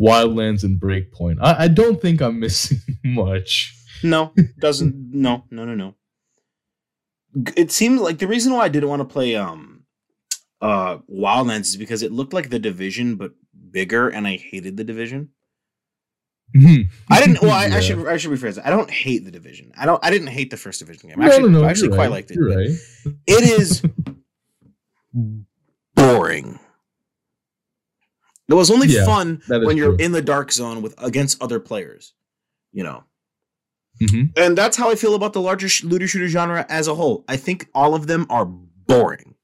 Wildlands 0.00 0.64
and 0.64 0.80
Breakpoint, 0.80 1.38
I, 1.42 1.64
I 1.64 1.68
don't 1.68 2.00
think 2.00 2.22
I'm 2.22 2.40
missing 2.40 2.78
much. 3.04 3.74
No, 4.02 4.32
doesn't. 4.58 4.94
no, 5.12 5.44
no, 5.50 5.64
no, 5.64 5.74
no. 5.74 5.94
It 7.56 7.70
seemed 7.70 8.00
like 8.00 8.18
the 8.18 8.26
reason 8.26 8.54
why 8.54 8.64
I 8.64 8.68
didn't 8.68 8.88
want 8.88 9.00
to 9.00 9.12
play 9.12 9.36
um 9.36 9.77
uh 10.60 10.98
Wildlands 11.10 11.66
is 11.68 11.76
because 11.76 12.02
it 12.02 12.12
looked 12.12 12.32
like 12.32 12.50
the 12.50 12.58
division 12.58 13.16
but 13.16 13.32
bigger, 13.70 14.08
and 14.08 14.26
I 14.26 14.36
hated 14.36 14.76
the 14.76 14.84
division. 14.84 15.30
I 16.56 17.20
didn't. 17.20 17.42
Well, 17.42 17.50
I, 17.50 17.76
I 17.76 17.80
should 17.86 18.06
I 18.08 18.16
should 18.16 18.30
rephrase 18.30 18.56
it. 18.58 18.64
I 18.64 18.70
don't 18.70 18.90
hate 18.90 19.24
the 19.24 19.30
division. 19.30 19.70
I 19.76 19.84
don't. 19.86 20.02
I 20.04 20.10
didn't 20.10 20.28
hate 20.28 20.50
the 20.50 20.56
first 20.56 20.78
division 20.80 21.10
game. 21.10 21.18
No, 21.18 21.26
Actually, 21.26 21.50
no, 21.50 21.60
no, 21.60 21.64
I 21.66 21.70
actually 21.70 21.88
quite 21.90 21.98
right, 21.98 22.10
liked 22.10 22.30
it. 22.30 22.36
You're 22.36 22.48
right. 22.48 22.70
It 23.26 23.60
is 23.60 23.82
boring. 25.94 26.58
It 28.48 28.54
was 28.54 28.70
only 28.70 28.86
Yeah, 28.88 29.04
fun 29.04 29.42
when 29.46 29.76
you're 29.76 29.96
true. 29.96 30.04
in 30.04 30.12
the 30.12 30.22
dark 30.22 30.50
zone 30.52 30.80
with 30.80 30.94
against 30.98 31.40
other 31.42 31.60
players. 31.60 32.14
You 32.72 32.84
know. 32.84 33.04
Mhm. 34.00 34.36
And 34.38 34.56
that's 34.56 34.76
how 34.76 34.90
I 34.90 34.94
feel 34.94 35.14
about 35.14 35.32
the 35.32 35.40
larger 35.40 35.68
sh- 35.68 35.82
looter 35.84 36.06
shooter 36.06 36.28
genre 36.28 36.64
as 36.68 36.86
a 36.86 36.94
whole. 36.94 37.24
I 37.28 37.36
think 37.36 37.68
all 37.74 37.94
of 37.94 38.06
them 38.06 38.26
are 38.30 38.46
boring. 38.46 39.34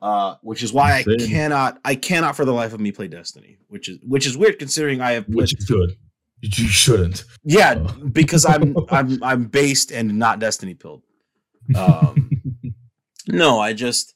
Uh, 0.00 0.36
which 0.42 0.62
is 0.62 0.72
why 0.72 0.92
I 0.92 1.02
cannot, 1.26 1.80
I 1.84 1.96
cannot 1.96 2.36
for 2.36 2.44
the 2.44 2.52
life 2.52 2.72
of 2.72 2.78
me 2.78 2.92
play 2.92 3.08
Destiny, 3.08 3.58
which 3.66 3.88
is 3.88 3.98
which 4.02 4.26
is 4.26 4.36
weird 4.36 4.58
considering 4.58 5.00
I 5.00 5.12
have, 5.12 5.26
Which 5.28 5.54
is 5.58 5.64
good. 5.64 5.96
You 6.40 6.68
shouldn't. 6.68 7.24
yeah, 7.42 7.74
Oh. 7.78 7.94
because 8.12 8.46
I'm 8.46 8.76
I'm 8.90 9.22
I'm 9.24 9.44
based 9.46 9.90
and 9.90 10.16
not 10.18 10.38
Destiny 10.38 10.74
pilled. 10.74 11.02
Um, 11.74 12.30
no, 13.26 13.58
I 13.58 13.72
just 13.72 14.14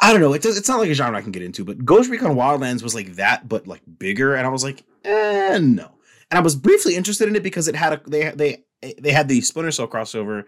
I 0.00 0.12
don't 0.12 0.20
know. 0.20 0.32
It 0.32 0.42
does, 0.42 0.56
it's 0.56 0.68
not 0.68 0.78
like 0.78 0.90
a 0.90 0.94
genre 0.94 1.18
I 1.18 1.22
can 1.22 1.32
get 1.32 1.42
into, 1.42 1.64
but 1.64 1.84
Ghost 1.84 2.08
Recon 2.08 2.36
Wildlands 2.36 2.84
was 2.84 2.94
like 2.94 3.16
that, 3.16 3.48
but 3.48 3.66
like 3.66 3.82
bigger, 3.98 4.36
and 4.36 4.46
I 4.46 4.50
was 4.50 4.62
like, 4.62 4.84
eh, 5.04 5.58
no. 5.60 5.90
And 6.30 6.38
I 6.38 6.40
was 6.40 6.54
briefly 6.54 6.94
interested 6.94 7.26
in 7.26 7.34
it 7.34 7.42
because 7.42 7.66
it 7.66 7.74
had 7.74 7.94
a 7.94 8.00
they 8.08 8.30
they 8.30 8.64
they 9.00 9.10
had 9.10 9.26
the 9.28 9.40
Splinter 9.40 9.72
Cell 9.72 9.88
crossover, 9.88 10.44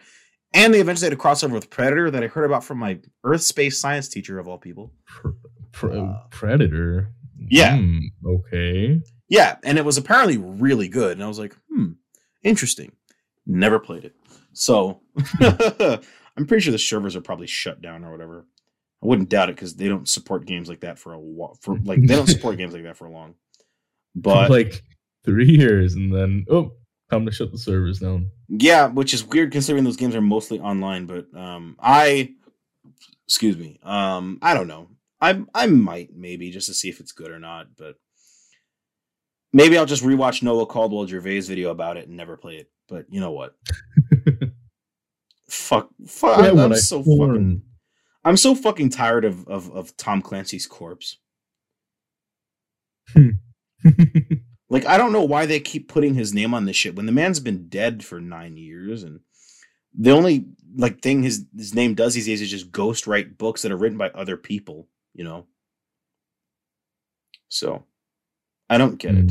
and 0.53 0.73
they 0.75 0.81
eventually 0.81 1.07
had 1.07 1.13
a 1.13 1.21
crossover 1.21 1.53
with 1.53 1.71
Predator 1.71 2.11
that 2.11 2.23
I 2.25 2.27
heard 2.27 2.45
about 2.45 2.65
from 2.65 2.79
my 2.79 2.99
Earth 3.25 3.43
Space 3.43 3.79
Science 3.79 4.09
teacher 4.09 4.39
of 4.39 4.49
all 4.49 4.59
people. 4.59 4.93
Pr- 5.07 5.29
pr- 5.73 5.93
Uh, 5.93 6.15
Predator. 6.31 7.13
yeah. 7.49 7.77
Hmm, 7.79 7.99
okay. 8.27 9.01
Yeah, 9.29 9.57
and 9.65 9.79
it 9.79 9.85
was 9.85 9.97
apparently 9.97 10.39
really 10.39 10.89
good, 10.89 11.13
and 11.13 11.23
I 11.23 11.29
was 11.29 11.39
like, 11.39 11.57
hmm, 11.73 11.93
interesting. 12.43 12.93
Never 13.47 13.79
played 13.79 14.05
it, 14.05 14.15
so 14.53 15.01
I'm 15.41 16.47
pretty 16.47 16.61
sure 16.61 16.73
the 16.73 16.79
servers 16.79 17.17
are 17.17 17.21
probably 17.21 17.47
shut 17.47 17.81
down 17.81 18.05
or 18.05 18.11
whatever. 18.13 18.47
I 19.03 19.07
wouldn't 19.07 19.29
doubt 19.31 19.49
it 19.49 19.57
because 19.57 19.75
they 19.77 19.89
don't 19.89 20.09
support 20.09 20.45
games 20.47 20.69
like 20.69 20.81
that 20.81 20.99
for 20.99 21.13
a 21.15 21.19
while. 21.19 21.57
For 21.63 21.77
like, 21.85 22.01
they 22.03 22.15
don't 22.15 22.27
support 22.29 22.57
games 22.59 22.75
like 22.75 22.83
that 22.85 22.97
for 22.97 23.09
long. 23.09 23.35
But 24.15 24.51
like 24.51 24.83
three 25.25 25.49
years, 25.49 25.95
and 25.95 26.13
then 26.15 26.45
oh, 26.51 26.73
time 27.11 27.27
to 27.27 27.33
shut 27.33 27.53
the 27.53 27.59
servers 27.59 27.99
down. 27.99 28.31
yeah, 28.49 28.87
which 28.89 29.13
is 29.13 29.25
weird 29.25 29.53
considering 29.53 29.85
those 29.85 29.97
games 29.97 30.15
are 30.15 30.21
mostly 30.21 30.61
online. 30.61 31.07
But 31.07 31.27
um, 31.35 31.77
I, 31.81 32.35
excuse 33.27 33.57
me, 33.57 33.79
um, 33.83 34.39
I 34.43 34.55
don't 34.55 34.69
know. 34.69 34.89
I 35.21 35.43
I 35.55 35.67
might 35.67 36.15
maybe 36.15 36.51
just 36.51 36.69
to 36.69 36.75
see 36.75 36.89
if 36.89 37.01
it's 37.01 37.13
good 37.13 37.31
or 37.31 37.39
not, 37.39 37.77
but 37.77 37.97
maybe 39.53 39.77
I'll 39.77 39.87
just 39.87 40.05
rewatch 40.05 40.43
Noah 40.43 40.67
Caldwell 40.67 41.07
Gervais 41.07 41.41
video 41.41 41.71
about 41.71 41.97
it 41.97 42.09
and 42.09 42.17
never 42.17 42.37
play 42.37 42.57
it. 42.57 42.71
But 42.89 43.07
you 43.11 43.21
know 43.21 43.33
what? 43.33 43.55
Fuck, 45.49 45.89
fuck. 46.07 46.39
Yeah, 46.39 46.51
I'm, 46.51 46.59
I'm 46.61 46.77
so 46.77 47.03
fucking. 47.03 47.63
I'm 48.25 48.37
so 48.37 48.55
fucking 48.55 48.91
tired 48.91 49.25
of, 49.25 49.49
of 49.49 49.69
of 49.73 49.97
Tom 49.97 50.23
Clancy's 50.23 50.65
corpse. 50.67 51.19
Like 54.71 54.87
I 54.87 54.97
don't 54.97 55.13
know 55.13 55.25
why 55.25 55.47
they 55.47 55.61
keep 55.61 55.89
putting 55.89 56.15
his 56.15 56.33
name 56.33 56.55
on 56.55 56.65
this 56.65 56.77
shit 56.77 56.95
when 56.95 57.07
the 57.07 57.13
man's 57.13 57.41
been 57.41 57.69
dead 57.69 58.05
for 58.05 58.21
nine 58.21 58.57
years 58.57 59.03
and 59.03 59.21
the 59.99 60.13
only 60.13 60.47
like 60.77 61.03
thing 61.03 61.23
his 61.25 61.45
his 61.57 61.75
name 61.75 61.95
does 61.95 62.15
these 62.15 62.27
days 62.27 62.41
is 62.41 62.51
just 62.51 62.71
ghost 62.71 63.09
write 63.09 63.37
books 63.37 63.63
that 63.63 63.73
are 63.73 63.77
written 63.77 63.99
by 63.99 64.11
other 64.11 64.37
people, 64.37 64.87
you 65.13 65.25
know. 65.25 65.47
So 67.49 67.85
I 68.69 68.79
don't 68.79 68.97
get 68.97 69.17
it. 69.17 69.27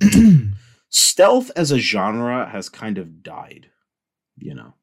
Mm. 0.00 0.52
Stealth 0.90 1.50
as 1.56 1.72
a 1.72 1.78
genre 1.78 2.46
has 2.46 2.68
kind 2.68 2.98
of 2.98 3.22
died, 3.22 3.70
you 4.36 4.54
know. 4.54 4.74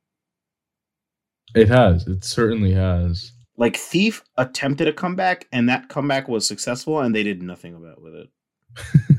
it 1.54 1.68
has. 1.70 2.08
It 2.08 2.24
certainly 2.24 2.74
has. 2.74 3.32
Like 3.58 3.78
Thief 3.78 4.24
attempted 4.38 4.88
a 4.88 4.94
comeback 4.94 5.48
and 5.52 5.70
that 5.70 5.90
comeback 5.90 6.28
was 6.28 6.48
successful 6.48 7.02
and 7.02 7.14
they 7.14 7.22
did 7.22 7.44
nothing 7.44 7.76
about 7.76 8.02
with 8.02 8.16
it. 8.16 8.30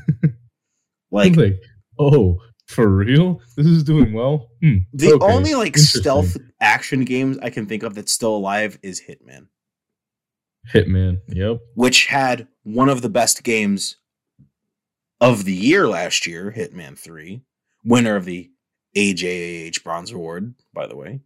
Like, 1.11 1.35
Like 1.35 1.61
oh, 1.99 2.39
for 2.67 2.87
real? 2.87 3.41
This 3.57 3.67
is 3.67 3.83
doing 3.83 4.13
well. 4.13 4.49
Hmm, 4.61 4.77
the 4.93 5.13
okay, 5.13 5.25
only 5.25 5.55
like 5.55 5.77
stealth 5.77 6.37
action 6.61 7.03
games 7.03 7.37
I 7.41 7.49
can 7.49 7.65
think 7.65 7.83
of 7.83 7.95
that's 7.95 8.11
still 8.11 8.35
alive 8.35 8.79
is 8.81 9.01
Hitman. 9.01 9.47
Hitman. 10.73 11.19
Yep. 11.27 11.59
which 11.75 12.05
had 12.05 12.47
one 12.63 12.87
of 12.89 13.01
the 13.01 13.09
best 13.09 13.43
games 13.43 13.97
of 15.19 15.43
the 15.45 15.53
year 15.53 15.87
last 15.87 16.27
year, 16.27 16.53
Hitman 16.55 16.97
3, 16.97 17.41
winner 17.83 18.15
of 18.15 18.25
the 18.25 18.51
AJAH 18.95 19.83
Bronze 19.83 20.11
Award, 20.11 20.53
by 20.73 20.87
the 20.87 20.95
way. 20.95 21.21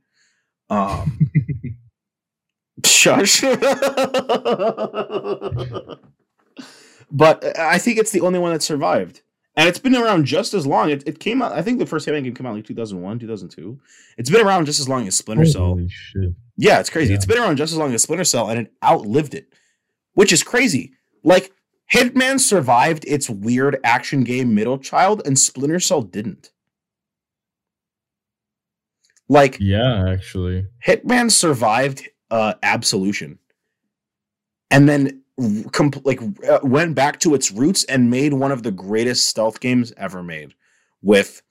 Um, 0.69 1.19
shush. 2.85 3.41
but 7.11 7.57
I 7.59 7.77
think 7.77 7.99
it's 7.99 8.11
the 8.11 8.21
only 8.21 8.39
one 8.39 8.53
that 8.53 8.63
survived. 8.63 9.21
And 9.57 9.69
it's 9.69 9.79
been 9.79 9.95
around 9.95 10.25
just 10.25 10.53
as 10.53 10.67
long. 10.67 10.89
It, 10.89 11.07
it 11.07 11.19
came 11.19 11.41
out, 11.41 11.53
I 11.53 11.61
think 11.61 11.79
the 11.79 11.85
first 11.85 12.07
Hitman 12.07 12.23
game 12.23 12.35
came 12.35 12.45
out 12.45 12.55
like 12.55 12.65
2001, 12.65 13.19
2002. 13.19 13.79
It's 14.17 14.29
been 14.29 14.45
around 14.45 14.65
just 14.65 14.79
as 14.79 14.89
long 14.89 15.07
as 15.07 15.15
Splinter 15.15 15.45
Cell. 15.45 15.67
Holy 15.67 15.87
shit. 15.89 16.33
Yeah, 16.57 16.79
it's 16.79 16.89
crazy. 16.89 17.11
Yeah. 17.11 17.15
It's 17.15 17.25
been 17.25 17.37
around 17.37 17.57
just 17.57 17.71
as 17.71 17.77
long 17.77 17.93
as 17.93 18.03
Splinter 18.03 18.25
Cell 18.25 18.49
and 18.49 18.59
it 18.59 18.73
outlived 18.83 19.33
it, 19.33 19.53
which 20.13 20.33
is 20.33 20.43
crazy. 20.43 20.91
Like, 21.23 21.53
Hitman 21.93 22.39
survived 22.39 23.05
its 23.05 23.29
weird 23.29 23.79
action 23.83 24.23
game 24.23 24.53
middle 24.55 24.77
child 24.77 25.21
and 25.25 25.39
Splinter 25.39 25.79
Cell 25.79 26.01
didn't. 26.01 26.51
Like, 29.29 29.57
Yeah, 29.59 30.09
actually. 30.09 30.67
Hitman 30.85 31.31
survived 31.31 32.09
uh, 32.29 32.55
Absolution 32.61 33.39
and 34.69 34.89
then 34.89 35.21
r- 35.39 35.69
com- 35.71 35.91
like 36.03 36.21
uh, 36.47 36.59
went 36.63 36.95
back 36.95 37.19
to 37.21 37.33
its 37.33 37.51
roots 37.51 37.83
and 37.85 38.09
made 38.09 38.33
one 38.33 38.51
of 38.51 38.63
the 38.63 38.71
greatest 38.71 39.27
stealth 39.27 39.59
games 39.59 39.93
ever 39.97 40.23
made 40.23 40.53
with 41.01 41.41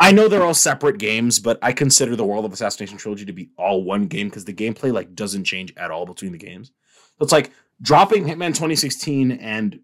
I 0.00 0.12
know 0.12 0.28
they're 0.28 0.42
all 0.42 0.54
separate 0.54 0.96
games, 0.96 1.38
but 1.40 1.58
I 1.60 1.72
consider 1.72 2.16
the 2.16 2.24
World 2.24 2.46
of 2.46 2.54
Assassination 2.54 2.96
trilogy 2.96 3.26
to 3.26 3.34
be 3.34 3.50
all 3.58 3.84
one 3.84 4.06
game 4.06 4.28
because 4.28 4.46
the 4.46 4.54
gameplay 4.54 4.90
like 4.92 5.14
doesn't 5.14 5.44
change 5.44 5.74
at 5.76 5.90
all 5.90 6.06
between 6.06 6.32
the 6.32 6.38
games. 6.38 6.72
So 7.18 7.24
it's 7.24 7.32
like 7.32 7.52
dropping 7.82 8.24
Hitman 8.24 8.48
2016 8.48 9.32
and 9.32 9.78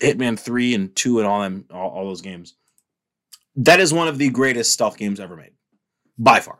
Hitman 0.00 0.38
3 0.38 0.74
and 0.74 0.96
2 0.96 1.20
and 1.20 1.28
all 1.28 1.40
them 1.40 1.66
all, 1.70 1.90
all 1.90 2.04
those 2.06 2.20
games. 2.20 2.54
That 3.54 3.78
is 3.78 3.94
one 3.94 4.08
of 4.08 4.18
the 4.18 4.28
greatest 4.30 4.72
stealth 4.72 4.96
games 4.96 5.20
ever 5.20 5.36
made. 5.36 5.52
By 6.18 6.40
far. 6.40 6.58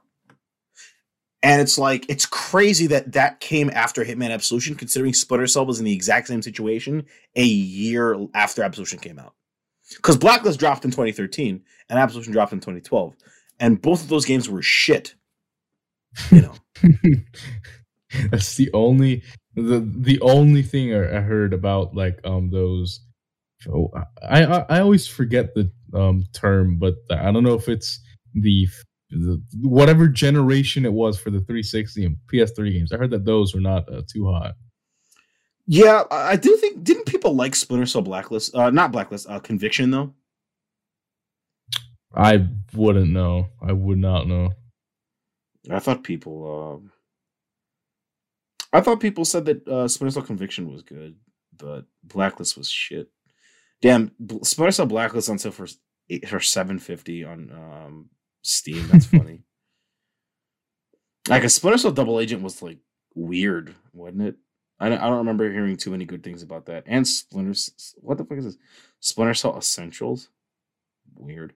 And 1.45 1.61
it's 1.61 1.77
like 1.77 2.07
it's 2.09 2.25
crazy 2.25 2.87
that 2.87 3.13
that 3.13 3.39
came 3.41 3.71
after 3.75 4.03
Hitman 4.03 4.31
Absolution, 4.31 4.75
considering 4.75 5.13
Splinter 5.13 5.47
Cell 5.47 5.67
was 5.67 5.79
in 5.79 5.85
the 5.85 5.93
exact 5.93 6.29
same 6.29 6.41
situation 6.41 7.05
a 7.37 7.45
year 7.45 8.19
after 8.33 8.63
Absolution 8.63 8.99
came 8.99 9.19
out. 9.19 9.35
Because 9.95 10.17
Blacklist 10.17 10.59
dropped 10.59 10.87
in 10.87 10.91
2013 10.91 11.63
and 11.91 11.99
Absolution 11.99 12.33
dropped 12.33 12.55
in 12.55 12.61
2012, 12.61 13.15
and 13.61 13.81
both 13.81 14.03
of 14.03 14.09
those 14.09 14.25
games 14.25 14.49
were 14.49 14.63
shit. 14.63 15.15
You 16.31 16.43
know, 16.43 16.55
That's 18.31 18.57
the 18.57 18.71
only 18.73 19.23
the 19.55 19.81
the 19.81 20.21
only 20.23 20.63
thing 20.63 20.95
I 20.95 21.21
heard 21.21 21.53
about 21.53 21.95
like 21.95 22.21
um 22.25 22.51
those. 22.51 23.01
Oh, 23.69 23.91
I 24.23 24.45
I, 24.45 24.65
I 24.71 24.81
always 24.81 25.07
forget 25.07 25.55
the 25.55 25.71
um 25.93 26.25
term, 26.33 26.79
but 26.79 26.95
I 27.11 27.31
don't 27.33 27.45
know 27.45 27.55
if 27.55 27.69
it's 27.69 28.01
the, 28.35 28.67
the 29.15 29.43
whatever 29.63 30.09
generation 30.09 30.85
it 30.85 30.93
was 30.93 31.19
for 31.19 31.31
the 31.31 31.39
360 31.41 32.05
and 32.05 32.17
PS3 32.33 32.73
games. 32.73 32.93
I 32.93 32.97
heard 32.97 33.11
that 33.11 33.25
those 33.25 33.55
were 33.55 33.61
not 33.61 33.91
uh, 33.93 34.03
too 34.07 34.27
hot. 34.31 34.55
yeah, 35.67 36.05
I 36.11 36.37
do 36.37 36.57
think 36.57 36.85
didn't 36.85 37.07
people 37.07 37.35
like 37.35 37.55
Splinter 37.55 37.87
Cell 37.87 38.03
Blacklist? 38.03 38.55
Uh, 38.55 38.71
not 38.71 38.93
Blacklist, 38.93 39.29
uh, 39.29 39.41
Conviction 39.41 39.91
though. 39.91 40.13
I 42.15 42.47
wouldn't 42.75 43.11
know. 43.11 43.49
I 43.61 43.73
would 43.73 43.99
not 43.99 44.27
know. 44.29 44.53
I 45.71 45.79
thought 45.79 46.05
people. 46.05 46.83
Uh, 46.85 46.91
I 48.77 48.81
thought 48.81 49.01
people 49.01 49.25
said 49.25 49.45
that 49.47 49.67
uh, 49.69 49.89
Splinter 49.89 50.13
Cell 50.15 50.23
Conviction 50.23 50.71
was 50.71 50.83
good, 50.83 51.17
but 51.57 51.87
Blacklist 52.03 52.57
was 52.57 52.69
shit. 52.69 53.09
Damn, 53.81 54.13
Splinter 54.43 54.73
Cell 54.73 54.87
Blacklist 54.87 55.29
on 55.29 55.39
sale 55.39 55.53
for 55.53 55.67
eight, 56.11 56.29
for 56.29 56.41
seven 56.41 56.79
fifty 56.79 57.25
on 57.25 57.51
um, 57.53 58.11
Steam. 58.45 58.87
That's 58.89 59.07
funny. 59.19 59.43
Like 61.29 61.43
a 61.43 61.49
Splinter 61.49 61.79
Cell 61.79 61.91
Double 61.91 62.21
Agent 62.21 62.43
was 62.43 62.63
like 62.63 62.79
weird, 63.15 63.75
wasn't 63.93 64.23
it? 64.23 64.37
I 64.79 64.89
don't, 64.89 64.99
I 64.99 65.09
don't 65.09 65.19
remember 65.19 65.51
hearing 65.51 65.77
too 65.77 65.91
many 65.91 66.05
good 66.05 66.23
things 66.23 66.43
about 66.43 66.67
that. 66.67 66.85
And 66.87 67.07
Splinter, 67.09 67.59
what 67.97 68.19
the 68.19 68.25
fuck 68.25 68.39
is 68.39 68.45
this? 68.45 68.59
Splinter 69.01 69.35
Cell 69.35 69.57
Essentials. 69.57 70.29
Weird. 71.17 71.55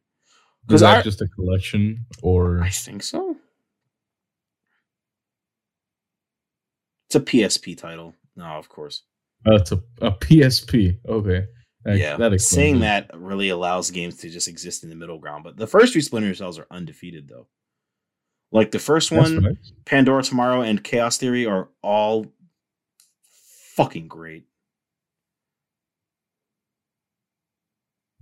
Is 0.70 0.81
that 0.81 0.98
I, 0.98 1.02
just 1.02 1.20
a 1.20 1.28
collection 1.28 2.06
or 2.23 2.60
I 2.62 2.69
think 2.70 3.02
so. 3.02 3.36
It's 7.06 7.15
a 7.16 7.20
PSP 7.20 7.77
title. 7.77 8.15
No, 8.36 8.44
of 8.44 8.69
course. 8.69 9.02
uh, 9.47 9.55
it's 9.55 9.73
a, 9.73 9.81
a 10.02 10.12
PSP? 10.12 10.98
Okay. 11.09 11.47
Yeah, 11.97 12.16
that 12.16 12.40
saying 12.40 12.77
it. 12.77 12.81
that 12.81 13.10
really 13.15 13.48
allows 13.48 13.90
games 13.90 14.16
to 14.19 14.31
just 14.31 14.48
exist 14.48 14.85
in 14.85 14.90
the 14.90 14.97
middle 14.97 15.19
ground. 15.19 15.44
But 15.44 15.56
the 15.56 15.66
first 15.66 15.93
three 15.93 16.02
Splinter 16.02 16.35
Cells 16.35 16.59
are 16.59 16.66
undefeated, 16.70 17.28
though. 17.28 17.47
Like 18.51 18.70
the 18.70 18.78
first 18.78 19.10
That's 19.10 19.31
one, 19.31 19.43
nice. 19.43 19.73
Pandora 19.85 20.23
Tomorrow 20.23 20.62
and 20.62 20.82
Chaos 20.82 21.19
Theory 21.19 21.47
are 21.47 21.69
all 21.82 22.27
fucking 23.74 24.09
great. 24.09 24.44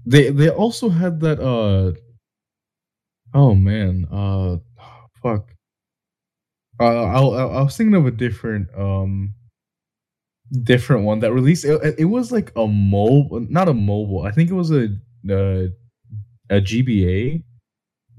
They 0.05 0.31
they 0.31 0.51
also 0.51 0.89
had 0.89 1.21
that 1.21 1.41
uh 1.41 1.93
oh 3.35 3.55
man 3.55 4.07
uh 4.11 4.59
fuck 5.21 5.51
uh 6.79 6.85
I, 6.85 7.21
I 7.21 7.47
I 7.47 7.63
was 7.63 7.77
thinking 7.77 7.97
of 7.97 8.07
a 8.07 8.13
different 8.13 8.69
um 8.77 9.35
different 10.63 11.05
one 11.05 11.21
that 11.21 11.33
released 11.33 11.65
it, 11.65 11.95
it 11.99 12.05
was 12.05 12.31
like 12.31 12.53
a 12.57 12.67
mobile 12.67 13.41
not 13.49 13.69
a 13.69 13.75
mobile 13.75 14.23
I 14.23 14.31
think 14.31 14.51
it 14.51 14.55
was 14.55 14.71
a 14.71 14.85
uh, 15.29 15.67
a 16.49 16.61
GBA 16.61 17.43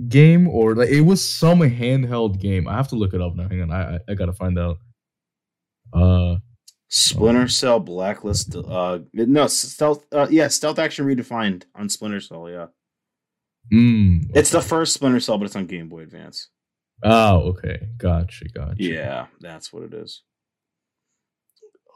game 0.10 0.48
or 0.50 0.76
like 0.76 0.90
it 0.90 1.02
was 1.02 1.28
some 1.28 1.60
handheld 1.62 2.40
game 2.40 2.68
I 2.68 2.76
have 2.76 2.90
to 2.90 2.96
look 2.96 3.14
it 3.14 3.22
up 3.22 3.36
now 3.36 3.48
hang 3.48 3.62
on 3.62 3.72
I 3.72 3.96
I, 3.96 4.00
I 4.10 4.14
gotta 4.14 4.34
find 4.34 4.60
out 4.60 4.78
uh 5.94 6.36
Splinter 6.90 7.44
Oh. 7.44 7.48
Cell 7.48 7.80
Blacklist. 7.82 8.56
Uh, 8.56 9.00
no, 9.14 9.48
stealth. 9.48 10.06
Uh, 10.10 10.28
yeah, 10.30 10.48
stealth 10.48 10.80
action 10.80 11.06
redefined 11.06 11.64
on 11.76 11.90
Splinter 11.90 12.22
Cell. 12.22 12.50
Yeah, 12.50 12.68
mm, 13.74 14.22
it's 14.34 14.52
the 14.52 14.62
first 14.62 14.94
Splinter 14.94 15.20
Cell, 15.20 15.38
but 15.38 15.46
it's 15.46 15.56
on 15.58 15.66
Game 15.66 15.90
Boy 15.90 16.02
Advance. 16.04 16.50
oh 17.04 17.40
okay 17.50 17.90
gotcha 17.98 18.46
gotcha 18.54 18.76
Yeah, 18.78 19.28
that's 19.42 19.72
what 19.74 19.84
it 19.84 19.94
is. 19.94 20.24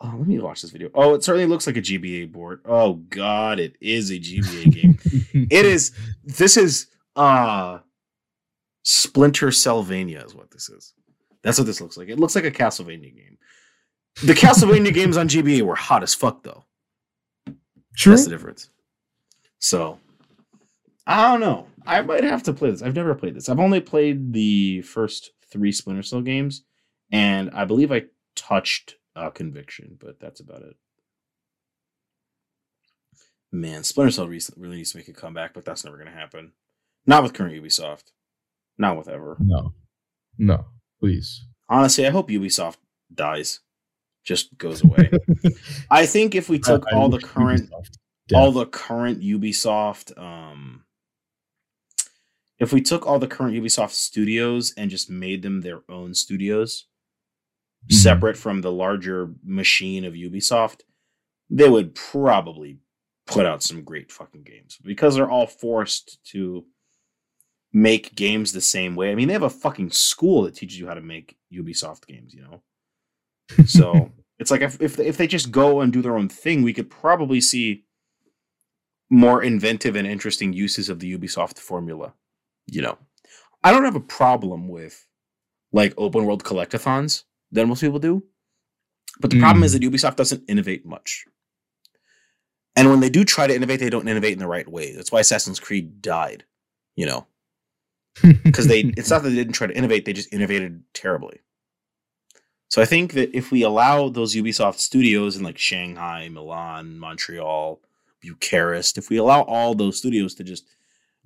Oh, 0.03 0.15
let 0.17 0.27
me 0.27 0.39
watch 0.39 0.63
this 0.63 0.71
video. 0.71 0.89
Oh, 0.95 1.13
it 1.13 1.23
certainly 1.23 1.45
looks 1.45 1.67
like 1.67 1.77
a 1.77 1.81
GBA 1.81 2.31
board. 2.31 2.61
Oh 2.65 2.93
God, 2.93 3.59
it 3.59 3.75
is 3.79 4.09
a 4.09 4.15
GBA 4.15 4.71
game. 4.73 4.99
it 5.51 5.65
is. 5.65 5.91
This 6.23 6.57
is 6.57 6.87
uh 7.15 7.79
Splinter 8.83 9.47
Cellvania 9.47 10.25
is 10.25 10.33
what 10.33 10.49
this 10.49 10.69
is. 10.69 10.93
That's 11.43 11.59
what 11.59 11.67
this 11.67 11.81
looks 11.81 11.97
like. 11.97 12.09
It 12.09 12.19
looks 12.19 12.35
like 12.35 12.45
a 12.45 12.51
Castlevania 12.51 13.15
game. 13.15 13.37
The 14.23 14.33
Castlevania 14.33 14.93
games 14.93 15.17
on 15.17 15.29
GBA 15.29 15.61
were 15.61 15.75
hot 15.75 16.01
as 16.01 16.15
fuck 16.15 16.41
though. 16.43 16.65
True. 17.95 18.13
That's 18.13 18.25
the 18.25 18.31
difference. 18.31 18.69
So 19.59 19.99
I 21.05 21.31
don't 21.31 21.41
know. 21.41 21.67
I 21.85 22.01
might 22.01 22.23
have 22.23 22.43
to 22.43 22.53
play 22.53 22.71
this. 22.71 22.81
I've 22.81 22.95
never 22.95 23.13
played 23.13 23.35
this. 23.35 23.49
I've 23.49 23.59
only 23.59 23.81
played 23.81 24.33
the 24.33 24.81
first 24.81 25.31
three 25.51 25.71
Splinter 25.71 26.03
Cell 26.03 26.21
games, 26.21 26.63
and 27.11 27.51
I 27.51 27.65
believe 27.65 27.91
I 27.91 28.05
touched 28.35 28.95
uh, 29.15 29.29
Conviction, 29.29 29.97
but 29.99 30.19
that's 30.19 30.39
about 30.39 30.61
it. 30.61 30.75
Man, 33.51 33.83
Splinter 33.83 34.11
Cell 34.11 34.27
really 34.27 34.77
needs 34.77 34.91
to 34.91 34.97
make 34.97 35.09
a 35.09 35.13
comeback, 35.13 35.53
but 35.53 35.65
that's 35.65 35.83
never 35.83 35.97
going 35.97 36.09
to 36.09 36.17
happen. 36.17 36.53
Not 37.05 37.23
with 37.23 37.33
current 37.33 37.53
Ubisoft. 37.61 38.03
Not 38.77 38.97
with 38.97 39.09
ever. 39.09 39.35
No, 39.39 39.73
no, 40.37 40.65
please. 40.99 41.45
Honestly, 41.67 42.07
I 42.07 42.11
hope 42.11 42.29
Ubisoft 42.29 42.77
dies, 43.13 43.59
just 44.23 44.57
goes 44.57 44.83
away. 44.83 45.11
I 45.91 46.05
think 46.05 46.33
if 46.35 46.47
we 46.47 46.59
took 46.59 46.85
I- 46.87 46.95
I 46.95 46.99
all 46.99 47.09
the 47.09 47.19
current 47.19 47.69
all 48.33 48.51
the 48.53 48.65
current 48.65 49.19
Ubisoft 49.21 50.17
um 50.17 50.85
if 52.59 52.71
we 52.71 52.79
took 52.81 53.05
all 53.05 53.19
the 53.19 53.27
current 53.27 53.55
Ubisoft 53.55 53.89
studios 53.91 54.73
and 54.77 54.89
just 54.89 55.09
made 55.09 55.41
them 55.41 55.59
their 55.61 55.81
own 55.89 56.13
studios 56.13 56.85
Mhm. 57.89 57.93
separate 57.93 58.37
from 58.37 58.61
the 58.61 58.71
larger 58.71 59.33
machine 59.43 60.05
of 60.05 60.13
Ubisoft, 60.13 60.81
they 61.49 61.69
would 61.69 61.95
probably 61.95 62.79
put 63.25 63.45
out 63.45 63.63
some 63.63 63.83
great 63.83 64.11
fucking 64.11 64.43
games 64.43 64.77
because 64.83 65.15
they're 65.15 65.29
all 65.29 65.47
forced 65.47 66.23
to 66.25 66.65
make 67.73 68.15
games 68.15 68.51
the 68.51 68.61
same 68.61 68.95
way. 68.95 69.11
I 69.11 69.15
mean, 69.15 69.27
they 69.27 69.33
have 69.33 69.43
a 69.43 69.49
fucking 69.49 69.91
school 69.91 70.43
that 70.43 70.55
teaches 70.55 70.79
you 70.79 70.87
how 70.87 70.93
to 70.93 71.01
make 71.01 71.37
Ubisoft 71.53 72.05
games, 72.07 72.33
you 72.33 72.41
know. 72.41 72.61
So 73.65 74.11
it's 74.39 74.51
like 74.51 74.61
if, 74.61 74.81
if 74.81 74.99
if 74.99 75.17
they 75.17 75.27
just 75.27 75.51
go 75.51 75.81
and 75.81 75.91
do 75.91 76.01
their 76.01 76.17
own 76.17 76.29
thing, 76.29 76.63
we 76.63 76.73
could 76.73 76.89
probably 76.89 77.41
see 77.41 77.85
more 79.09 79.43
inventive 79.43 79.95
and 79.95 80.07
interesting 80.07 80.53
uses 80.53 80.87
of 80.89 80.99
the 80.99 81.17
Ubisoft 81.17 81.57
formula. 81.59 82.13
You 82.67 82.81
know, 82.81 82.97
I 83.63 83.71
don't 83.71 83.83
have 83.85 83.95
a 83.95 83.99
problem 83.99 84.67
with 84.69 85.05
like 85.73 85.93
open 85.97 86.25
world 86.25 86.43
collectathons 86.43 87.23
that 87.51 87.67
most 87.67 87.81
people 87.81 87.99
do, 87.99 88.23
but 89.19 89.29
the 89.31 89.39
problem 89.39 89.61
Mm. 89.61 89.65
is 89.65 89.73
that 89.73 89.81
Ubisoft 89.81 90.15
doesn't 90.15 90.43
innovate 90.47 90.85
much. 90.85 91.25
And 92.75 92.89
when 92.89 93.01
they 93.01 93.09
do 93.09 93.23
try 93.25 93.47
to 93.47 93.55
innovate, 93.55 93.79
they 93.79 93.89
don't 93.89 94.07
innovate 94.07 94.33
in 94.33 94.39
the 94.39 94.47
right 94.47 94.67
way. 94.67 94.95
That's 94.95 95.11
why 95.11 95.19
Assassin's 95.19 95.59
Creed 95.59 96.01
died. 96.01 96.45
You 96.95 97.05
know, 97.05 97.27
because 98.43 98.67
they 98.67 98.81
it's 98.97 99.09
not 99.09 99.23
that 99.23 99.29
they 99.29 99.35
didn't 99.35 99.53
try 99.53 99.67
to 99.67 99.75
innovate 99.77 100.03
they 100.05 100.11
just 100.13 100.33
innovated 100.33 100.83
terribly 100.93 101.39
so 102.67 102.81
i 102.81 102.85
think 102.85 103.13
that 103.13 103.35
if 103.35 103.51
we 103.51 103.61
allow 103.63 104.09
those 104.09 104.35
ubisoft 104.35 104.79
studios 104.79 105.37
in 105.37 105.43
like 105.43 105.57
shanghai 105.57 106.27
milan 106.27 106.99
montreal 106.99 107.79
bucharest 108.21 108.97
if 108.97 109.09
we 109.09 109.15
allow 109.15 109.43
all 109.43 109.73
those 109.73 109.97
studios 109.97 110.35
to 110.35 110.43
just 110.43 110.65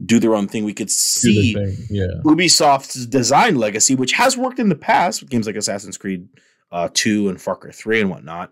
do 0.04 0.20
their 0.20 0.36
own 0.36 0.48
thing 0.48 0.64
we 0.66 0.74
could 0.74 0.90
see 0.92 1.54
Yeah. 1.90 2.08
ubisoft's 2.24 3.06
design 3.06 3.56
legacy 3.56 3.96
which 3.96 4.12
has 4.14 4.36
worked 4.38 4.60
in 4.60 4.70
the 4.70 4.76
past 4.76 5.22
with 5.22 5.30
games 5.30 5.48
like 5.48 5.56
assassin's 5.56 5.98
creed 5.98 6.28
uh, 6.72 6.90
2 6.94 7.30
and 7.30 7.40
far 7.42 7.56
cry 7.56 7.72
3 7.72 8.02
and 8.02 8.10
whatnot 8.10 8.52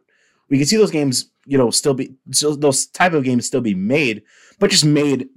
we 0.49 0.57
can 0.57 0.65
see 0.67 0.77
those 0.77 0.91
games 0.91 1.31
you 1.45 1.57
know 1.57 1.69
still 1.71 1.93
be 1.93 2.15
still, 2.31 2.55
those 2.55 2.85
type 2.85 3.11
of 3.13 3.23
games 3.25 3.45
still 3.45 3.59
be 3.61 3.75
made 3.75 4.23
but 4.59 4.69
just 4.71 4.85
made 4.85 5.27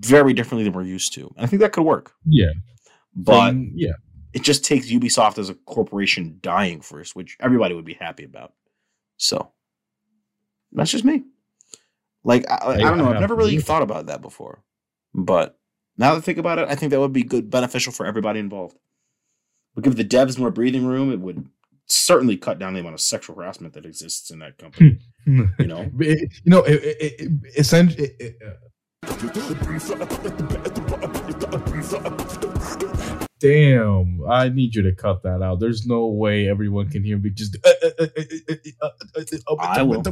very 0.00 0.32
differently 0.32 0.64
than 0.64 0.72
we're 0.72 0.82
used 0.82 1.12
to 1.14 1.22
and 1.36 1.44
i 1.44 1.46
think 1.46 1.60
that 1.60 1.72
could 1.72 1.84
work 1.84 2.12
Yeah. 2.24 2.52
but 3.14 3.50
From- 3.50 3.72
yeah. 3.74 3.92
it 4.32 4.42
just 4.42 4.64
takes 4.64 4.90
Ubisoft 4.90 5.38
as 5.38 5.48
a 5.48 5.54
corporation 5.54 6.38
dying 6.42 6.80
first, 6.80 7.16
which 7.16 7.36
everybody 7.40 7.74
would 7.74 7.84
be 7.86 7.94
happy 7.94 8.24
about. 8.24 8.52
So 9.16 9.52
that's 10.72 10.90
just 10.90 11.04
me. 11.04 11.24
Like 12.24 12.44
I, 12.50 12.54
I, 12.56 12.72
I 12.74 12.76
don't 12.78 12.98
know. 12.98 13.08
I've 13.08 13.20
never 13.20 13.34
really 13.34 13.58
thought 13.58 13.82
about 13.82 14.06
that 14.06 14.20
before, 14.20 14.62
but 15.24 15.58
now 15.96 16.12
that 16.12 16.18
I 16.18 16.20
think 16.20 16.38
about 16.38 16.58
it, 16.58 16.68
I 16.68 16.74
think 16.74 16.90
that 16.90 17.00
would 17.00 17.12
be 17.12 17.22
good, 17.22 17.50
beneficial 17.50 17.92
for 17.92 18.06
everybody 18.06 18.40
involved. 18.40 18.74
It 18.74 18.80
would 19.76 19.84
give 19.84 19.96
the 19.96 20.04
devs 20.04 20.38
more 20.38 20.50
breathing 20.50 20.86
room. 20.86 21.12
It 21.12 21.20
would 21.20 21.46
certainly 21.86 22.36
cut 22.36 22.58
down 22.58 22.74
the 22.74 22.80
amount 22.80 22.94
of 22.94 23.00
sexual 23.00 23.36
harassment 23.36 23.74
that 23.74 23.86
exists 23.86 24.30
in 24.30 24.38
that 24.40 24.58
company. 24.58 24.98
you 25.26 25.48
know, 25.58 25.90
it, 25.98 26.32
you 26.44 26.50
know, 26.50 26.62
it, 26.62 26.82
it, 26.82 27.20
it 27.20 27.30
essentially. 27.56 28.10
Uh... 28.44 28.50
Damn, 33.40 34.20
I 34.28 34.48
need 34.48 34.74
you 34.74 34.82
to 34.82 34.92
cut 34.92 35.22
that 35.22 35.42
out. 35.42 35.60
There's 35.60 35.86
no 35.86 36.06
way 36.08 36.48
everyone 36.48 36.90
can 36.90 37.04
hear 37.04 37.18
me. 37.18 37.30
Just 37.30 37.56
I 39.60 39.82
will 39.82 40.02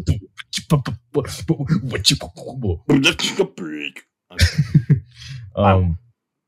um, 5.56 5.98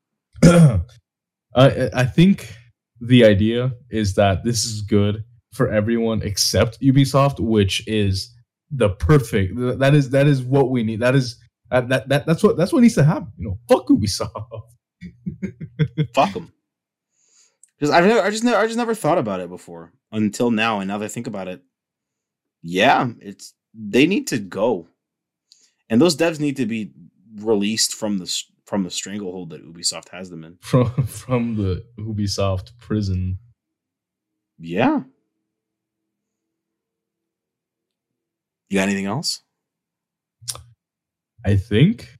I 0.43 0.83
I- 1.93 2.05
think 2.05 2.53
the 3.01 3.25
idea 3.25 3.71
is 3.89 4.13
that 4.15 4.43
this 4.43 4.65
is 4.65 4.81
good 4.81 5.23
for 5.53 5.69
everyone 5.69 6.21
except 6.21 6.79
Ubisoft, 6.81 7.39
which 7.39 7.85
is 7.87 8.33
the 8.71 8.89
perfect. 8.89 9.53
That 9.79 9.95
is 9.95 10.09
that 10.11 10.27
is 10.27 10.41
what 10.43 10.69
we 10.69 10.83
need. 10.83 10.99
That 10.99 11.15
is 11.15 11.37
that 11.71 11.89
that, 11.89 12.09
that 12.09 12.25
that's 12.25 12.43
what 12.43 12.55
that's 12.57 12.71
what 12.71 12.81
needs 12.81 12.95
to 12.95 13.03
happen. 13.03 13.31
You 13.37 13.47
know, 13.49 13.59
fuck 13.69 13.87
Ubisoft. 13.87 14.31
fuck 16.13 16.33
them. 16.33 16.51
Because 17.77 17.91
I've 17.95 18.05
never, 18.05 18.21
I 18.21 18.29
just 18.29 18.43
never, 18.43 18.57
I 18.57 18.65
just 18.65 18.77
never 18.77 18.93
thought 18.93 19.17
about 19.17 19.39
it 19.39 19.49
before 19.49 19.93
until 20.11 20.51
now, 20.51 20.79
and 20.79 20.87
now 20.89 20.97
that 20.97 21.05
I 21.05 21.09
think 21.09 21.27
about 21.27 21.47
it, 21.47 21.61
yeah, 22.61 23.07
it's 23.21 23.53
they 23.73 24.05
need 24.05 24.27
to 24.27 24.37
go, 24.39 24.87
and 25.89 26.01
those 26.01 26.17
devs 26.17 26.39
need 26.41 26.57
to 26.57 26.65
be 26.65 26.91
released 27.37 27.93
from 27.93 28.17
the 28.17 28.27
from 28.69 28.83
the 28.83 28.91
stranglehold 28.91 29.49
that 29.49 29.65
Ubisoft 29.65 30.09
has 30.09 30.29
them 30.29 30.43
in. 30.43 30.55
from 30.61 30.91
from 31.07 31.55
the 31.55 31.83
Ubisoft 31.97 32.77
prison. 32.77 33.39
Yeah. 34.59 35.01
You 38.69 38.77
got 38.77 38.83
anything 38.83 39.07
else? 39.07 39.41
I 41.43 41.55
think 41.55 42.15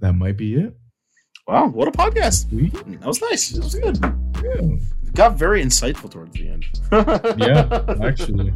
that 0.00 0.12
might 0.12 0.36
be 0.36 0.56
it. 0.56 0.76
Wow, 1.46 1.68
what 1.68 1.88
a 1.88 1.92
podcast! 1.92 2.50
That 3.00 3.06
was 3.06 3.22
nice. 3.22 3.48
That 3.48 3.64
was 3.64 3.74
good. 3.74 3.98
Yeah, 4.44 4.76
Got 5.14 5.38
very 5.38 5.64
insightful 5.64 6.10
towards 6.10 6.34
the 6.34 6.48
end. 6.50 6.66
yeah 7.40 8.06
actually. 8.06 8.52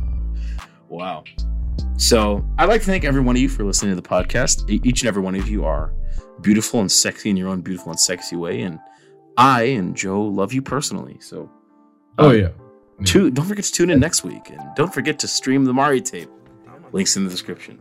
Wow. 0.90 1.24
So 1.96 2.44
I'd 2.58 2.68
like 2.68 2.82
to 2.82 2.86
thank 2.86 3.04
every 3.04 3.22
one 3.22 3.34
of 3.34 3.40
you 3.40 3.48
for 3.48 3.64
listening 3.64 3.96
to 3.96 4.02
the 4.02 4.06
podcast. 4.06 4.68
Each 4.84 5.00
and 5.00 5.08
every 5.08 5.22
one 5.22 5.34
of 5.34 5.48
you 5.48 5.64
are 5.64 5.94
beautiful 6.42 6.80
and 6.80 6.90
sexy 6.90 7.30
in 7.30 7.36
your 7.36 7.48
own 7.48 7.60
beautiful 7.60 7.90
and 7.90 8.00
sexy 8.00 8.36
way. 8.36 8.60
And 8.62 8.78
I 9.36 9.62
and 9.62 9.96
Joe 9.96 10.22
love 10.22 10.52
you 10.52 10.62
personally. 10.62 11.16
So 11.20 11.50
Oh 12.18 12.30
um, 12.30 12.36
yeah. 12.38 12.48
tu- 13.04 13.30
don't 13.30 13.46
forget 13.46 13.64
to 13.64 13.72
tune 13.72 13.90
in 13.90 14.00
next 14.00 14.24
week. 14.24 14.50
And 14.50 14.60
don't 14.76 14.92
forget 14.92 15.18
to 15.20 15.28
stream 15.28 15.64
the 15.64 15.72
Mari 15.72 16.00
tape. 16.00 16.28
Links 16.92 17.16
in 17.16 17.24
the 17.24 17.30
description. 17.30 17.80